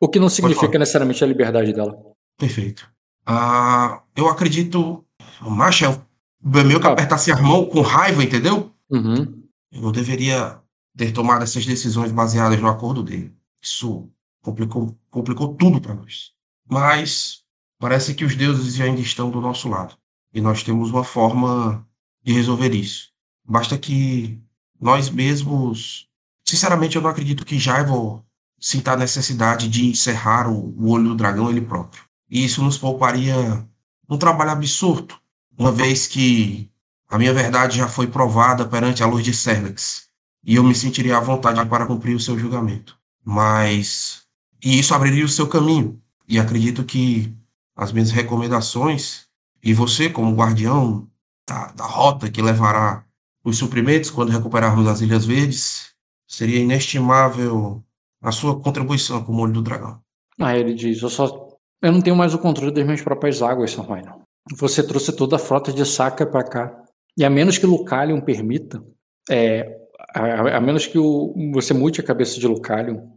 [0.00, 1.98] o que não significa necessariamente a liberdade dela.
[2.38, 2.88] Perfeito.
[3.26, 5.04] Ah, eu acredito.
[5.40, 6.92] Macho, é meio que Ah.
[6.92, 8.70] apertasse a mão com raiva, entendeu?
[8.90, 9.42] Uhum.
[9.72, 10.60] Eu não deveria
[10.98, 13.32] ter tomado essas decisões baseadas no acordo dele.
[13.62, 14.10] Isso
[14.42, 16.32] complicou, complicou tudo para nós.
[16.68, 17.44] Mas
[17.78, 19.96] parece que os deuses ainda estão do nosso lado.
[20.34, 21.86] E nós temos uma forma
[22.22, 23.10] de resolver isso.
[23.44, 24.42] Basta que
[24.78, 26.08] nós mesmos.
[26.44, 28.24] Sinceramente, eu não acredito que Jaivo
[28.60, 32.02] sinta a necessidade de encerrar o, o olho do dragão ele próprio.
[32.28, 33.64] E isso nos pouparia
[34.10, 35.14] um trabalho absurdo,
[35.56, 36.70] uma vez que
[37.08, 40.07] a minha verdade já foi provada perante a luz de Cernex,
[40.44, 42.98] e eu me sentiria à vontade para cumprir o seu julgamento.
[43.24, 44.22] Mas.
[44.62, 46.00] E isso abriria o seu caminho.
[46.28, 47.34] E acredito que
[47.76, 49.26] as minhas recomendações,
[49.62, 51.08] e você, como guardião
[51.48, 53.04] da, da rota que levará
[53.44, 55.94] os suprimentos quando recuperarmos as Ilhas Verdes,
[56.26, 57.82] seria inestimável
[58.20, 60.00] a sua contribuição com o olho do dragão.
[60.40, 61.48] Aí ele diz, eu só.
[61.80, 64.20] Eu não tenho mais o controle das minhas próprias águas, São Rainon.
[64.56, 66.84] Você trouxe toda a frota de saca para cá.
[67.16, 68.82] E a menos que Lucalion permita,
[69.30, 69.76] é,
[70.14, 73.08] a, a menos que o, você mude a cabeça de Lucalion,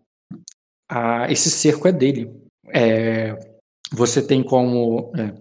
[0.90, 2.32] a, esse cerco é dele.
[2.74, 3.38] É,
[3.92, 5.12] você tem como.
[5.18, 5.34] é,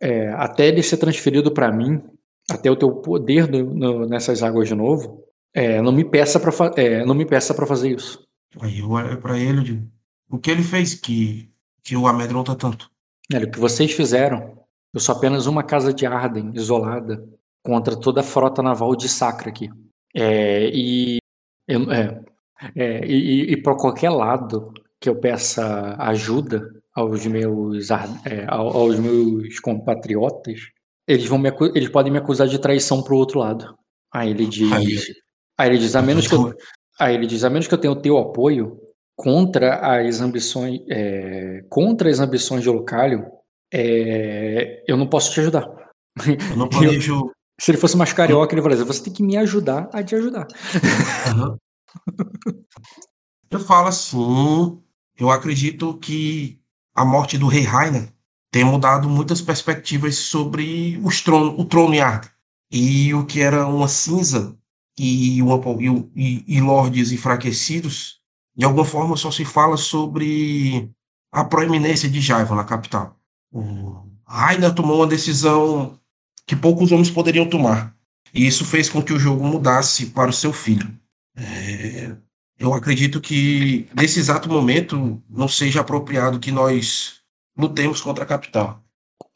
[0.00, 2.02] é, até ele ser transferido para mim,
[2.50, 6.52] até o teu poder no- no- nessas águas de novo, é, não me peça para
[6.76, 8.22] é, não me peça para fazer isso.
[8.60, 9.86] Aí eu olho para ele e digo:
[10.30, 11.50] o que ele fez que,
[11.82, 12.90] que o amedronta tanto?
[13.32, 14.58] Olha, o que vocês fizeram,
[14.92, 17.24] eu sou apenas uma casa de Arden, isolada,
[17.64, 19.70] contra toda a frota naval de Sacra aqui.
[20.14, 21.18] É, e
[21.68, 22.20] é,
[22.76, 29.58] é, e, para qualquer lado que eu peça ajuda aos meus, é, ao- aos meus
[29.60, 30.60] compatriotas,
[31.06, 33.74] eles, vão me eles podem me acusar de traição pro outro lado.
[34.12, 34.72] Aí ele diz.
[34.72, 34.98] Aí-
[35.58, 36.54] Aí ele diz, a menos que eu,
[36.98, 38.78] Aí ele diz: a menos que eu tenha o teu apoio
[39.16, 43.22] contra as ambições, é, contra as ambições de Lucalion,
[43.72, 45.66] é, eu não posso te ajudar.
[46.50, 46.68] Eu não
[47.00, 47.30] planejo.
[47.60, 50.48] Se ele fosse mais carioca, ele falaria: você tem que me ajudar a te ajudar.
[51.28, 51.58] Aham.
[53.50, 54.80] Eu falo assim,
[55.18, 56.58] eu acredito que
[56.94, 58.08] a morte do rei Rainer
[58.50, 62.30] tem mudado muitas perspectivas sobre trono, o trono em Arda.
[62.70, 64.56] E o que era uma cinza
[64.96, 65.60] e, uma,
[66.14, 68.20] e, e lordes enfraquecidos,
[68.56, 70.88] de alguma forma só se fala sobre
[71.32, 73.16] a proeminência de Jaiva na capital.
[73.52, 75.99] O Rainer tomou uma decisão
[76.50, 77.94] que poucos homens poderiam tomar.
[78.34, 80.92] E isso fez com que o jogo mudasse para o seu filho.
[81.36, 82.10] É,
[82.58, 87.20] eu acredito que nesse exato momento não seja apropriado que nós
[87.56, 88.82] lutemos contra a capital.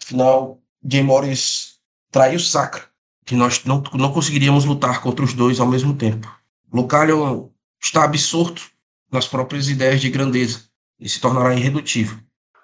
[0.02, 1.78] Afinal, Jay Morris
[2.10, 2.82] traiu Sacra,
[3.24, 6.28] que nós não, não conseguiríamos lutar contra os dois ao mesmo tempo.
[6.72, 7.48] Lucalion
[7.80, 8.60] está absorto
[9.08, 10.64] nas próprias ideias de grandeza
[10.98, 12.18] e se tornará irredutível.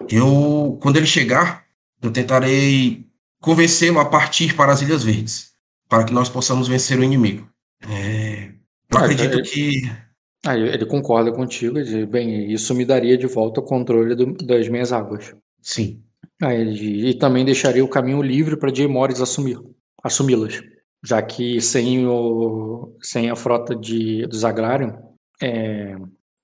[0.09, 1.65] Eu, quando ele chegar,
[2.01, 3.09] eu tentarei
[3.41, 5.51] convencê-lo a partir para as Ilhas Verdes,
[5.89, 7.49] para que nós possamos vencer o inimigo.
[7.89, 8.45] É,
[8.91, 9.81] eu Ah, acredito ele- que
[10.45, 14.33] Aí ele concorda contigo e diz: bem, isso me daria de volta o controle do-
[14.45, 15.35] das minhas águas.
[15.61, 16.01] sim,
[16.41, 19.59] Aí ele e também deixaria o caminho livre para Jay Morris assumir,
[20.03, 20.59] assumi-las,
[21.05, 24.93] já que sem, o, sem a frota de, dos Agrarium,
[25.39, 25.95] é,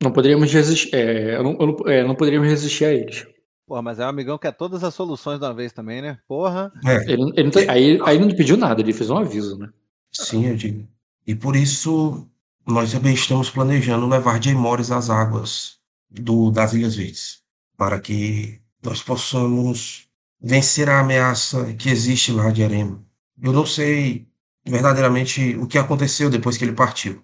[0.03, 3.26] não poderíamos resistir, é, não- é, não poderíamos resistir a eles.
[3.68, 6.18] Porra, mas é um amigão que quer todas as soluções de uma vez também, né?
[6.26, 6.72] Porra.
[6.86, 9.70] é, Ele, ele aí, aí não pediu nada, ele fez um aviso, né?
[10.12, 10.88] sim, eu digo.
[11.26, 12.26] E por isso
[12.66, 15.80] nós também estamos planejando levar Jay Morris às águas
[16.10, 17.42] do, das Ilhas Verdes,
[17.78, 20.08] para que nós possamos
[20.40, 23.04] vencer a ameaça que existe lá de Erema.
[23.42, 24.28] Eu não sei
[24.66, 27.22] verdadeiramente o que aconteceu depois que ele partiu,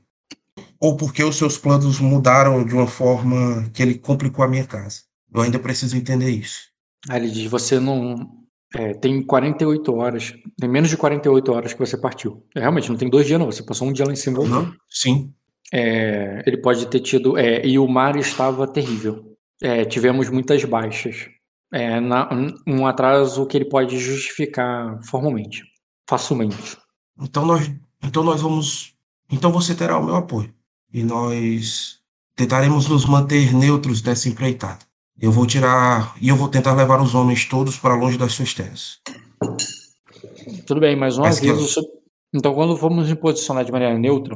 [0.79, 5.03] ou porque os seus planos mudaram de uma forma que ele complicou a minha casa.
[5.33, 6.61] Eu ainda preciso entender isso.
[7.09, 8.15] Aí ele diz, você não...
[8.75, 12.45] é, tem 48 horas, tem menos de 48 horas que você partiu.
[12.55, 14.43] É, realmente, não tem dois dias não, você passou um dia lá em cima.
[14.47, 14.73] Não?
[14.89, 15.33] Sim,
[15.71, 17.37] É, ele pode ter tido.
[17.37, 19.35] é, e o mar estava terrível.
[19.61, 21.27] É, tivemos muitas baixas.
[21.71, 22.29] É, na-
[22.67, 25.63] um atraso que ele pode justificar formalmente,
[26.07, 26.77] facilmente.
[27.19, 27.71] Então nós,
[28.03, 28.93] então nós vamos,
[29.31, 30.53] então você terá o meu apoio
[30.93, 31.99] e nós
[32.35, 34.79] tentaremos nos manter neutros dessa empreitada.
[35.19, 38.53] Eu vou tirar e eu vou tentar levar os homens todos para longe das suas
[38.53, 38.99] terras.
[40.65, 41.91] Tudo bem, mas um que- sobre-
[42.35, 44.35] Então, quando formos nos posicionar de maneira neutra,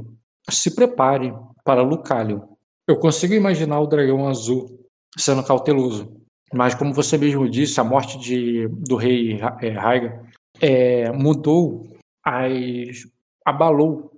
[0.50, 1.34] se prepare
[1.64, 2.42] para Lucalion.
[2.88, 4.80] Eu consigo imaginar o dragão azul
[5.18, 6.16] sendo cauteloso.
[6.54, 10.24] Mas, como você mesmo disse, a morte de, do rei é, Raiga
[10.62, 11.88] é, mudou,
[12.24, 13.00] as,
[13.44, 14.12] abalou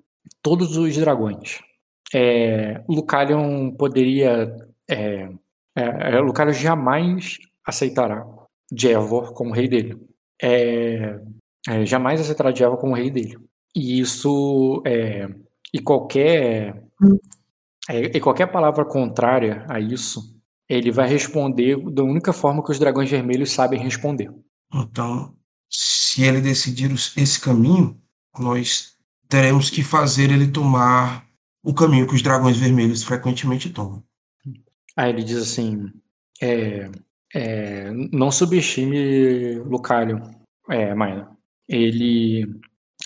[0.44, 1.60] todos os dragões.
[2.14, 4.56] É, Lucalion poderia.
[4.90, 5.30] É,
[5.80, 8.26] é, é, Lucalion jamais aceitará
[8.72, 9.98] Jevor como rei dele.
[10.42, 11.20] É,
[11.68, 13.38] é, jamais aceitará Jeva como rei dele.
[13.76, 15.30] E isso é,
[15.74, 16.84] e qualquer
[17.90, 20.36] é, e qualquer palavra contrária a isso,
[20.68, 24.32] ele vai responder da única forma que os dragões vermelhos sabem responder.
[24.74, 25.34] Então,
[25.70, 28.00] se ele decidir esse caminho,
[28.38, 28.96] nós
[29.28, 31.28] teremos que fazer ele tomar
[31.64, 34.04] o caminho que os dragões vermelhos frequentemente tomam.
[35.00, 35.90] Aí ele diz assim:
[36.42, 36.92] é,
[37.34, 40.20] é, não subestime Lucalion,
[40.70, 41.32] é, Maina.
[41.70, 42.46] Ele,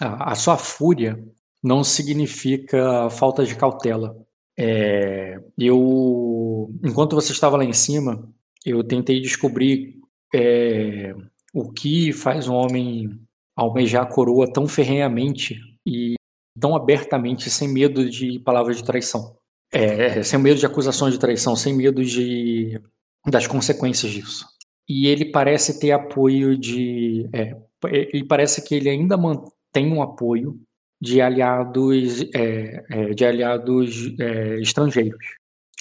[0.01, 1.23] a, a sua fúria
[1.61, 4.17] não significa falta de cautela.
[4.57, 8.27] É, eu, enquanto você estava lá em cima,
[8.65, 9.99] eu tentei descobrir
[10.33, 11.13] é,
[11.53, 13.21] o que faz um homem
[13.55, 16.15] almejar a coroa tão ferrenhamente e
[16.59, 19.37] tão abertamente, sem medo de palavras de traição.
[19.73, 22.79] É, sem medo de acusações de traição, sem medo de,
[23.25, 24.45] das consequências disso.
[24.87, 27.27] E ele parece ter apoio de.
[27.33, 30.59] é, ele parece que ele ainda mantém um apoio
[31.01, 35.25] de aliados, é, é, de aliados é, estrangeiros.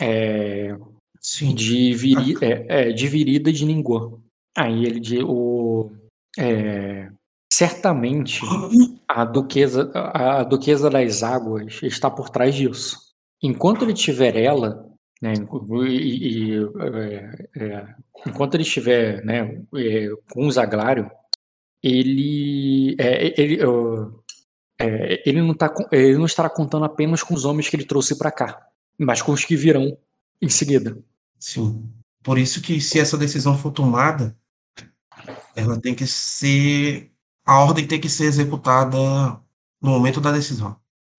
[0.00, 0.76] É,
[1.20, 1.54] Sim.
[1.54, 2.34] de, viri,
[2.94, 4.12] de Virida e de Ninguã.
[4.56, 5.90] Aí ele de o
[7.52, 8.40] certamente
[9.06, 13.11] a duquesa a duquesa das águas está por trás disso.
[13.42, 14.88] Enquanto ele tiver ela,
[15.20, 15.34] né,
[15.88, 17.94] e, e, é, é,
[18.26, 21.10] enquanto ele estiver, né, é, com o Zaglário,
[21.82, 23.58] ele é, ele
[24.78, 28.16] é, ele não tá ele não estará contando apenas com os homens que ele trouxe
[28.16, 28.64] para cá,
[28.98, 29.96] mas com os que virão
[30.40, 30.96] em seguida.
[31.38, 31.88] Sim.
[32.22, 34.36] Por isso que se essa decisão for tomada,
[35.56, 37.10] ela tem que ser.
[37.44, 38.96] A ordem tem que ser executada
[39.80, 40.76] no momento da decisão.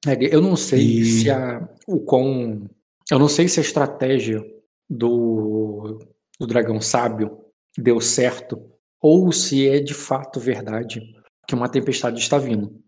[0.07, 2.69] É, Eu não sei E- se a, o quão.
[3.11, 4.43] Eu não sei se a estratégia
[4.89, 5.99] do,
[6.39, 7.39] do dragão sábio
[7.77, 8.61] deu certo,
[9.01, 11.01] ou se é de fato verdade
[11.47, 12.79] que uma tempestade está vindo.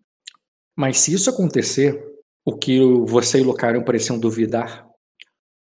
[0.76, 2.02] Mas se isso acontecer,
[2.46, 4.88] o que você e Lucario pareciam duvidar,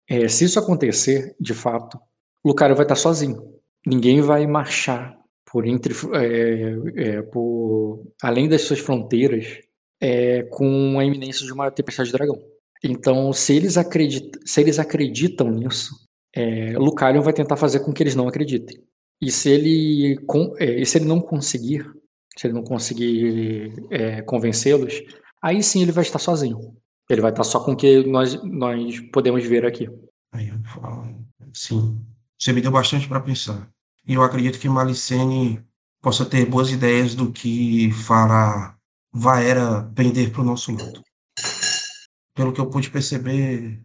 [0.08, 1.98] é, se isso acontecer, de fato,
[2.44, 3.54] Lucario vai estar sozinho.
[3.86, 5.16] Ninguém vai marchar
[5.50, 9.58] por entre é, é, por além das suas fronteiras
[10.04, 12.38] é, com a iminência de uma tempestade de dragão.
[12.82, 13.76] Então, se eles,
[14.44, 15.94] se eles acreditam nisso,
[16.36, 16.74] é,
[17.22, 18.82] vai tentar fazer com que eles não acreditem.
[19.18, 21.90] E se ele, con- é, e se ele não conseguir,
[22.36, 25.02] se ele não conseguir é, convencê-los,
[25.40, 26.76] aí sim ele vai estar sozinho.
[27.08, 29.88] Ele vai estar só com o que nós, nós podemos ver aqui.
[30.32, 31.14] Aí eu falo,
[31.54, 31.98] sim,
[32.38, 33.70] você me deu bastante para pensar.
[34.06, 35.64] E eu acredito que Malicene
[36.02, 38.73] possa ter boas ideias do que fará
[39.16, 41.00] Vaera pender para o nosso lado.
[42.34, 43.80] Pelo que eu pude perceber,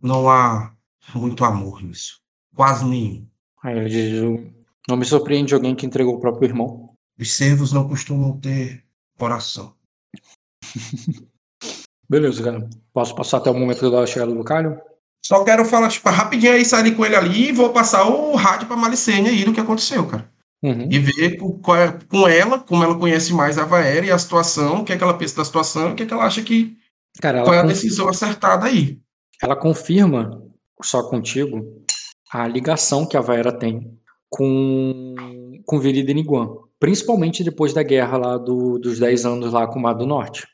[0.00, 0.74] não há
[1.14, 2.22] muito amor nisso.
[2.54, 3.28] Quase nenhum.
[3.62, 4.52] Aí ele diz:
[4.88, 6.96] Não me surpreende alguém que entregou o próprio irmão.
[7.18, 8.82] Os servos não costumam ter
[9.18, 9.74] coração.
[12.08, 12.68] Beleza, cara.
[12.94, 14.78] Posso passar até o momento da chegada do Lucalion?
[15.22, 18.68] Só quero falar, tipo, rapidinho aí, sair com ele ali e vou passar o rádio
[18.68, 20.30] pra Malicene aí do que aconteceu, cara.
[20.62, 20.88] Uhum.
[20.90, 24.80] E ver com, é- com ela, como ela conhece mais a Vaera e a situação,
[24.80, 26.76] o que é que ela pensa da situação, o que é que ela acha que.
[27.20, 28.98] Cara, qual é a decisão acertada aí.
[29.42, 30.42] ela confirma,
[30.82, 31.62] só contigo,
[32.32, 33.96] a ligação que a Vaera tem
[34.28, 35.14] com,
[35.64, 36.48] com Virida Niguan.
[36.78, 40.46] Principalmente depois da guerra lá do- dos 10 anos lá com o Mar do Norte.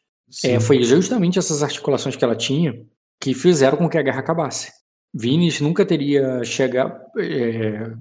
[0.45, 2.75] É, foi justamente essas articulações que ela tinha
[3.21, 4.73] que fizeram com que a guerra acabasse.
[5.15, 7.93] Vinis nunca teria chega, é,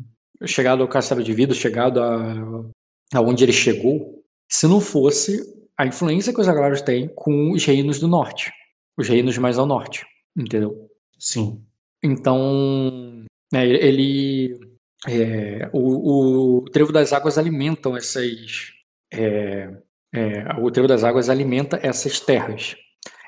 [0.45, 2.65] chegado ao Castelo de Vida, chegado a,
[3.13, 5.41] aonde ele chegou, se não fosse
[5.77, 8.51] a influência que os Aglaros têm com os reinos do norte,
[8.97, 10.05] os reinos mais ao norte,
[10.37, 10.89] entendeu?
[11.17, 11.63] Sim.
[12.03, 14.59] Então, né, ele,
[15.07, 18.71] é, o, o Trevo das Águas alimentam essas,
[19.13, 19.69] é,
[20.13, 22.75] é, o Trevo das Águas alimenta essas terras.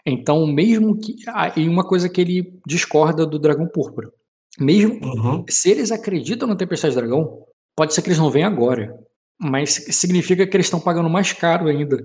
[0.05, 1.15] Então, mesmo que.
[1.55, 4.11] E uma coisa que ele discorda do Dragão Púrpura.
[4.59, 5.45] Mesmo Uhum.
[5.49, 7.39] se eles acreditam na Tempestade Dragão,
[7.75, 8.95] pode ser que eles não venham agora.
[9.39, 11.97] Mas significa que eles estão pagando mais caro ainda.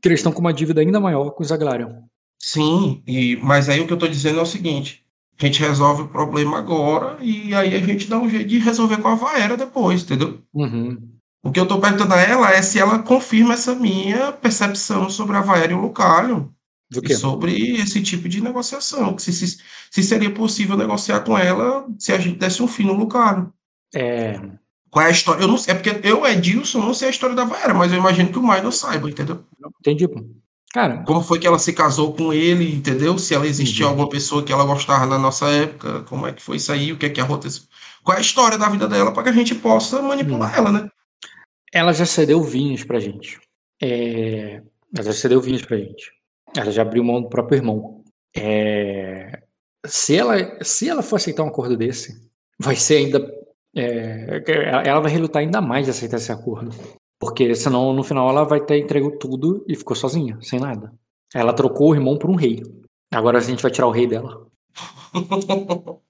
[0.00, 2.02] Que eles estão com uma dívida ainda maior com os Aglarion.
[2.40, 5.04] Sim, e, mas aí o que eu tô dizendo é o seguinte:
[5.40, 8.98] a gente resolve o problema agora e aí a gente dá um jeito de resolver
[8.98, 10.40] com a Vaera depois, entendeu?
[10.52, 10.98] Uhum.
[11.42, 15.36] O que eu tô perguntando a ela é se ela confirma essa minha percepção sobre
[15.36, 16.46] a Vaera e o Lucalion.
[17.16, 19.58] Sobre esse tipo de negociação, se, se,
[19.90, 23.52] se seria possível negociar com ela se a gente desse um fim no Lucaro.
[23.94, 24.40] É,
[24.90, 25.42] Qual é a história?
[25.42, 27.98] Eu não sei, é porque eu, Edilson, não sei a história da Vaera, mas eu
[27.98, 29.44] imagino que o Minor saiba, entendeu?
[29.80, 30.06] entendi.
[30.72, 33.16] Cara, Como foi que ela se casou com ele, entendeu?
[33.16, 33.90] Se ela existia Uhum.
[33.92, 36.96] alguma pessoa que ela gostava na nossa época, como é que foi isso aí, o
[36.98, 37.62] que é que aconteceu?
[38.02, 40.58] Qual é a história da vida dela para que a gente possa manipular Uhum.
[40.58, 40.88] ela, né?
[41.72, 43.38] ela já cedeu vinhos pra gente.
[43.82, 44.62] É,
[44.96, 46.12] ela já cedeu vinhos pra gente.
[46.56, 48.02] Ela já abriu mão do próprio irmão.
[48.36, 49.42] É,
[49.86, 53.18] se, ela, se ela for aceitar um acordo desse, vai ser ainda.
[53.76, 56.70] é, ela ela vai relutar ainda mais de aceitar esse acordo.
[57.18, 60.92] Porque senão no final ela vai ter entregue tudo e ficou sozinha, sem nada.
[61.34, 62.62] Ela trocou o irmão por um rei.
[63.12, 64.46] Agora a gente vai tirar o rei dela.
[65.84, 66.02] Pô?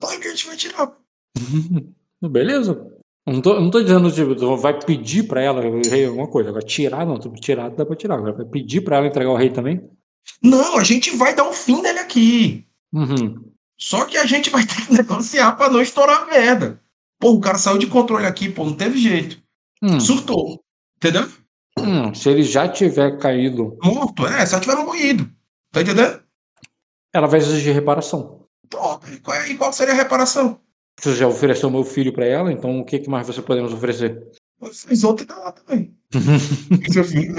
[0.00, 0.96] Claro que a gente vai tirar.
[2.20, 2.99] Beleza.
[3.26, 6.52] Não tô, não tô dizendo, tipo, vai pedir pra ela o rei alguma coisa.
[6.52, 7.18] Vai tirar, não.
[7.18, 8.16] Tirar dá pra tirar.
[8.16, 9.88] Agora vai pedir pra ela entregar o rei também?
[10.42, 12.66] Não, a gente vai dar um fim nele aqui.
[12.92, 13.50] Uhum.
[13.78, 16.80] Só que a gente vai ter que negociar para não estourar a merda.
[17.18, 19.40] Pô, o cara saiu de controle aqui, pô, não teve jeito.
[19.82, 20.62] Hum, Surtou.
[20.96, 21.28] Entendeu?
[21.78, 25.30] hum, se ele já tiver caído, Morto, é, só tiver morrido.
[25.72, 26.22] Tá entendendo?
[27.12, 28.46] ela vai exigir reparação.
[28.68, 29.00] Pô,
[29.48, 30.60] e qual seria a reparação?
[31.00, 34.22] Você já ofereceu meu filho pra ela, então o que, que mais você podemos oferecer?
[34.60, 35.96] Faz outro e tá lá também.
[36.92, 37.34] Seu filho.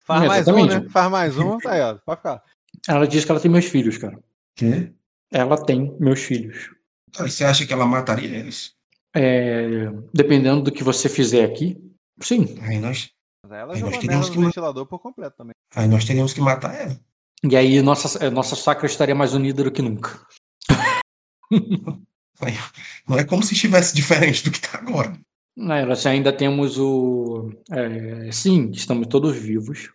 [0.00, 0.86] Faz mais um, né?
[0.88, 1.94] Faz mais um, tá aí, ó.
[2.06, 2.42] Pode ficar.
[2.88, 4.18] Ela diz que ela tem meus filhos, cara.
[4.56, 4.90] Quê?
[5.30, 6.70] Ela tem meus filhos.
[7.18, 8.72] Aí você acha que ela mataria eles?
[9.14, 11.78] É, dependendo do que você fizer aqui,
[12.20, 12.58] sim.
[12.62, 13.10] Aí nós,
[13.44, 15.52] Mas ela Aí nós teríamos que ventilador por completo também.
[15.76, 16.98] aí nós teríamos que matar ela.
[17.42, 20.18] E aí nossa, nossa sacra estaria mais unida do que nunca.
[23.08, 25.12] Não é como se estivesse diferente do que tá agora.
[25.56, 27.50] É, nós ainda temos o.
[27.70, 29.90] é, sim, estamos todos vivos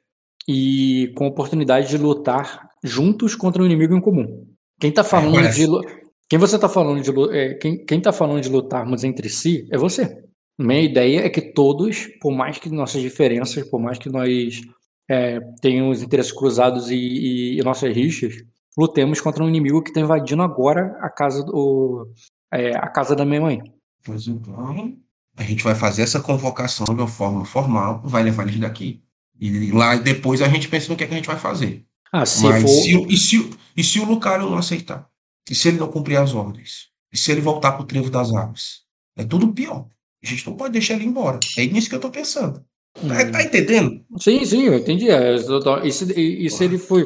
[0.47, 4.47] e com oportunidade de lutar juntos contra um inimigo em comum.
[4.79, 5.67] Quem tá falando parece.
[5.67, 5.99] de.
[6.29, 7.37] Quem você tá falando de.
[7.37, 10.23] é, quem, quem tá falando de lutarmos entre si é você.
[10.57, 14.61] Minha ideia é que todos, por mais que nossas diferenças, por mais que nós
[15.09, 18.33] é, tem os interesses cruzados e, e, e nossas rixas,
[18.77, 22.07] lutemos contra um inimigo que está invadindo agora a casa do
[22.51, 23.61] é, a casa da minha mãe.
[24.03, 24.95] Pois então,
[25.35, 29.01] a gente vai fazer essa convocação de uma forma formal, vai levar eles daqui.
[29.39, 31.85] E lá depois a gente pensa no que, é que a gente vai fazer.
[32.11, 32.67] Ah, se Mas for.
[32.69, 35.07] se, o- e, se, e se o Lucario não aceitar?
[35.49, 36.89] E se ele não cumprir as ordens?
[37.11, 38.81] E se ele voltar pro trevo das águas?
[39.17, 39.87] É tudo pior.
[40.23, 41.39] A gente não pode deixar ele embora.
[41.57, 42.63] É nisso que eu tô pensando.
[43.07, 44.03] Tá, tá entendendo?
[44.19, 45.09] Sim, sim, eu entendi.
[45.09, 47.05] É, E se, e- e se ele fala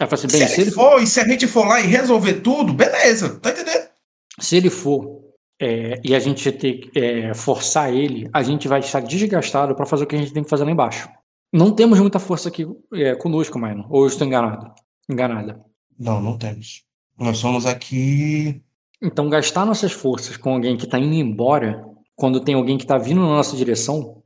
[0.00, 2.34] assim, bem, se, se ele for, for, e se a gente for lá e resolver
[2.40, 3.38] tudo, beleza.
[3.40, 3.88] Tá entendendo?
[4.40, 5.22] Se ele for
[5.60, 10.04] é, e a gente ter é, forçar ele, a gente vai estar desgastado para fazer
[10.04, 11.08] o que a gente tem que fazer lá embaixo.
[11.52, 13.86] Não temos muita força aqui é, conosco, Mano.
[13.90, 14.72] Ou eu estou enganado?
[15.08, 15.60] Enganada.
[15.98, 16.82] Não, não temos.
[17.18, 18.60] Nós somos aqui.
[19.00, 21.84] Então, gastar nossas forças com alguém que está indo embora,
[22.16, 24.22] quando tem alguém que está vindo na nossa direção,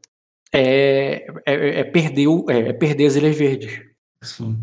[0.52, 3.80] é, é, é perder, o- é, é perder as Ilhas Verdes.
[4.22, 4.56] Sim.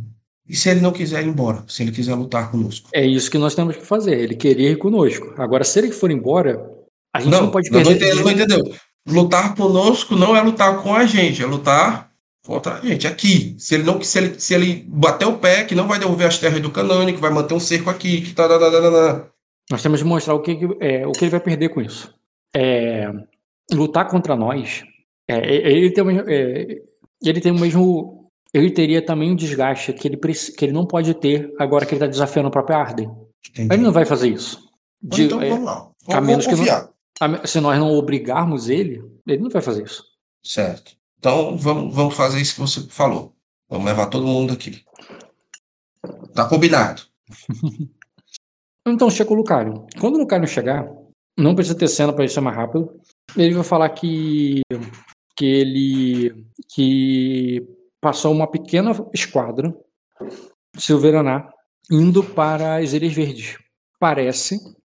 [0.47, 1.63] E se ele não quiser ir embora?
[1.67, 2.89] Se ele quiser lutar conosco?
[2.93, 4.19] É isso que nós temos que fazer.
[4.19, 5.33] Ele querer ir conosco.
[5.37, 6.69] Agora, se ele for embora,
[7.13, 7.95] a gente não, pode não, perder.
[7.95, 8.75] entendeu, não entendeu.
[9.07, 12.11] Lutar conosco não é lutar com a gente, é lutar
[12.45, 13.55] contra a gente aqui.
[13.57, 16.37] Se ele não se ele, se ele bater o pé, que não vai devolver as
[16.37, 19.27] terras do Canone, que vai manter um cerco aqui, que tá, tá, tá, tá.
[19.71, 22.13] Nós temos que mostrar o que, é, o que ele vai perder com isso.
[22.55, 23.11] É,
[23.71, 24.83] lutar contra nós.
[25.27, 26.81] é, ele, tem é,
[27.23, 28.22] ele tem o mesmo.
[28.53, 31.97] Ele teria também um desgaste que ele, que ele não pode ter agora que ele
[31.97, 33.11] está desafiando o próprio Arden.
[33.49, 33.73] Entendi.
[33.73, 34.69] Ele não vai fazer isso.
[35.01, 35.89] De- então é, vamos lá.
[36.07, 36.93] a Vamos, menos vamos que não-
[37.41, 40.03] a- se nós não obrigarmos ele, ele não vai fazer isso.
[40.45, 40.95] Certo.
[41.17, 43.33] Então vamos, vamos fazer isso que você falou.
[43.69, 44.83] Vamos levar todo mundo aqui.
[46.33, 47.01] Tá combinado.
[48.85, 49.85] Então chega o Lucario.
[49.99, 50.85] Quando o Lucario chegar,
[51.37, 52.99] não precisa ter cena para ele ser mais rápido.
[53.35, 54.61] Ele vai falar que
[55.37, 57.65] que ele que
[58.03, 59.73] passou uma pequena esquadra
[60.77, 61.49] silveraná
[61.89, 63.57] indo para as Ilhas Verdes.
[63.99, 64.57] Parece,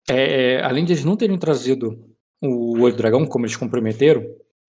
[0.10, 2.04] é, é, além de eles não terem trazido
[2.42, 4.24] o Olho Dragão, como eles comprometeram,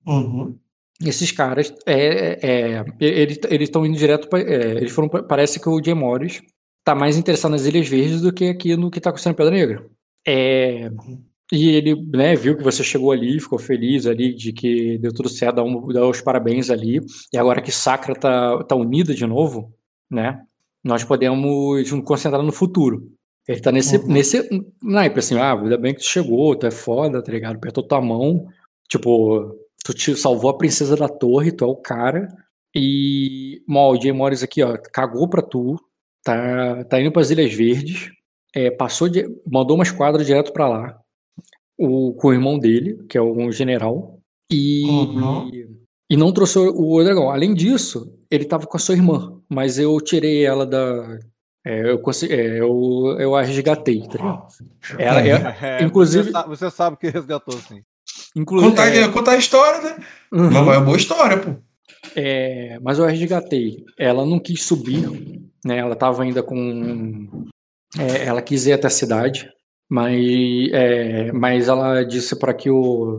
[0.06, 0.58] Uhum.
[1.02, 3.38] esses caras é, é, eles
[3.68, 6.42] estão indo direto para eles foram parece que o Jay Morris
[6.84, 9.54] tá mais interessado nas Ilhas Verdes do que aqui no que tá acontecendo em Pedra
[9.54, 9.86] Negra
[10.26, 10.90] É,
[11.52, 15.28] e ele né, viu que você chegou ali ficou feliz ali de que deu tudo
[15.28, 17.00] certo dá, um, dá os parabéns ali.
[17.32, 19.73] E agora que Sacra tá, tá unida de novo
[20.10, 20.40] né
[20.82, 23.10] nós podemos nos concentrar no futuro.
[23.48, 24.06] Ele tá nesse Uhum.
[24.08, 24.48] nesse
[24.82, 27.56] naipe assim ah ainda bem que tu chegou tu é foda tá ligado?
[27.56, 28.47] Apertou tua mão
[28.89, 32.26] tipo tu te salvou a princesa da torre, tu é o cara.
[32.74, 35.76] E bom, o Jay Morris aqui, ó, cagou pra tu,
[36.24, 38.10] tá, tá indo pras Ilhas Verdes,
[38.55, 40.98] é, passou de, mandou uma esquadra direto pra lá,
[41.78, 44.19] o, com o irmão dele, que é um general,
[44.51, 45.51] e, Uhum.
[46.11, 47.31] e não trouxe o, o dragão.
[47.31, 51.19] Além disso, ele tava com a sua irmã, mas eu tirei ela da.
[51.67, 54.47] é, eu, consi- é, eu, eu a resgatei, tá ligado?
[54.99, 57.81] Ela, é, É, Inclusive- Você sabe, você sabe que resgatou, sim.
[58.36, 60.05] inclusive, Contar, é, contar a história, né?
[60.33, 60.51] uhum.
[60.51, 61.51] Mas é uma boa história, pô.
[62.15, 63.85] É, mas eu a resgatei.
[63.99, 65.09] Ela não quis subir,
[65.65, 65.78] né?
[65.78, 67.47] Ela estava ainda com.
[67.99, 69.49] é, ela quis ir até a cidade,
[69.88, 70.16] mas,
[70.72, 73.18] é, mas ela disse para que o.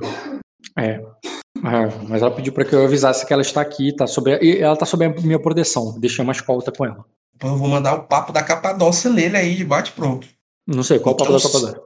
[0.78, 4.38] É, é, mas ela pediu para que eu avisasse que ela está aqui, tá sob,
[4.42, 5.98] e ela está sob a minha proteção.
[6.00, 7.06] Deixei uma escolta com ela.
[7.36, 10.28] Então eu vou mandar o papo da Capadócia nele aí, de bate pronto.
[10.68, 11.86] Não sei qual o papo da Então, d'Or.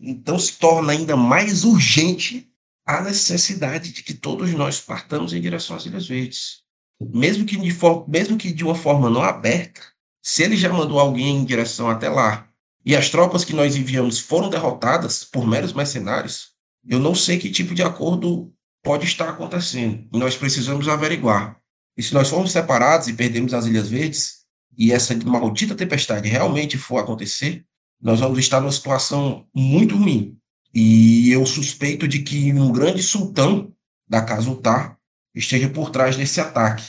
[0.00, 2.48] Então se torna ainda mais urgente
[2.86, 6.62] a necessidade de que todos nós partamos em direção às Ilhas Verdes.
[7.00, 9.80] Mesmo que de, for- mesmo que de uma forma não aberta,
[10.22, 12.49] se ele já mandou alguém em direção até lá
[12.84, 16.50] e as tropas que nós enviamos foram derrotadas por meros mercenários,
[16.86, 18.52] eu não sei que tipo de acordo
[18.82, 20.08] pode estar acontecendo.
[20.12, 21.58] E nós precisamos averiguar.
[21.96, 24.40] E se nós formos separados e perdemos as Ilhas Verdes,
[24.78, 27.64] e essa maldita tempestade realmente for acontecer,
[28.00, 30.38] nós vamos estar numa situação muito ruim.
[30.72, 33.74] E eu suspeito de que um grande sultão
[34.08, 34.96] da Casa Utar
[35.34, 36.84] esteja por trás desse ataque.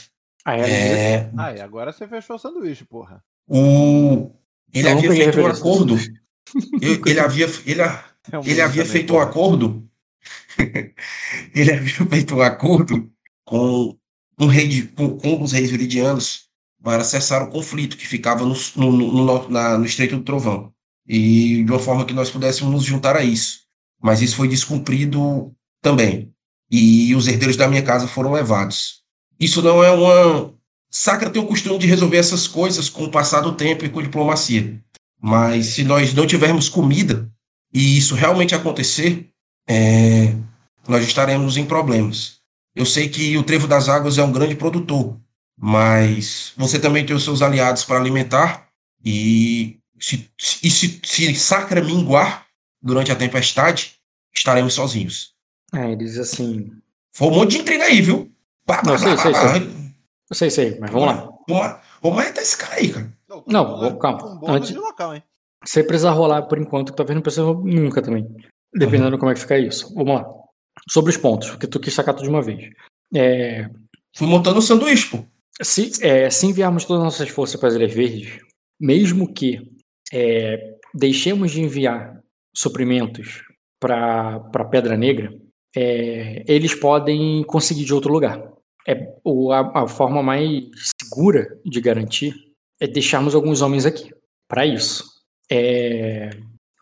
[0.46, 3.22] Ela diz- É, Ah, e agora você fechou o sanduíche, porra.
[3.46, 4.30] o,
[4.72, 5.98] ele não havia feito um acordo.
[6.80, 9.88] Ele, ele havia, ele, É um ele havia também, feito um acordo.
[11.54, 13.10] ele havia feito um acordo
[13.44, 13.96] com
[14.38, 16.48] um rei de- com, com os reis viridianos
[16.82, 20.72] para cessar o conflito que ficava no, no, no, no- na- no Estreito do Trovão.
[21.06, 23.60] E de uma forma que nós pudéssemos nos juntar a isso.
[24.00, 26.32] Mas isso foi descumprido também.
[26.70, 29.02] E os herdeiros da minha casa foram levados.
[29.38, 30.54] Isso não é uma.
[30.92, 34.02] Sacra tem o costume de resolver essas coisas com o passar do tempo e com
[34.02, 34.78] diplomacia.
[35.18, 37.32] Mas se nós não tivermos comida,
[37.72, 39.30] e isso realmente acontecer,
[39.66, 40.34] é,
[40.86, 42.40] nós estaremos em problemas.
[42.74, 45.18] Eu sei que o Trevo das Águas é um grande produtor,
[45.56, 48.68] Mas você também tem os seus aliados para alimentar.
[49.04, 50.28] E se,
[50.62, 52.46] e se, se Sacra minguar
[52.82, 53.94] durante a tempestade,
[54.34, 55.32] estaremos sozinhos.
[55.72, 56.70] É, ele diz assim.
[57.12, 58.30] Foi um monte de intriga aí, viu?
[58.66, 59.81] Pá, Não, pá, sei, sei, sei.
[60.32, 61.30] Eu sei, sei, mas vamos lá.
[61.46, 63.12] Vamos, vamos matar esse cara aí, cara.
[63.46, 64.36] Não, vou- calma.
[64.36, 65.22] Bônus Antes- de local, hein?
[65.62, 68.26] Você precisa rolar por enquanto, que talvez não precisa nunca também.
[68.74, 69.94] Dependendo de como é que fica isso.
[69.94, 70.26] Vamos lá.
[70.88, 72.70] Sobre os pontos, porque tu quis sacar tudo de uma vez.
[73.14, 73.68] É,
[74.16, 75.22] Fui montando o sanduíche, pô.
[75.62, 78.38] se, é, se enviarmos todas as nossas forças para as Ilhas Verdes,
[78.80, 79.60] mesmo que
[80.12, 82.18] é, deixemos de enviar
[82.56, 83.42] suprimentos
[83.78, 85.30] para Pedra Negra,
[85.76, 88.42] é, eles podem conseguir de outro lugar.
[88.86, 90.64] É, o- a, a forma mais
[91.02, 92.34] segura de garantir
[92.80, 94.10] é deixarmos alguns homens aqui.
[94.48, 95.04] Para isso.
[95.50, 96.30] É,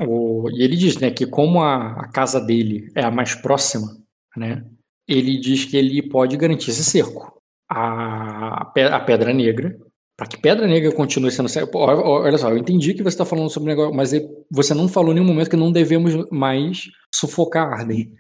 [0.00, 3.96] o- e ele diz né, que, como a, a casa dele é a mais próxima,
[4.36, 4.64] né,
[5.08, 7.32] ele diz que ele pode garantir esse cerco
[7.68, 9.76] a, a pe- a Pedra Negra,
[10.16, 11.48] para que Pedra Negra continue sendo.
[11.74, 14.12] Olha só, eu entendi que você está falando sobre o negócio, mas
[14.50, 18.12] você não falou em nenhum momento que não devemos mais sufocar Arden.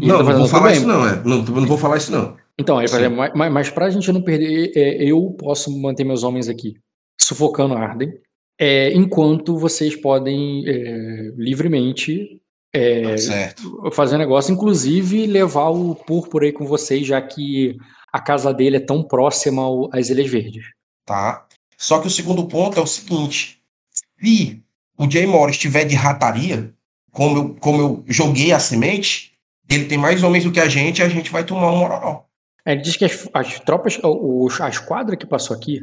[0.00, 0.76] E ele Não, tá não fazendo vou falar bem.
[0.78, 1.16] isso não, é.
[1.24, 2.36] Não, não vou falar isso não.
[2.58, 2.88] Então, Sim.
[2.88, 6.74] fala, mas, mas, para a gente não perder, é, eu posso manter meus homens aqui
[7.20, 8.12] sufocando Arden,
[8.58, 12.40] é, enquanto vocês podem é, livremente
[12.74, 13.90] é, Certo.
[13.92, 17.76] fazer negócio, inclusive levar o púrpura aí com vocês, já que
[18.12, 20.64] a casa dele é tão próxima ao- às Ilhas Verdes.
[21.06, 21.46] Tá?
[21.76, 24.62] Só que o segundo ponto é o seguinte: se
[24.98, 26.72] o Jay Morris estiver de rataria,
[27.12, 29.32] como eu, como eu joguei a semente,
[29.70, 32.24] ele tem mais homens do que a gente e a gente vai tomar um mororó.
[32.68, 35.80] É, Ele diz que as, as tropas, o, o- a esquadra que passou aqui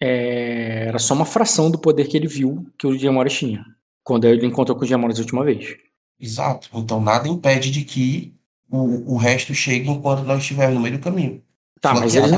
[0.00, 3.64] é, era só uma fração do poder que ele viu que o Diamores tinha,
[4.04, 5.76] quando ele encontrou com o Diamores a última vez.
[6.20, 6.68] Exato.
[6.72, 8.32] Então nada impede de que
[8.70, 11.42] o, o resto chegue enquanto nós estivermos no meio do caminho.
[11.80, 12.36] Tá, mas ele,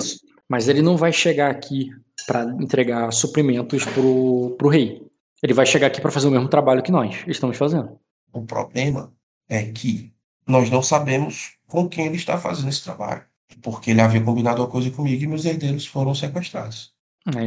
[0.48, 1.90] mas ele não vai chegar aqui
[2.26, 5.02] para entregar suprimentos pro, pro rei.
[5.42, 7.98] Ele vai chegar aqui para fazer o mesmo trabalho que nós estamos fazendo.
[8.32, 9.12] O problema
[9.48, 10.12] é que
[10.46, 13.24] nós não sabemos com quem ele está fazendo esse trabalho.
[13.62, 16.92] Porque ele havia combinado uma coisa comigo e meus herdeiros foram sequestrados.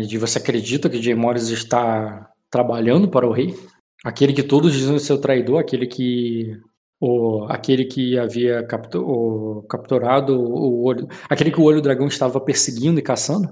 [0.08, 3.56] De você acredita que Jay Morris está trabalhando para o rei?
[4.04, 6.56] Aquele que todos dizem ser o traidor, aquele que
[7.02, 12.08] o, aquele que havia captu, o, capturado o olho, aquele que o olho do dragão
[12.08, 13.50] estava perseguindo e caçando?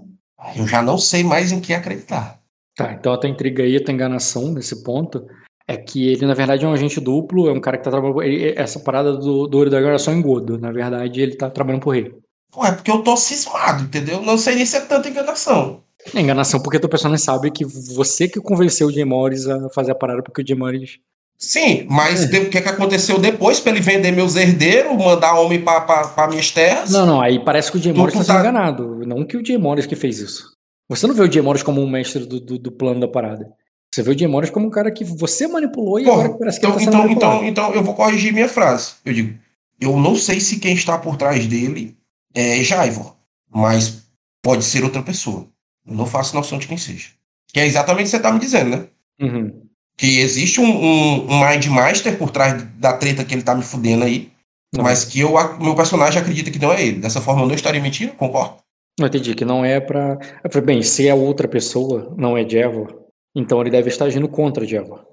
[0.55, 2.39] Eu já não sei mais em que acreditar.
[2.75, 5.25] Tá, então a tua intriga aí, a tua enganação nesse ponto
[5.67, 8.21] é que ele na verdade é um agente duplo, é um cara que tá trabalhando,
[8.21, 11.49] ele- essa parada do, do olho do dragão era só engodo, na verdade ele tá
[11.49, 12.13] trabalhando pro rei.
[12.51, 14.21] Pô, é porque eu tô cismado, entendeu?
[14.21, 15.81] Não sei nem se é tanta enganação.
[16.13, 19.91] É enganação porque teu personagem sabe que você que convenceu o Jay Morris a fazer
[19.91, 20.97] a parada porque o Jay Morris
[21.37, 25.59] Sim, mas de- o que, que aconteceu depois para ele vender meus herdeiros, mandar homem
[25.59, 26.91] para minhas terras?
[26.91, 29.01] Não, não, aí parece que o Tu- Morris tá tá- enganado.
[29.07, 30.51] Não que o Jay Morris que fez isso.
[30.89, 33.47] Você não vê o Jay Morris como um mestre do, do, do plano da parada.
[33.91, 36.59] Você vê o Jay Morris como um cara que você manipulou e Porra, agora parece
[36.59, 37.45] que então, ele tá então, então, manipulado.
[37.47, 38.91] então eu vou corrigir minha frase.
[39.03, 39.35] Eu digo,
[39.79, 41.95] eu não sei se quem está por trás dele
[42.33, 43.15] é Jaivor,
[43.49, 44.03] mas
[44.41, 45.47] pode ser outra pessoa.
[45.85, 47.09] Eu não faço noção de quem seja.
[47.47, 48.87] Que é exatamente o que você está me dizendo, né?
[49.21, 49.67] Uhum.
[49.97, 53.63] Que existe um, um, um Mind Master por trás da treta que ele tá me
[53.63, 54.31] fudendo aí,
[54.73, 54.83] Não.
[54.83, 56.99] mas que eu, meu personagem acredita que não é ele.
[56.99, 58.57] Dessa forma eu não estaria mentindo, concordo?
[58.99, 60.17] Eu entendi que não é pra.
[60.43, 64.27] Eu falei, bem, se é outra pessoa, não é Jevor, então ele deve estar agindo
[64.27, 65.07] contra Jevor.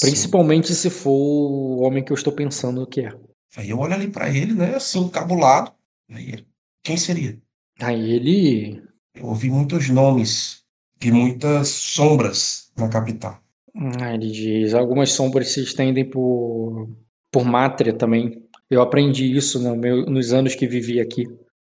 [0.00, 3.12] Principalmente se for o homem que eu estou pensando que é.
[3.56, 5.72] Aí eu olho ali pra ele, né, assim, cabulado.
[6.10, 6.46] Aí ele,
[6.84, 7.36] quem seria?
[7.80, 8.82] Aí ele.
[9.16, 10.62] Eu ouvi muitos nomes
[11.02, 13.40] e muitas sombras na capital.
[14.00, 14.74] Ah, ele diz.
[14.74, 16.88] Algumas sombras se estendem por,
[17.32, 18.40] por Mátria também.
[18.70, 21.24] Eu aprendi isso no meu- nos anos que vivi aqui.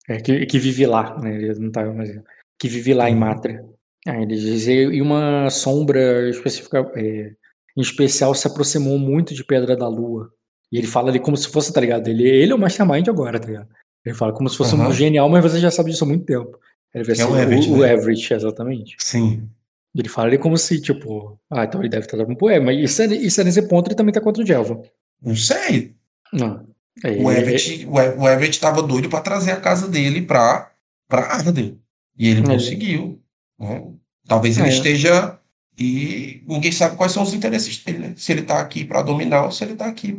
[0.09, 1.37] É, que, que vivi lá, né?
[1.37, 2.11] Ele não tá, mas
[2.59, 3.21] que vivi lá em Uhum.
[3.21, 3.65] Mátria.
[4.07, 4.67] Aí ele diz.
[4.67, 7.33] E e uma sombra específica, é,
[7.77, 10.31] em especial se aproximou muito de Pedra da Lua.
[10.73, 12.09] E ele fala ali como se fosse, tá ligado?
[12.09, 13.69] Ele, ele é o Mastermind agora, tá ligado?
[14.09, 14.93] Ele fala como se fosse um Aham.
[14.93, 16.59] genial, mas você já sabe disso há muito tempo.
[16.95, 17.93] Ele vai Que é ser o Everett, o, o né?
[17.93, 18.97] Everett, exatamente.
[18.99, 19.49] Sim.
[19.95, 23.03] Ele fala ele como se, tipo, ah, então ele deve estar dando pro mas isso
[23.03, 24.81] é, isso é nesse ponto ele também tá contra o Jelva.
[25.23, 25.95] Não sei.
[26.33, 26.67] Não.
[27.05, 30.23] É, O ele- Everett, o E- o Everett tava doido pra trazer a casa dele
[30.23, 30.71] pra,
[31.09, 31.79] pra Arden.
[32.19, 32.45] E ele É.
[32.45, 33.21] conseguiu.
[33.59, 33.85] né?
[34.27, 34.71] Talvez ele É.
[34.71, 35.39] esteja.
[35.81, 38.15] E ninguém sabe quais são os interesses dele, né?
[38.17, 40.11] Se ele tá aqui pra dominar ou se ele tá aqui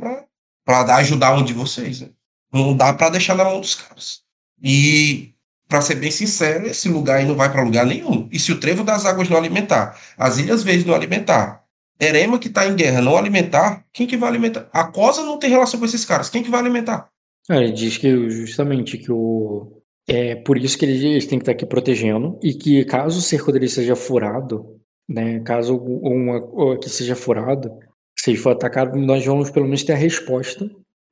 [0.83, 2.01] dar, ajudar um de vocês.
[2.01, 2.09] Né?
[2.51, 4.21] Não dá pra deixar na mão dos caras.
[4.61, 5.33] E,
[5.67, 8.27] pra ser bem sincero, esse lugar aí não vai pra lugar nenhum.
[8.31, 11.63] E se o Trevo das Águas não alimentar, as Ilhas Verdes não alimentar,
[11.99, 14.69] Erema que tá em guerra não alimentar, quem que vai alimentar?
[14.71, 16.29] A Cosa não tem relação com esses caras.
[16.29, 17.09] Quem que vai alimentar?
[17.49, 21.51] É, ele diz que justamente que o É por isso que eles, têm que estar
[21.51, 24.79] aqui protegendo e que caso o cerco dele seja furado,
[25.09, 27.71] né, caso uma, uma que seja furado,
[28.17, 30.69] se for atacado, nós vamos pelo menos ter a resposta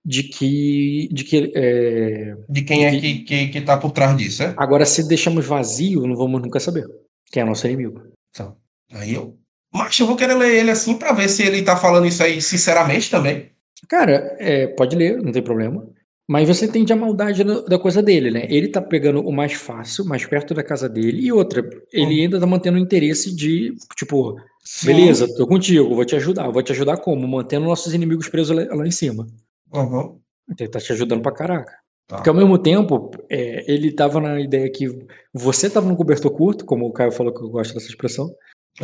[0.07, 4.41] de que de que é, De quem é que, que, que tá por trás disso,
[4.41, 4.53] é?
[4.55, 6.87] agora se deixamos vazio, não vamos nunca saber
[7.29, 8.01] quem é nosso inimigo.
[8.29, 8.55] Então,
[8.93, 9.37] aí eu.
[9.73, 12.41] Mas eu vou querer ler ele assim pra ver se ele tá falando isso aí
[12.41, 13.51] sinceramente também.
[13.89, 15.85] Cara, é, pode ler, não tem problema.
[16.25, 18.47] Mas você entende a maldade da, da coisa dele, né?
[18.49, 22.39] Ele tá pegando o mais fácil, mais perto da casa dele, e outra, ele ainda
[22.39, 24.87] tá mantendo o interesse de, tipo, Sim.
[24.87, 26.49] beleza, tô contigo, vou te ajudar.
[26.49, 27.27] Vou te ajudar como?
[27.27, 29.27] Mantendo nossos inimigos presos lá, lá em cima.
[29.73, 30.19] Uhum.
[30.59, 31.71] Ele tá te ajudando pra caraca.
[32.07, 32.15] Tá.
[32.17, 34.87] Porque ao mesmo tempo, é, ele tava na ideia que
[35.33, 38.29] você tava no cobertor curto, como o Caio falou que eu gosto dessa expressão,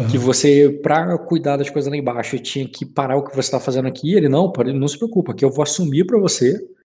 [0.10, 0.24] que Uhum.
[0.24, 3.88] você, pra cuidar das coisas lá embaixo, tinha que parar o que você tá fazendo
[3.88, 4.14] aqui.
[4.14, 6.60] Ele, não, pode- não se preocupa, que eu vou assumir pra você,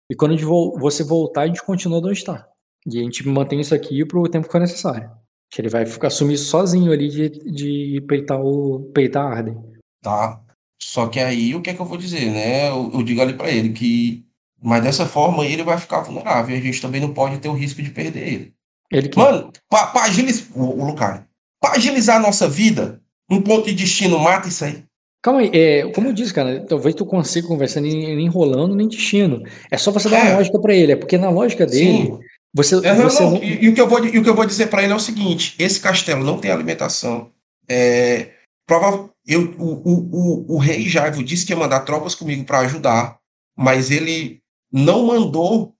[0.10, 2.48] e quando vol- você voltar, a gente continua de onde está.
[2.88, 5.10] E a gente mantém isso aqui pro tempo que for necessário.
[5.52, 9.58] Que ele vai ficar assumir sozinho ali de, de peitar, o, peitar a Arden.
[10.02, 10.40] Tá.
[10.86, 12.70] Só que aí o que é que eu vou dizer, né?
[12.70, 14.24] Eu, eu digo ali pra ele que.
[14.62, 16.56] Mas dessa forma ele vai ficar vulnerável.
[16.56, 18.54] e A gente também não pode ter o risco de perder ele.
[18.92, 19.18] Ele que.
[19.18, 20.46] Mano, pra agilizar.
[20.56, 20.96] O, o.
[20.96, 24.84] Pra agilizar a nossa vida, um ponto de destino mata isso aí.
[25.24, 29.42] Calma aí, é, como eu disse, cara, talvez tu consiga conversar nem, enrolando, nem destino.
[29.72, 30.36] É só você dar uma É.
[30.36, 30.92] lógica pra ele.
[30.92, 32.20] É porque na lógica dele, Sim.
[32.54, 34.30] você, É, não, você não, não- E, e o que eu vou, e o que
[34.30, 37.32] eu vou dizer para ele é o seguinte: esse castelo não tem alimentação.
[37.70, 38.32] É,
[38.68, 42.60] prova, eu, o, o, o, o rei Jaivo disse que ia mandar tropas comigo para
[42.60, 43.18] ajudar,
[43.56, 45.76] mas ele não mandou,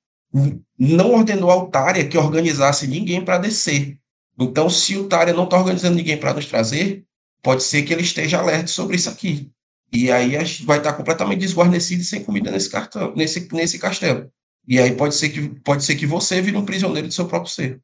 [0.78, 3.98] não ordenou ao Tária que organizasse ninguém para descer.
[4.40, 7.06] Então, se o Tária não está organizando ninguém para nos trazer,
[7.42, 9.52] pode ser que ele esteja alerta sobre isso aqui.
[9.92, 13.78] E aí a gente vai estar completamente desguarnecido e sem comida nesse, cartão, nesse, nesse
[13.78, 14.32] castelo.
[14.68, 17.52] E aí pode ser que pode ser que você vire um prisioneiro do seu próprio
[17.52, 17.82] ser.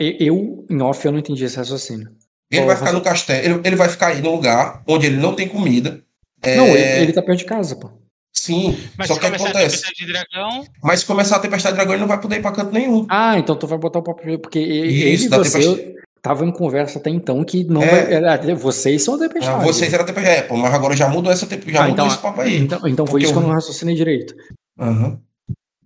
[0.00, 2.10] Eu, em off, eu não entendi esse raciocínio.
[2.50, 5.16] Ele Ó, vai ficar no castelo, ele, ele vai ficar aí num lugar onde ele
[5.16, 6.02] não tem comida.
[6.42, 7.90] É, Não, ele, ele tá perto de casa, pô.
[8.36, 9.76] Sim, Mas só se que começar a acontece.
[9.82, 12.42] tempestade de dragão, Mas se começar a tempestade de dragão, ele não vai poder ir
[12.42, 13.06] pra canto nenhum.
[13.08, 15.94] Ah, então tu vai botar o papo porque ele Isso, e da você tempestade.
[16.20, 17.86] tava em conversa até então que não É.
[17.86, 18.12] vai.
[18.12, 19.64] era- Vocês são a Ah, tempestade.
[19.64, 20.36] vocês eram tempestade.
[20.38, 22.58] É, pô, mas agora já mudou essa já Ah, mudou então, esse papo aí.
[22.58, 24.34] então, então foi Porque isso que eu eu- não raciocinei direito.
[24.78, 25.18] Aham.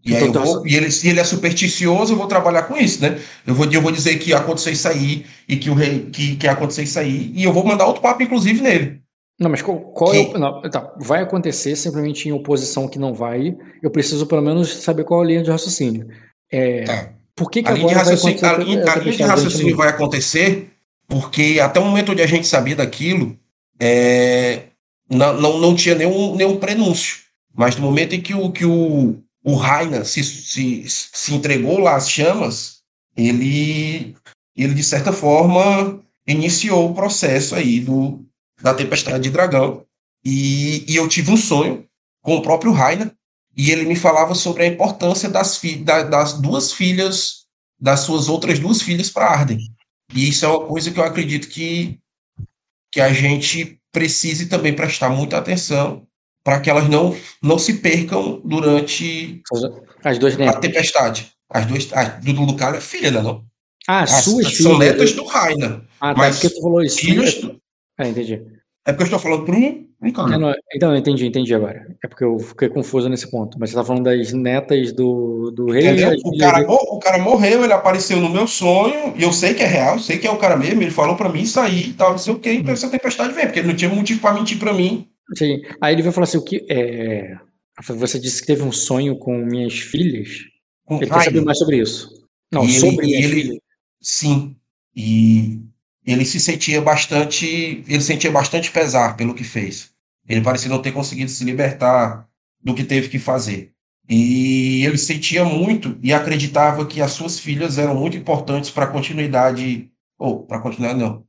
[0.04, 3.02] E Então, então, vou, e ele, se ele é supersticioso, eu vou trabalhar com isso,
[3.02, 3.18] né?
[3.46, 6.48] Eu vou, eu vou dizer que aconteceu isso aí e que o rei que, que
[6.48, 9.00] aconteceu isso aí e eu vou mandar outro papo inclusive nele.
[9.38, 10.38] Não, mas qual, qual é Que- o.
[10.38, 13.56] Não, tá, vai acontecer simplesmente em oposição que não vai.
[13.82, 16.08] Eu preciso pelo menos saber qual é a linha de raciocínio.
[16.50, 17.12] É, Tá.
[17.36, 19.22] Por que, que A linha de agora vai raciocínio, acontecer a linha, a linha de
[19.22, 20.70] raciocínio vai acontecer
[21.06, 23.38] porque até o momento onde a gente sabia daquilo,
[23.80, 24.64] é,
[25.08, 27.18] não, não, não tinha nenhum, nenhum prenúncio.
[27.56, 29.16] Mas no momento em que o, que o,
[29.48, 32.82] o Raina se, se, se entregou lá às chamas,
[33.16, 34.14] ele,
[34.54, 38.22] ele, de certa forma, iniciou o processo aí do,
[38.60, 39.86] da tempestade de dragão.
[40.22, 41.86] E, e eu tive um sonho
[42.20, 43.16] com o próprio Raina,
[43.56, 47.46] e ele me falava sobre a importância das, da, das duas filhas,
[47.80, 49.58] das suas outras duas filhas para Arden.
[50.14, 51.98] E isso é uma coisa que eu acredito que,
[52.92, 56.06] que a gente precise também prestar muita atenção
[56.48, 59.42] para que elas não, não se percam durante
[60.02, 61.30] As duas a tempestade.
[61.50, 63.20] As duas, a do Lucario é filha, né?
[63.20, 63.44] Não?
[63.86, 64.78] Ah, As, suas são filhas.
[64.78, 65.82] netas do Raina.
[66.00, 66.18] Ah, tá.
[66.18, 66.98] mas Porque tu falou isso.
[66.98, 67.60] Filhos É, do-
[67.98, 68.32] é, entendi.
[68.86, 70.34] é porque eu estou falando para um, um cara.
[70.34, 71.86] É, não, então, eu entendi, entendi agora.
[72.02, 73.58] É porque eu fiquei confuso nesse ponto.
[73.60, 75.86] Mas você tá falando das netas do, do rei.
[75.88, 76.08] Entendeu?
[76.10, 79.62] as O cara, o cara morreu, ele apareceu no meu sonho, e eu sei que
[79.62, 82.12] é real, sei que é o cara mesmo, ele falou pra mim sair e tal,
[82.12, 84.58] não sei o que, então essa tempestade vem, porque ele não tinha motivo pra mentir
[84.58, 85.06] pra mim.
[85.36, 85.62] Sim.
[85.80, 86.66] Aí ele veio falar assim: o que.
[86.70, 87.36] É...
[87.84, 90.28] Você disse que teve um sonho com minhas filhas.
[90.84, 92.26] Com Ele quer saber mais sobre isso.
[92.50, 93.58] Não, E ele- sobre minhas ele- filhas.
[94.00, 94.56] Sim.
[94.96, 95.60] E
[96.04, 97.46] ele se sentia bastante,
[97.86, 99.92] ele sentia bastante pesar pelo que fez.
[100.28, 102.26] Ele parecia não ter conseguido se libertar
[102.62, 103.72] do que teve que fazer.
[104.08, 108.90] E ele sentia muito e acreditava que as suas filhas eram muito importantes para a
[108.90, 111.24] continuidade, ou para continuar não,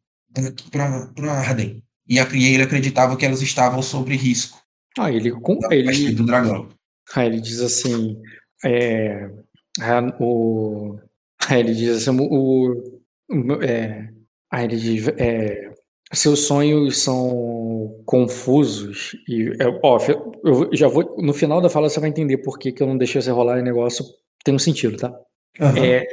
[0.71, 1.83] para Arden.
[2.09, 4.59] E a ele acreditava que elas estavam sob risco
[4.97, 6.69] Ah, ele, com, ele, do dragão.
[7.15, 8.19] aí ele diz assim:
[8.65, 9.29] é,
[9.81, 10.97] ah, o,
[11.47, 12.73] aí ele diz assim: o,
[13.31, 14.09] o- é,
[14.51, 15.71] aí ele diz: é,
[16.11, 19.99] seus sonhos são confusos e é, ó,
[20.43, 22.97] eu já vou no final da fala você vai entender por que, que eu não
[22.97, 24.03] deixei você rolar o negócio
[24.43, 25.13] tem um sentido, tá?
[25.59, 25.77] Aham.
[25.85, 26.07] É,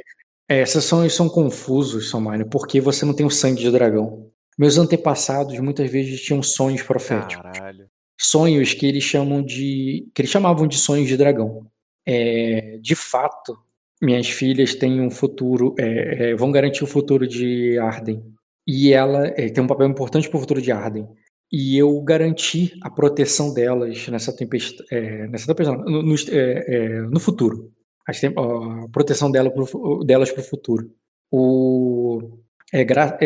[0.48, 4.30] é, esses sonhos são confusos, Samário, porque você não tem o sangue de dragão.
[4.58, 7.86] Meus antepassados muitas vezes tinham sonhos proféticos Caralho.
[8.18, 11.66] sonhos que eles chamam de que eles chamavam de sonhos de dragão.
[12.06, 13.58] É, de fato,
[14.00, 18.22] minhas filhas têm um futuro, é, é, vão garantir o futuro de Arden.
[18.66, 21.06] E ela é, tem um papel importante para o futuro de Arden.
[21.52, 27.00] E eu garanti a proteção delas nessa tempestade, é, nessa tempestade no, no, é, é,
[27.02, 27.72] no futuro.
[28.20, 30.90] Tem- a proteção dela pro, delas para o futuro.
[31.30, 32.38] O,
[32.72, 33.18] é, gra-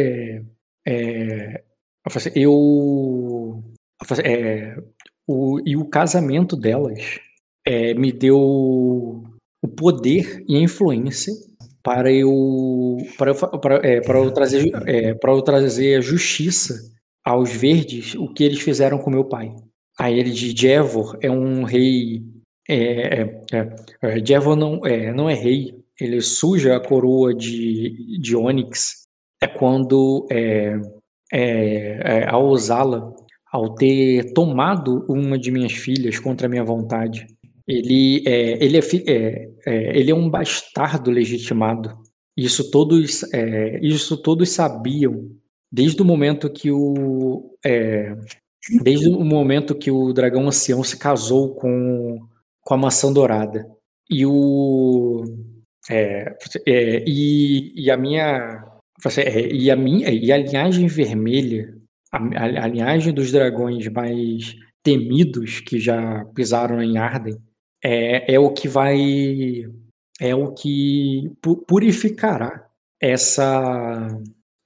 [0.87, 1.63] é,
[2.35, 3.63] eu
[4.25, 4.77] é,
[5.27, 7.21] o, e o casamento delas
[7.67, 8.39] é, me deu
[9.63, 11.33] o poder e a influência
[11.83, 16.75] para eu para para, é, para eu trazer é, para eu trazer a justiça
[17.25, 19.55] aos verdes o que eles fizeram com meu pai.
[19.99, 22.23] A ele de Jevor é um rei
[22.69, 25.79] é, é, é, Jevor não é não é rei.
[26.01, 29.00] Ele suja a coroa de de Onyx
[29.41, 30.79] é quando é,
[31.33, 33.13] é, é, ao usá-la,
[33.51, 37.27] ao ter tomado uma de minhas filhas contra minha vontade,
[37.67, 41.97] ele é, ele é, é, é, ele é um bastardo legitimado.
[42.37, 43.23] Isso todos,
[43.83, 45.31] isso todos sabiam
[45.71, 47.51] desde o momento que o
[48.83, 52.19] desde o momento que o dragão ancião se casou com,
[52.63, 53.67] com a maçã dourada.
[54.09, 55.25] E o
[55.91, 56.37] é,
[56.67, 58.70] é, e, e a minha
[59.53, 61.75] e a minha e a linhagem vermelha,
[62.13, 67.37] a, a- a linhagem dos dragões mais temidos que já pisaram em Arden,
[67.83, 69.65] é, é o que vai
[70.21, 72.67] é o que pu- purificará
[73.01, 74.07] essa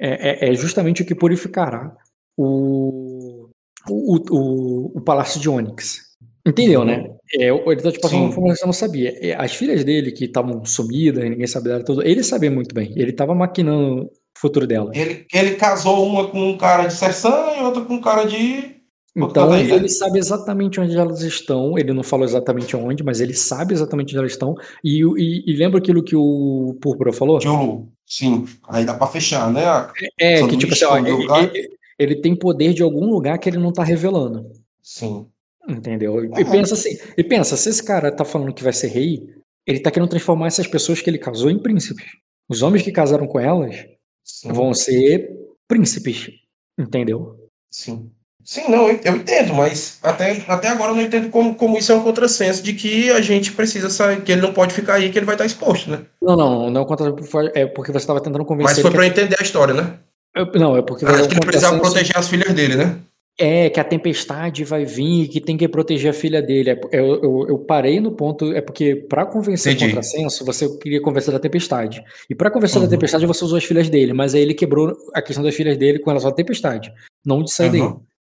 [0.01, 1.95] é, é- é justamente o que purificará
[2.37, 3.49] o
[3.89, 6.15] o, o, o Palácio de Onyx.
[6.47, 7.05] Entendeu, né?
[7.35, 8.33] É, ele tá te passando uma Sim.
[8.33, 9.15] informação que você não sabia.
[9.27, 12.93] É, As filhas dele que estavam sumidas, ninguém sabia dela tudo, ele sabia muito bem.
[12.97, 14.91] Ele tava maquinando futuro dela.
[14.95, 18.75] Ele, ele casou uma com um cara de Sersan e outra com um cara de.
[19.17, 21.79] Então ele sabe exatamente onde elas estão.
[21.79, 24.57] Ele não falou exatamente onde, mas ele sabe exatamente onde elas estão.
[24.83, 27.39] E, e- e lembra aquilo que o Púrpura falou?
[27.39, 28.45] Tio, sim.
[28.69, 29.63] Aí dá pra fechar, né?
[30.19, 33.49] É, Só que tipo assim, ó, ele, ele- ele tem poder de algum lugar que
[33.49, 34.51] ele não tá revelando.
[34.83, 35.27] Sim.
[35.69, 36.25] Entendeu?
[36.25, 36.51] E Ah.
[36.51, 39.23] pensa assim, e pensa, se esse cara tá falando que vai ser rei,
[39.65, 42.05] ele tá querendo transformar essas pessoas que ele casou em príncipes.
[42.49, 43.77] Os homens que casaram com elas
[44.25, 44.53] Sim.
[44.53, 45.31] vão ser
[45.69, 46.31] príncipes.
[46.79, 47.37] Entendeu?
[47.71, 48.11] Sim.
[48.45, 51.91] Sim, não, eu, eu entendo, mas até, até agora eu não entendo como, como isso
[51.91, 55.11] é um contrassenso de que a gente precisa saber que ele não pode ficar aí,
[55.11, 56.05] que ele vai estar exposto, né?
[56.21, 57.09] Não, não, não é contra
[57.55, 59.99] é porque você estava tentando convencer Mas foi que eu entender a história, né?
[60.37, 62.99] é- não, é porque é um que ele precisava proteger as filhas dele, né?
[63.37, 66.71] É, que a tempestade vai vir e que tem que proteger a filha dele.
[66.71, 69.87] É, Eu, eu, eu parei no ponto, é porque para convencer Entendi.
[69.87, 72.01] o contrassenso, você queria convencer da tempestade.
[72.31, 72.91] E para convencer da Uhum.
[72.91, 75.99] tempestade, você usou as filhas dele, mas aí ele quebrou a questão das filhas dele
[75.99, 76.93] com relação à tempestade,
[77.27, 77.83] não de sair.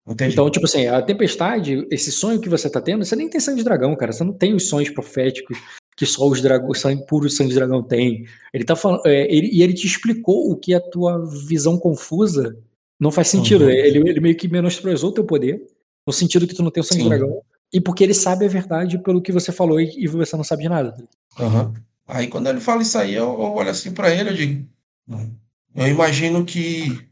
[0.08, 0.34] Entendi.
[0.34, 3.58] Então, tipo assim, a tempestade, esse sonho que você tá tendo, você nem tem sangue
[3.60, 4.12] de dragão, cara.
[4.14, 5.58] Você não tem os sonhos proféticos
[5.98, 8.26] que só os dragões, sangue puro sangue de dragão tem.
[8.54, 12.58] Ele tá falando, é, ele, e ele te explicou o que a tua visão confusa
[13.00, 13.66] não faz sentido.
[13.66, 13.70] Uhum.
[13.70, 15.62] Ele, ele meio que menosprezou o teu poder,
[16.06, 17.10] no sentido que tu não tem o sangue Sim.
[17.10, 17.42] dragão,
[17.72, 20.64] e porque ele sabe a verdade pelo que você falou e, e você não sabe
[20.64, 20.96] de nada.
[21.40, 21.74] Aham.
[22.08, 24.68] Aí quando ele fala isso aí, eu, eu olho assim pra ele, eu digo,
[25.08, 25.32] "Hum,
[25.76, 27.08] eu imagino que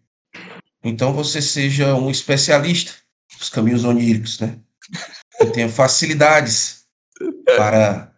[0.84, 2.94] então você seja um especialista
[3.38, 4.58] dos caminhos oníricos, né?
[5.38, 6.86] Que tenha facilidades
[7.58, 8.12] para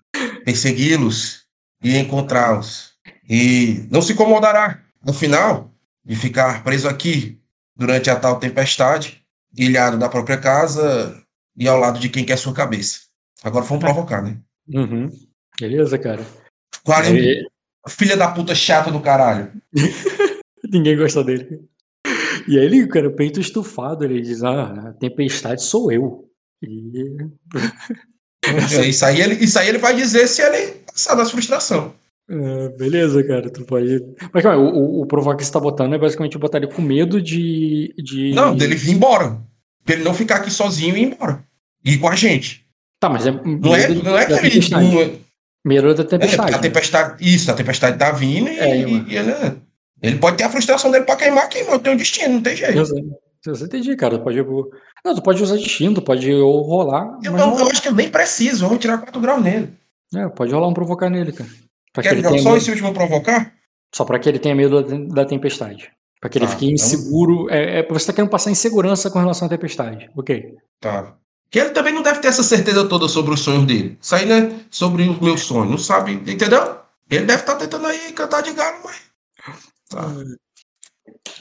[0.44, 1.44] persegui-los
[1.84, 2.94] e encontrá-los.
[3.30, 7.40] E não se incomodará, no final, de ficar preso aqui
[7.76, 9.24] durante a tal tempestade,
[9.56, 11.22] ilhado da própria casa
[11.56, 13.00] e ao lado de quem quer sua cabeça.
[13.44, 14.38] Agora vamos provocar, né?
[14.74, 15.10] Uhum.
[15.60, 16.26] Beleza, cara?
[16.84, 17.46] 40 Aí-
[17.90, 19.52] Filha da puta chata do caralho.
[20.72, 21.60] Ninguém gosta dele.
[22.48, 26.30] E aí ele, cara, peito estufado, ele diz, ah, a tempestade sou eu.
[26.62, 27.28] E
[28.46, 31.96] É, Isso aí, ele, isso aí ele vai dizer se ele passar das frustração.
[32.30, 34.00] Ah, beleza, cara, tu pode.
[34.34, 37.22] Mas aí, o, o, provocar que você tá botando é basicamente botar ele com medo
[37.22, 37.94] de.
[37.98, 38.32] de...
[38.34, 39.38] Não, dele vir embora.
[39.86, 41.44] Pra ele não ficar aqui sozinho e ir embora.
[41.84, 42.66] E ir com a gente.
[43.00, 43.32] Tá, mas é.
[43.32, 44.52] Não é, não é da que ele.
[44.52, 44.88] tempestade.
[44.94, 45.12] Não é,
[45.66, 46.56] Medo da é, tempestade.
[46.56, 47.34] a tempestade.
[47.34, 49.06] Isso, a tempestade tá vindo e, É, e- mano.
[49.10, 49.34] e ele,
[50.02, 51.80] ele pode ter a frustração dele pra queimar, queimou.
[51.80, 52.78] Tem um destino, não tem jeito.
[52.78, 53.04] Eu sei.
[53.46, 54.18] Eu sei, entendi, cara.
[54.18, 54.38] Tu pode.
[55.06, 57.18] Não, tu pode usar destino, tu pode ou rolar.
[57.24, 58.64] Eu, eu, não- eu acho que eu nem preciso.
[58.66, 59.70] Eu vou tirar 4 graus nele.
[60.16, 61.50] É, pode rolar um provocar nele, cara.
[61.94, 63.54] Pra que Quer ele jogar só medo- esse último provocar?
[63.94, 64.82] Só pra que ele tenha medo
[65.14, 65.92] da, tempestade.
[66.20, 67.48] Pra que ele Tá, fique então- inseguro.
[67.52, 70.10] É, é, você tá querendo passar insegurança com relação à tempestade.
[70.18, 70.56] Ok.
[70.80, 71.16] Tá.
[71.52, 73.96] Que ele também não deve ter essa certeza toda sobre os sonhos dele.
[74.02, 74.60] Isso aí, né?
[74.72, 75.70] Sobre os meus sonhos.
[75.70, 76.78] Não sabe, entendeu?
[77.12, 79.02] Ele deve estar tentando aí cantar de galo, mas.
[79.90, 80.08] Tá.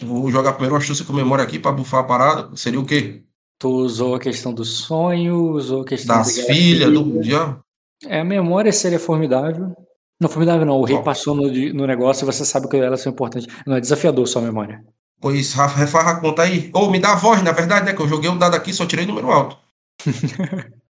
[0.02, 2.54] Vou jogar primeiro uma astúcia com memória aqui pra bufar a parada.
[2.56, 3.22] Seria o quê?
[3.58, 7.22] Tu usou a questão dos sonhos, usou a questão Das da filhas, do.
[7.22, 7.58] Já.
[8.04, 9.74] É, a memória seria formidável.
[10.22, 10.78] Não, formidável não.
[10.78, 13.52] O rei passou no, no negócio e você sabe que elas são importantes.
[13.66, 14.84] Não é desafiador sua memória.
[15.20, 16.70] Pois, Rafa, refarra a conta aí.
[16.72, 17.92] Ou me dá a voz, na verdade, né?
[17.92, 19.58] Que eu joguei o dado aqui só tirei número alto.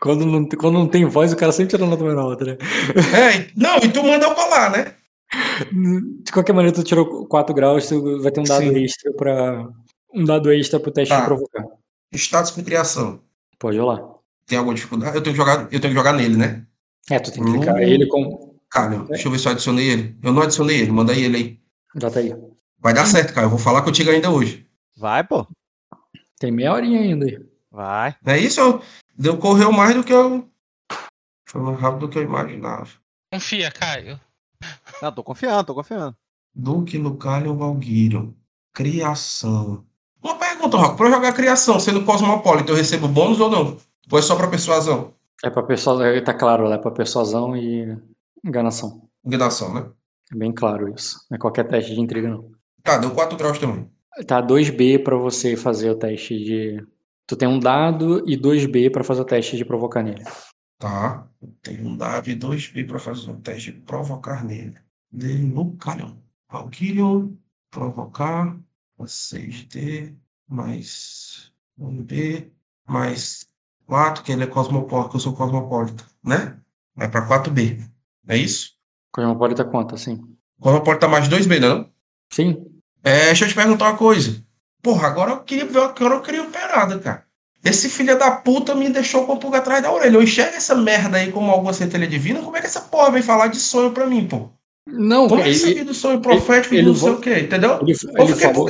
[0.00, 2.58] Quando não, quando não tem voz, o cara sempre tira nota menor outra, né?
[3.46, 4.94] É, não, e tu manda eu falar, né?
[6.24, 8.84] De qualquer maneira, tu tirou 4 graus, tu vai ter um dado Sim.
[8.84, 9.68] extra para
[10.12, 11.20] Um dado extra pro teste Tá.
[11.20, 11.64] de provocar.
[12.12, 13.20] Status com criação.
[13.58, 14.02] Pode rolar.
[14.46, 15.16] Tem alguma dificuldade?
[15.16, 16.66] Eu tenho que jogar, eu tenho que jogar nele, né?
[17.08, 17.78] É, tu tem que clicar Hum.
[17.78, 18.51] ele com.
[18.72, 20.18] Cara, deixa eu ver se eu adicionei ele.
[20.22, 21.60] Eu não adicionei ele, manda aí ele aí.
[21.94, 22.34] Já tá aí.
[22.78, 23.46] Vai dar certo, cara.
[23.46, 24.66] Eu vou falar contigo ainda hoje.
[24.96, 25.46] Vai, pô.
[26.40, 27.38] Tem meia horinha ainda aí.
[27.70, 28.16] Vai.
[28.24, 28.60] É isso?
[28.60, 28.82] Eu,
[29.16, 30.48] deu, correu mais do que eu.
[31.46, 32.88] Foi mais rápido do que eu imaginava.
[33.30, 34.18] Confia, Caio.
[35.02, 36.16] Não, tô confiando, tô confiando.
[36.54, 38.34] Duque, Lucalion, Valguírio.
[38.72, 39.84] Criação.
[40.22, 40.96] Uma pergunta, Rock.
[40.96, 43.76] Pra eu jogar criação, sendo cosmopolita, eu recebo bônus ou não?
[44.10, 45.12] Ou é só pra persuasão?
[45.44, 46.24] É pra persuasão.
[46.24, 47.98] Tá claro, é pra persuasão e
[48.44, 49.08] enganação.
[49.24, 49.90] Enganação, né?
[50.32, 51.26] É bem claro isso.
[51.30, 52.50] Não é qualquer teste de intriga, não.
[52.82, 53.88] Tá, deu 4 graus também.
[54.26, 56.86] Tá 2B pra você fazer o teste de.
[57.26, 60.24] Tu tem um dado e 2B pra fazer o teste de provocar nele.
[60.78, 61.28] Tá.
[61.40, 64.74] Eu tenho um dado e dois B pra fazer um teste de provocar nele.
[65.12, 66.16] De Lucalion.
[66.50, 67.30] Valkyrion.
[67.70, 68.58] Provocar.
[68.98, 70.14] 6D.
[70.48, 72.50] Mais 1B.
[72.86, 73.46] Mais
[73.86, 76.60] 4, que ele é cosmopolita, que eu sou cosmopolita, né?
[76.96, 77.88] Vai pra 4B.
[78.28, 78.70] É isso?
[79.12, 80.20] Cosmopolita conta, sim.
[80.60, 81.90] Cosmopolita mais 2B, não?
[82.32, 82.64] Sim.
[83.02, 84.42] É, deixa eu te perguntar uma coisa.
[84.82, 87.26] Porra, agora eu queria ver, agora eu queria operada, cara.
[87.64, 90.16] Esse filho da puta me deixou com a pulga atrás da orelha.
[90.16, 92.42] Eu enxergo essa merda aí como alguma centelha divina.
[92.42, 94.50] Como é que essa porra vem falar de sonho pra mim, pô?
[94.84, 97.20] Não, Como é que ele, isso aqui do sonho profético ele e não sei o
[97.20, 97.78] quê, entendeu?
[97.82, 98.66] ele, ele falou.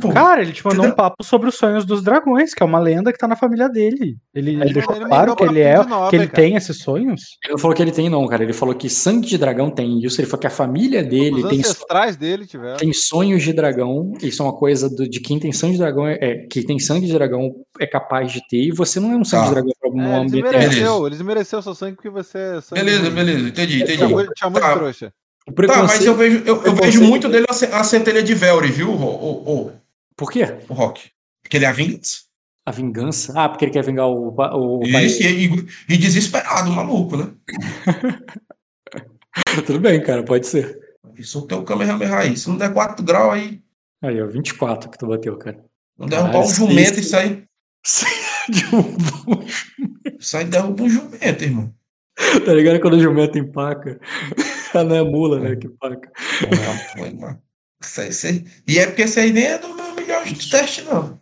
[0.00, 0.08] pô.
[0.12, 0.92] Cara, ele te mandou Entendeu?
[0.92, 3.68] um papo sobre os sonhos dos dragões, que é uma lenda que tá na família
[3.68, 4.16] dele.
[4.34, 6.42] Ele, Ele- deixou ele claro que ele é, de Nobre, que ele cara.
[6.42, 7.22] tem esses sonhos.
[7.44, 8.42] Ele não falou que ele tem, não, cara.
[8.42, 10.20] Ele falou que sangue de dragão tem isso.
[10.20, 12.76] Ele falou que a família dele Os tem, ancestrais dele tiveram.
[12.76, 14.12] tem sonhos de dragão.
[14.20, 16.06] Isso é uma coisa do- de quem tem sangue de dragão.
[16.08, 18.56] É, é- que tem sangue de dragão é capaz de ter.
[18.64, 19.48] E você não é um sangue Tá.
[19.50, 20.42] de dragão pra um É, eles ambiente.
[20.52, 23.98] mereceu, eles mereceu seu sangue porque você é sangue Beleza, beleza, entendi, Te entendi.
[23.98, 24.74] chamou, te chamou de Tá.
[24.74, 25.12] trouxa.
[25.46, 28.22] O Tá, mas preconceito- eu vejo, eu, eu preconceito- vejo muito dele a, a centelha
[28.22, 29.72] de Velry, viu, o, o, o,
[30.16, 30.56] Por quê?
[30.68, 31.10] o Rock?
[31.42, 32.24] Porque ele é a vingança.
[32.66, 33.32] A vingança?
[33.36, 34.34] Ah, porque ele quer vingar o, o
[34.90, 35.04] pai.
[35.04, 37.30] Isso, e, e, e desesperado, maluco, né?
[39.66, 40.78] Tudo bem, cara, pode ser.
[41.16, 42.36] Isso é o Kamehameha aí.
[42.36, 43.60] Se não der 4 graus aí,
[44.02, 45.64] Aí, ó, 24 que tu bateu, cara.
[45.98, 47.44] não derrubar um jumento, isso- aí.
[48.74, 51.74] Um- Isso aí derruba um jumento, irmão.
[52.44, 53.98] tá ligado quando o jumento empaca?
[54.74, 55.56] Ah, não é mula, né?
[55.56, 56.10] Que empaca.
[56.42, 57.38] Não, foi, mano.
[57.82, 60.50] Isso aí, isso aí- E é porque esse aí nem é do meu melhor de
[60.50, 61.20] teste, não.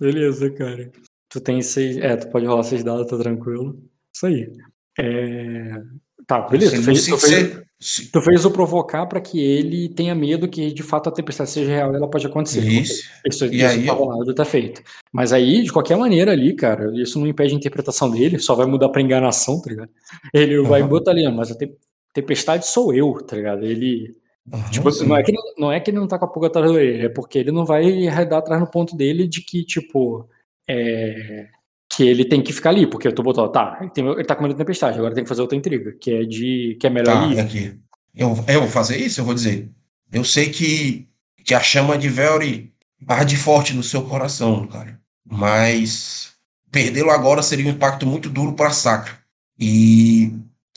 [0.00, 0.90] Beleza, cara.
[1.28, 1.96] Tu tem seis.
[1.98, 3.78] É, tu pode rolar seis dados, tá tranquilo.
[4.14, 4.50] Isso aí.
[4.98, 5.80] É...
[6.26, 6.76] Tá, beleza.
[6.76, 10.82] Tu fez, tu fez- tu fez o provocar pra que ele tenha medo que de
[10.82, 12.60] fato a tempestade seja real e ela pode acontecer.
[12.66, 13.04] Isso.
[13.26, 14.82] Isso, E isso aí tá rolado, tá feito.
[15.12, 18.66] Mas aí, de qualquer maneira ali, cara, isso não impede a interpretação dele, só vai
[18.66, 19.90] mudar pra enganação, tá ligado?
[20.32, 21.76] Ele vai botar ali, mas a te-
[22.16, 23.64] tempestade sou eu, tá ligado?
[23.64, 24.16] Ele.
[24.52, 25.06] Aham, Tipo, sim.
[25.06, 26.72] não é, que ele, não é que ele não tá com a pulga atrás da
[26.72, 30.28] orelha, é porque ele não vai arredar atrás no ponto dele de que, tipo,
[30.68, 31.48] é,
[31.92, 34.36] que ele tem que ficar ali, porque eu tô botando, tá, ele, tem, ele tá
[34.36, 36.90] com medo da tempestade, agora tem que fazer outra intriga, que é de que é
[36.90, 37.40] melhor Tá, ali.
[37.40, 37.78] aqui.
[38.14, 39.20] Eu, eu vou fazer isso?
[39.20, 39.70] Eu vou dizer.
[40.12, 41.08] Eu sei que,
[41.44, 42.72] que a chama de Velry
[43.06, 45.00] arde forte no seu coração, cara.
[45.24, 46.34] Mas
[46.70, 49.18] perdê-lo agora seria um impacto muito duro para Sacra.
[49.58, 50.32] E,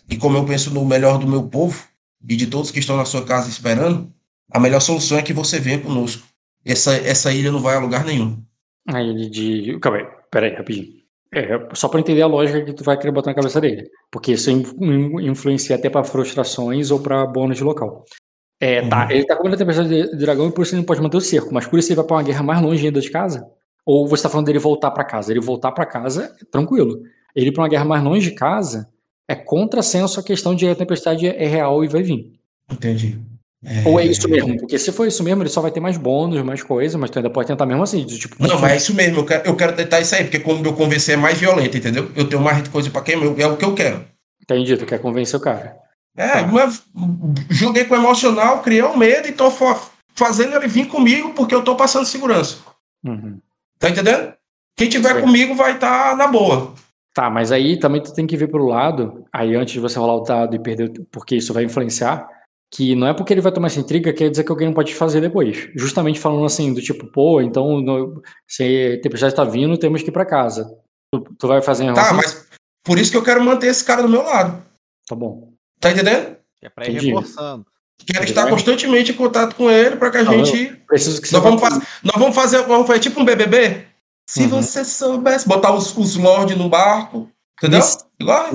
[0.10, 1.84] e como eu penso no melhor do meu povo
[2.28, 4.12] e de todos que estão na sua casa esperando,
[4.52, 6.28] a melhor solução é que você venha conosco.
[6.66, 8.42] Essa, essa ilha não vai a lugar nenhum.
[8.88, 9.80] Aí ele de.
[9.80, 11.00] Calma aí, peraí, rapidinho.
[11.34, 13.88] É, só pra entender a lógica que tu vai querer botar na cabeça dele.
[14.12, 18.04] Porque isso in- in- influencia até pra frustrações ou pra bônus de local.
[18.60, 19.12] É, tá, Uhum.
[19.12, 21.18] ele tá com medo da tempestade de dragão e por isso ele não pode manter
[21.18, 23.48] o cerco, mas por isso ele vai pra uma guerra mais longe ainda de casa?
[23.86, 25.32] Ou você tá falando dele voltar pra casa?
[25.32, 27.00] Ele voltar pra casa, tranquilo.
[27.36, 28.90] Ele ir pra uma guerra mais longe de casa
[29.30, 32.34] é contrassenso a questão de a tempestade é real e vai vir.
[32.72, 33.18] Entendi.
[33.86, 34.58] Ou é isso mesmo?
[34.58, 37.20] Porque se for isso mesmo, ele só vai ter mais bônus, mais coisa, mas tu
[37.20, 38.06] ainda pode tentar mesmo assim.
[38.06, 39.20] Tipo, Não, mas é isso mesmo.
[39.20, 42.10] Eu quero, eu quero tentar isso aí, porque como meu convencer é mais violento, entendeu?
[42.16, 43.38] Eu tenho mais coisa para queimar.
[43.38, 44.06] É o que eu quero.
[44.42, 45.78] Entendi, tu quer convencer o cara.
[46.18, 46.48] É, Tá.
[46.48, 46.82] mas
[47.50, 49.80] joguei com emocional, criei um medo e tô fa-
[50.16, 52.58] fazendo ele vir comigo porque eu tô passando segurança.
[53.06, 53.40] Uhum.
[53.78, 54.34] Tá entendendo?
[54.78, 55.22] Quem tiver Sei.
[55.22, 56.74] comigo vai estar na boa.
[57.20, 60.16] Tá, mas aí também tu tem que ver pro lado, aí antes de você rolar
[60.16, 62.26] o dado e perder, porque isso vai influenciar,
[62.74, 64.96] que não é porque ele vai tomar essa intriga quer dizer que alguém não pode
[64.96, 65.68] fazer depois.
[65.76, 70.08] Justamente falando assim, do tipo, pô, então no- se a tempestade tá vindo, temos que
[70.08, 70.64] ir pra casa.
[71.14, 72.16] Tu, tu vai fazer Tá, assim?
[72.16, 72.48] mas
[72.86, 74.64] por isso que eu quero manter esse cara do meu lado.
[75.06, 75.52] Tá bom.
[75.78, 76.38] Tá entendendo?
[76.62, 77.08] É pra ir Entendi.
[77.08, 77.66] reforçando.
[78.08, 80.52] Quero estar constantemente em contato com ele para que a Não, gente.
[80.52, 80.76] Não, gente.
[80.88, 82.62] Preciso que você Nós vamos, fazer, nós vamos fazer.
[82.64, 83.89] Vamos fazer tipo um BBB?
[84.30, 84.50] Se Uhum.
[84.50, 85.48] você soubesse.
[85.48, 87.28] Botar os, os lords no barco.
[87.58, 87.80] Entendeu?
[87.80, 88.52] Nesse- Igual?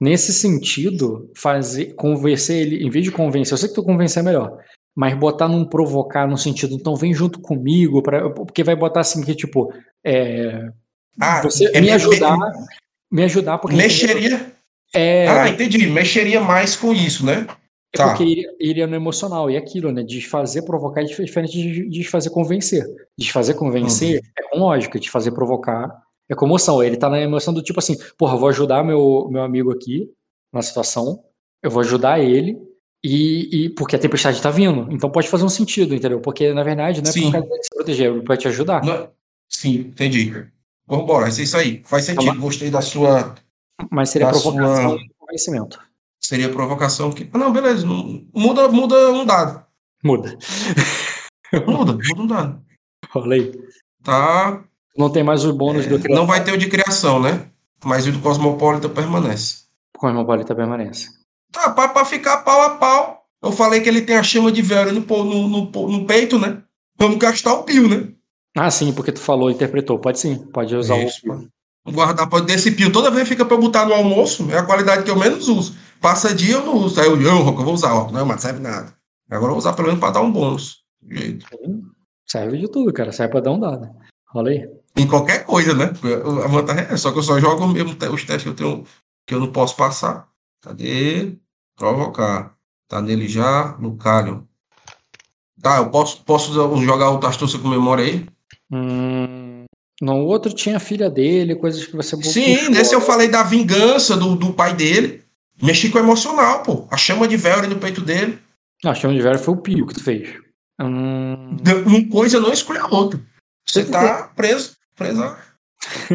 [0.00, 4.24] Nesse sentido, fazer, convencer ele, em vez de convencer, eu sei que tu convencer é
[4.24, 4.56] melhor,
[4.96, 9.22] mas botar num provocar no sentido, então vem junto comigo, pra, porque vai botar assim
[9.22, 9.70] que tipo,
[10.04, 10.70] é,
[11.20, 12.36] Ah, você é- me ajudar,
[13.10, 14.50] me ajudar porque Mexeria.
[14.94, 15.86] é, Ah, entendi.
[15.88, 17.46] Mexeria mais com isso, né?
[17.94, 18.08] É Tá.
[18.08, 20.02] porque iria, iria no emocional e é aquilo, né?
[20.02, 22.84] Desfazer, provocar é dif- diferente de desfazer, convencer.
[23.18, 24.30] Desfazer, convencer Uhum.
[24.38, 26.82] é com lógica, desfazer, provocar é com emoção.
[26.82, 30.10] Ele tá na emoção do tipo assim, porra, vou ajudar meu, meu amigo aqui
[30.52, 31.22] na situação,
[31.62, 32.58] eu vou ajudar ele,
[33.04, 34.86] e, e porque a tempestade tá vindo.
[34.92, 36.20] Então pode fazer um sentido, entendeu?
[36.20, 37.22] Porque na verdade não é Sim.
[37.24, 38.84] por causa dele se proteger, é pra te ajudar.
[38.84, 39.08] Não-
[39.50, 40.30] Sim, entendi.
[40.86, 41.26] Vamos embora.
[41.26, 41.82] É isso aí.
[41.84, 42.38] Faz sentido.
[42.40, 43.34] Gostei da sua.
[43.90, 45.80] Mas seria da provocação sua- e convencimento.
[46.24, 47.28] Seria provocação que.
[47.32, 47.84] Ah, não, beleza.
[47.86, 49.64] não- Muda, muda um dado.
[50.04, 50.38] Muda.
[51.66, 52.62] Muda, muda um dado.
[53.10, 53.52] Rola aí.
[54.02, 54.62] Tá.
[54.96, 57.46] Não tem mais o bônus do Não vai ter o de criação, né?
[57.84, 59.62] Mas o do Cosmopolita permanece.
[59.96, 61.08] Cosmopolita permanece.
[61.50, 63.26] Tá, pra, pra ficar pau a pau.
[63.42, 66.62] Eu falei que ele tem a chama de Velho no, no, no, no peito, né?
[66.96, 68.08] Vamos gastar o pio, né?
[68.56, 69.98] Ah, sim, porque tu falou, interpretou.
[69.98, 71.28] Pode sim, pode usar Isso, o.
[71.28, 71.48] mano.
[71.90, 72.92] Guardar pode desse pio.
[72.92, 74.48] Toda vez fica pra eu botar no almoço.
[74.52, 75.74] É a qualidade que eu menos uso.
[76.02, 77.00] Passa dia eu não uso.
[77.00, 78.10] Aí eu, eu, eu vou usar, ó.
[78.10, 78.92] Não, mas serve nada.
[79.30, 80.82] Agora eu vou usar pelo menos pra dar um bônus.
[81.08, 81.46] Jeito.
[82.26, 83.12] Serve de tudo, cara.
[83.12, 83.88] Serve pra dar um dado.
[84.28, 84.68] Rola aí.
[84.96, 85.92] Em qualquer coisa, né?
[86.44, 88.84] A vantagem é só que eu só jogo mesmo os testes que eu tenho
[89.26, 90.28] que eu não posso passar.
[90.60, 91.36] Cadê?
[91.76, 92.54] Provocar.
[92.88, 94.46] Tá nele já, Lucário.
[95.62, 96.52] Tá, eu posso, posso
[96.84, 98.26] jogar o astúcia com memória aí?
[98.70, 99.64] Hum,
[100.00, 104.16] no outro tinha a filha dele, coisas que você Sim, nesse eu falei da vingança
[104.16, 105.21] do, do pai dele.
[105.62, 106.86] Mexi com o emocional, pô.
[106.90, 108.38] A chama de Velry no peito dele.
[108.84, 110.28] Não, chama de velho foi o Pio que tu fez.
[110.80, 113.20] Hum, Uma coisa não exclui a outra.
[113.66, 114.76] Você tá preso.
[114.96, 115.22] preso.
[115.22, 115.38] a-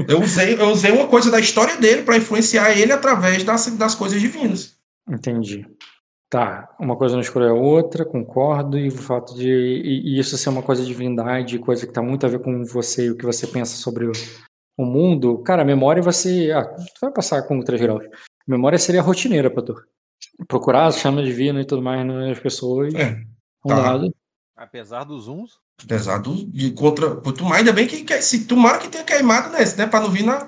[0.07, 3.95] Eu usei, eu usei uma coisa da história dele para influenciar ele através das, das
[3.95, 4.75] coisas divinas.
[5.09, 5.65] entendi.
[6.29, 10.37] Tá, uma coisa não escolheu a outra, concordo, e o fato de e, e isso
[10.37, 13.17] ser uma coisa de divindade, coisa que tá muito a ver com você e o
[13.17, 14.11] que você pensa sobre o,
[14.77, 16.51] o mundo, cara, a memória ser.
[16.51, 18.03] Ah, tu vai passar com três graus.
[18.47, 19.75] Memória seria rotineira pra tu.
[20.47, 22.93] Procurar as chamas divinas e tudo mais nas pessoas.
[22.93, 23.21] É,
[23.65, 23.75] um tá.
[23.77, 24.15] lado.
[24.55, 25.59] Apesar dos uns.
[25.83, 27.15] Apesar do, de contra.
[27.17, 29.85] Tu, mas ainda bem que, que se tomara que tenha queimado nesse, né?
[29.85, 30.47] Pra não vir na,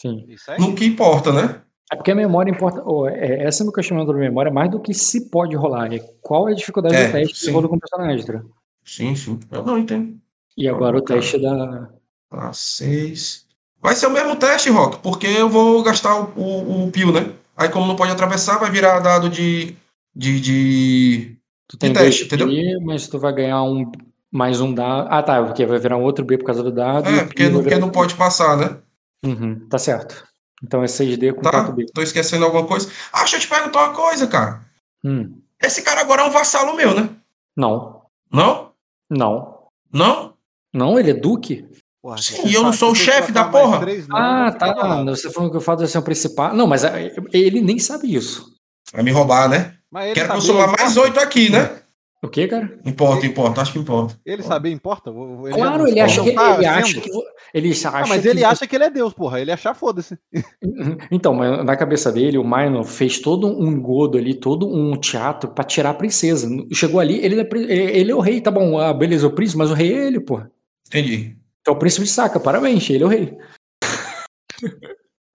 [0.00, 0.26] Sim.
[0.58, 1.60] No que importa, né?
[1.92, 2.82] É porque a memória importa.
[2.86, 5.92] oh, é, essa é o meu questionamento da memória, mais do que se pode rolar.
[5.92, 7.46] É qual é a dificuldade É, do teste sim.
[7.46, 8.42] que rola com o personagem, tá?
[8.84, 9.38] Sim, sim.
[9.50, 10.18] Eu não entendo.
[10.56, 11.20] E agora o Cara.
[11.20, 11.90] teste da.
[12.30, 13.46] Ah, seis.
[13.82, 17.32] Vai ser o mesmo teste, Rock, porque eu vou gastar o, o, o pio, né?
[17.60, 19.76] Aí, como não pode atravessar, vai virar dado de.
[20.16, 21.36] de, de...
[21.68, 22.48] Tu tem de teste, entendeu?
[22.48, 23.92] B, mas tu vai ganhar um
[24.32, 25.08] mais um dado.
[25.10, 27.08] Ah, tá, porque vai virar um outro B por causa do dado.
[27.10, 28.78] É, porque, não, porque não pode passar, né?
[29.24, 30.26] Uhum, tá certo.
[30.62, 31.70] Então é 6D com Tá?
[31.70, 31.86] 4B.
[31.92, 32.90] Tô esquecendo alguma coisa.
[33.12, 34.64] Ah, deixa eu te perguntar uma coisa, cara.
[35.04, 37.10] Hum, Esse cara agora é um vassalo meu, né?
[37.56, 38.72] não, Não?
[39.10, 39.60] não.
[39.92, 40.34] Não?
[40.72, 41.66] Não, ele é Duque?
[42.02, 43.80] Porra, Sim, e eu não sou o chefe da porra.
[43.80, 45.04] três, não, ah, ficar tá.
[45.04, 46.54] Você falou que o fato de ser um principal.
[46.54, 48.46] Não, mas é, ele nem sabe isso.
[48.92, 49.74] Vai me roubar, né?
[49.90, 51.00] Mas ele Quero que eu mais importa?
[51.02, 51.76] oito aqui, né?
[52.22, 52.78] O que, cara?
[52.84, 53.60] Importa, importa.
[53.62, 54.18] Acho que importa.
[54.26, 55.10] Ele saber importa?
[55.10, 57.10] O- ele Claro, não- ele acha não que tá ele acha que
[57.54, 59.40] ele acha Ah, mas que ele acha que ele é Deus, porra.
[59.40, 60.18] Ele achar, foda-se.
[61.10, 65.50] Então, mas na cabeça dele, o Minor fez todo um engodo ali, todo um teatro
[65.50, 66.46] pra tirar a princesa.
[66.74, 69.70] Chegou ali, ele, é ele é o rei, tá bom, ah, beleza, o príncipe, mas
[69.70, 70.40] o rei é ele, pô.
[70.88, 71.36] Entendi.
[71.60, 73.38] Então o príncipe de saca, parabéns, ele é o rei.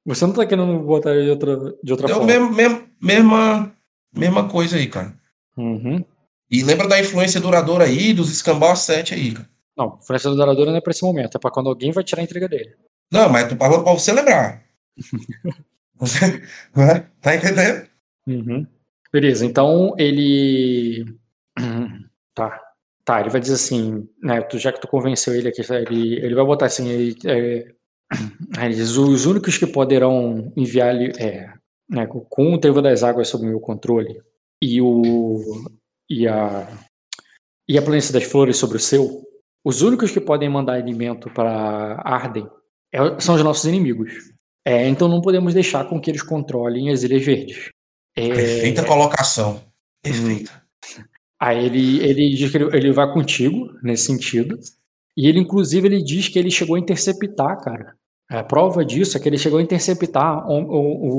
[0.05, 2.27] Você não tá querendo botar ele de outra, de outra É o forma.
[2.27, 3.75] mesmo, mesmo, mesma,
[4.15, 5.17] mesma coisa aí, cara.
[5.57, 6.03] Uhum.
[6.49, 9.49] E lembra da influência duradoura aí, dos escambau 7 aí, cara.
[9.77, 12.21] Não, influência do Doradora não é pra esse momento, é pra quando alguém vai tirar
[12.21, 12.75] a entrega dele.
[13.11, 14.63] Não, mas tu falou pra você lembrar.
[15.97, 16.39] Você,
[16.75, 17.09] né?
[17.21, 17.87] Tá entendendo?
[18.27, 18.67] Uhum.
[19.11, 21.05] Beleza, então ele.
[22.35, 22.61] Tá.
[23.05, 24.41] Tá, ele vai dizer assim, né?
[24.41, 27.71] Tu, já que tu convenceu ele aqui, ele, ele vai botar assim, ele, é,
[28.65, 31.53] ele diz, os únicos que poderão enviar é,
[31.87, 34.21] né, com o trevo das águas sob meu controle
[34.61, 35.39] e o
[36.09, 36.67] e a
[37.67, 39.23] e a planície das flores sobre o seu,
[39.63, 42.47] os únicos que podem mandar alimento para Arden
[42.91, 44.13] é- são os nossos inimigos.
[44.63, 47.69] É, então não podemos deixar com que eles controlem as Ilhas Verdes.
[48.15, 49.61] É, Perfeita colocação.
[50.01, 50.64] Perfeita.
[51.39, 54.57] Aí ele, ele diz que ele, ele vai contigo nesse sentido.
[55.17, 57.95] E ele, inclusive, ele diz que ele chegou a interceptar, cara.
[58.29, 61.09] A prova disso é que ele chegou a interceptar o, o-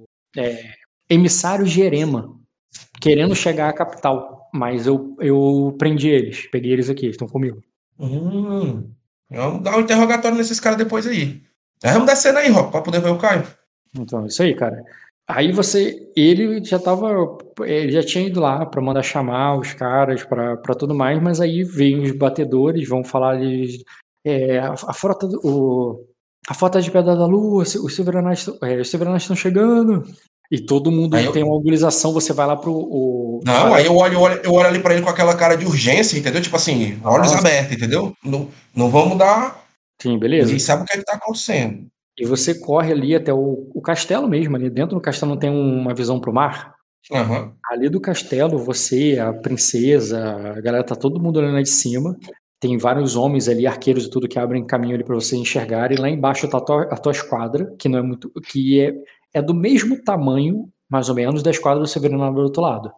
[0.00, 0.04] o,
[0.36, 0.72] é,
[1.08, 2.34] emissário Jerema.
[3.00, 4.48] querendo chegar à capital.
[4.54, 7.60] Mas eu, eu prendi eles, peguei eles aqui, eles estão comigo.
[7.98, 8.90] Hum,
[9.30, 11.42] vamos dar um interrogatório nesses caras depois aí.
[11.82, 13.46] É, vamos descendo aí, Rock, pra poder ver o Caio.
[13.98, 14.82] Então, isso aí, cara.
[15.28, 20.24] Aí você, ele já tava, ele já tinha ido lá pra mandar chamar os caras
[20.24, 23.82] pra pra tudo mais, mas aí vem os batedores, vão falar de,
[24.26, 26.06] é, a, a frota do, o,
[26.48, 30.04] a frota de Pedra da Lua, os Silveranais é, os estão chegando.
[30.50, 32.74] E todo mundo Aí eu- tem uma mobilização, você vai lá pro.
[32.74, 35.56] O, Não, aí eu olho, eu olho, eu olho ali pra ele com aquela cara
[35.56, 36.42] de urgência, entendeu?
[36.42, 37.38] Tipo assim, olhos Nossa.
[37.38, 38.12] abertos, entendeu?
[38.22, 39.64] Não, não vamos dar.
[40.02, 40.50] Sim, beleza.
[40.50, 41.86] Ele sabe o que, é que tá acontecendo.
[42.22, 45.50] E você corre ali até o, o castelo mesmo, ali dentro do castelo não tem
[45.50, 46.72] uma visão pro mar.
[47.10, 47.52] Aham.
[47.68, 50.22] Ali do castelo, você, a princesa,
[50.56, 52.16] a galera tá todo mundo olhando lá de cima.
[52.60, 55.90] Tem vários homens ali, arqueiros e tudo, que abrem caminho ali pra você enxergar.
[55.90, 58.30] E lá embaixo tá a tua, a tua esquadra, que não é muito.
[58.48, 58.94] que é,
[59.34, 62.92] é do mesmo tamanho, mais ou menos, da esquadra do Severino do outro lado.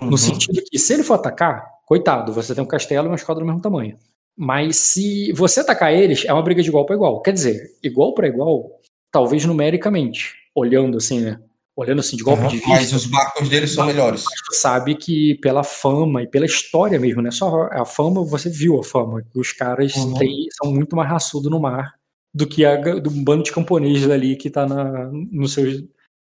[0.00, 0.08] Uhum.
[0.08, 3.44] No sentido que, se ele for atacar, coitado, você tem um castelo e uma esquadra
[3.44, 3.98] do mesmo tamanho.
[4.36, 7.20] Mas se você atacar eles, é uma briga de igual para igual.
[7.22, 8.80] Quer dizer, igual para igual,
[9.10, 11.40] talvez numericamente, olhando assim, né?
[11.76, 12.48] Olhando assim de golpe Aham.
[12.50, 14.24] de vista, Mas os barcos deles são melhores.
[14.52, 17.30] sabe que pela fama e pela história mesmo, né?
[17.32, 19.22] Só a fama, você viu a fama.
[19.22, 20.14] que Os caras Uhum.
[20.14, 21.94] têm- são muito mais raçudos no mar
[22.32, 25.64] do que a, do bando de camponeses ali que tá na, no seu.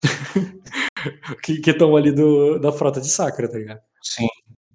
[1.42, 3.80] que estão ali do, da frota de Sacra, tá ligado?
[4.02, 4.26] Sim.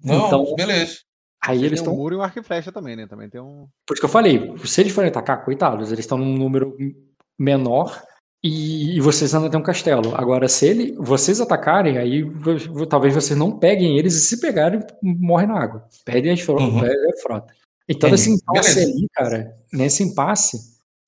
[0.04, 1.00] Não, Então- beleza.
[1.44, 1.96] Aí Tem eles um estão.
[1.96, 3.08] muro e um arco e flecha também, né?
[3.08, 3.68] Também tem um.
[3.88, 6.78] Por isso que eu falei, se eles forem atacar, coitados, eles estão num número
[7.38, 8.02] menor
[8.44, 10.16] e, e vocês ainda têm um castelo.
[10.16, 12.24] Agora, se ele, vocês atacarem, aí
[12.90, 15.88] talvez vocês não peguem eles e se pegarem, morrem na água.
[16.06, 16.80] Perdem, as fro Uhum.
[16.80, 17.54] perdem a frota.
[17.90, 18.30] Então, Entendi.
[18.30, 18.92] nesse impasse Beleza.
[18.98, 20.58] ali, cara, nesse impasse,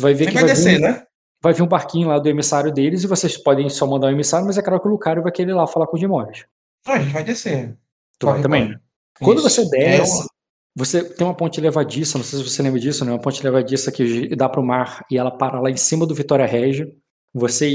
[0.02, 1.04] vai ver Quem que vai vai, descer, vir, né?
[1.42, 4.46] vai vir um barquinho lá do emissário deles e vocês podem só mandar um emissário,
[4.48, 6.46] mas é claro que o Lucario vai querer ir lá falar com o Dimores.
[6.88, 7.78] Ah, a gente vai descer.
[8.20, 8.68] Tu vai Vai, também?
[8.70, 8.78] vai.
[9.20, 9.50] Quando Isso.
[9.50, 10.28] você É desce, uma-
[10.76, 13.12] você tem uma ponte levadiça, não sei se você lembra disso, né?
[13.12, 16.16] Uma ponte levadiça que dá para o mar e ela para lá em cima do
[16.16, 16.92] Vitória Régio.
[17.34, 17.68] Você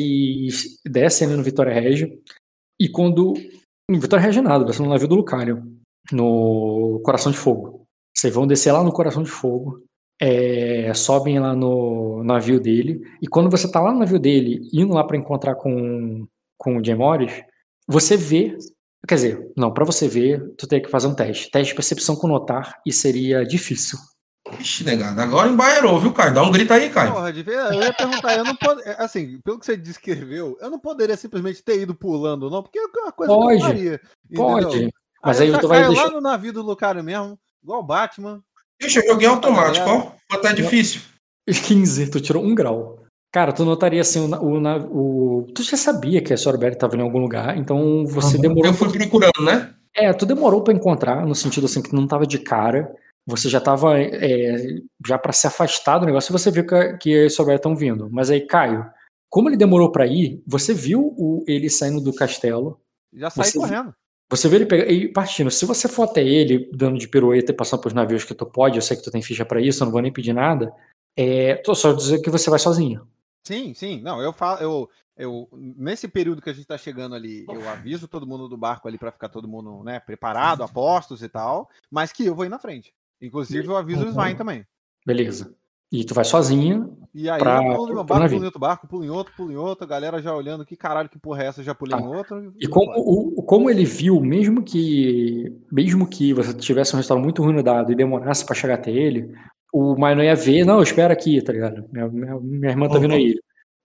[0.86, 2.10] desce ali no Vitória Régio
[2.80, 3.34] e quando.
[3.90, 5.62] No Vitória Régio nada, você no navio do Lucario,
[6.12, 7.84] no Coração de Fogo.
[8.16, 9.82] Vocês vão descer lá no Coração de Fogo,
[10.20, 14.92] é, sobem lá no navio dele, e quando você tá lá no navio dele, indo
[14.92, 16.26] lá para encontrar com,
[16.58, 17.32] com o Jay Morris,
[17.86, 18.56] você vê
[19.06, 21.50] Quer dizer, não, pra você ver, tu tem que fazer um teste.
[21.50, 23.98] Teste de percepção com notar e seria difícil.
[24.58, 25.20] Ixi, negado.
[25.20, 26.34] Agora embaerou, viu, Caio?
[26.34, 27.12] Dá um grito aí, Caio.
[27.12, 28.80] Porra, eu ia perguntar, eu não pod...
[28.84, 32.78] é, assim, pelo que você descreveu, eu não poderia simplesmente ter ido pulando, não, porque
[32.78, 34.00] é uma coisa Pode, que eu faria.
[34.34, 34.66] Pode.
[34.66, 34.90] entendeu?
[35.22, 36.04] Mas aí, aí tu vai deixar.
[36.04, 38.42] lá no navio do Lucario mesmo, igual o Batman.
[38.80, 40.12] Ixi, eu joguei automático, ó.
[40.30, 41.02] Quanto é difícil.
[41.46, 43.04] 15, tu tirou um grau.
[43.32, 47.00] Cara, tu notaria assim, o, o, o- tu já sabia que a Sorberry estava em
[47.02, 48.42] algum lugar, então você Aham.
[48.42, 48.66] demorou.
[48.66, 49.74] Eu fui procurando, né?
[49.94, 52.90] É, tu demorou pra encontrar, no sentido assim que não tava de cara.
[53.26, 57.24] Você já tava é, já para se afastar do negócio, você viu que, a- que
[57.26, 58.08] a Sorberry estão vindo.
[58.10, 58.86] Mas aí, Caio,
[59.28, 62.80] como ele demorou pra ir, você viu o- ele saindo do castelo.
[63.12, 63.92] Já saí Você- correndo.
[64.30, 65.50] Você vê ele pegar e partindo.
[65.50, 68.76] Se você for até ele, dando de pirueta e passando pelos navios que tu pode,
[68.76, 70.70] eu sei que tu tem ficha pra isso, eu não vou nem pedir nada.
[71.16, 73.06] É, tô só dizer que você vai sozinho.
[73.48, 74.00] Sim, sim.
[74.02, 78.06] Não, eu falo, eu, eu nesse período que a gente tá chegando ali, eu aviso
[78.06, 81.70] todo mundo do barco ali pra ficar todo mundo, né, preparado, a postos e tal,
[81.90, 82.92] mas que eu vou ir na frente.
[83.22, 84.66] Inclusive eu aviso o Svein também.
[85.06, 85.54] Beleza.
[85.90, 86.98] E tu vai sozinho.
[87.14, 89.50] E aí Pra- eu pulo no barco, pulo em outro barco, pulo em outro, pulo
[89.50, 91.98] em outro, a galera já olhando que caralho que porra é essa, eu já pulei
[91.98, 92.04] Tá.
[92.04, 92.52] em outro.
[92.60, 97.42] E como, o, como ele viu, mesmo que mesmo que você tivesse um resultado muito
[97.42, 99.34] ruim no dado e demorasse pra chegar até ele,
[99.72, 101.84] o Maino ia ver, não, espera aqui, tá ligado?
[101.92, 103.34] Minha, minha, minha irmã tá vindo aí.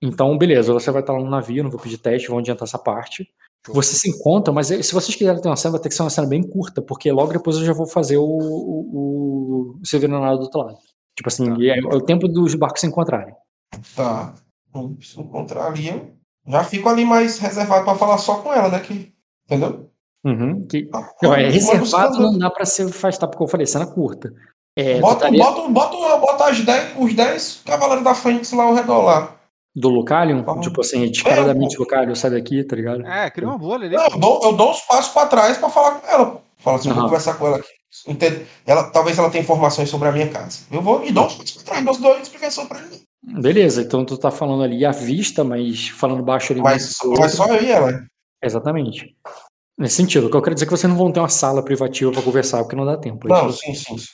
[0.01, 2.77] Então, beleza, você vai estar lá no navio, não vou pedir teste, vou adiantar essa
[2.77, 3.27] parte.
[3.69, 6.09] Você se encontra, mas se vocês quiserem ter uma cena, vai ter que ser uma
[6.09, 10.41] cena bem curta, porque logo depois eu já vou fazer o, o, o Severino do
[10.41, 10.77] outro lado.
[11.15, 13.33] Tipo assim, e é o tempo dos barcos se encontrarem.
[13.95, 14.33] Tá.
[14.75, 16.13] Hum, Se encontrar ali,
[16.45, 18.79] já fico ali mais reservado pra falar só com ela, né?
[18.79, 19.13] Que...
[19.45, 19.89] Entendeu?
[20.25, 23.85] Uhum, que, Ah, não, é reservado não dá pra se afastar, porque eu falei, cena
[23.85, 24.33] curta.
[24.75, 28.73] É, Bota, estaria- bota, bota, bota as 10, os 10 cavaleiros da Fênix lá ao
[28.73, 29.35] redor lá.
[29.75, 30.59] Do Lucalion, Ah.
[30.59, 33.05] tipo assim, descaradamente Lucalion, sai daqui, tá ligado?
[33.05, 33.95] É, cria uma bolha ali.
[33.95, 36.41] Não, eu dou, eu dou uns passos pra trás pra falar com ela.
[36.57, 37.67] Fala assim, eu vou conversar com ela aqui.
[38.07, 38.45] Entende?
[38.65, 40.59] Ela, talvez ela tenha informações sobre a minha casa.
[40.71, 42.89] Eu vou e dou uns passos pra trás, dou, dou explicação pra ela.
[43.41, 46.61] Beleza, então tu tá falando ali à vista, mas falando baixo ali.
[46.61, 48.03] Mas, mas só eu e ela.
[48.43, 49.15] Exatamente.
[49.77, 51.63] Nesse sentido, o que eu quero dizer é que vocês não vão ter uma sala
[51.63, 53.27] privativa pra conversar, porque não dá tempo.
[53.27, 53.97] Não, Isso- sim, sim.
[53.97, 54.05] sim.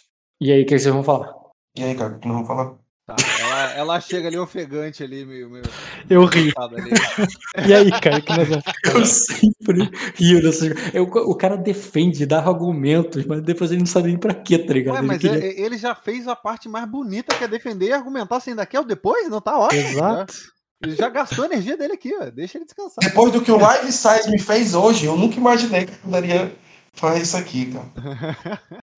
[0.41, 1.33] E aí, o que vocês vão falar?
[1.77, 2.75] E aí, cara, o que nós vamos falar?
[3.05, 5.49] Tá, ela, ela, chega ali ofegante ali, meio.
[5.49, 5.63] meio
[6.09, 6.53] Eu ri.
[7.67, 10.71] E aí, cara, que nós vamos Eu sempre rio dessas.
[10.93, 14.73] Eu- O cara defende, dá argumentos, mas depois ele não sabe nem pra quê, tá
[14.73, 14.93] ligado?
[14.95, 17.87] Ué, Ele mas queria- ele, ele já fez a parte mais bonita que é defender
[17.87, 19.27] e argumentar sem daqui ao depois?
[19.27, 19.81] Não tá ótimo.
[19.81, 20.33] Exato.
[20.33, 22.29] Já, ele já gastou a energia dele aqui, ó.
[22.29, 23.03] Deixa ele descansar.
[23.03, 26.55] Depois do que o Live Size me fez hoje, eu nunca imaginei que eu poderia
[26.93, 28.79] fazer isso aqui, cara.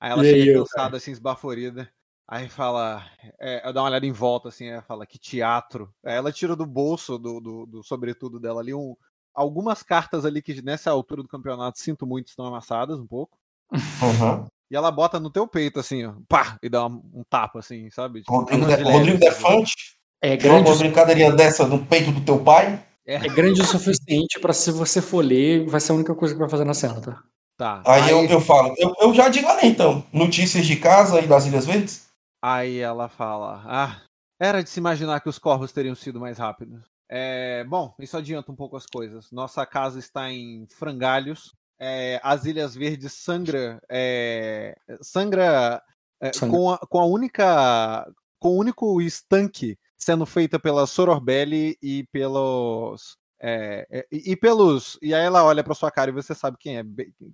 [0.00, 1.90] Aí ela E chega aí, eu, cansada, assim, esbaforida.
[2.28, 3.04] Aí fala,
[3.38, 5.92] é, ela dá uma olhada em volta, assim, ela fala, que teatro.
[6.04, 8.96] Aí ela tira do bolso, do, do, do sobretudo dela ali, um,
[9.32, 13.38] algumas cartas ali que nessa altura do campeonato, sinto muito, estão amassadas um pouco.
[13.72, 14.46] Uhum.
[14.68, 17.88] E ela bota no teu peito, assim, ó, pá, e dá um, um tapa, assim,
[17.90, 18.20] sabe?
[18.20, 19.28] Tipo, Rodrigo, De, Rodrigo assim.
[19.28, 19.74] Defante,
[20.20, 22.84] É uma, grande, uma brincadeirinha dessa no peito do teu pai.
[23.06, 26.34] É, é grande o suficiente pra se você for ler, vai ser a única coisa
[26.34, 27.22] que vai fazer na cena, tá?
[27.56, 27.82] Tá.
[27.86, 31.46] Aí, eu, eu falo, eu, eu já digo ali então, notícias de casa e das
[31.46, 32.06] Ilhas Verdes.
[32.42, 34.02] Aí ela fala: Ah,
[34.40, 36.80] era de se imaginar que os corvos teriam sido mais rápidos.
[37.08, 39.30] É, bom, isso adianta um pouco as coisas.
[39.30, 41.54] Nossa casa está em frangalhos.
[41.78, 43.80] É, as Ilhas Verdes sangra.
[43.88, 45.82] é, sangra
[46.20, 46.56] é, Sangra.
[46.56, 48.10] com, a, com a única.
[48.38, 53.16] Com o único estanque sendo feita pela Sororbelli e pelos.
[53.40, 54.98] É, é, e, e pelos.
[55.02, 56.84] E aí ela olha pra sua cara e você sabe quem é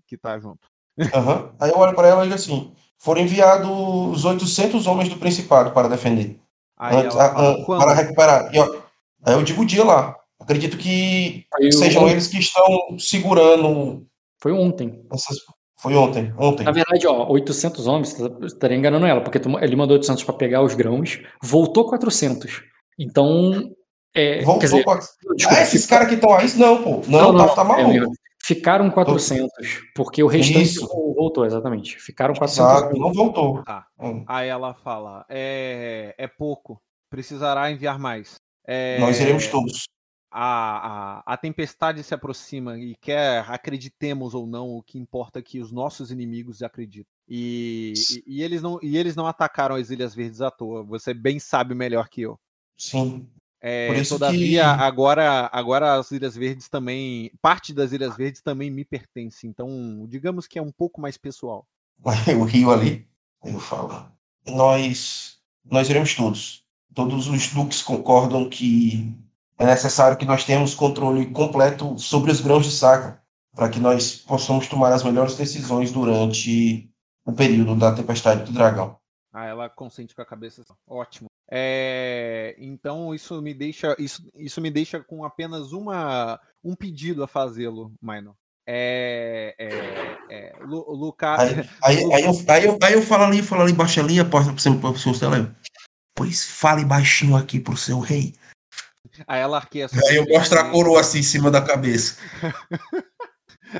[0.06, 0.60] que tá junto.
[1.14, 1.55] Aham.
[1.60, 5.89] Aí eu olho para ela e digo assim: foram enviados 800 homens do Principado para
[5.89, 6.39] defender,
[6.78, 8.55] Aí antes- ela a- fala, a- para recuperar.
[8.55, 8.76] E, ó,
[9.24, 10.16] aí eu digo o dia lá.
[10.40, 14.06] Acredito que o- sejam eles que estão segurando
[14.40, 15.05] foi ontem.
[15.12, 15.36] essas.
[15.78, 16.62] Foi ontem, ontem.
[16.62, 20.62] Na verdade, ó, 800 homens, você estaria enganando ela, porque ele mandou 800 pra pegar
[20.62, 22.62] os grãos, voltou 400.
[22.97, 23.68] Então,
[24.15, 27.02] é, Voltou dizer, pra- desculpa, Ah, esses caras que estão aí, não, pô.
[27.08, 28.12] Não, tá, tá é maluco.
[28.44, 29.49] Ficaram 400,
[29.94, 30.86] porque o restante Isso.
[30.89, 31.97] voltou, exatamente.
[32.00, 32.73] Ficaram 400.
[32.73, 33.62] Exato, não voltou.
[33.62, 33.86] Tá.
[34.00, 34.24] Hum.
[34.26, 38.34] Aí ela fala: é, é pouco, precisará enviar mais.
[38.66, 39.84] É, Nós iremos todos.
[40.34, 45.42] A, a, a tempestade se aproxima e quer acreditemos ou não, o que importa é
[45.42, 47.12] que os nossos inimigos acreditam.
[47.28, 47.92] E,
[48.26, 50.82] e, e eles não, e eles não atacaram as Ilhas Verdes à toa.
[50.84, 52.39] Você bem sabe melhor que eu.
[52.76, 53.28] Sim.
[53.65, 57.31] É, Por isso todavia, que- agora, agora as Ilhas Verdes também.
[57.41, 59.47] Parte das Ilhas Verdes também me pertence.
[59.47, 61.65] Então, digamos que é um pouco mais pessoal.
[62.41, 63.07] o rio ali,
[63.44, 64.10] eu falo,
[64.44, 66.65] nós, nós iremos todos.
[66.92, 69.15] Todos os duques concordam que
[69.57, 73.23] é necessário que nós tenhamos controle completo sobre os grãos de saca,
[73.55, 76.91] para que nós possamos tomar as melhores decisões durante
[77.24, 78.97] o período da tempestade do dragão.
[79.32, 80.65] Ah, ela consente com a cabeça.
[80.86, 81.28] Ótimo.
[81.55, 87.28] É, então isso me deixa isso, isso me deixa com apenas uma um pedido a
[87.28, 88.34] fazê-lo, Minor.
[88.66, 93.42] É, é, é, Lu, Luca, Aí, aí, aí, eu, aí, eu, aí eu falo ali,
[93.42, 95.55] falo ali baixinho, posso você pro seu celular.
[96.16, 98.34] Pois fale baixinho aqui pro seu rei.
[99.26, 99.89] aí ela arqueia.
[100.08, 102.16] Aí eu mostro a coroa assim em cima da cabeça.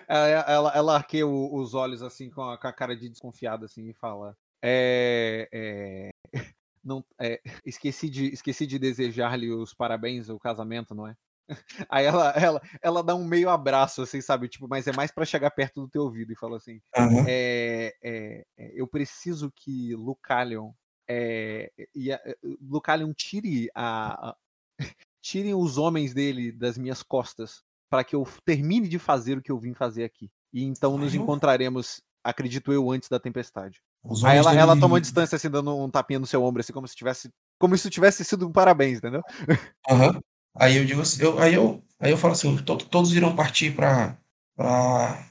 [0.09, 3.91] Ela, ela, ela arqueia os olhos assim com a, com a cara de desconfiada assim
[3.91, 6.12] e fala: é, é,
[6.85, 11.17] não, é, esqueci de esqueci de desejar-lhe os parabéns o casamento, não é?
[11.91, 14.49] Aí ela, ela, ela dá um meio abraço, assim, sabe?
[14.49, 17.25] Tipo, mas é mais pra chegar perto do teu ouvido e fala assim: Aham.
[17.27, 18.45] é, é,
[18.75, 20.73] eu preciso que Lucalion
[21.09, 22.21] é, e a-
[22.61, 24.37] Lucalion tire a, a-
[25.23, 29.53] tirem os homens dele das minhas costas para que eu termine de fazer o que
[29.53, 30.31] eu vim fazer aqui.
[30.53, 33.83] E então nos encontraremos, acredito eu, antes da tempestade.
[34.25, 36.95] Aí ela, ela toma distância, assim, dando um tapinha no seu ombro, assim, como se
[36.97, 37.31] tivesse.
[37.59, 39.23] Como se tivesse sido um parabéns, entendeu?
[39.89, 40.21] Aham.
[40.55, 43.75] Aí eu digo assim, eu, aí, eu, aí eu falo assim, to- todos irão partir
[43.75, 44.17] para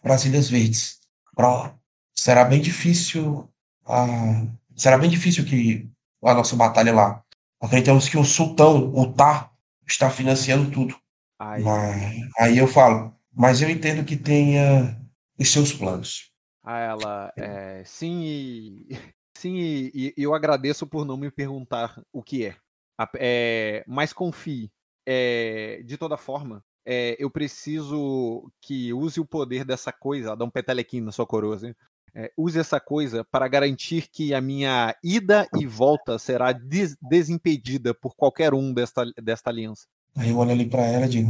[0.03, 0.99] as Ilhas Verdes.
[1.35, 1.73] Pra,
[2.15, 3.47] será bem difícil,
[3.85, 5.89] ah, será bem difícil que
[6.23, 7.23] a nossa batalha lá.
[7.61, 9.51] Acreditamos que o sultão, o Tar,
[9.87, 10.95] está financiando tudo.
[11.39, 14.99] Aí, Mas, aí eu falo, mas eu entendo que tenha
[15.39, 16.30] os seus planos.
[16.63, 17.33] Aí ela.
[17.37, 18.87] é, sim, e,
[19.37, 19.55] sim,
[19.93, 22.55] e, eu agradeço por não me perguntar o que é.
[22.97, 24.71] A- é, mas confie.
[25.05, 30.35] é, de toda forma, é, eu preciso que use o poder dessa coisa.
[30.35, 31.73] Dá um petelequim na sua coroa, assim.
[32.13, 37.93] É, use essa coisa para garantir que a minha ida e volta será des- desimpedida
[37.93, 39.87] por qualquer um desta, desta aliança.
[40.15, 41.29] Aí eu olho ali para ela e digo: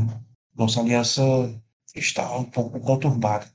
[0.56, 1.22] nossa aliança
[1.95, 3.45] está um pouco conturbada.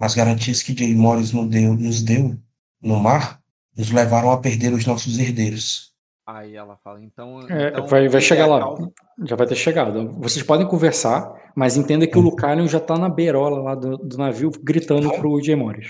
[0.00, 2.36] As garantias que Jay Morris nos deu, nos deu
[2.82, 3.40] no mar
[3.76, 5.90] nos levaram a perder os nossos herdeiros.
[6.26, 7.40] Aí ela fala, então.
[7.48, 8.60] É, então vai, vai chegar é lá.
[8.60, 8.92] causa-
[9.24, 10.12] Já vai ter chegado.
[10.18, 14.16] Vocês podem conversar, mas entenda que o Lucalion já tá na beirola lá do, do
[14.16, 15.88] navio gritando pro Jay Morris.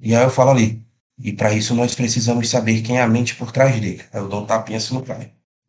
[0.00, 0.82] E aí eu falo ali:
[1.18, 4.02] e para isso nós precisamos saber quem é a mente por trás dele.
[4.12, 5.04] Aí eu dou um tapinha assim no.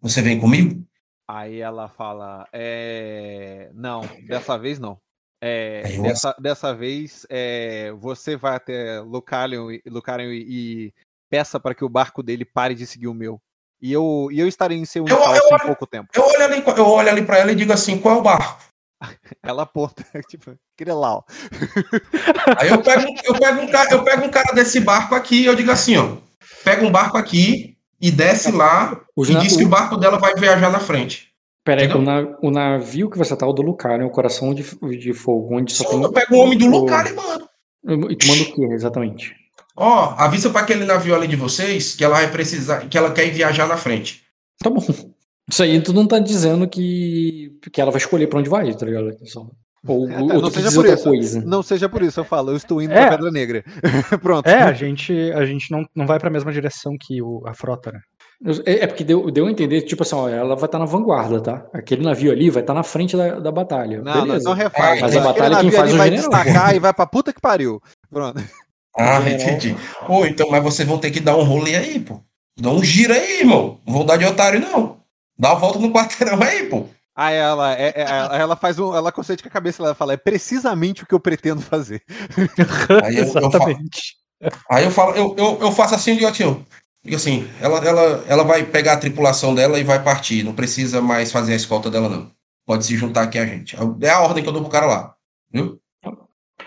[0.01, 0.81] Você vem comigo?
[1.27, 3.72] Aí ela fala, é...
[3.73, 4.97] não, dessa vez não.
[5.45, 10.93] É, eu- dessa, dessa vez é, você vai até Lucarion, e- Lucarion e, e
[11.30, 13.41] peça para que o barco dele pare de seguir o meu.
[13.81, 16.07] E eu, e eu estarei em seu Eu- em pouco tempo.
[16.15, 18.57] Eu olho ali, eu olho ali pra ela e digo assim, qual é o barco?
[19.43, 21.25] Ela aponta, tipo, Crelau.
[22.57, 25.45] Aí eu pego, eu pego, um, cara, eu pego um cara desse barco aqui e
[25.45, 26.15] eu digo assim, ó.
[26.63, 30.33] Pega um barco aqui e desce lá Os e diz que o barco dela vai
[30.35, 31.33] viajar na frente.
[31.64, 32.01] Peraí, Entendeu?
[32.01, 34.64] o, na- o navio que você tá, o do Lucario, é o coração de,
[34.98, 36.03] de fogo, onde só Só tem.
[36.03, 37.48] eu pego o homem do o- lugar e mando.
[38.11, 39.33] E tu manda o quê, exatamente?
[39.75, 43.30] Ó, avisa pra aquele navio ali de vocês que ela vai precisar, que ela quer
[43.32, 44.22] viajar na frente.
[44.59, 44.83] Tá bom.
[45.50, 48.85] Isso aí tu não tá dizendo que, que ela vai escolher pra onde vai, tá
[48.85, 49.11] ligado?
[49.25, 49.45] Só-
[49.85, 51.03] Ou, É, tá, ou não tu quis seja por outra isso.
[51.03, 51.42] coisa.
[51.45, 53.08] Não seja por isso, eu falo, eu estou indo É.
[53.08, 53.64] pra Pedra Negra.
[54.22, 54.48] Pronto.
[54.48, 57.92] É, a gente, a gente não, não vai pra mesma direção que o, a frota,
[57.92, 58.00] né?
[58.66, 61.42] É, é porque deu, deu a entender, tipo assim, ó, ela vai estar na vanguarda,
[61.42, 61.66] tá?
[61.74, 64.02] Aquele navio ali vai estar na frente da, da batalha.
[64.02, 64.42] Não, não, Beleza.
[64.42, 65.02] então refaz.
[65.02, 67.42] Mas a batalha quem faz é o vai general, destacar e vai pra puta que
[67.42, 67.82] pariu.
[68.12, 68.44] Pronto.
[68.98, 69.76] Ah, entendi.
[70.06, 72.22] Pô, então, mas vocês vão ter que dar um rolê aí, pô.
[72.60, 73.80] Dá um giro aí, irmão.
[73.86, 74.98] Não vou dar de otário, não.
[75.38, 76.86] Dá uma volta no quarteirão aí, pô.
[77.16, 78.95] Aí ela, é, é, ela ela faz um.
[78.95, 82.02] Ela concede com a cabeça ela fala, é precisamente o que eu pretendo fazer.
[83.03, 84.16] Aí eu, eu falo, Exatamente.
[84.70, 86.28] aí eu falo, eu, eu, eu faço assim, digo
[87.03, 90.43] digo assim, ela, ela, ela vai pegar a tripulação dela e vai partir.
[90.43, 92.32] Não precisa mais fazer a escolta dela, não.
[92.65, 93.75] Pode se juntar aqui a gente.
[94.01, 95.14] É a ordem que eu dou pro cara lá.
[95.51, 95.80] Viu?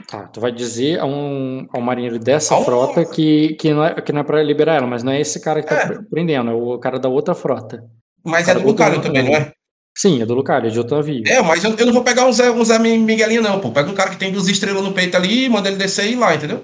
[0.08, 3.72] Tá, tu vai dizer a um, a um marinheiro dessa A um- frota que, que,
[3.72, 5.74] não é, que não é pra liberar ela, mas não é esse cara que tá
[5.76, 5.86] É.
[5.86, 7.82] pre- prendendo, é o cara da outra frota.
[8.22, 9.52] Mas é do Lucario também, não é?
[9.96, 11.22] Sim, é do Lucario, é de outro navio.
[11.26, 13.70] É, mas eu, eu não vou pegar um Zé, um Zé Miguelinho, não, pô.
[13.70, 16.16] Pega um cara que tem duas estrelas no peito ali, manda ele descer e ir
[16.16, 16.62] lá, entendeu?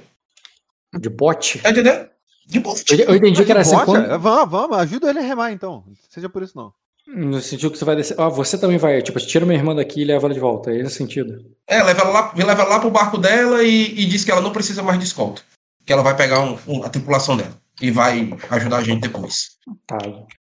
[1.01, 1.59] De bote?
[1.61, 2.07] Tá entendendo?
[2.53, 3.03] De.
[3.03, 5.85] Eu, eu entendi que era assim, quando, Vamos, vamos, ajuda ele a remar então.
[6.11, 6.73] Seja por isso não.
[7.07, 8.19] no sentido que você vai descer.
[8.21, 10.71] Ah, você também vai, tipo, tira minha irmã daqui e leva ela de volta.
[10.71, 11.45] É esse sentido.
[11.67, 14.41] É, leva ela lá, leva ela lá pro barco dela e, e diz que ela
[14.41, 15.43] não precisa mais de escolta.
[15.85, 17.57] Que ela vai pegar um- um- a tripulação dela.
[17.81, 19.57] E vai ajudar a gente depois.
[19.87, 19.99] Tá.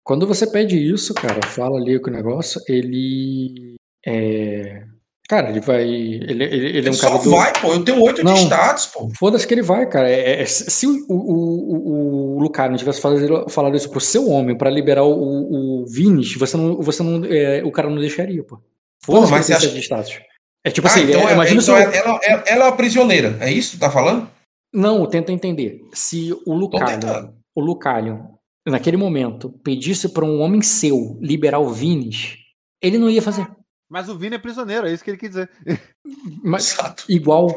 [0.02, 3.74] Quando você pede isso, cara, fala ali com o negócio, ele.
[4.06, 4.84] É.
[5.28, 5.82] Cara, ele vai.
[5.82, 7.22] Ele, ele, ele é um Só cara.
[7.22, 7.72] do- vai, pô.
[7.74, 9.10] Eu tenho oito de status, pô.
[9.18, 10.10] Foda-se que ele vai, cara.
[10.10, 14.26] É- é- se o, o, o, o Lucario não tivesse falado, falado isso pro seu
[14.30, 17.98] homem pra liberar o, o, o Vinis, você não, você não, é, o cara não
[18.00, 18.58] deixaria, pô.
[19.04, 20.18] Foda-se que ele acha- de status.
[20.64, 22.56] É tipo Ah, assim, então, é, ela, imagina então se o- ela, ela, ela- é
[22.56, 23.36] uma prisioneira.
[23.40, 24.28] É isso que tu tá falando?
[24.72, 25.80] Não, tenta entender.
[25.92, 28.24] Se o Lucario, o Lucario,
[28.66, 32.36] naquele momento, pedisse pra um homem seu liberar o Vinis,
[32.82, 33.46] ele não ia fazer.
[33.88, 35.50] Mas o Vini é prisioneiro, é isso que ele quer dizer.
[36.44, 37.04] Mas Exato.
[37.08, 37.48] igual,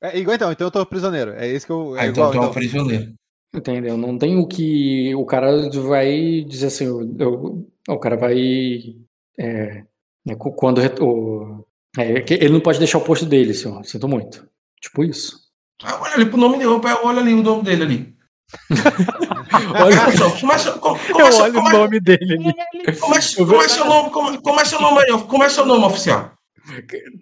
[0.00, 1.32] É igual então, então eu tô prisioneiro.
[1.32, 1.96] É isso que eu.
[1.96, 2.54] É Ah, então igual, tu é uma então.
[2.54, 3.12] prisioneira.
[3.54, 3.96] entendeu?
[3.96, 8.94] Não tem o que o cara vai dizer assim, eu- eu- o cara vai
[9.38, 9.84] é,
[10.24, 11.66] né, quando o,
[11.98, 13.84] é, ele não pode deixar o posto dele, senhor.
[13.84, 14.48] Sinto muito.
[14.80, 15.40] Tipo isso.
[15.82, 16.68] Ah, olha ali pro nome dele.
[16.70, 18.16] Olha ali o nome dele ali.
[19.52, 22.98] Olha, Começa, começa, como, Eu começa, olho o começa, nome dele ali.
[22.98, 25.18] começa, começa seu nome, come- começa seu nome aí, ó.
[25.18, 26.32] Começa seu nome oficial.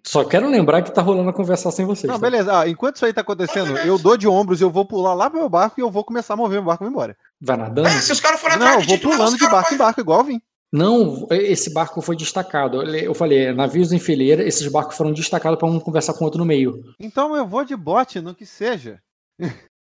[0.07, 2.11] só quero lembrar que tá rolando a conversa sem vocês.
[2.13, 2.31] Não, tá?
[2.31, 2.61] beleza.
[2.61, 5.31] Ah, enquanto isso aí tá acontecendo, eu dou de ombros e eu vou pular lá
[5.31, 7.17] pro meu barco e eu vou começar a mover meu barco e vou embora.
[7.41, 7.89] Vai nadando?
[7.89, 10.01] É, se os caras forem Não, atrás eu vou pulando de barco em vai- barco,
[10.01, 10.41] igual eu vim.
[10.73, 12.81] Não, esse barco foi destacado.
[12.83, 16.25] Eu eu falei, navios em fileira, esses barcos foram destacados pra um conversar com o
[16.27, 16.81] outro no meio.
[17.01, 19.01] Então eu vou de bote, no que seja.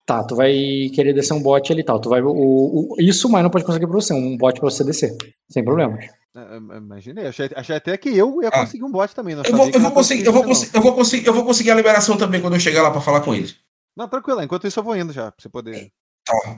[0.07, 0.53] Tá, tu vai
[0.95, 1.99] querer descer um bote ali e tal.
[1.99, 4.81] Tu vai, o, o- isso, mas não pode conseguir pra você, um bote pra você
[4.83, 5.15] descer.
[5.51, 6.05] Sem problemas.
[6.35, 8.61] É, é, Imaginei, achei, achei até que eu ia Ah.
[8.61, 9.35] conseguir um bote também.
[9.35, 11.71] não Eu vou, eu, vou conseguir, eu, vou conseguir, eu, vou conseguir, eu vou conseguir
[11.71, 13.57] a liberação também quando eu chegar lá pra falar com eles.
[13.97, 14.05] não.
[14.05, 14.41] não, tranquilo.
[14.41, 15.91] Enquanto isso eu vou indo já, pra você poder.
[16.25, 16.55] Tá.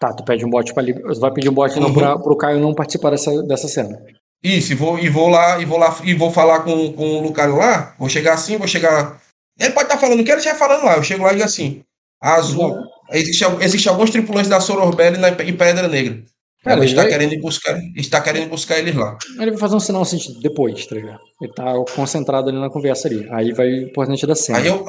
[0.00, 0.82] Tá, tu pede um bote pra.
[0.82, 1.94] Tu vai pedir um não Uhum.
[1.94, 4.02] pra, pro Caio não participar dessa, dessa cena.
[4.42, 7.22] Isso, e vou, e vou lá, e vou lá, e vou falar com, com o
[7.22, 7.94] Lucario lá.
[7.98, 9.20] Vou chegar assim, vou chegar.
[9.58, 10.96] Ele pode estar falando o que ele já falando lá.
[10.96, 11.84] Eu chego lá e digo assim:
[12.20, 12.76] Azul.
[13.12, 16.22] Existe, al- existe alguns tripulantes da Sororbelli na, em Pedra Negra.
[16.62, 19.16] Cara, Ela está vai- querendo buscar, está querendo buscar eles lá.
[19.38, 21.18] Ele vai fazer um sinal assim, depois, tá ligado?
[21.40, 23.26] Ele tá concentrado ali na conversa ali.
[23.32, 24.58] Aí vai o importante da cena.
[24.58, 24.84] Aí eu.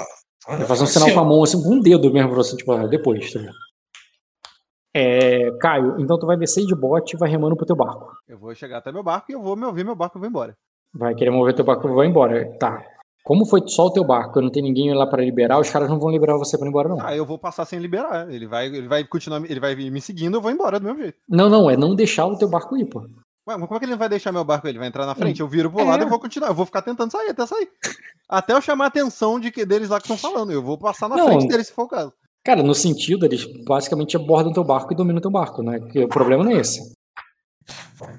[0.50, 2.38] Ele vai fazer um assim, sinal com a mão, assim, com um dedo mesmo, pra
[2.38, 3.56] você, tipo, ah, depois, tá ligado?
[4.94, 8.12] É, Caio, então tu vai descer de bote e vai remando pro teu barco.
[8.28, 10.28] Eu vou chegar até meu barco e eu vou me ouvir meu barco e vou
[10.28, 10.58] embora.
[10.94, 12.46] Vai querer mover teu barco e vai embora.
[12.60, 12.84] Tá.
[13.24, 15.88] Como foi só o teu barco e não tem ninguém lá pra liberar, os caras
[15.90, 16.98] não vão liberar você pra ir embora, não.
[17.00, 18.32] Ah, eu vou passar sem liberar.
[18.32, 21.18] Ele vai, ele vai continuar, ele vai me seguindo, eu vou embora do mesmo jeito.
[21.30, 23.02] Não, não, é não deixar o teu barco ir, pô.
[23.48, 24.68] Ué, mas como é que ele não vai deixar meu barco?
[24.68, 25.84] Ele vai entrar na frente, eu viro pro É.
[25.84, 26.50] lado e vou continuar.
[26.50, 27.68] Eu vou ficar tentando sair até sair.
[28.30, 30.52] Até eu chamar a atenção de que deles lá que estão falando.
[30.52, 31.26] Eu vou passar na Não.
[31.28, 32.14] frente deles se for o caso.
[32.44, 35.80] Cara, no sentido, eles basicamente abordam teu barco e dominam teu barco, né?
[35.92, 36.80] Que o problema não é esse.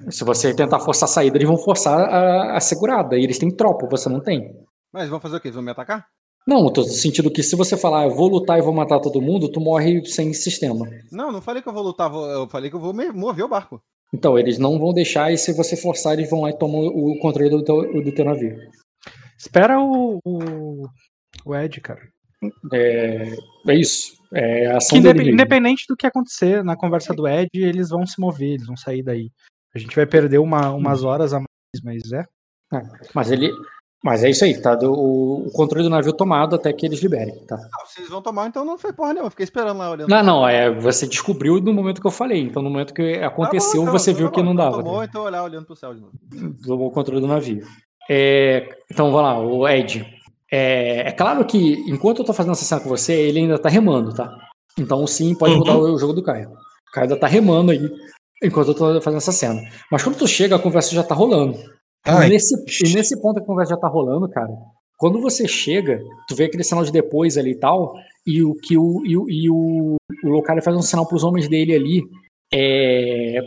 [0.09, 3.17] Se você tentar forçar a saída, eles vão forçar a, a segurada.
[3.17, 4.53] E eles têm tropa, você não tem.
[4.93, 5.47] Mas vão fazer o quê?
[5.47, 6.05] Eles vão me atacar?
[6.45, 8.99] Não, eu tô no sentido que se você falar, eu vou lutar e vou matar
[8.99, 10.85] todo mundo, tu morre sem sistema.
[11.11, 13.49] Não, não falei que eu vou lutar, eu falei que eu vou me- mover o
[13.49, 13.81] barco.
[14.13, 17.17] Então, eles não vão deixar, e se você forçar, eles vão lá e tomam o
[17.19, 18.57] controle do teu, do teu navio.
[19.39, 20.87] Espera o, o,
[21.45, 22.01] o Ed, cara.
[22.73, 23.35] É,
[23.69, 24.13] é isso.
[24.33, 25.41] É a Que ação indep- dele mesmo.
[25.41, 29.01] independente do que acontecer na conversa do Ed, eles vão se mover, eles vão sair
[29.01, 29.29] daí.
[29.73, 32.25] A gente vai perder uma- umas horas a mais, mas é.
[33.13, 33.51] Mas ele.
[34.03, 34.77] Mas é isso aí, tá?
[34.83, 37.55] O, o controle do navio tomado até que eles liberem, tá?
[37.55, 39.27] Ah, se eles vão tomar, então não foi porra nenhuma.
[39.27, 40.09] eu Fiquei esperando lá olhando.
[40.09, 42.41] Não, não, é, você descobriu no momento que eu falei.
[42.41, 44.83] Então, no momento que aconteceu, Tá bom, você tá viu bom, que não então dava.
[44.83, 45.05] Tomou, tá?
[45.05, 46.11] então olhar olhando pro céu de novo.
[46.65, 47.65] Tomou o controle do navio.
[48.09, 50.05] É, então, vamos lá, o Ed.
[50.51, 53.69] É, é claro que, enquanto eu tô fazendo essa cena com você, ele ainda tá
[53.69, 54.29] remando, tá?
[54.77, 55.59] Então, sim, pode Uhum.
[55.59, 56.49] mudar o, o jogo do Caio.
[56.49, 57.89] O Caio ainda tá remando aí,
[58.43, 59.61] enquanto eu tô fazendo essa cena.
[59.89, 61.57] Mas quando tu chega, a conversa já tá rolando.
[62.05, 64.51] E nesse, e nesse ponto que a conversa já tá rolando, cara,
[64.97, 67.93] quando você chega, tu vê aquele sinal de depois ali e tal,
[68.25, 71.47] e o que o, e o, e o, o Locário faz um sinal pros homens
[71.47, 72.03] dele ali
[72.53, 73.39] é,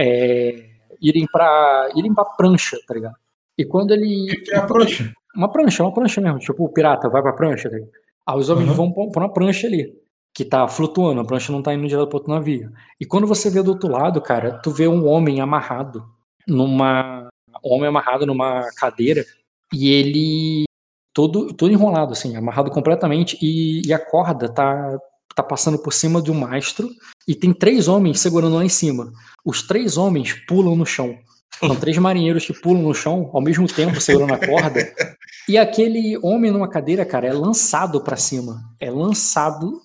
[0.00, 0.54] é,
[1.00, 3.14] irem pra irem pra prancha, tá ligado?
[3.56, 4.26] E quando ele.
[4.44, 5.12] que é a prancha?
[5.36, 7.92] Uma prancha, uma prancha mesmo, tipo o pirata, vai pra prancha, tá ligado?
[8.26, 8.74] Aí os homens Uhum.
[8.74, 9.92] vão pra pra uma prancha ali,
[10.34, 12.70] que tá flutuando, a prancha não tá indo direto pro outro navio.
[13.00, 16.02] E quando você vê do outro lado, cara, tu vê um homem amarrado
[16.46, 17.27] numa.
[17.64, 19.24] Um homem amarrado numa cadeira
[19.72, 20.64] e ele.
[21.14, 24.96] Todo, todo enrolado, assim, amarrado completamente, e, e a corda tá,
[25.34, 26.88] tá passando por cima de um mastro
[27.26, 29.10] e tem três homens segurando lá em cima.
[29.44, 31.16] Os três homens pulam no chão.
[31.58, 34.92] São três marinheiros que pulam no chão ao mesmo tempo, segurando a corda.
[35.48, 38.60] E aquele homem numa cadeira, cara, é lançado pra cima.
[38.78, 39.80] É lançado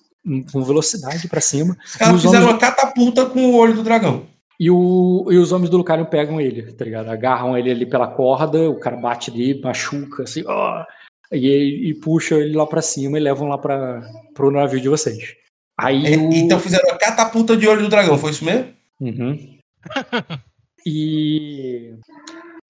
[0.52, 1.76] com velocidade pra cima.
[1.84, 4.26] Os caras fizeram homens- uma catapulta com o olho do dragão.
[4.58, 7.08] E, o, e os homens do Lucario pegam ele, tá ligado?
[7.10, 10.84] Agarram ele ali pela corda, o cara bate ali, machuca, assim, ó,
[11.32, 14.00] e, e puxa ele lá pra cima e levam lá pra,
[14.32, 15.34] pro navio de vocês.
[15.78, 16.32] Aí E- o...
[16.32, 18.72] Então fizeram uma catapulta de olho do dragão, foi isso mesmo?
[19.00, 19.58] Uhum.
[20.86, 21.94] e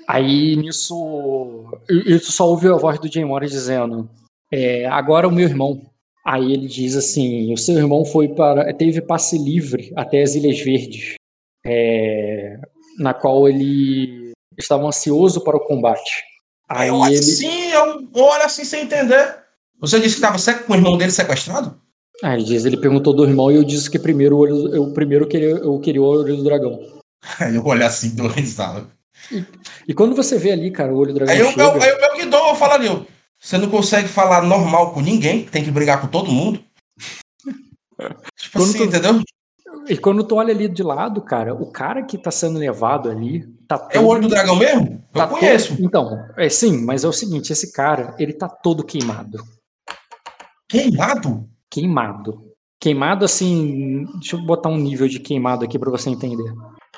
[0.09, 4.09] aí nisso, tu só ouve a voz do Jay Morris dizendo:
[4.53, 5.83] é, agora o meu irmão.
[6.25, 10.59] Aí ele diz assim: o seu irmão foi para, teve passe livre até as Ilhas
[10.61, 11.15] Verdes,
[11.65, 12.59] é,
[12.99, 16.23] na qual ele estava ansioso para o combate.
[16.69, 19.37] Aí eu ele, assim, eu olho assim sem entender.
[19.81, 21.81] Você disse que estava com o irmão dele sequestrado?
[22.23, 24.93] ah, ele diz, ele perguntou do irmão e eu disse que primeiro o olho, eu
[24.93, 26.81] primeiro queria, eu queria o olho do dragão.
[27.39, 28.87] Aí eu olho assim, dou risada.
[29.87, 31.89] E quando você vê ali, cara, o olho do dragão Aí eu, chega, eu, aí
[31.91, 33.07] eu pego que dou, eu falo ali,
[33.39, 36.63] você não consegue falar normal com ninguém, tem que brigar com todo mundo.
[38.39, 39.23] Tipo Quando assim, tu- entendeu?
[39.89, 43.45] E quando tu olha ali de lado, cara, o cara que tá sendo levado ali
[43.69, 45.03] tá É o olho do dragão mesmo?
[45.15, 45.75] Eu tá conheço.
[45.77, 49.39] todo- Então, é sim, mas é o seguinte, esse cara, ele tá todo queimado.
[50.69, 51.49] Queimado?
[51.71, 52.51] Queimado.
[52.81, 56.53] Queimado assim, deixa eu botar um nível de queimado aqui pra você entender.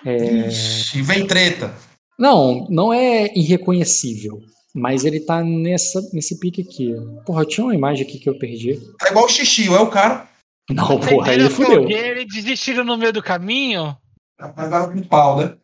[0.04, 1.72] É, Ixi, vem treta.
[2.18, 4.40] Não, não é irreconhecível,
[4.74, 6.94] mas ele tá nessa, nesse pique aqui.
[7.26, 8.80] Porra, tinha uma imagem aqui que eu perdi.
[8.98, 10.26] Tá igual o xixi, é o cara.
[10.70, 11.82] Não, porra, aí fudeu.
[11.82, 13.96] fogueira e desistiram no meio do caminho?
[14.38, 15.56] Apagaram com pau, né?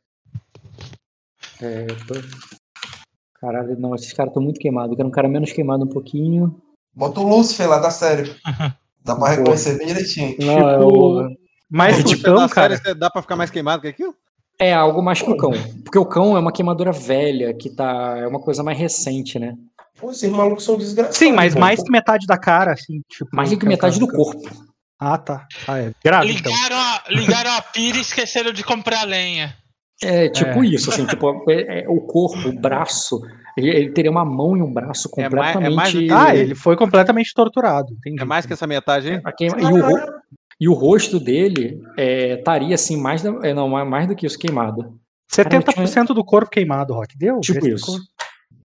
[1.60, 2.14] É, tô-
[3.40, 4.90] Caralho, não, esses caras estão muito queimados.
[4.92, 6.60] Eu quero um cara menos queimado um pouquinho.
[6.94, 8.34] Bota o Lúcifer lá da série.
[9.04, 10.36] Dá pra reconhecer bem direitinho.
[10.38, 10.86] Não, é Tipo,
[11.24, 11.36] o-
[11.68, 12.78] Mais Se que você cão, dá cara.
[12.94, 14.14] dá pra ficar mais queimado que aquilo?
[14.60, 15.50] É algo mais que o cão.
[15.82, 18.16] Porque o cão é uma queimadura velha, que tá.
[18.18, 19.56] É uma coisa mais recente, né?
[19.98, 21.18] Pô, esses malucos são desgraçados.
[21.18, 23.00] Sim, mas mais que metade da cara, assim.
[23.08, 24.40] Tipo, Mais do que é metade do corpo.
[25.04, 25.46] Ah, tá.
[25.66, 25.92] Ah, é.
[26.04, 26.52] Grave, então.
[26.52, 29.56] Ligaram a, ligaram a pira e esqueceram de comprar lenha.
[30.02, 30.66] É tipo É.
[30.66, 33.20] isso, assim, tipo, é- é o corpo, o braço.
[33.56, 35.74] Ele, ele teria uma mão e um braço É mais- é completamente.
[35.76, 37.92] mais que- Ah, ele foi completamente torturado.
[37.98, 38.22] Entendi.
[38.22, 39.20] É mais que essa metade aí?
[39.24, 40.12] a queima- e, o, ro-
[40.60, 44.24] e o rosto dele é, estaria assim, mais, da- é, não, mais mais do que
[44.26, 44.98] isso, queimado.
[45.32, 47.16] 70% do corpo queimado, Rock.
[47.18, 47.40] Deu?
[47.40, 47.98] Tipo isso.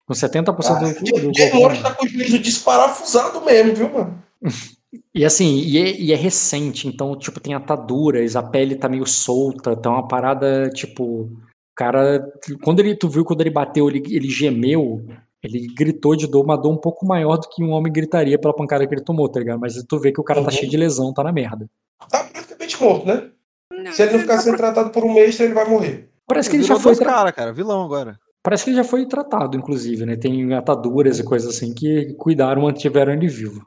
[0.07, 1.57] Com 70% Ah, do, corpo.
[1.57, 4.23] Morris tá com os livros desparafusado mesmo, viu, mano?
[5.15, 9.07] E assim, e é, e é recente, então, tipo, tem ataduras, a pele tá meio
[9.07, 11.31] solta, tá uma parada, tipo, o
[11.75, 12.25] cara,
[12.63, 15.05] quando ele, tu viu quando ele bateu, ele, ele gemeu,
[15.43, 18.55] ele gritou de dor, uma dor um pouco maior do que um homem gritaria pela
[18.55, 19.59] pancada que ele tomou, tá ligado?
[19.61, 20.53] Mas tu vê que o cara tá Uhum.
[20.53, 21.69] cheio de lesão, tá na merda.
[22.09, 23.31] Tá praticamente morto, né?
[23.93, 26.09] Se ele não ficar sendo tratado por um mês, ele vai morrer.
[26.27, 27.53] Parece que ele Virou já foi, tra- cara, cara.
[27.53, 28.19] Vilão agora.
[28.43, 30.17] parece que ele já foi tratado, inclusive, né?
[30.17, 33.67] Tem ataduras e coisas assim que cuidaram, mantiveram ele vivo,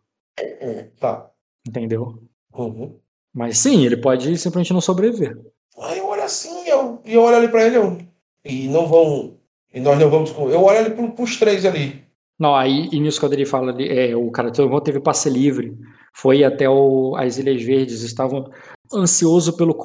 [0.99, 1.29] Tá.
[1.67, 2.21] entendeu?
[2.53, 2.97] Uhum.
[3.33, 5.37] Mas sim, ele pode simplesmente não sobreviver.
[5.77, 7.01] Aí eu olho assim, eu.
[7.05, 7.97] e eu olho ali pra ele, eu,
[8.43, 9.37] e não vão,
[9.73, 12.03] e nós não vamos, eu olho ali pro, pros três ali.
[12.37, 15.77] Não, aí e nisso quando ele fala, ali, é, o cara todo teve passe livre,
[16.13, 18.49] foi até o, as Ilhas Verdes, estavam
[18.93, 19.75] ansioso pelo,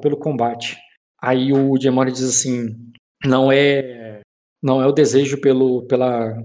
[0.00, 0.78] pelo combate.
[1.20, 2.76] Aí o Diemone diz assim,
[3.24, 4.04] não é
[4.62, 6.42] não é o desejo pelo, pela,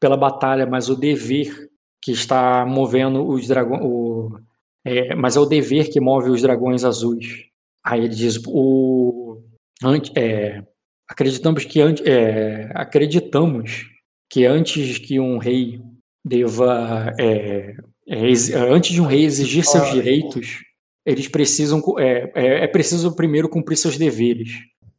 [0.00, 1.69] pela batalha, mas o dever
[2.02, 4.38] que está movendo os dragões, o,
[4.84, 7.44] é, mas é o dever que move os dragões azuis.
[7.84, 9.42] Aí ele diz, o,
[9.82, 10.62] ante- é,
[11.08, 13.86] acreditamos que é, acreditamos
[14.30, 15.80] que antes que um rei
[16.24, 17.74] deva é,
[18.08, 20.60] é, exi- antes de um rei exigir seus Ah, direitos,
[21.04, 24.50] eles precisam é, é, é preciso primeiro cumprir seus deveres.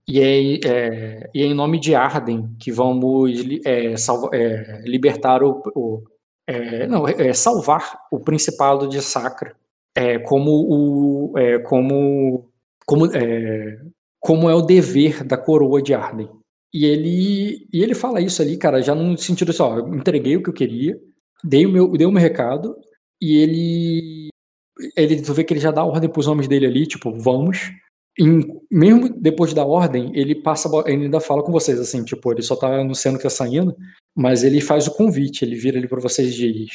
[0.07, 3.31] E é, é, e é em nome de Arden que vamos
[3.63, 6.03] é, salva- é, libertar o, o-
[6.51, 9.55] é, não, é, salvar o principado de Sacra,
[9.95, 12.49] é, como o é, como
[12.85, 13.80] como é,
[14.19, 16.30] como é o dever da coroa de Arden.
[16.73, 20.49] E ele e ele fala isso ali, cara, já no sentido assim, entreguei o que
[20.49, 20.99] eu queria,
[21.43, 22.75] dei o meu dei o meu recado
[23.21, 24.30] e ele
[24.95, 27.71] ele tu vê que ele já dá ordem pros homens dele ali, tipo, vamos.
[28.19, 32.41] Em- mesmo depois da ordem, ele passa, ele ainda fala com vocês, assim, tipo, ele
[32.41, 33.75] só tá anunciando que tá saindo,
[34.15, 36.72] mas ele faz o convite, ele vira ali para vocês e diz: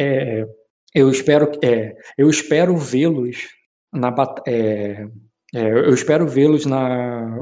[0.00, 0.46] é,
[0.94, 3.48] eu espero, é, eu espero vê-los
[3.92, 4.14] na
[4.46, 5.06] é,
[5.54, 7.38] é, eu espero vê-los na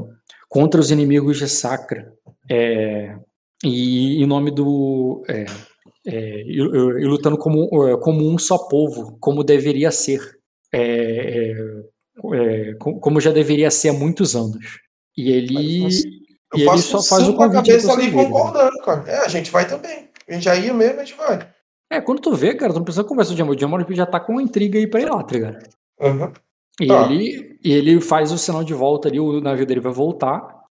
[0.49, 2.13] contra os inimigos de Sacra,
[2.49, 3.15] é,
[3.63, 5.45] e em nome do é,
[6.05, 10.21] é, e, e lutando como, é, como um só povo, como deveria ser,
[10.71, 11.53] é,
[12.33, 14.79] é, co- como já deveria ser há muitos anos.
[15.17, 18.23] E ele, Mas e ele só faz o com convite cabeça ali amigos.
[18.25, 19.03] concordando, cara.
[19.09, 20.09] É, a gente vai também.
[20.27, 21.47] A gente já ia mesmo, a gente vai.
[21.91, 23.55] É, quando tu vê, cara, tu não precisa conversar com o Diamond.
[23.55, 25.57] O Diamond já tá com uma intriga aí pra ir lá, tá ligado?
[26.01, 26.31] Uhum.
[26.81, 27.03] E Tá.
[27.11, 30.63] ele, e ele faz o sinal de volta ali, o navio dele vai voltar.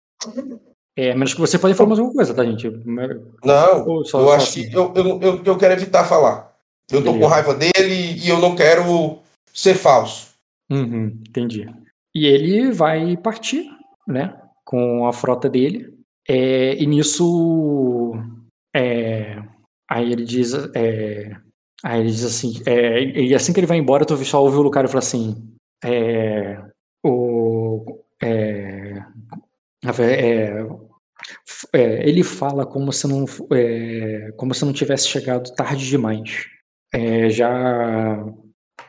[0.96, 2.70] É, menos que você pode falar mais alguma coisa, tá, gente?
[3.44, 4.70] Não, só- eu só acho assim?
[4.70, 6.54] que eu, eu, eu, eu quero evitar falar.
[6.92, 7.34] Eu tô com Beleza.
[7.34, 9.18] raiva dele e eu não quero
[9.54, 10.33] ser falso.
[10.72, 11.66] Uhum, entendi.
[12.16, 13.66] E ele vai partir,
[14.08, 14.40] né?
[14.66, 15.93] Com a frota dele.
[16.27, 18.14] É, e nisso.
[18.75, 19.42] é,
[19.90, 20.53] aí ele diz.
[20.75, 21.35] é,
[21.83, 22.61] aí ele diz assim.
[22.66, 25.35] é, e assim que ele vai embora, tu só ouve o Lucario falar assim.
[25.83, 26.61] É,
[27.03, 29.03] o, é,
[32.08, 33.25] ele fala como se não
[34.38, 36.48] como se não tivesse chegado tarde demais.
[37.30, 38.24] Já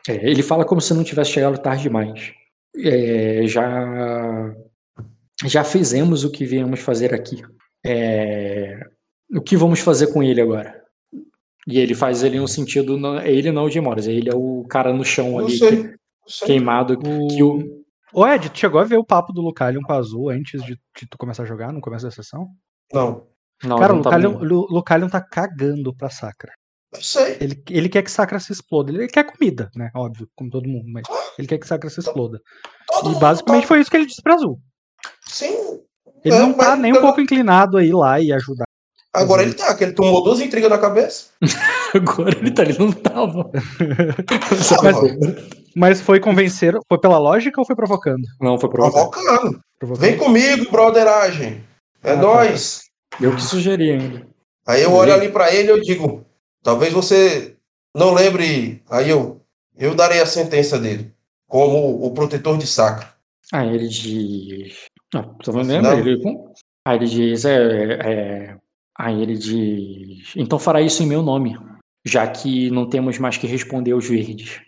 [0.09, 2.33] é, ele fala como se não tivesse chegado tarde demais.
[2.77, 4.55] É, já
[5.45, 7.43] já fizemos o que viemos fazer aqui.
[7.85, 8.81] É,
[9.35, 10.83] o que vamos fazer com ele agora?
[11.67, 14.35] E ele faz ele no sentido, não- é ele não o de Morris, ele é
[14.35, 15.89] o cara no chão Eu ali, sei.
[15.89, 19.93] que- queimado, que o, Ô Ed, tu chegou a ver o papo do Lucalion com
[19.93, 22.49] a Azul antes de, de tu começar a jogar, no começo da sessão?
[22.93, 23.27] Não,
[23.65, 24.39] não, Cara, o não tá Lucalion,
[24.71, 26.53] Lucalion tá cagando pra Sacra.
[26.95, 27.37] Eu sei.
[27.41, 28.91] Ele, ele quer que Sacra se exploda.
[28.93, 29.91] Ele quer comida, né?
[29.95, 31.03] Óbvio, como todo mundo, mas
[31.39, 32.41] ele quer que Sacra se exploda.
[32.89, 34.59] Todo E basicamente tá- foi isso que ele disse pra Azul.
[35.29, 35.81] Sim.
[36.25, 38.65] Ele É, não tá mas nem um eu- pouco inclinado a ir lá e ajudar.
[39.13, 41.27] Agora ele tá, que ele tomou duas intrigas na cabeça.
[41.95, 43.49] Agora ele, tá, ele não tava.
[44.83, 44.97] Mas,
[45.77, 48.23] mas foi convencer, foi pela lógica ou foi provocando?
[48.41, 49.11] Não, foi provocado.
[49.11, 49.61] Provocando.
[49.79, 50.01] Provocando.
[50.01, 51.63] Vem comigo, broderagem.
[52.03, 52.23] É Ah, tá.
[52.23, 52.83] nóis.
[53.21, 54.27] Eu que sugeri ainda.
[54.67, 56.25] Aí eu olho ali pra ele e eu digo,
[56.65, 57.55] talvez você
[57.95, 58.83] não lembre.
[58.91, 59.41] Aí eu,
[59.77, 61.13] eu darei a sentença dele,
[61.47, 63.15] como o protetor de Sacra.
[63.53, 64.87] Aí ele diz.
[65.13, 65.99] Não, tô Não.
[66.01, 66.21] ele.
[66.85, 67.45] Aí ele diz.
[67.45, 68.57] É, é,
[68.99, 70.33] aí ele diz.
[70.35, 71.57] Então fará isso em meu nome,
[72.05, 74.61] já que não temos mais que responder aos verdes.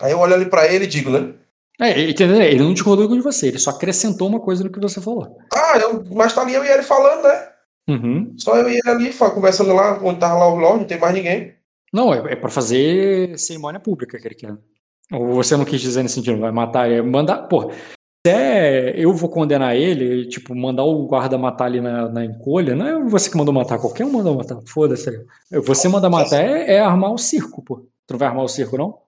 [0.00, 1.34] Aí eu olho ali pra ele e digo, né?
[1.80, 2.40] É, ele- entendeu?
[2.40, 5.38] Ele não discordou com você, ele só acrescentou uma coisa no que você falou.
[5.52, 7.48] Ah, eu, mas tá ali eu e ele falando, né?
[7.88, 8.34] Uhum.
[8.38, 11.14] Só eu e ele ali, conversando lá, onde tava lá o Lorde, não tem mais
[11.14, 11.54] ninguém.
[11.92, 14.56] Não, é, é para fazer cerimônia pública que ele quer.
[15.12, 17.46] Ou você não quis dizer nesse sentido, vai matar, é mandar.
[17.46, 17.70] Pô,
[18.26, 22.74] se é, eu vou condenar ele, tipo, mandar o guarda matar ali na, na encolha,
[22.74, 25.26] não é você que mandou matar, qualquer um mandou matar, foda-se.
[25.50, 27.86] Você mandar matar é, é armar o circo, pô.
[28.06, 28.98] Tu não vai armar o circo, não?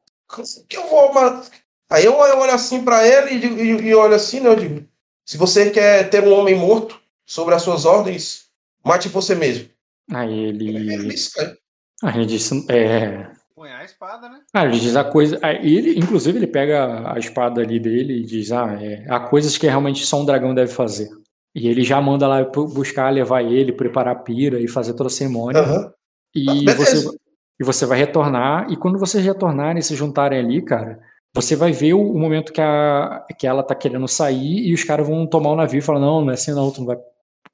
[0.68, 1.42] Que eu vou, mano.
[1.90, 4.50] Aí eu olho, eu olho assim pra ele e, e, e olho assim, né?
[4.50, 4.86] Eu digo,
[5.24, 8.45] se você quer ter um homem morto sobre as suas ordens,
[8.86, 9.68] mate você mesmo.
[10.12, 11.08] Aí Ele ele.
[11.08, 11.56] disse, cara,
[12.05, 12.65] Aí ele disse.
[12.70, 14.40] É, Põe a espada, né?
[14.55, 15.39] Ah, ele diz a coisa.
[15.42, 19.56] aí ele, inclusive, ele pega a espada ali dele e diz: Ah, é, há coisas
[19.56, 21.08] que realmente só um dragão deve fazer.
[21.55, 25.10] E ele já manda lá buscar, levar ele, preparar a pira e fazer toda a
[25.10, 25.62] cerimônia.
[25.62, 25.90] aham.
[26.34, 26.76] E Ah, beleza.
[26.84, 27.16] você,
[27.58, 28.70] e você vai retornar.
[28.70, 31.00] E quando vocês retornarem e se juntarem ali, cara,
[31.34, 34.84] você vai ver o, o momento que, a, que ela tá querendo sair e os
[34.84, 36.98] caras vão tomar o navio e falar, não, não é assim não, tu não vai,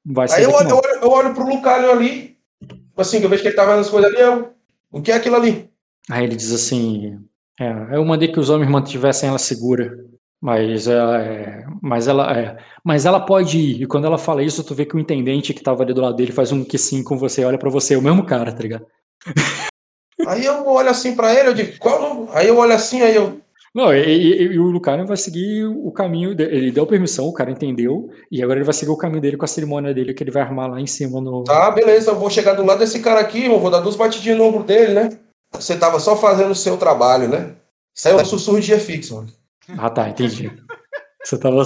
[0.05, 2.37] vai sair Aí eu, eu, olho, eu olho pro Lucalho ali,
[2.97, 4.53] assim, que eu vejo que ele tá vendo as coisas ali, eu,
[4.91, 5.71] o que é aquilo ali?
[6.11, 7.19] Aí ele diz assim:
[7.59, 9.97] é, eu mandei que os homens mantivessem ela segura,
[10.41, 13.83] mas ela, é, mas ela, é, mas ela pode ir.
[13.83, 16.17] E quando ela fala isso, tu vê que o intendente que tava ali do lado
[16.17, 18.63] dele faz um que sim com você, olha pra você, é o mesmo cara, tá
[18.63, 18.87] ligado?
[20.27, 22.29] Aí eu olho assim pra ele, eu digo, qual?
[22.33, 23.41] Aí eu olho assim, aí eu,
[23.75, 27.33] Não, e, e- e o Lucario vai seguir o caminho, de- ele deu permissão, o
[27.33, 30.23] cara entendeu, e agora ele vai seguir o caminho dele com a cerimônia dele que
[30.23, 31.42] ele vai armar lá em cima no.
[31.44, 34.36] tá, beleza, eu vou chegar do lado desse cara aqui, eu vou dar duas batidinhas
[34.36, 35.09] no ombro dele, né?
[35.55, 37.55] Você tava só fazendo o seu trabalho, né?
[38.05, 39.28] Aí é um sussurro de fixo, mano.
[39.78, 40.51] Ah, tá, entendi.
[41.25, 41.62] Você tava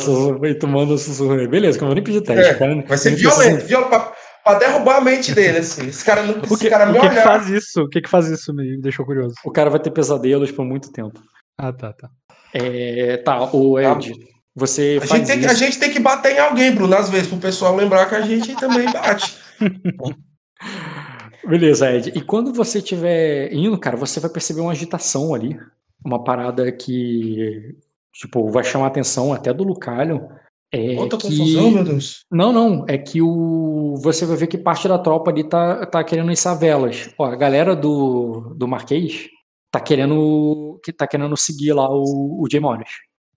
[0.60, 1.48] tomando sussurro.
[1.48, 2.50] Beleza, que eu vou nem pedir teste.
[2.50, 4.12] É, cara, Vai ser ele precisa- violento, violento pra,
[4.44, 5.86] pra derrubar a mente dele, assim.
[5.88, 7.82] Esse cara, não, O que, cara o que, que faz isso?
[7.82, 8.52] O que, que faz isso?
[8.52, 9.34] Me deixou curioso.
[9.44, 11.18] O cara vai ter pesadelos por muito tempo.
[11.58, 12.10] Ah, tá, tá.
[12.52, 14.12] É, tá, o Ed,
[14.54, 17.28] você A faz gente, tem a gente tem que bater em alguém, Bruno, às vezes,
[17.28, 19.36] pro pessoal lembrar que a gente também bate.
[21.46, 22.12] Beleza, Ed.
[22.14, 25.58] E quando você estiver indo, cara, você vai perceber uma agitação ali.
[26.04, 27.76] Uma parada que,
[28.12, 30.28] tipo, vai chamar a atenção até do Lucalho.
[30.72, 31.28] É Outra que...
[31.28, 32.24] confusão, meu Deus.
[32.30, 32.84] Não, não.
[32.88, 36.58] É que o você vai ver que parte da tropa ali tá, tá querendo içar
[36.58, 37.10] velas.
[37.18, 39.28] Ó, a galera do, do Marquês
[39.70, 42.90] tá querendo que tá querendo seguir lá o, o Jay Morris.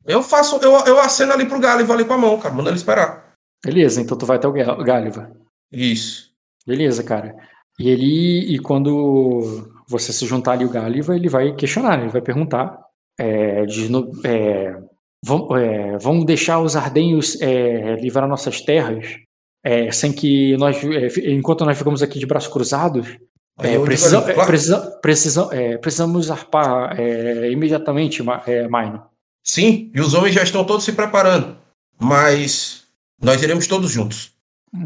[0.06, 2.54] Eu faço, eu, eu aceno ali pro vou ali com a mão, cara.
[2.54, 3.34] Manda ele esperar.
[3.64, 5.32] Beleza, então tu vai até o Gáliva.
[5.72, 6.32] Isso.
[6.66, 7.36] Beleza, cara.
[7.78, 12.22] E ele, e quando você se juntar ali o Gáliva, ele vai questionar, ele vai
[12.22, 12.80] perguntar.
[13.20, 13.90] É, de
[14.24, 14.82] é,
[15.24, 19.18] vão, é, vão deixar os ardenhos é, livrar nossas terras
[19.64, 23.18] é, sem que nós, é, enquanto nós ficamos aqui de braços cruzados,
[23.60, 29.04] é, eu digo precisa- ali, é, é, precisamos arpar é, imediatamente, é, Maino.
[29.44, 31.58] Sim, e os homens já estão todos se preparando.
[32.00, 32.84] Mas
[33.22, 34.32] nós iremos todos juntos.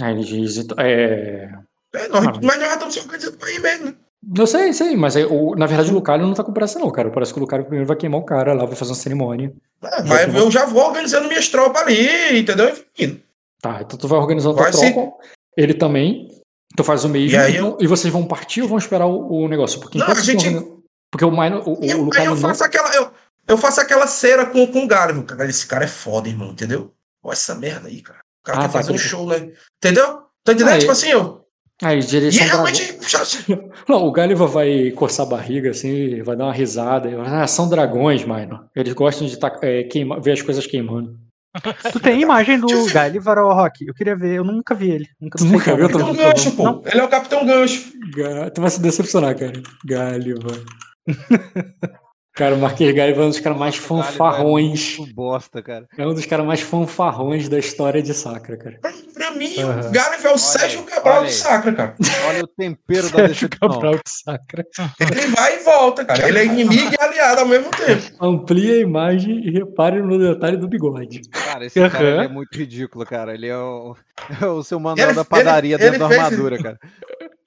[0.01, 1.49] Aí ele diz, então, é,
[1.95, 2.31] É, nós, Ah.
[2.41, 3.93] mas nós já estamos se organizando pra ir mesmo, né?
[4.37, 6.89] Eu sei, sei, mas é, o, na verdade o Lucario não tá com pressa, não,
[6.89, 7.11] cara.
[7.11, 9.53] Parece que o Lucario primeiro vai queimar o cara lá, vai fazer uma cerimônia.
[9.83, 12.69] É, vai- eu já vou organizando minhas tropas ali, entendeu?
[12.97, 13.21] Enfim.
[13.61, 15.13] Tá, então tu vai organizando Vai tropa.
[15.57, 16.29] Ele também.
[16.75, 17.31] Tu faz o mesmo.
[17.31, 19.79] E aí e, vão- e vocês vão partir ou vão esperar o, o negócio?
[19.79, 20.79] Porque Não, a gente- estão
[21.11, 22.41] Porque o, Maino, o, o, E eu, aí Lucario eu não.
[22.41, 22.93] faço aquela.
[22.95, 23.11] Eu,
[23.47, 25.23] eu faço aquela cera com, com o Galo.
[25.23, 26.91] Cara, esse cara é foda, irmão, entendeu?
[27.23, 28.19] Olha essa merda aí, cara.
[28.19, 29.51] O cara Ah, quer tá, fazer um show, né?
[29.77, 30.23] Entendeu?
[30.43, 30.73] Tá entendendo?
[30.75, 31.41] Ah, tipo e- assim, eu.
[31.81, 32.93] Aí, E direção realmente.
[32.93, 33.69] dragão.
[33.89, 37.09] Não, o Gáliva vai coçar a barriga, assim, vai dar uma risada.
[37.09, 38.67] e Ah, são dragões, Maino.
[38.75, 41.17] Eles gostam de tá, é, queima- ver as coisas queimando.
[41.91, 42.93] Tu tem imagem do Deixa eu ver.
[42.93, 43.85] Gálivar ou Rock?
[43.87, 45.07] Eu queria ver, eu nunca vi ele.
[45.21, 45.75] Nunca, Tu nunca quem é.
[45.77, 45.89] viu?
[45.89, 46.63] Capitão Gancho, pô.
[46.63, 46.81] não.
[46.85, 47.91] Ele é o Capitão Gancho.
[48.15, 49.61] Ga- Tu vai se decepcionar, cara.
[49.85, 50.47] Gáliva.
[52.33, 54.97] cara, o Marquês Gáliva é um dos caras mais fanfarrões.
[54.97, 55.87] Muito bosta, cara.
[55.97, 58.77] É um dos caras mais fanfarrões da história de Sacra, cara.
[58.81, 59.87] Pra, pra mim, Aham.
[59.87, 61.31] o Galo é o Sérgio aí, Cabral olha aí.
[61.33, 61.95] Sacra, cara.
[62.29, 63.49] Olha o tempero da Sérgio.
[63.49, 64.65] Cabral de Sacra.
[64.99, 66.27] Ele vai e volta, cara.
[66.27, 68.01] Ele é inimigo e aliado ao mesmo tempo.
[68.21, 71.21] Amplie a imagem e repare no detalhe do bigode.
[71.29, 71.89] Cara, esse Aham.
[71.89, 73.33] cara ele é muito ridículo, cara.
[73.33, 73.95] Ele é o,
[74.41, 76.79] é o seu manual Ele- da padaria ele- dentro ele da fez- armadura, cara.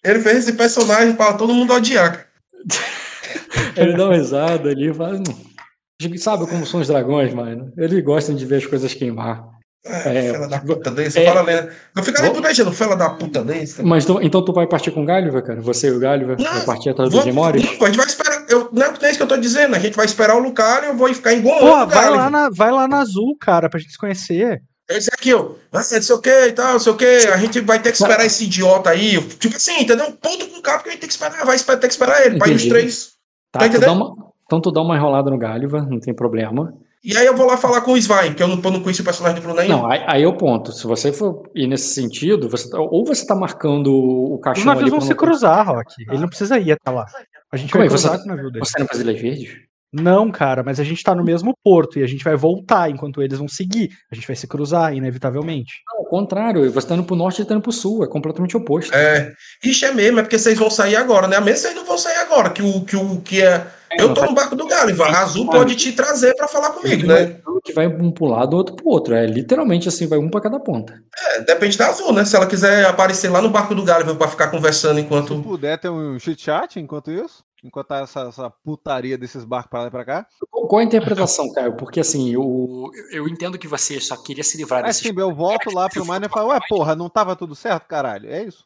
[0.05, 2.26] Ele fez esse personagem pra todo mundo odiar, cara.
[3.77, 5.17] Ele dá uma risada ali e fala.
[5.19, 7.73] "Hum, Sabe como são os dragões, mano?
[7.77, 9.45] Eles gostam de ver as coisas queimar.
[9.89, 11.20] É, fela da puta desse.
[11.20, 11.70] é- Fala, né?
[11.97, 13.83] Eu fico ali Vou- planejando, fela da puta desse.
[13.85, 15.61] Mas tu- então tu vai partir com o Gáliva, cara?
[15.62, 16.36] Você e o Gáliva?
[16.39, 17.62] Não, vai partir atrás dos Vamos- Gemores?
[17.62, 18.45] não, a gente vai esperar.
[18.49, 19.75] Eu, não é isso que eu tô dizendo.
[19.77, 22.51] A gente vai esperar o Lucario, eu vou ficar engolando Pô, o vai lá, na,
[22.51, 24.61] vai lá na Azul, cara, pra gente se conhecer.
[24.89, 27.05] Eu disse aqui, ó, ah, não sei o que e tal, não sei o que,
[27.05, 29.15] a gente vai ter que esperar esse idiota aí.
[29.16, 30.12] Eu, Tipo assim, entendeu?
[30.12, 32.39] Ponto com o cara que a gente tem que esperar, vai ter que esperar ele,
[32.39, 33.12] pra ir os três.
[33.50, 33.92] Tá, Tá tu entendendo?
[33.92, 36.73] uma, então tu dá uma enrolada no Gáliva, não tem problema.
[37.02, 39.02] E aí eu vou lá falar com o Svein, que eu não, eu não conheço
[39.02, 39.76] o personagem do Bruno ainda.
[39.76, 40.73] Não, aí, aí o ponto.
[40.73, 44.65] Se você for ir nesse sentido, você tá- ou você tá marcando o Os caixão
[44.66, 45.94] navios ali vão se cruzar, Rock.
[46.08, 47.06] Ele não precisa ir até lá.
[47.52, 47.90] A gente Como vai é?
[47.90, 48.65] Você- cruzar com o navio dele.
[48.65, 49.56] Você não faz Ilhas Verdes?
[50.00, 53.23] Não, cara, mas a gente tá no mesmo porto e a gente vai voltar enquanto
[53.23, 53.91] eles vão seguir.
[54.10, 55.83] A gente vai se cruzar, inevitavelmente.
[55.86, 56.70] Não, ao contrário.
[56.70, 58.05] Você tá indo pro norte e tá indo pro sul.
[58.05, 58.94] É completamente oposto.
[58.94, 59.33] É,
[59.65, 61.36] ixi, é mesmo, é porque vocês vão sair agora, né?
[61.36, 63.66] A menos vocês não vão sair agora, que o que, o, que é.
[63.99, 65.07] Eu tô no barco do Galo, Ivan.
[65.07, 67.39] A Azul pode te trazer pra falar comigo, né?
[67.65, 69.15] Que vai um pro lado, outro pro outro.
[69.15, 71.00] É literalmente assim, vai um pra cada ponta.
[71.18, 72.25] É, depende da Azul, né?
[72.25, 75.41] Se ela quiser aparecer lá no barco do Galo pra ficar conversando Se enquanto.
[75.42, 79.83] puder ter um chit chat enquanto isso, enquanto tá essa, essa putaria desses barcos pra
[79.83, 80.27] lá e pra cá.
[80.51, 81.77] Qual a interpretação, Caio?
[81.77, 85.03] Porque assim, eu, eu entendo que você só queria se livrar desses.
[85.03, 88.31] sim, eu volto lá pro Miner e falo, ué, porra, não tava tudo certo, caralho?
[88.31, 88.65] É isso.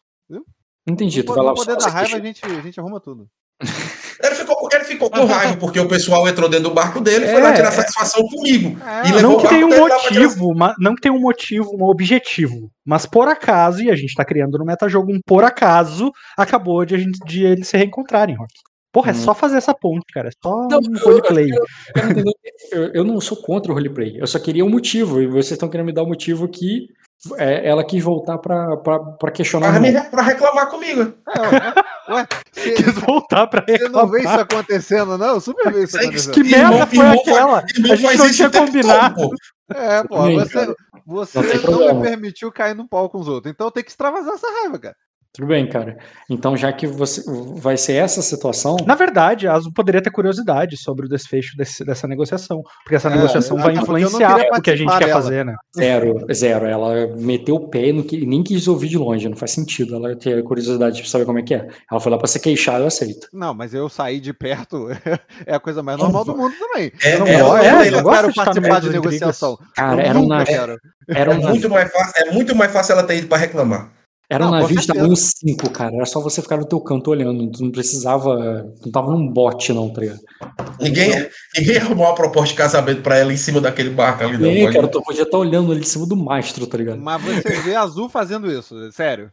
[0.86, 3.28] Entendi, tu vai lá poder da raiva, a gente, a gente arruma tudo.
[4.22, 7.28] Ele ficou, ele ficou com raiva porque o pessoal entrou dentro do barco dele e
[7.28, 7.70] foi É, lá tirar é.
[7.70, 8.78] satisfação comigo.
[8.84, 11.70] É, E Não que tenha um lá tirar- motivo, ma- não que tenha um motivo,
[11.74, 12.70] um objetivo.
[12.84, 16.94] Mas por acaso, e a gente tá criando no metajogo um por acaso, acabou de,
[16.96, 18.52] a gente, de eles se reencontrarem, Rock.
[18.92, 19.18] Porra, é Hum.
[19.18, 20.28] só fazer essa ponte, cara.
[20.28, 21.48] É só Não, um eu- roleplay.
[21.50, 24.16] Eu, eu- eu não sou contra o roleplay.
[24.20, 25.20] Eu só queria um motivo.
[25.20, 26.88] E vocês estão querendo me dar o motivo que
[27.36, 29.70] é, ela quis voltar pra, pra, pra questionar.
[29.72, 31.12] Pra, me- pra reclamar comigo.
[31.28, 31.74] É, ué,
[32.16, 34.40] ué, você, Quis voltar pra você não vê isso reclamar.
[34.40, 35.26] acontecendo, não?
[35.34, 36.32] Eu super vejo isso acontecendo.
[36.34, 37.64] Que Irmão- merda foi irmão aquela?
[37.76, 39.14] Irmão A gente não tinha combinado.
[39.16, 39.36] todo.
[39.72, 40.74] É, pô, você,
[41.06, 43.52] você Não não, me permitiu cair no pau com os outros.
[43.52, 44.96] Então tem que extravasar essa raiva, cara.
[45.32, 45.96] Tudo bem, cara.
[46.28, 47.22] Então, já que você
[47.54, 51.84] vai ser essa situação, Na verdade, a Azul poderia ter curiosidade sobre o desfecho desse-
[51.84, 52.62] dessa negociação.
[52.82, 55.22] Porque essa É, negociação vai influenciar o que a gente participar quer dela.
[55.22, 55.54] fazer, né?
[55.76, 56.66] zero, zero.
[56.66, 59.94] Ela meteu o pé e nem quis ouvir de longe, não faz sentido.
[59.94, 61.68] Ela tinha curiosidade de saber como é que é.
[61.90, 63.28] Ela foi lá pra se queixar, eu aceito.
[63.32, 64.88] Não, mas eu sair de perto
[65.46, 66.90] é a coisa mais normal do mundo também.
[67.04, 68.92] É, Eu não, é, gosto, é, eu não gosto quero de participar de intrigas.
[69.12, 69.58] negociação.
[69.76, 72.92] Cara, eu era um era um É navio, muito, mais fácil, é muito mais fácil
[72.94, 73.92] ela ter ido pra reclamar.
[74.30, 75.94] Era um navio de tamanho 5, cara.
[75.96, 77.50] Era só você ficar no teu canto olhando.
[77.50, 78.64] Tu não precisava.
[78.84, 80.20] Não tava num bote, não, tá ligado?
[80.80, 84.40] Ninguém, ninguém arrumou uma proposta de casamento pra ela em cima daquele barco ali, não.
[84.40, 87.00] Nem, Pode- cara, tu podia estar olhando ali de cima do mastro, tá ligado?
[87.00, 89.30] Mas você vê Azul fazendo isso, sério.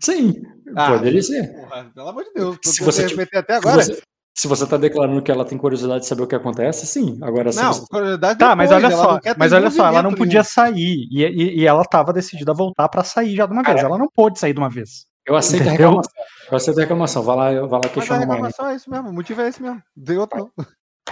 [0.00, 0.34] Sim,
[0.76, 1.52] Ah, poderia ser.
[1.52, 2.56] Porra, pelo amor de Deus.
[2.64, 3.82] Se você repetir até Se agora.
[3.82, 4.02] você,
[4.36, 7.18] se você tá declarando que ela tem curiosidade de saber o que acontece, sim.
[7.22, 10.02] Agora, se Não, você- curiosidade Tá, mas depois, olha ela só, mas olha só, ela
[10.02, 10.44] não podia nenhum.
[10.44, 13.76] sair e, e, e ela tava decidida a voltar pra sair já de uma vez.
[13.76, 15.06] Cara, Ela não pôde sair de uma vez.
[15.26, 15.86] eu aceito a Entendeu?
[15.90, 16.12] reclamação.
[16.50, 17.22] Eu aceito a reclamação.
[17.22, 18.32] Vai lá, vai lá Mas a questionar o Minor.
[18.34, 19.82] reclamação é isso mesmo, o motivo é esse mesmo.
[20.04, 20.64] Tem outro não.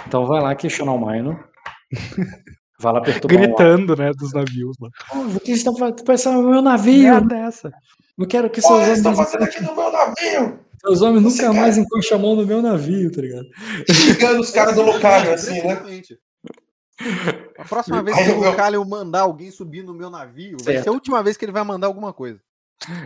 [0.05, 1.39] Então vai lá questionar o Minor.
[2.79, 4.89] Vai lá perturbar Gritando, né, dos navios lá.
[5.13, 5.37] o Minor.
[5.37, 6.03] O que estão fazendo?
[6.03, 7.03] Pensando no meu navio.
[7.13, 7.71] Merda é essa?
[8.17, 10.59] Não quero que seus estão homens, fazendo aqui no meu navio.
[10.85, 13.47] seus homens Você nunca quer- mais encostam a mão no meu navio, tá ligado?
[13.91, 15.81] Xingando os caras do Lucario, assim, né?
[17.57, 20.83] A próxima vez que o Lucalho mandar alguém subir no meu navio, vai Certo.
[20.83, 22.39] ser a última vez que ele vai mandar alguma coisa.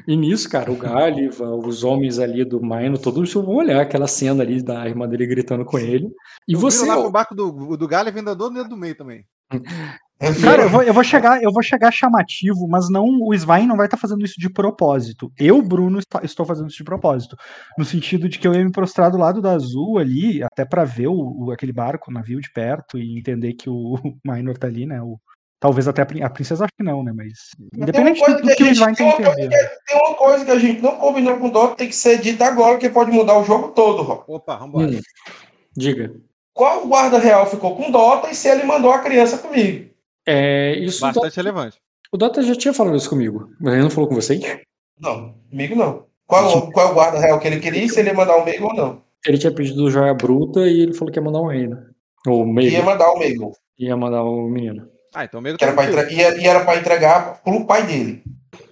[0.07, 4.41] E nisso, cara, o Gáliva, os homens ali do Minor, todos vão olhar aquela cena
[4.43, 6.09] ali da irmã dele gritando com ele.
[6.47, 9.23] E Eu você, lá pro barco do, do Galho e vendedor dentro do meio também.
[10.43, 13.77] Cara, eu vou, eu vou chegar, eu vou chegar chamativo, mas não o Svein não
[13.77, 15.31] vai estar fazendo isso de propósito.
[15.37, 17.37] Eu, Bruno, está- estou fazendo isso de propósito.
[17.77, 20.83] No sentido de que eu ia me prostrar do lado da azul ali, até pra
[20.83, 21.13] ver o,
[21.45, 23.93] o- aquele barco, o navio de perto e entender que o
[24.25, 24.99] Minor tá ali, né?
[25.01, 25.19] O,
[25.59, 27.11] talvez até a, a princesa acho que não, né?
[27.15, 27.33] Mas
[27.75, 29.49] independente do, do que, que o Svein tem uma entendido.
[29.87, 32.45] Tem uma coisa que a gente não combinou com o Dota, tem que ser dita
[32.45, 34.23] agora, que pode mudar o jogo todo, Rock.
[34.31, 34.87] Opa, vambora.
[34.87, 34.99] Hum,
[35.77, 36.11] diga.
[36.55, 39.86] Qual guarda real ficou com Dota e se ele mandou a criança comigo?
[40.27, 41.77] É, isso o Dota, Bastante relevante.
[42.11, 44.41] o Dota já tinha falado isso comigo, mas ele não falou com vocês?
[44.99, 46.05] Não, comigo não.
[46.25, 48.43] Qual, qual é o guarda real que ele queria e se ele ia mandar o
[48.43, 49.01] Meigo ou não?
[49.25, 51.77] Ele tinha pedido joia bruta e ele falou que ia mandar um reino.
[52.27, 52.69] Ou meio.
[52.69, 53.53] Ia mandar o Meigo.
[53.79, 54.87] Ia mandar o menino.
[55.15, 56.01] Ah, então meio Que era pra contigo.
[56.01, 56.15] entre...
[56.15, 58.23] ia, e era pra entregar pro pai dele.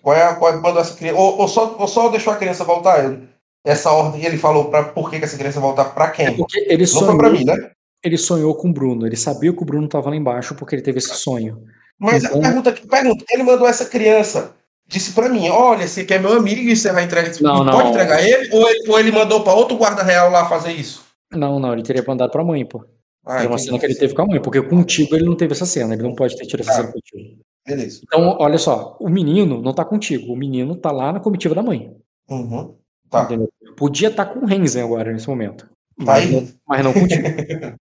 [0.02, 1.18] Qual é, a- qual é mandou essa criança?
[1.18, 3.18] Ou, ou só, ou só deixou a criança voltar?
[3.66, 6.36] Essa ordem ele falou pra por que, que essa criança voltar pra quem?
[6.36, 7.72] Porque ele Não foi sonhou, pra mim, né?
[8.08, 9.06] Ele sonhou com o Bruno.
[9.06, 11.64] Ele sabia que o Bruno tava lá embaixo porque ele teve esse sonho.
[12.00, 14.54] Mas Então- a pergunta, que- pergunta, ele mandou essa criança,
[14.88, 17.72] disse pra mim, olha, você quer meu amigo e você vai entregar, Não, e não.
[17.74, 18.50] pode entregar ele?
[18.54, 18.90] Ou, ele?
[18.90, 21.04] ou ele mandou pra outro guarda real lá fazer isso?
[21.32, 22.84] Não, não, ele teria mandado pra mãe, pô.
[23.26, 25.54] Ah, Era uma cena que ele teve com a mãe, porque contigo ele não teve
[25.54, 26.76] essa cena, ele não pode ter tido essa Ah.
[26.76, 27.40] cena contigo.
[27.66, 28.02] Beleza.
[28.04, 31.64] Então, olha só, o menino não tá contigo, o menino tá lá na comitiva da
[31.64, 31.92] mãe.
[32.30, 32.76] Uhum.
[33.10, 33.24] Tá.
[33.24, 33.50] Entendeu?
[33.76, 35.66] Podia estar com o Renzen agora nesse momento.
[35.66, 35.72] Tá
[36.06, 37.24] Mas, não, mas não contigo.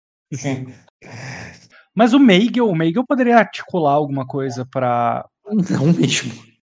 [1.95, 5.25] Mas o Meigel, o Meigel poderia articular alguma coisa pra.
[5.69, 6.31] não mesmo.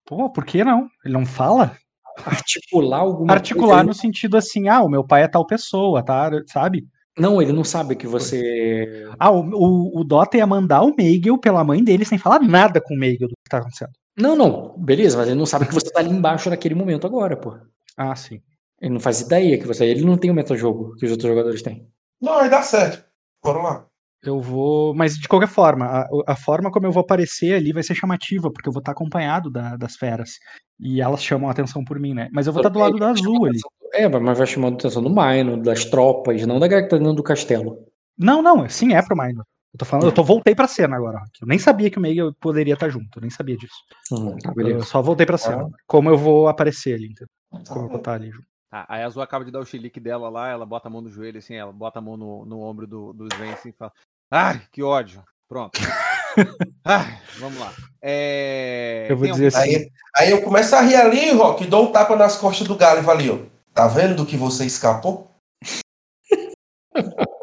[0.07, 0.89] Pô, por que não?
[1.05, 1.77] Ele não fala?
[2.25, 3.85] Articular alguma Articular coisa.
[3.85, 6.31] no sentido assim, ah, o meu pai é tal pessoa, tá?
[6.47, 6.87] Sabe?
[7.17, 9.09] Não, ele não sabe que você.
[9.19, 12.81] Ah, o, o, o Dota ia mandar o Meigel pela mãe dele sem falar nada
[12.81, 13.93] com o Meigel do que tá acontecendo.
[14.17, 17.37] Não, não, beleza, mas ele não sabe que você tá ali embaixo naquele momento agora,
[17.37, 17.57] pô.
[17.97, 18.41] Ah, sim.
[18.81, 19.85] Ele não faz ideia que você.
[19.87, 21.89] Ele não tem o metajogo que os outros jogadores têm.
[22.21, 23.04] Não, aí dá certo.
[23.45, 23.87] Bora lá.
[24.23, 24.95] Eu vou.
[24.95, 28.51] Mas de qualquer forma, a, a forma como eu vou aparecer ali vai ser chamativa,
[28.51, 30.39] porque eu vou estar acompanhado da- das feras.
[30.81, 32.29] E elas chamam a atenção por mim, né?
[32.33, 33.59] Mas eu vou estar do lado da azul ali.
[33.93, 37.15] É, mas vai chamando atenção do Mino, das tropas, não da galera que tá dentro
[37.15, 37.87] do castelo.
[38.19, 39.45] Não, não, sim, é pro Minor.
[39.73, 41.21] Eu tô falando, eu tô, voltei pra cena agora.
[41.41, 43.75] Eu nem sabia que o Meigel poderia estar junto, eu nem sabia disso.
[44.13, 45.69] Hum, tá, Eu só voltei pra cena.
[45.87, 47.29] Como eu vou aparecer ali, entendeu?
[47.69, 48.47] Como eu vou estar ali junto.
[48.89, 51.09] Aí a Azul acaba de dar o chilique dela lá, ela bota a mão no
[51.09, 53.93] joelho, assim, ela bota a mão no, no ombro do, do Sven assim, e fala:
[54.31, 55.23] Ai, que ódio.
[55.49, 55.79] Pronto.
[56.85, 57.73] Ai, vamos lá.
[58.03, 59.07] É...
[59.09, 59.77] Eu vou dizer algum- assim.
[59.77, 62.75] Aí, aí eu começo a rir ali, Rock, e dou um tapa nas costas do
[62.75, 63.39] Galo e falei, ó,
[63.73, 65.31] tá vendo do que você escapou?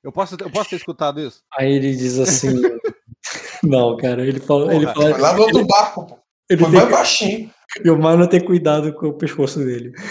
[0.00, 1.42] Eu posso, eu posso ter escutado isso?
[1.52, 2.48] Aí ele diz assim.
[3.62, 4.74] Não, cara, ele fala.
[4.74, 6.18] Ele fala lá no outro barco, pô.
[6.50, 7.50] Ele Foi tem que- baixinho.
[7.84, 9.92] e o Mano tem cuidado com o pescoço dele.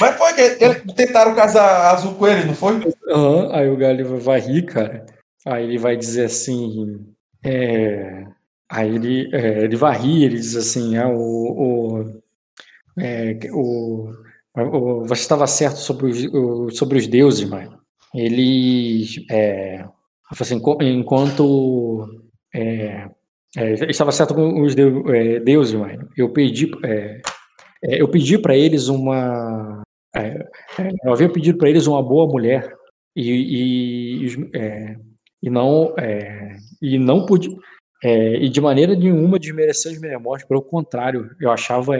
[0.00, 2.74] Mas foi que ele, tentaram casar azul com ele, não foi?
[3.10, 5.04] Aham, Aí o Galho vai rir, cara.
[5.44, 7.04] Aí ele vai dizer assim.
[7.44, 8.24] é,
[8.68, 12.22] Aí ele, é, ele vai rir, ele diz assim: ah, o, o,
[12.98, 14.10] é, o,
[14.56, 17.78] o- você estava certo sobre os, o- sobre os deuses, mano.
[18.14, 19.24] Eles.
[19.30, 19.84] É,
[20.30, 22.06] assim, enqu- enquanto.
[22.54, 23.08] É,
[23.56, 26.08] é, estava certo com os deu- é, deuses, mano.
[26.16, 26.70] Eu pedi.
[26.84, 27.20] é,
[27.84, 29.82] é, eu pedi para eles uma.
[30.14, 30.46] é,
[30.78, 32.72] é, eu havia pedido para eles uma boa mulher
[33.14, 34.26] e, e,
[35.42, 35.94] e não
[36.82, 37.48] e não pude
[38.04, 41.94] e de maneira nenhuma desmerecer os Meremortes, pelo contrário, eu achava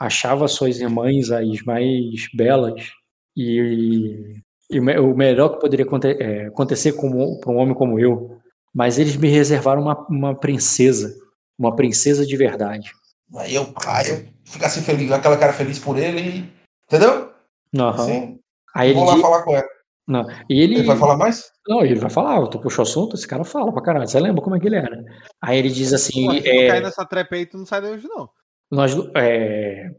[0.00, 1.98] achava suas irmãs as mais
[2.34, 2.90] belas
[3.36, 4.34] e,
[4.70, 6.92] e o me- o melhor que poderia aconte- é, acontecer
[7.40, 8.38] para um homem como eu,
[8.74, 11.14] mas eles me reservaram uma, uma princesa,
[11.58, 12.90] uma princesa de verdade.
[13.36, 16.52] Aí eu, aí eu ficasse feliz, aquela cara feliz por ele, e-
[16.86, 17.30] entendeu?
[17.76, 18.04] Aham.
[18.06, 18.38] Sim.
[18.74, 19.68] Aí ele, Vou lá di- falar com ela.
[20.06, 21.50] não, e ele, Ele vai falar mais?
[21.68, 24.08] Não, ele vai falar, tu puxou assunto, esse cara fala pra caralho.
[24.08, 25.04] Você lembra como é que ele era?
[25.40, 27.92] Aí ele diz assim, Pô, se é, cair nessa trepa aí, tu não sai daí
[27.92, 28.28] hoje, não.
[28.70, 29.90] nós, é,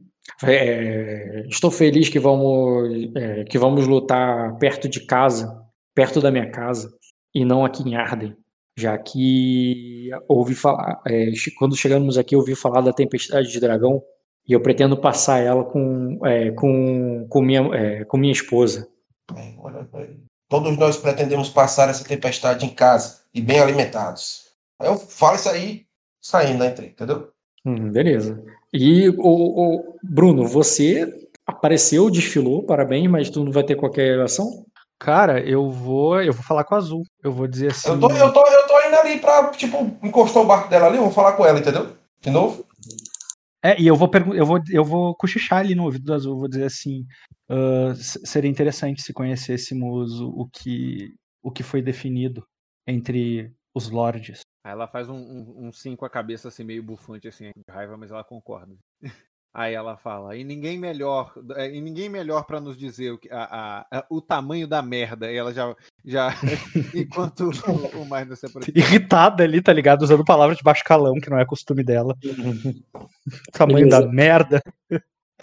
[0.44, 5.62] é, estou feliz que vamos, é, que vamos lutar perto de casa,
[5.96, 6.92] perto da minha casa,
[7.34, 8.36] e não aqui em Arden,
[8.78, 14.02] já que ouvi falar, é, quando chegamos aqui, ouvi falar da tempestade de dragão,
[14.48, 18.88] e eu pretendo passar ela com, é, com, com, minha, é, com minha esposa.
[20.50, 24.50] Todos nós pretendemos passar essa tempestade em casa e bem alimentados.
[24.80, 25.86] Aí eu falo isso aí
[26.20, 27.30] saindo da entrega, entendeu?
[27.66, 28.44] Hum, beleza.
[28.74, 34.66] E o, o- Bruno, você apareceu, desfilou, parabéns, mas tu não vai ter qualquer ação?
[35.02, 36.22] Cara, eu vou.
[36.22, 37.02] Eu vou falar com a Azul.
[37.24, 37.90] Eu vou dizer assim.
[37.90, 40.98] Eu tô, eu, tô, eu tô indo ali pra, tipo, encostou o barco dela ali,
[40.98, 41.98] eu vou falar com ela, entendeu?
[42.22, 42.64] De novo.
[43.64, 46.48] É, e eu vou, eu vou, eu vou cochichar ali no ouvido do Azul, vou
[46.48, 47.06] dizer assim,
[47.92, 51.14] s- seria interessante se conhecêssemos o, o que,
[51.44, 52.44] o que foi definido
[52.88, 54.42] entre os lords.
[54.64, 57.74] Aí ela faz um, um, um sim com a cabeça assim, meio bufante, assim, de
[57.74, 58.76] raiva, mas ela concorda.
[59.54, 63.30] Aí ela fala, e ninguém melhor, é, e ninguém melhor pra nos dizer o, que,
[63.30, 65.30] a, a- a- o tamanho da merda.
[65.30, 66.30] E ela já, já
[66.96, 68.78] enquanto o, o Minor se aproxima.
[68.78, 70.04] Irritada ali, tá ligado?
[70.04, 72.16] Usando palavras de baixo calão, que não é costume dela.
[73.52, 74.02] Tamanho Beleza.
[74.02, 74.62] da merda.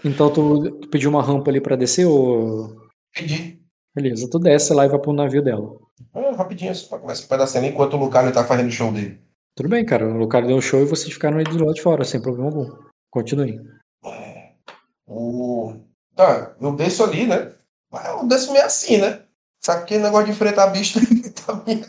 [0.04, 2.76] Então tu, tu pediu uma rampa ali pra descer ou...
[3.14, 3.60] Pedi.
[3.94, 5.76] Beleza, tu desce lá e vai pro navio dela.
[6.14, 9.20] Ah, rapidinho, só pra começar um pedacinho enquanto o Lucario tá fazendo o show dele.
[9.56, 11.82] Tudo bem, cara, o Lucario deu um show e vocês ficaram aí do lado de
[11.82, 12.70] fora, sem problema algum.
[13.10, 13.58] Continue.
[15.08, 15.74] O...
[16.14, 17.52] Tá, eu desço ali, né?
[17.90, 19.22] Mas eu desço meio assim, né?
[19.64, 20.98] Sabe que negócio de enfrentar bicho
[21.46, 21.86] tá meio-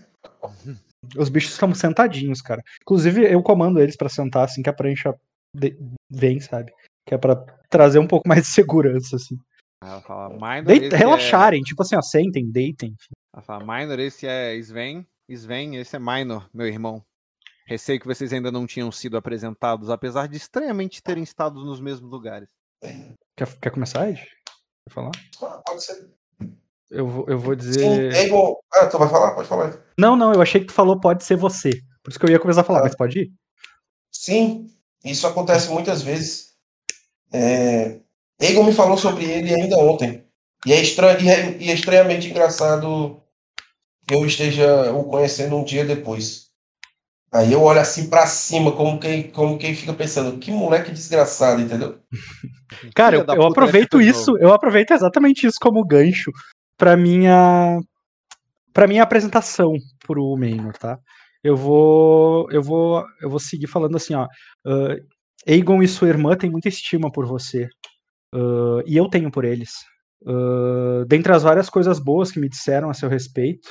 [1.17, 2.63] Os bichos estão sentadinhos, cara.
[2.81, 5.13] Inclusive, eu comando eles pra sentar assim que a prancha
[5.55, 5.77] de-
[6.09, 6.71] vem, sabe?
[7.07, 7.35] Que é pra
[7.69, 9.37] trazer um pouco mais de segurança, assim.
[9.83, 10.99] Ela fala, Minor, Deita- é...
[10.99, 12.95] relaxarem, tipo assim, ó, sentem, deitem.
[13.33, 15.05] Ela fala, Minor, esse é Sven.
[15.29, 17.03] Sven, esse é Minor, meu irmão.
[17.65, 22.09] Receio que vocês ainda não tinham sido apresentados, apesar de estranhamente terem estado nos mesmos
[22.11, 22.49] lugares.
[22.81, 24.19] Quer, quer começar, Ed?
[24.87, 25.11] Quer falar?
[25.41, 26.09] Ah, pode ser.
[26.89, 28.13] Eu vou, eu vou Sim, dizer.
[28.13, 28.29] é.
[28.73, 29.31] Ah, tu vai falar?
[29.35, 29.79] Pode falar.
[29.97, 31.69] Não, não, eu achei que tu falou pode ser você.
[32.03, 32.83] Por isso que eu ia começar a falar, Ah.
[32.83, 33.31] mas pode ir?
[34.11, 34.69] Sim,
[35.03, 36.53] isso acontece muitas vezes.
[37.31, 37.99] É...
[38.41, 40.25] Egon me falou sobre ele ainda ontem.
[40.65, 41.17] E é, estran...
[41.21, 43.21] e é- e é estranhamente engraçado
[44.07, 46.48] que eu esteja o conhecendo um dia depois.
[47.31, 51.61] Aí eu olho assim pra cima, como quem, como quem fica pensando, que moleque desgraçado,
[51.61, 51.99] entendeu?
[52.95, 56.31] Cara, eu, eu aproveito né, de isso, eu aproveito exatamente isso como gancho
[56.77, 57.79] pra minha
[58.73, 59.73] para minha apresentação
[60.05, 60.97] pro Maynor, tá?
[61.43, 64.27] Eu vou eu vou eu vou seguir falando assim, ó.
[64.65, 64.95] ah,
[65.47, 67.67] Aegon e sua irmã têm muita estima por você.
[68.33, 69.71] ah, e eu tenho por eles.
[70.25, 73.69] Ah, dentre as várias coisas boas que me disseram a seu respeito,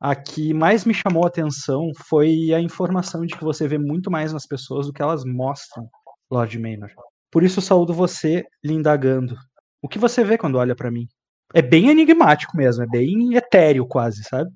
[0.00, 4.10] a que mais me chamou a atenção foi a informação de que você vê muito
[4.10, 5.86] mais nas pessoas do que elas mostram,
[6.30, 6.90] Lord Maynor.
[7.30, 9.36] Por isso saúdo você lhe indagando.
[9.82, 11.06] O que você vê quando olha pra mim?
[11.52, 14.50] É bem enigmático mesmo, é bem etéreo quase, sabe?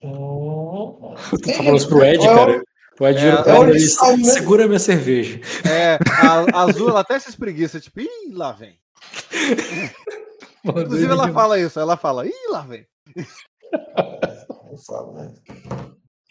[0.00, 2.62] Tu tá falando isso pro Ed, cara?
[3.00, 3.80] O Ed É, pra onde ele
[4.24, 5.40] segura minha cerveja.
[5.68, 8.78] É, a, a Azul, ela até se espreguiça, tipo, ih, lá vem.
[10.64, 12.86] Inclusive, ela fala isso, ela fala, ih, lá vem.
[13.72, 15.34] Eu falo, né?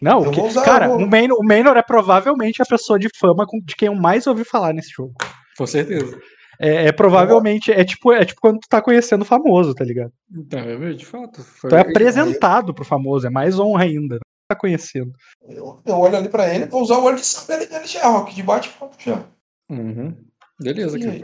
[0.00, 3.76] Não, que- cara, o Maynor, o Maynor é provavelmente a pessoa de fama com- de
[3.76, 5.14] quem eu mais ouvi falar nesse jogo.
[5.56, 6.20] Com certeza.
[6.60, 10.12] É, é provavelmente, é tipo, é tipo quando tu tá conhecendo o famoso, tá ligado?
[10.30, 11.42] Então, é, de fato.
[11.42, 11.70] Foi...
[11.70, 14.18] Tu é apresentado pro famoso, é mais honra ainda.
[14.48, 15.12] Tá conhecendo.
[15.48, 18.34] Eu, eu olho ali pra ele, vou usar o olho de saber dele já, Rock,
[18.34, 19.24] de bate papo já.
[19.70, 20.14] Uhum.
[20.60, 21.22] Beleza, E.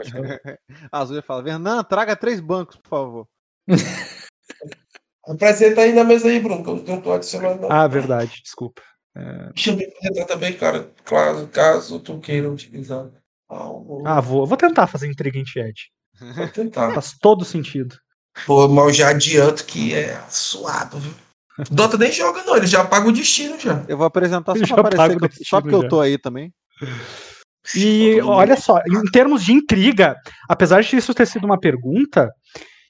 [0.91, 3.27] A Azul fala, Vernan, traga três bancos, por favor.
[5.29, 7.61] Apresenta aí na mesa aí, Bruno, que eu não tô adicionando.
[7.61, 7.71] não.
[7.71, 8.81] Ah, verdade, desculpa.
[9.53, 10.89] Deixa eu me apresentar também, cara.
[11.03, 13.07] Claro, caso tu queira utilizar
[13.47, 14.03] algo.
[14.07, 15.91] Ah, vou, vou tentar fazer intriga em chat.
[16.35, 16.91] Vou tentar.
[16.93, 17.95] Faz todo sentido.
[18.45, 21.13] Pô, mas eu já adianto que é suado, viu?
[21.69, 23.83] Dota nem joga, não, ele já paga o destino já.
[23.87, 25.89] Eu vou apresentar só pra aparecer, eu- só porque eu já.
[25.89, 26.53] tô aí também.
[27.75, 30.15] E olha só, em termos de intriga,
[30.47, 32.31] apesar de isso ter sido uma pergunta,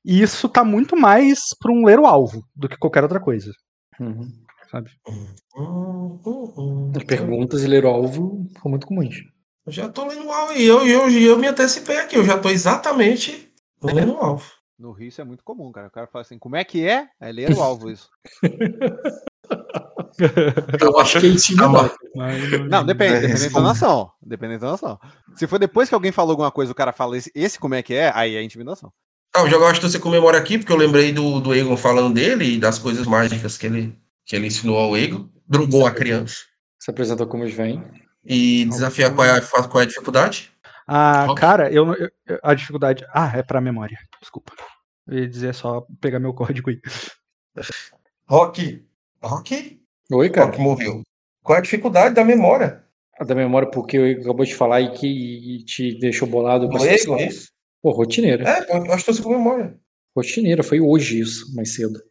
[0.09, 3.51] isso tá muito mais pra um ler o alvo do que qualquer outra coisa,
[3.99, 4.31] Uhum.
[4.71, 4.91] sabe?
[5.07, 5.27] Hum,
[6.25, 6.91] hum, hum.
[6.95, 9.15] As perguntas e ler o alvo são muito comuns.
[9.65, 12.39] Eu já tô lendo o alvo e eu, eu, eu me antecipei aqui, eu já
[12.39, 13.51] tô exatamente
[13.83, 14.49] lendo o alvo.
[14.79, 15.87] No Rio isso é muito comum, cara.
[15.87, 17.09] O cara fala assim, como é que é?
[17.19, 18.09] É ler o alvo isso.
[20.81, 21.93] Eu acho que é intimidade.
[22.69, 24.11] Não, depende, É, dependendo da nação.
[24.21, 24.99] Dependendo da nação.
[25.35, 27.83] Se for depois que alguém falou alguma coisa, o cara fala esse, esse como é
[27.83, 28.91] que é, aí é intimidação.
[29.35, 31.77] Ah, eu já gosto de você com memória aqui, porque eu lembrei do, do Egon
[31.77, 35.29] falando dele e das coisas mágicas que ele, que ele ensinou ao Egon.
[35.47, 36.35] Drogou a criança.
[36.79, 37.83] Se apresentou como vem.
[38.25, 40.51] E desafiar qual é, a, qual é a dificuldade?
[40.87, 42.09] Ah, cara, eu, não- eu-
[42.43, 43.05] a dificuldade.
[43.13, 43.97] Ah, é pra memória.
[44.19, 44.53] Desculpa.
[45.07, 46.79] Eu ia dizer só pegar meu código aí.
[48.27, 48.85] Rock.
[49.21, 49.79] Rock?
[50.11, 50.47] Oi, cara.
[50.47, 51.01] Rock morreu.
[51.43, 52.83] Qual é a dificuldade da memória?
[53.19, 56.83] A da memória, porque eu acabou de falar e que te deixou bolado com Do
[56.83, 57.27] a Egon, situação.
[57.27, 57.49] isso?
[57.81, 58.47] Pô, rotineira.
[58.47, 59.77] É, pô, eu acho que tô com memória.
[60.15, 62.01] Rotineira, foi hoje isso, mais cedo.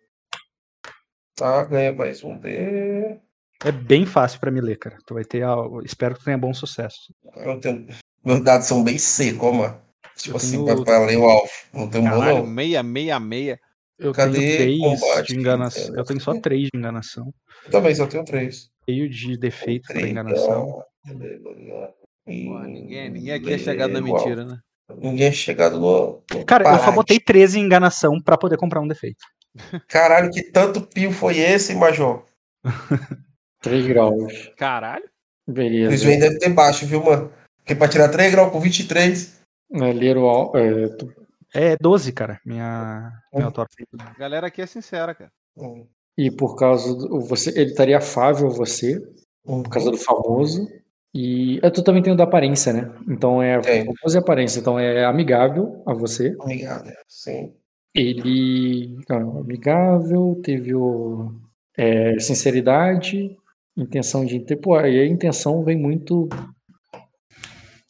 [1.36, 3.20] Tá, ganha mais um D.
[3.64, 4.96] É bem fácil pra me ler, cara.
[5.06, 5.42] Tu vai ter.
[5.42, 7.12] algo- Espero que tu tenha bom sucesso.
[7.36, 7.86] Eu tenho-
[8.24, 9.80] Meus dados são bem secos, ó, mano.
[10.16, 11.50] Tipo Eu assim, tenho- pra, pra ler o alvo.
[11.72, 12.46] Não tem bom, Caralho, não.
[12.46, 13.58] meia, meia, meia.
[13.98, 15.26] Eu Cadê tenho três combate?
[15.28, 15.96] de enganação.
[15.96, 17.32] Eu tenho só três de enganação.
[17.64, 18.70] Eu também só tenho três.
[18.88, 20.82] Cheio de defeitos pra enganação.
[21.04, 24.58] Porra, ninguém, ninguém aqui é chegado na mentira, né?
[24.96, 26.22] Ninguém é chegado no.
[26.32, 29.24] no Cara, eu só botei 13 em enganação pra poder comprar um defeito.
[29.88, 32.24] Caralho, que tanto pio foi esse, Major?
[33.62, 34.52] 3 graus.
[34.56, 35.04] Caralho.
[35.46, 36.06] Eles Beleza.
[36.06, 37.32] vêm deve ter baixo, viu, mano?
[37.58, 39.40] Porque pra tirar 3 graus com 23.
[39.72, 40.56] É, ler o alvo.
[40.56, 41.12] É, tu-
[41.54, 42.40] É 12, cara.
[42.44, 43.12] Minha.
[43.32, 43.66] Meu atual.
[44.00, 45.30] A galera aqui é sincera, cara.
[45.56, 45.86] Hum,
[46.16, 47.20] e por causa do.
[47.22, 48.96] Você, ele estaria afável a você,
[49.44, 49.62] hum.
[49.62, 50.66] por causa do famoso.
[51.14, 52.92] E é, tu também tem o da aparência, né?
[53.08, 54.60] Então é famoso e aparência.
[54.60, 56.34] Então é amigável a você.
[56.38, 56.90] Obrigado.
[57.08, 57.54] Sim.
[57.94, 58.96] Ele.
[59.10, 61.32] ah, amigável, teve o.
[61.76, 63.36] é, sinceridade,
[63.76, 64.38] intenção de.
[64.56, 66.28] Pô, aí a intenção vem muito.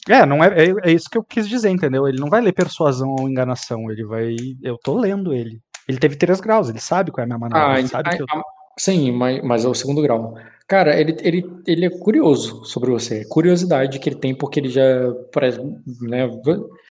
[0.09, 2.09] É, não é, é, é isso que eu quis dizer, entendeu?
[2.09, 3.91] Ele não vai ler persuasão ou enganação.
[3.91, 4.37] Ele vai.
[4.63, 5.61] Eu tô lendo ele.
[5.87, 7.73] Ele teve 3 graus, ele sabe qual é a minha maneira.
[7.73, 8.27] Ah, ele sabe ah, que eu...
[8.79, 10.35] sim, mas, mas é o segundo grau.
[10.67, 13.25] Cara, ele, ele, ele é curioso sobre você.
[13.27, 14.83] Curiosidade que ele tem, porque ele já.
[15.33, 15.59] parece,
[16.03, 16.27] Né,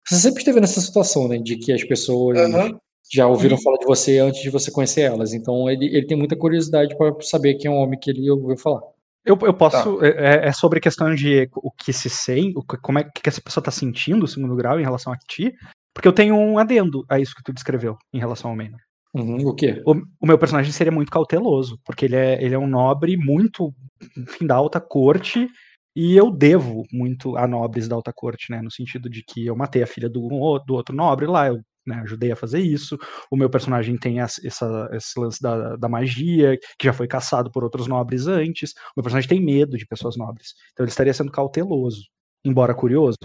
[0.09, 1.37] você sempre esteve nessa situação, né?
[1.39, 2.79] De que as pessoas Aham.
[3.13, 5.35] já ouviram E- falar de você antes de você conhecer elas.
[5.35, 8.57] Então ele, ele tem muita curiosidade para saber quem é o homem que ele ouviu
[8.57, 8.81] falar.
[9.25, 9.99] Eu, eu posso.
[9.99, 10.07] Tá.
[10.07, 13.43] É, é sobre questão de o que se sente, o que- como é que essa
[13.43, 15.53] pessoa tá sentindo o segundo grau em relação a ti.
[15.93, 18.81] Porque eu tenho um adendo a isso que tu descreveu em relação ao Maynor.
[19.15, 19.83] Uhum, o quê?
[19.87, 23.75] O, o meu personagem seria muito cauteloso, porque ele é, ele é um nobre muito,
[24.17, 25.49] enfim, da alta corte,
[25.97, 28.61] e eu devo muito a nobres da alta corte, né?
[28.63, 30.29] No sentido de que eu matei a filha do,
[30.65, 32.99] do outro nobre lá, eu né, ajudei a fazer isso.
[33.31, 37.51] O meu personagem tem essa, essa- esse lance da, da magia, que já foi caçado
[37.51, 38.73] por outros nobres antes.
[38.73, 40.53] O meu personagem tem medo de pessoas nobres.
[40.73, 42.03] Então ele estaria sendo cauteloso,
[42.45, 43.17] embora curioso.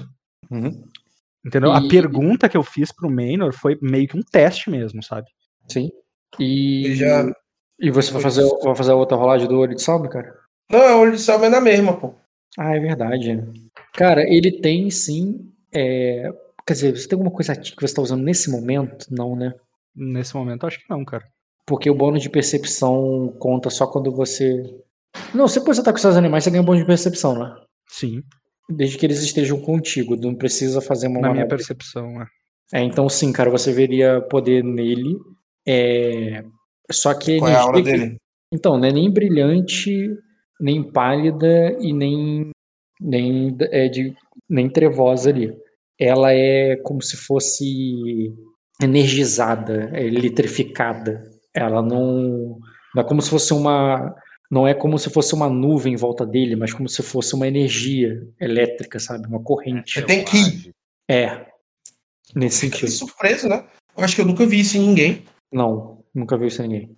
[0.49, 0.81] Uhum,
[1.45, 1.73] Entendeu?
[1.73, 5.27] A E- pergunta que eu fiz pro Maynor foi meio que um teste mesmo, sabe?
[5.67, 5.91] Sim.
[6.39, 7.31] E, Ele já.
[7.79, 10.33] e você vai fazer, vai fazer a outra rolagem do olho de salme, cara?
[10.71, 12.13] Não, é olho de salme é na mesma, pô.
[12.57, 13.41] Ah, é verdade.
[13.93, 15.51] Cara, ele tem sim.
[15.73, 16.31] é,
[16.65, 19.07] Quer dizer, você tem alguma coisa que você está usando nesse momento?
[19.11, 19.53] Não, né?
[19.95, 21.23] Nesse momento, acho que não, cara.
[21.65, 24.63] Porque o bônus de percepção conta só quando você.
[25.33, 27.55] Não, se você tá com seus animais, você ganha bônus de percepção, né?
[27.89, 28.23] Sim,
[28.69, 31.57] Desde que eles estejam contigo, não precisa fazer uma na minha manobra.
[31.57, 32.27] percepção, é.
[32.73, 35.15] É, então sim, cara, você veria poder nele.
[35.67, 36.43] É...
[36.91, 38.17] Só que Qual é a energia aura que- dele?
[38.53, 40.09] Então, não é nem brilhante,
[40.61, 42.51] nem pálida e nem
[43.01, 44.13] nem é de
[44.49, 45.51] nem trevosa ali.
[45.99, 48.31] Ela é como se fosse
[48.81, 51.23] energizada, é eletrificada.
[51.53, 52.59] Ela não
[52.95, 54.13] não é como se fosse uma
[54.51, 57.47] não é como se fosse uma nuvem em volta dele, mas como se fosse uma
[57.47, 59.27] energia elétrica, sabe?
[59.27, 59.93] Uma corrente.
[59.95, 60.69] Você tem ki.
[61.09, 61.47] É.
[62.35, 62.91] Nesse Fiquei sentido.
[63.07, 63.65] surpreso, né?
[63.97, 65.23] Eu acho que eu nunca vi isso em ninguém.
[65.53, 66.97] Não, nunca vi isso em ninguém.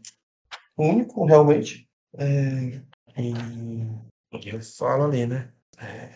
[0.77, 1.89] O único, realmente.
[2.17, 2.81] É...
[3.17, 5.53] E eu falo ali, né?
[5.77, 6.13] É,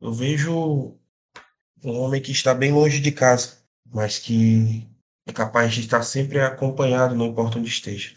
[0.00, 0.98] eu vejo
[1.84, 4.86] um homem que está bem longe de casa, mas que
[5.26, 8.14] é capaz de estar sempre acompanhado, não importa onde esteja.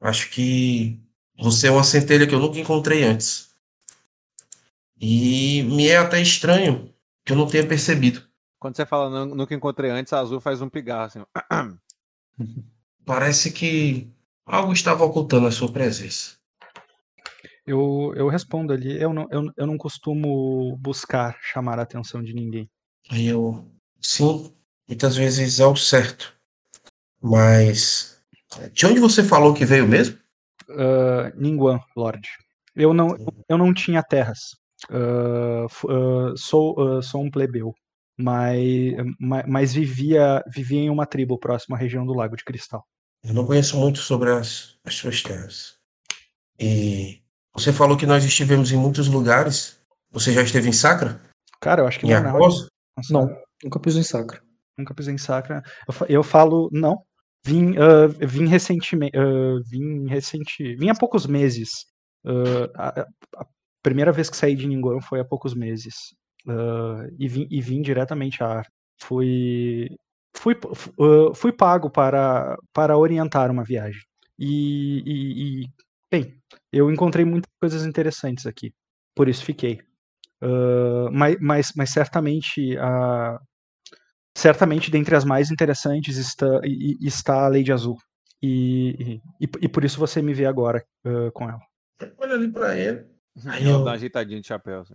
[0.00, 1.00] Acho que
[1.38, 3.54] você é uma centelha que eu nunca encontrei antes.
[5.00, 6.92] E me é até estranho
[7.24, 8.27] que eu não tenha percebido.
[8.58, 11.24] Quando você fala "Nu- nunca encontrei antes, a Azul faz um pigarro assim.
[13.04, 14.10] Parece que
[14.44, 16.36] algo estava ocultando a sua presença.
[17.66, 22.32] Eu, eu respondo ali, eu não, eu, eu não costumo buscar chamar a atenção de
[22.32, 22.68] ninguém.
[23.10, 23.70] Aí eu,
[24.00, 24.54] sim,
[24.88, 26.34] muitas vezes é o certo.
[27.20, 28.22] Mas
[28.72, 30.18] de onde você falou que veio mesmo?
[30.68, 32.28] Uh, Ningguan, Lorde.
[32.74, 33.16] Eu não,
[33.48, 34.38] eu não tinha terras.
[34.90, 37.74] Uh, uh, sou, uh, sou um plebeu.
[38.18, 42.84] Mas, ma- mas vivia, vivia em uma tribo próxima à região do Lago de Cristal.
[43.22, 45.76] Eu não conheço muito sobre as, as suas terras.
[46.58, 47.22] E
[47.54, 49.80] você falou que nós estivemos em muitos lugares.
[50.10, 51.20] Você já esteve em Sacra?
[51.60, 52.22] Cara, eu acho que Em não é
[53.10, 53.28] Não,
[53.62, 54.42] nunca pisou em sacra.
[54.76, 55.62] Nunca pisei em Sacra.
[55.88, 57.02] Eu, eu falo, não.
[57.44, 59.16] Vim, ah, vim recentemente.
[59.16, 60.76] ah, vim recente.
[60.76, 61.70] Vim há poucos meses.
[62.76, 63.46] Ah, a, a
[63.82, 65.94] primeira vez que saí de Ningguan foi há poucos meses.
[66.46, 68.66] Ah, e, vim, e vim diretamente a Ar.
[69.02, 69.88] Fui.
[70.36, 74.00] Fui, fu- ah, fui pago para, para orientar uma viagem.
[74.38, 75.68] E, e- e,
[76.10, 76.40] bem,
[76.72, 78.72] eu encontrei muitas coisas interessantes aqui.
[79.14, 79.80] Por isso fiquei.
[80.42, 83.38] Ah, mas, mas, mas certamente a,
[84.36, 86.60] certamente dentre as mais interessantes está,
[87.00, 87.96] está a Lady Azul.
[88.42, 91.60] E, e, e por isso você me vê agora ah, com ela.
[92.18, 93.04] Olha ali pra ele.
[93.46, 94.80] Aí Ela eu dá uma ajeitadinha de chapéu.
[94.80, 94.94] Assim.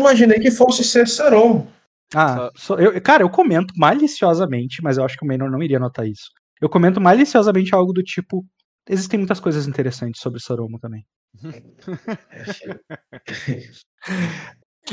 [0.00, 1.66] Imaginei que fosse ser Saron.
[2.14, 5.78] Ah, sou- eu, cara, eu comento maliciosamente, mas eu acho que o Menor não iria
[5.78, 6.30] notar isso.
[6.60, 8.44] Eu comento maliciosamente algo do tipo.
[8.88, 11.04] Existem muitas coisas interessantes sobre Soromo também.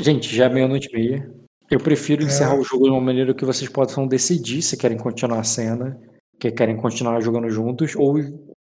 [0.00, 1.30] Gente, já é meia-noite e meia.
[1.70, 2.26] Eu prefiro É.
[2.26, 5.98] encerrar o jogo de uma maneira que vocês possam decidir se querem continuar a cena,
[6.38, 8.16] que querem continuar jogando juntos, ou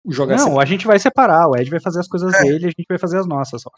[0.08, 1.48] jogar Não, a gente vai separar.
[1.48, 2.42] O Ed vai fazer as coisas É.
[2.42, 3.62] dele, a gente vai fazer as nossas.
[3.62, 3.70] Só.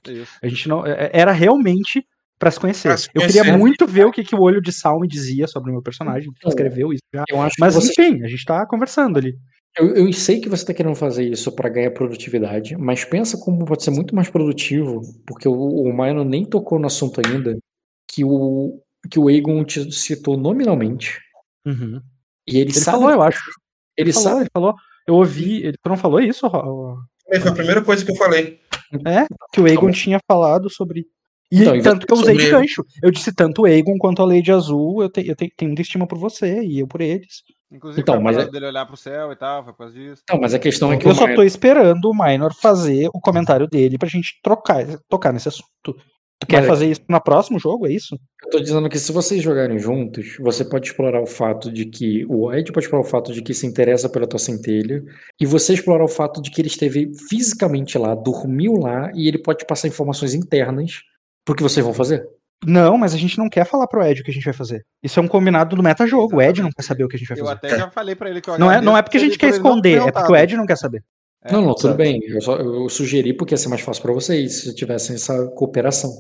[0.43, 0.87] A gente não.
[0.87, 2.07] é- Era realmente
[2.41, 2.89] pra se conhecer.
[2.89, 3.57] Pra se Eu queria conhecer.
[3.59, 6.29] muito ver o que, que o olho de Sal me dizia sobre o meu personagem.
[6.37, 7.23] Então, Escreveu isso já.
[7.31, 9.37] Eu acho Mas que você enfim, a gente tá conversando ali.
[9.79, 13.65] Eu, eu sei que você está querendo fazer isso para ganhar produtividade, mas pensa como
[13.65, 17.57] pode ser muito mais produtivo, porque o, o Maino nem tocou no assunto ainda,
[18.11, 21.21] que o, que o Egon te citou nominalmente,
[21.65, 22.01] Uhum.
[22.49, 22.97] e ele, Ele sabe.
[22.99, 23.41] falou, eu acho.
[23.97, 24.41] Ele falou, sabe.
[24.43, 24.75] ele falou.
[25.07, 25.63] Eu ouvi.
[25.63, 28.59] Ele tu não falou isso, Foi a primeira coisa que eu falei.
[29.07, 31.07] É, que o Aegon tinha falado sobre.
[31.53, 32.85] E Então, tanto que eu usei de sobre- gancho.
[33.03, 35.83] Eu disse tanto o Aegon quanto a Lady Azul, eu, te- eu te- tenho muita
[35.83, 37.43] estima por você e eu por eles.
[37.73, 40.23] Inclusive, Então, mas é- dele olhar pro céu e tal, foi por causa disso.
[40.31, 43.67] Não, mas a questão é que Eu só tô esperando o Minor fazer o comentário
[43.69, 45.97] dele pra gente trocar, tocar nesse assunto.
[46.43, 48.17] Tu quer Mas- fazer isso no próximo jogo, é isso?
[48.45, 52.25] Eu tô dizendo que se vocês jogarem juntos, você pode explorar o fato de que.
[52.31, 55.03] O Ed pode explorar o fato de que se interessa pela tua centelha.
[55.39, 59.37] E você explorar o fato de que ele esteve fisicamente lá, dormiu lá, e ele
[59.39, 61.03] pode passar informações internas
[61.45, 62.27] pro que vocês vão fazer.
[62.67, 64.85] Não, mas a gente não quer falar pro Ed o que a gente vai fazer.
[65.03, 66.37] Isso é um combinado do metajogo.
[66.37, 67.57] O Ed não quer saber o que a gente vai Eu fazer.
[67.57, 69.49] até já falei pra ele que eu Não é, não é porque a gente quer
[69.49, 71.03] esconder, é porque o Ed não quer saber.
[71.43, 71.97] É, não, não, tudo exato.
[71.97, 72.21] bem.
[72.27, 76.11] Eu, só, eu sugeri porque ia ser mais fácil pra vocês se tivessem essa cooperação.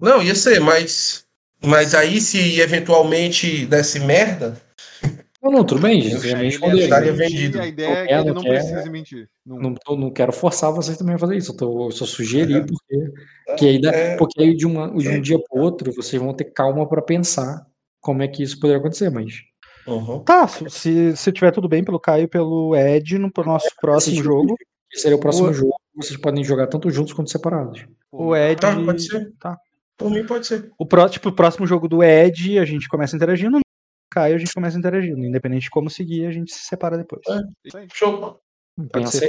[0.00, 1.26] Não, ia ser, mas.
[1.62, 4.56] Mas aí, se eventualmente desse merda,
[5.42, 6.60] Não, não, tudo bem, gente.
[6.62, 7.60] Eu estaria vendido.
[7.60, 8.48] A ideia é que ele não quer.
[8.64, 9.28] precise mentir.
[9.46, 9.58] Não-
[9.88, 11.52] Não, não quero forçar vocês também a fazer isso.
[11.52, 12.60] Eu, tô- eu só sugeri É.
[12.60, 13.12] porque,
[13.56, 14.16] que aí dá- É.
[14.16, 17.64] porque aí de, uma, de um dia pro outro vocês vão ter calma pra pensar
[18.00, 19.32] como é que isso poderia acontecer, mas
[19.86, 20.20] Uhum.
[20.22, 24.22] Tá, se, se, tiver tudo bem pelo Caio e pelo Ed no pro nosso próximo
[24.22, 24.54] jogo,
[24.92, 25.74] esse seria o próximo O- jogo.
[25.96, 27.86] Vocês podem jogar tanto juntos quanto separados.
[28.12, 28.60] o Ed.
[28.60, 29.32] Tá, pode ser.
[29.40, 29.56] Tá.
[29.96, 30.70] Por mim, pode ser.
[30.78, 33.58] O, pró, tipo, o próximo jogo do Ed, a gente começa interagindo.
[34.08, 35.24] No Caio, a gente começa interagindo.
[35.24, 37.22] Independente de como seguir, a gente se separa depois.
[37.28, 37.40] É.
[37.64, 37.86] Isso aí.
[37.92, 38.40] Show.
[38.92, 39.26] Pensa,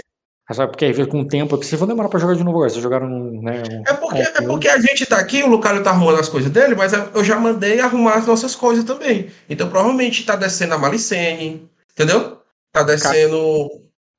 [0.49, 2.57] é só porque aí com o tempo, porque vocês vão demorar pra jogar de novo
[2.57, 2.69] agora.
[2.69, 5.47] Vocês jogaram um, né, um- É porque, é um- porque a gente tá aqui, o
[5.47, 9.29] Lucario tá arrumando as coisas dele, mas eu já mandei arrumar as nossas coisas também.
[9.49, 12.41] Então provavelmente tá descendo a Malicene, entendeu?
[12.71, 13.67] Tá descendo.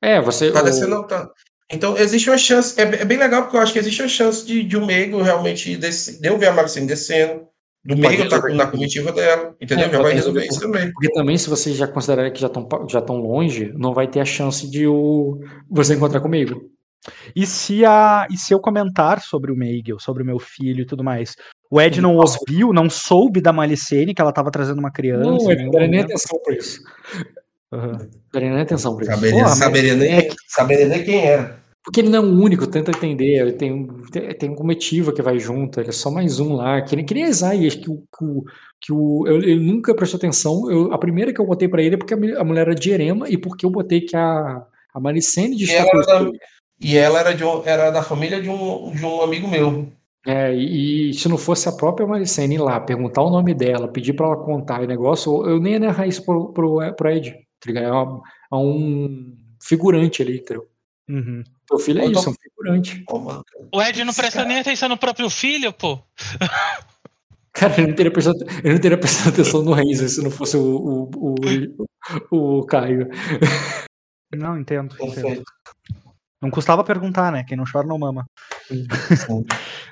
[0.03, 0.51] É, você.
[0.53, 1.07] Tá o- descendo.
[1.07, 1.31] Tá...
[1.73, 2.81] Então existe uma chance.
[2.81, 5.23] É, é bem legal porque eu acho que existe uma chance de, de o Meigo
[5.23, 7.47] realmente descer, de eu ver a Malicene descendo.
[7.83, 8.53] Do tá resolver.
[8.55, 9.87] na comitiva dela, entendeu?
[9.87, 10.93] É, já vai resolver isso também.
[10.93, 14.21] Porque também, se vocês já considerarem que já estão já tão longe, não vai ter
[14.21, 16.61] a chance de o, você encontrar comigo.
[17.35, 20.87] E se, a, e se eu comentar sobre o Meigel, sobre o meu filho e
[20.87, 21.35] tudo mais,
[21.71, 25.31] o Ed não ouviu, não soube da Malicene que ela tava trazendo uma criança?
[25.31, 26.83] Não, ele nenhum não daria nem atenção pra isso.
[27.73, 27.99] Não
[28.33, 29.15] daria nem atenção pra isso.
[29.15, 31.59] Saberia, Porra, saberia, nem, é que- saberia nem quem era.
[31.85, 33.41] Porque ele não é o único, tenta entender.
[33.41, 36.55] Ele tem, um- tem, tem um comitiva que vai junto, ele é só mais um
[36.55, 36.83] lá.
[36.83, 37.25] Que nem, que nem
[37.79, 38.03] que o.
[38.17, 38.45] Que o,
[38.83, 40.71] que o eu- ele nunca prestou atenção.
[40.71, 43.29] Eu- a primeira que eu botei pra ele é porque a, mulher era de Erema
[43.29, 46.31] e porque eu botei que a, a Maricene E ela da,
[46.83, 49.89] e ela era, de era da família de um, de um amigo meu.
[50.27, 53.89] É, e, e se não fosse a própria Maricene ir lá, perguntar o nome dela,
[53.89, 57.31] pedir pra ela contar o negócio, eu nem ia narrar isso pro, pro, pro Ed.
[57.33, 57.85] tá ligado?
[57.87, 58.21] É, uma-
[58.53, 60.67] é um figurante ali, entendeu?
[61.09, 61.43] Uhum.
[61.71, 63.05] Teu filho é isso, é um figurante.
[63.73, 66.03] O Ed não prestou nem atenção no próprio filho, pô.
[67.53, 70.57] Cara, ele não teria prestado, ele não teria prestado atenção no Renzo se não fosse
[70.57, 71.35] o, o,
[72.31, 73.09] o, o Caio.
[74.35, 75.15] Não, entendo, entendo.
[75.15, 75.53] perfeito.
[76.43, 77.45] Não custava perguntar, né?
[77.45, 78.25] Quem não chora não mama.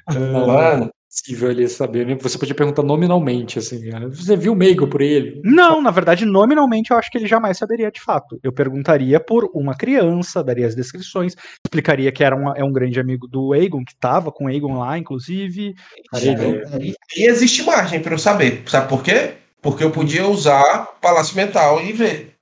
[0.08, 2.16] Não, Mano, possível ali saber, né?
[2.20, 3.90] Você podia perguntar nominalmente, assim.
[3.94, 5.40] ah, Você viu o Meigo por ele?
[5.44, 8.38] Não, na verdade, nominalmente eu acho que ele jamais saberia de fato.
[8.42, 11.34] Eu perguntaria por uma criança, daria as descrições,
[11.66, 14.78] explicaria que era um, é um grande amigo do Aegon, que tava com o Aegon
[14.78, 15.74] lá, inclusive.
[16.14, 18.62] Aí existe margem para eu saber.
[18.66, 19.34] Sabe por quê?
[19.60, 22.34] Porque eu podia usar Palácio Mental e ver.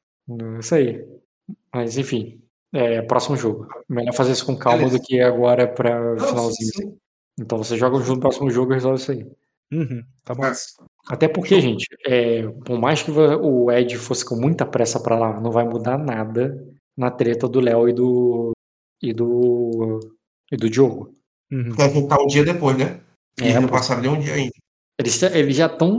[0.60, 1.04] Isso aí.
[1.74, 2.40] Mas, enfim.
[2.74, 3.66] É, próximo jogo.
[3.88, 4.98] Melhor fazer isso com calma Beleza.
[4.98, 6.72] do que agora pra Nossa, finalzinho.
[6.74, 6.96] sim.
[7.38, 9.26] Então você joga junto no próximo jogo e resolve isso aí.
[9.72, 10.42] Uhum, tá bom.
[10.42, 10.76] Mas,
[11.08, 15.40] Até porque, gente, é, por mais que o Ed fosse com muita pressa pra lá,
[15.40, 16.56] não vai mudar nada
[16.96, 18.52] na treta do Léo e do.
[19.02, 20.00] e do.
[20.50, 21.14] e do Diogo.
[21.52, 21.72] Uhum.
[21.72, 23.00] Gente tá um dia depois, né?
[23.38, 24.52] E É, eles não passaram nem um dia ainda.
[24.98, 25.96] Eles, eles já estão.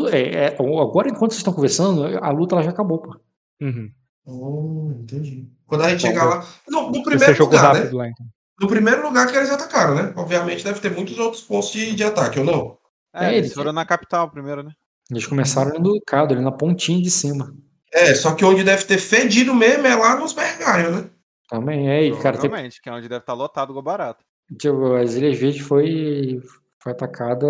[0.81, 3.15] agora, enquanto vocês estão conversando, a luta ela já acabou, pô.
[3.61, 3.91] Uhum.
[4.25, 5.47] Hum, entendi.
[5.65, 6.47] Quando a gente Bom, chegar lá.
[6.67, 7.79] No, no Vai primeiro jogo lugar, né?
[7.79, 8.25] rápido lá, então.
[8.59, 10.13] No primeiro lugar que eles atacaram, né?
[10.15, 12.77] Obviamente deve ter muitos outros pontos de, de ataque, ou não?
[13.13, 14.71] É, É, eles ele- foram na capital primeiro, né?
[15.09, 17.53] Eles começaram no Ducado, ali na pontinha de cima.
[17.93, 21.09] É, só que onde deve ter fedido mesmo é lá nos Bergalhos, né?
[21.49, 24.25] Também é, e cara, tem, Provavelmente, que é onde deve estar lotado o barato.
[24.59, 26.41] tipo, as Ilhas Verdes foi,
[26.83, 27.47] foi atacada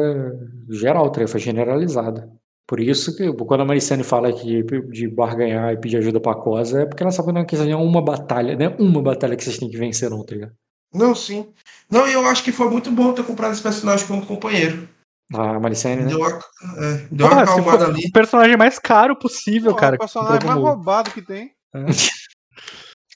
[0.70, 2.30] geral, tá foi generalizada.
[2.68, 4.62] Por isso que quando a Maricene fala que
[4.92, 8.02] de barganhar e pedir ajuda pra Cosa, é porque ela sabe que não é uma
[8.04, 10.54] batalha, não é uma batalha que vocês têm que vencer, não, tá ligado?
[10.94, 11.52] Não, sim.
[11.90, 14.88] Não, e eu acho que foi muito bom ter comprado esse personagem como companheiro.
[15.34, 16.10] A Maricene, né?
[16.10, 18.06] Deu uma, é, deu uma Porra, se acalmada ali.
[18.08, 19.96] o personagem mais caro possível, Pô, cara.
[19.96, 21.52] o personagem mais roubado que tem.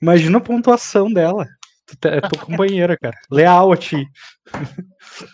[0.01, 1.47] Imagina a pontuação dela.
[1.99, 3.17] Tu É tua companheira, cara.
[3.29, 4.05] Leal a ti.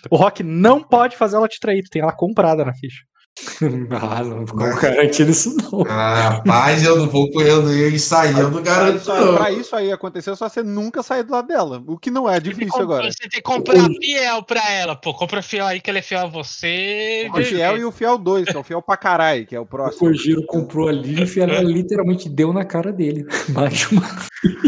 [0.10, 1.84] O Rock não pode fazer ela te trair.
[1.84, 3.04] Tu tem ela comprada na ficha.
[3.92, 5.84] ah, não vou garantir isso, não.
[5.88, 9.36] Ah, rapaz, eu não vou não ia sair, eu não Pra garanto, isso, não.
[9.36, 11.84] pra isso aí acontecer, só você nunca sair do lado dela.
[11.86, 13.12] O que não é difícil agora.
[13.12, 15.14] Você tem que comprar fiel pra ela, pô.
[15.14, 17.30] Compra fiel aí que ele é fiel a você.
[17.32, 19.64] O fiel e o fiel 2, que é o fiel pra caralho, que é o
[19.64, 20.08] O próximo.
[20.08, 23.26] Kojiro comprou a Lilith e ela literalmente deu na cara dele.
[23.50, 24.08] Mais uma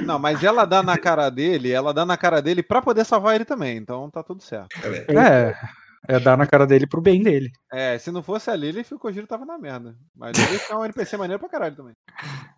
[0.06, 3.35] Não, mas ela dá na cara dele, ela dá na cara dele pra poder salvar
[3.35, 4.69] ele também, então tá tudo certo.
[4.83, 5.15] É.
[5.15, 5.78] É
[6.17, 7.51] dar na cara dele pro bem dele.
[7.71, 9.95] É, se não fosse a Lilith, o Kojiro tava na merda.
[10.15, 11.93] Mas ele é um NPC maneiro pra caralho também.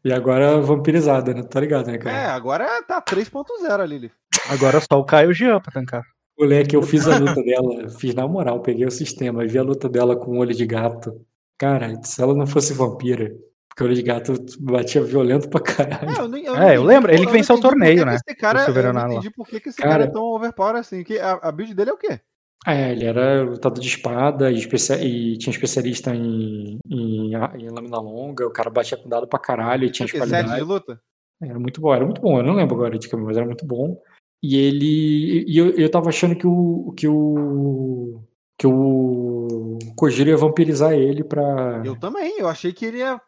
[0.06, 1.44] E agora vampirizada, né?
[1.44, 2.34] Tá ligado, né, É, cara?
[2.34, 4.12] agora tá 3.0 a Lilith.
[4.50, 6.04] Agora só o Caio e o Jean pra tancar.
[6.40, 9.90] Moleque, eu fiz a luta dela, fiz na moral, peguei o sistema, vi a luta
[9.90, 11.14] dela com o olho de gato.
[11.60, 13.30] Cara, se ela não fosse vampira,
[13.70, 16.10] porque o olho de gato batia violento pra caralho.
[16.10, 18.16] É, eu, nem- É, eu não entendi lembro, ele que venceu eu o torneio, né,
[18.16, 21.04] Esse cara, eu não entendi por que, que esse Cara- cara é tão overpower assim.
[21.04, 22.20] Que a, a build dele é o quê?
[22.66, 28.00] É, ele era lutador de espada e, especia- e tinha especialista em, em, em lâmina
[28.00, 30.68] longa, o cara batia com dado pra caralho e tinha as set de qualidades.
[30.68, 31.02] luta?
[31.42, 32.38] Era muito bom, era muito bom.
[32.38, 33.98] Eu não lembro agora de cabeça, mas era muito bom.
[34.44, 35.44] E ele.
[35.48, 36.94] E eu, eu tava achando que o.
[36.96, 38.22] que o.
[38.60, 41.82] que o Kojiro ia vampirizar ele pra.
[41.84, 43.20] Eu também, eu achei que ele ia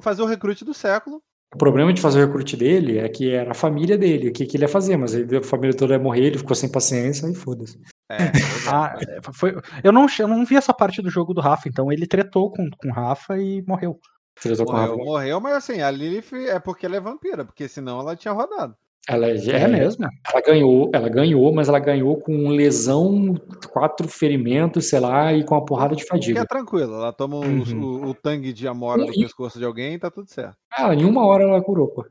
[0.00, 1.20] fazer o recrute do século.
[1.54, 4.44] O problema de fazer o recrute dele é que era a família dele, o que,
[4.46, 7.28] que ele ia fazer, mas aí a família toda ia morrer, ele ficou sem paciência
[7.28, 7.78] e foda-se.
[8.10, 8.18] É,
[8.68, 11.90] Ah, é, foi, eu, não, eu não vi essa parte do jogo do Rafa, então
[11.90, 13.98] ele tretou com, com o Rafa e morreu.
[14.40, 15.04] Tretou com morreu, Rafa.
[15.04, 18.74] morreu, mas assim, a Lilith é porque ela é vampira, porque senão ela tinha rodado.
[19.06, 20.06] Ela, É, mesmo?
[20.32, 23.34] Ela ganhou, ela ganhou, mas ela ganhou com lesão,
[23.70, 26.40] quatro ferimentos, sei lá, e com uma porrada de Que fadiga.
[26.40, 27.82] é tranquilo, ela toma o- Uhum.
[27.82, 30.56] o, o tangue de amora do E- pescoço de alguém e tá tudo certo.
[30.72, 32.06] Ah, em uma hora ela curou, pô.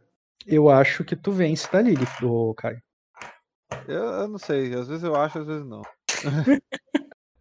[0.45, 2.79] Eu acho que tu vence da Lilith, do Caio.
[3.87, 5.81] Eu, eu não sei, às vezes eu acho, às vezes não.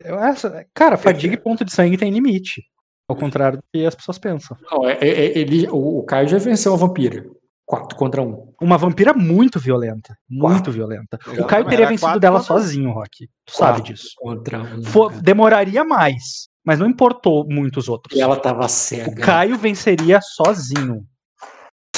[0.05, 2.63] Eu, essa, cara, fadiga e ponto de sangue tem limite.
[3.09, 4.57] Ao contrário do que as pessoas pensam.
[4.71, 7.25] Não, é- é- é- ele, o, o Caio já venceu a vampira.
[7.65, 8.53] Quatro contra um.
[8.61, 10.17] Uma vampira muito violenta.
[10.29, 11.19] Muito violenta.
[11.39, 13.29] O Caio teria vencido quatro dela contra sozinho, Rock.
[13.47, 14.09] Tu sabe Quatro disso.
[14.17, 14.83] Contra um.
[14.83, 15.23] Fo- cara.
[15.23, 18.19] demoraria mais, mas não importou muitos outros.
[18.19, 19.23] E ela tava O cega.
[19.23, 21.07] Caio venceria sozinho.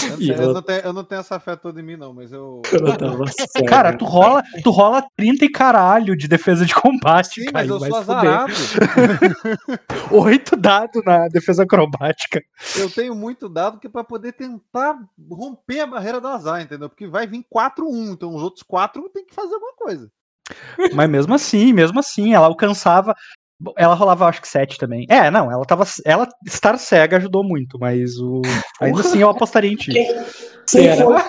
[0.05, 2.13] Eu não, sei, eu não tenho, eu não tenho essa fé toda em mim, não,
[2.13, 2.63] mas eu.
[2.67, 3.65] Cega.
[3.69, 7.71] Cara, tu rola, tu rola 30 e caralho de defesa de combate, Sim, mas Caio.
[7.71, 8.53] eu sou azarado.
[10.11, 12.43] Oito dados na defesa acrobática.
[12.77, 14.99] Eu tenho muito dado que é pra poder tentar
[15.31, 16.89] romper a barreira do azar, entendeu?
[16.89, 20.11] Porque vai vir 4-1, então os outros 4 tem que fazer alguma coisa.
[20.95, 23.15] Mas mesmo assim, mesmo assim, ela alcançava.
[23.77, 25.07] Ela rolava, acho que 7 também.
[25.09, 25.85] É, não, ela tava.
[26.05, 28.43] Ela estar cega ajudou muito, mas o.
[28.81, 29.93] Ainda assim eu apostaria em ti.
[29.93, 30.07] Quem,
[30.69, 31.23] quem foi,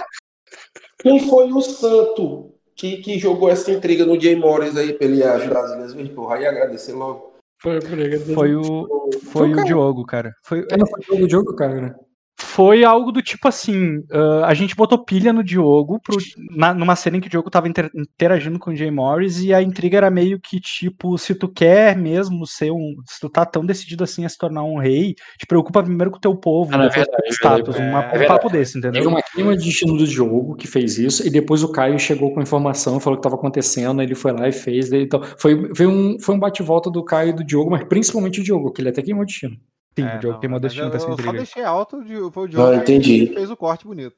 [0.99, 5.23] quem foi o santo que, que jogou essa intriga no Jay Morris aí pra ele
[5.23, 6.13] ajudar as ilhas verdes?
[6.13, 7.35] Porra, aí agradecer logo.
[7.61, 9.09] Foi, foi, Foi o.
[9.31, 10.33] Foi o Diogo, cara.
[10.43, 11.95] Foi, Não foi jogo, jogo, cara.
[12.37, 16.17] Foi algo do tipo assim: ah, a gente botou pilha no Diogo pro,
[16.51, 19.53] na- numa cena em que o Diogo tava inter- interagindo com o Jay Morris e
[19.53, 22.95] a intriga era meio que tipo: se tu quer mesmo ser um.
[23.07, 26.17] Se tu tá tão decidido assim a se tornar um rei, te preocupa primeiro com
[26.17, 27.75] o teu povo, Ah, não, é depois com o verdade, teu é status.
[27.77, 28.27] uma- É um verdade.
[28.27, 29.09] papo desse, Teve entendeu?
[29.09, 32.41] uma queima de destino do Diogo que fez isso, e depois o Caio chegou com
[32.41, 34.91] informação, falou o que estava acontecendo, aí ele foi lá e fez.
[34.91, 38.43] Então, foi, foi um, foi um bate-volta do Caio e do Diogo, mas principalmente o
[38.43, 39.55] Diogo, que ele até queimou o destino.
[39.97, 42.43] Sim, É, o Diogo não, tem mas destino eu, eu só deixei alto, o foi
[42.43, 43.27] o Diogo Não, que entendi.
[43.33, 44.15] fez o corte bonito.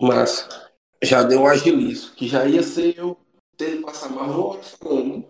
[0.00, 0.48] Mas
[1.02, 3.16] já deu um agiliço, que já ia ser eu
[3.56, 5.24] ter passar mais uma hora falando.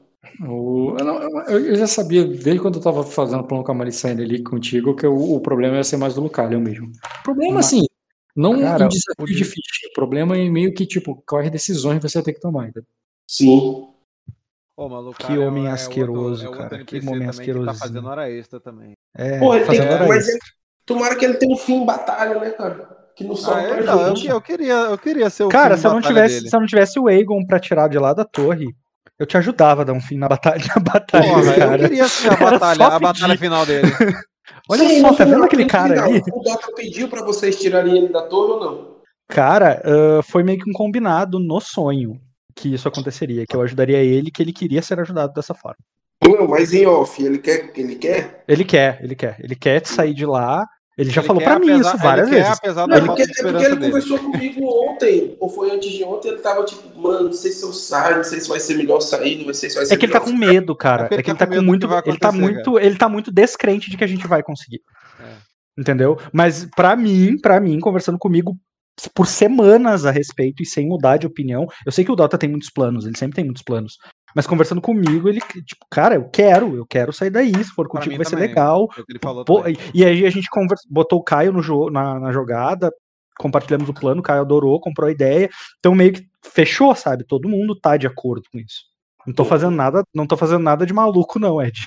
[0.46, 3.74] O- eu, não- eu- eu já sabia, desde quando eu tava fazendo plano com a
[3.74, 6.92] Maricene ali contigo, que o, o problema ia ser mais do Lucalho mesmo.
[7.20, 7.84] O problema, Mas- assim,
[8.36, 11.50] não Cara, em desafio o de- de ficha, o problema é meio que, tipo, quais
[11.50, 12.64] decisões você vai ter que tomar.
[12.68, 12.86] entendeu?
[13.26, 13.88] Sim.
[14.78, 17.28] Ô, maluco, Que cara, é- homem é asqueroso, é outro cara, que NPC homem que
[17.30, 17.66] asquerosinho.
[17.66, 18.92] tá fazendo hora extra também.
[19.16, 20.32] É, Porra, ele tem, fazendo hora mas extra.
[20.34, 20.40] ele,
[20.86, 22.88] tomara que ele tenha um fim em batalha, né, cara?
[23.16, 25.74] Que não só Ah, é, então, eu, que- eu queria, eu queria ser o Cara,
[25.74, 26.48] fim se eu, não tivesse, dele.
[26.50, 28.68] se eu não tivesse o Aegon pra tirar de lá da torre,
[29.18, 31.78] eu te ajudava a dar um fim na batalha, na batalha Porra, desse eu cara.
[31.78, 33.88] queria ser a batalha, a batalha final dele.
[34.70, 36.22] Olha Sim, só, tá vendo aquele cara final, ali?
[36.32, 38.96] O Dota pediu pra vocês tirarem ele da torre ou não?
[39.26, 42.20] Cara, ah, foi meio que um combinado no sonho
[42.58, 45.78] que isso aconteceria, que eu ajudaria ele, que ele queria ser ajudado dessa forma.
[46.22, 48.44] Não, mas em off, ele quer ele quer?
[48.48, 50.66] Ele quer, ele quer, ele quer sair de lá.
[50.96, 52.58] Ele já Ele falou quer, pra mim apesar- isso várias ele quer, vezes.
[52.58, 53.86] apesar Não, é porque, de é porque ele dele.
[53.86, 57.62] conversou comigo ontem, ou foi antes de ontem, ele tava tipo, mano, não sei se
[57.62, 59.96] eu saio, não sei se vai ser melhor sair, não sei se vai ser É
[59.96, 61.04] que ele tá com medo, cara.
[61.04, 62.78] É É que ele ele tá tá com com muito, que vai ele tá muito,
[62.80, 64.80] ele tá muito descrente de que a gente vai conseguir.
[65.20, 65.80] É.
[65.80, 66.18] Entendeu?
[66.32, 68.56] Mas pra mim, para mim, conversando comigo
[69.14, 72.48] por semanas a respeito e sem mudar de opinião, eu sei que o Dota tem
[72.48, 73.96] muitos planos, ele sempre tem muitos planos.
[74.34, 78.16] Mas conversando comigo, ele, tipo, cara, eu quero, eu quero sair daí, se for contigo
[78.16, 78.88] vai ser também, legal.
[79.46, 79.76] Pô, também.
[79.94, 82.92] e, aí a gente conversa, botou o Caio no jo na, na jogada,
[83.38, 85.48] compartilhamos o plano, o Caio adorou, comprou a ideia.
[85.78, 87.24] Então meio que fechou, sabe?
[87.24, 88.82] Todo mundo tá de acordo com isso.
[89.26, 91.86] Não tô fazendo nada, não tô fazendo nada de maluco, não, Ed.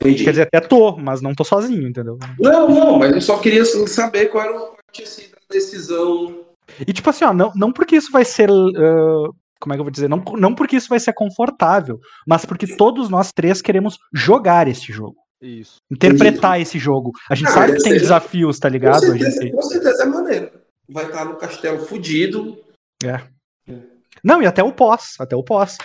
[0.00, 0.24] Entendi.
[0.24, 2.18] Quer dizer, até tô, mas não tô sozinho, entendeu?
[2.38, 6.44] Não, não, mas eu só queria saber qual era o tinha sido a decisão.
[6.86, 8.50] E tipo assim, ó, não, não porque isso vai ser.
[8.50, 9.28] ah,
[9.60, 10.08] como é que eu vou dizer?
[10.08, 14.92] Não, não porque isso vai ser confortável, mas porque todos nós três queremos jogar esse
[14.92, 15.16] jogo.
[15.40, 15.76] Isso.
[15.90, 17.12] Interpretar esse jogo.
[17.30, 18.96] A gente Ah, sabe que tem seja- desafios, tá Com ligado?
[18.96, 19.52] A certeza, gente...
[19.52, 20.50] com certeza é maneiro.
[20.88, 22.58] Vai estar no castelo fudido.
[24.24, 25.76] Não, e até o pós, até o pós.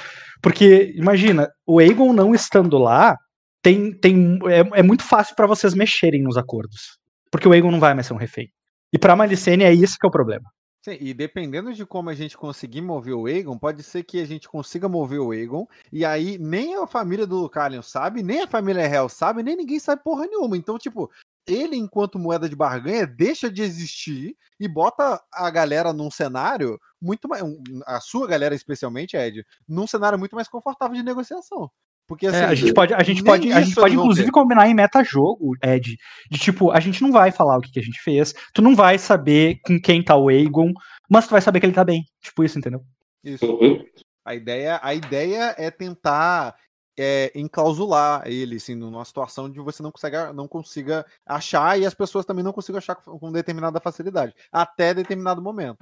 [0.41, 3.15] Porque, imagina, o Aegon não estando lá,
[3.61, 6.97] tem, tem, é, é muito fácil pra vocês mexerem nos acordos.
[7.31, 8.49] Porque o Aegon não vai mais ser um refém.
[8.93, 10.51] E pra Malicene é isso que é o problema.
[10.83, 14.25] Sim, e dependendo de como a gente conseguir mover o Aegon, pode ser que a
[14.25, 18.47] gente consiga mover o Aegon, e aí nem a família do Lucalion sabe, nem a
[18.47, 20.57] família Hell sabe, nem ninguém sabe porra nenhuma.
[20.57, 21.11] Então, tipo,
[21.47, 27.27] ele, enquanto moeda de barganha, deixa de existir e bota a galera num cenário muito
[27.29, 27.43] mais.
[27.85, 31.69] A sua galera, especialmente, Ed, num cenário muito mais confortável de negociação.
[32.11, 34.31] Porque assim, É, a gente pode, a gente pode, a gente pode inclusive ter.
[34.33, 35.95] combinar em meta-jogo, Ed.
[36.29, 38.75] De tipo, a gente não vai falar o que, que a gente fez, tu não
[38.75, 40.73] vai saber com quem tá o Aegon,
[41.09, 42.03] mas tu vai saber que ele tá bem.
[42.21, 42.81] Tipo isso, entendeu?
[43.23, 43.45] Isso.
[43.45, 43.81] Uhum.
[44.25, 46.53] A ideia, a ideia é tentar
[46.99, 51.93] é, enclausular ele, assim, numa situação de você não consiga, não consiga achar e as
[51.93, 55.77] pessoas também não consigam achar com, com determinada facilidade, até determinado momento.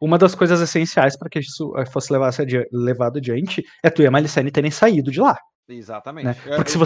[0.00, 2.10] Uma das coisas essenciais para que isso eh, fosse
[2.72, 5.38] levado adiante é tu e a Malicene terem saído de lá.
[5.68, 6.26] Exatamente.
[6.26, 6.36] Né?
[6.46, 6.78] É, Porque se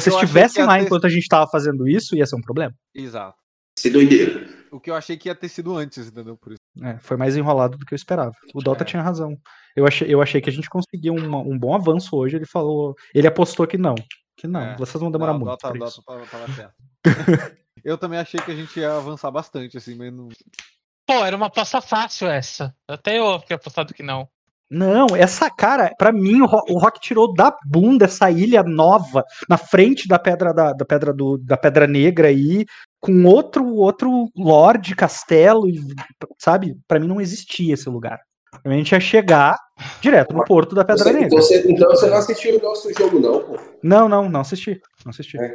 [0.54, 2.74] que ia lá ter- enquanto a gente tava fazendo isso, ia ser um problema.
[2.94, 3.36] Exato.
[3.78, 4.48] Se doideira.
[4.72, 6.36] O que eu achei que ia ter sido antes, entendeu?
[6.36, 6.60] Por isso.
[6.86, 8.32] É, foi mais enrolado do que eu esperava.
[8.54, 8.86] O Dota É.
[8.86, 9.36] tinha razão.
[9.74, 12.36] Eu achei, eu achei que a gente conseguiu uma- um bom avanço hoje.
[12.36, 12.94] Ele falou.
[13.14, 13.94] Ele apostou que não.
[14.36, 14.76] Que não, É.
[14.76, 15.50] vocês vão demorar Não, muito.
[15.50, 16.02] Dota, pra Dota isso.
[16.04, 16.46] tava, tava
[17.52, 17.56] certo.
[17.84, 20.28] eu também achei que a gente ia avançar bastante, assim, mas não.
[21.06, 22.74] Pô, era uma aposta fácil essa.
[22.88, 24.28] Até eu fiquei apostado que não.
[24.70, 29.24] Não, essa cara, pra mim, o Ro- o Rock tirou da bunda essa ilha nova,
[29.48, 32.64] na frente da pedra da, da pedra do, da pedra negra aí,
[33.00, 35.80] com outro outro lorde castelo, e,
[36.38, 36.76] sabe?
[36.86, 38.20] Pra mim não existia esse lugar.
[38.64, 39.56] A gente ia chegar
[40.00, 41.26] direto no porto da pedra Você- negra.
[41.26, 43.58] então, você, então você não assistiu o nosso jogo, não, pô.
[43.82, 45.36] Não, não, não assisti, não assisti.
[45.38, 45.48] A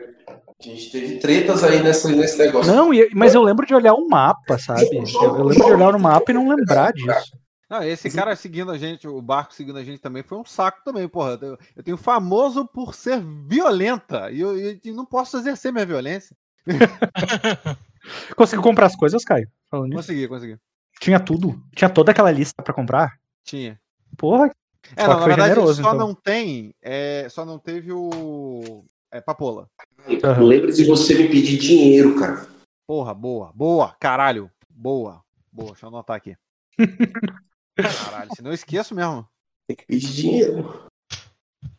[0.59, 2.73] gente teve tretas aí nessa, nesse negócio.
[2.73, 4.83] Não, mas eu lembro de olhar o mapa, sabe?
[4.93, 7.31] Eu, eu lembro de olhar no mapa e não lembrar disso.
[7.69, 10.83] Não, esse cara seguindo a gente, o barco seguindo a gente também foi um saco
[10.83, 11.37] também, porra.
[11.41, 16.35] Eu, eu tenho famoso por ser violenta e eu, e não posso exercer minha violência.
[18.35, 19.49] Conseguiu comprar as coisas, Caio?
[19.69, 19.97] Falando nisso.
[19.97, 20.59] Consegui, consegui.
[20.99, 21.59] Tinha tudo.
[21.75, 23.19] Tinha toda aquela lista pra comprar.
[23.43, 23.79] Tinha.
[24.15, 24.51] Porra.
[24.95, 26.07] É, Só não, que na foi verdade generoso, só então.
[26.07, 29.67] não tem, é, só não teve o é, papola.
[30.23, 30.43] Aham.
[30.43, 32.45] Lembre de você me pedir dinheiro, cara.
[32.85, 35.71] Porra, boa, boa, caralho, boa, boa.
[35.71, 36.37] Deixa eu anotar aqui.
[37.75, 39.27] Caralho, senão eu esqueço mesmo.
[39.67, 40.85] Tem que pedir dinheiro.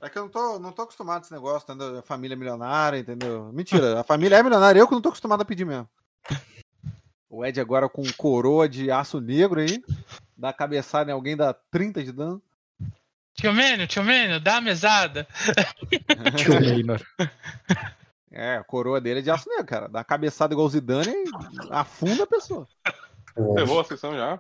[0.01, 1.99] É que eu não tô, não tô acostumado a esse negócio, entendeu?
[1.99, 3.51] A família é milionária, entendeu?
[3.53, 5.89] Mentira, a família é milionária, eu que não tô acostumado a pedir mesmo.
[7.29, 9.83] O Ed agora com coroa de aço negro aí,
[10.37, 12.43] dá cabeçada em alguém, dá 30 de dano.
[13.35, 15.27] Tio Mênio, tio Mênio, dá a mesada.
[16.37, 17.03] Tio Neymar.
[18.31, 19.89] É, a coroa dele é de aço negro, cara.
[19.89, 21.31] Dá cabeçada igual o Zidane e
[21.71, 22.67] afunda a pessoa.
[23.37, 24.39] Levou a sessão já?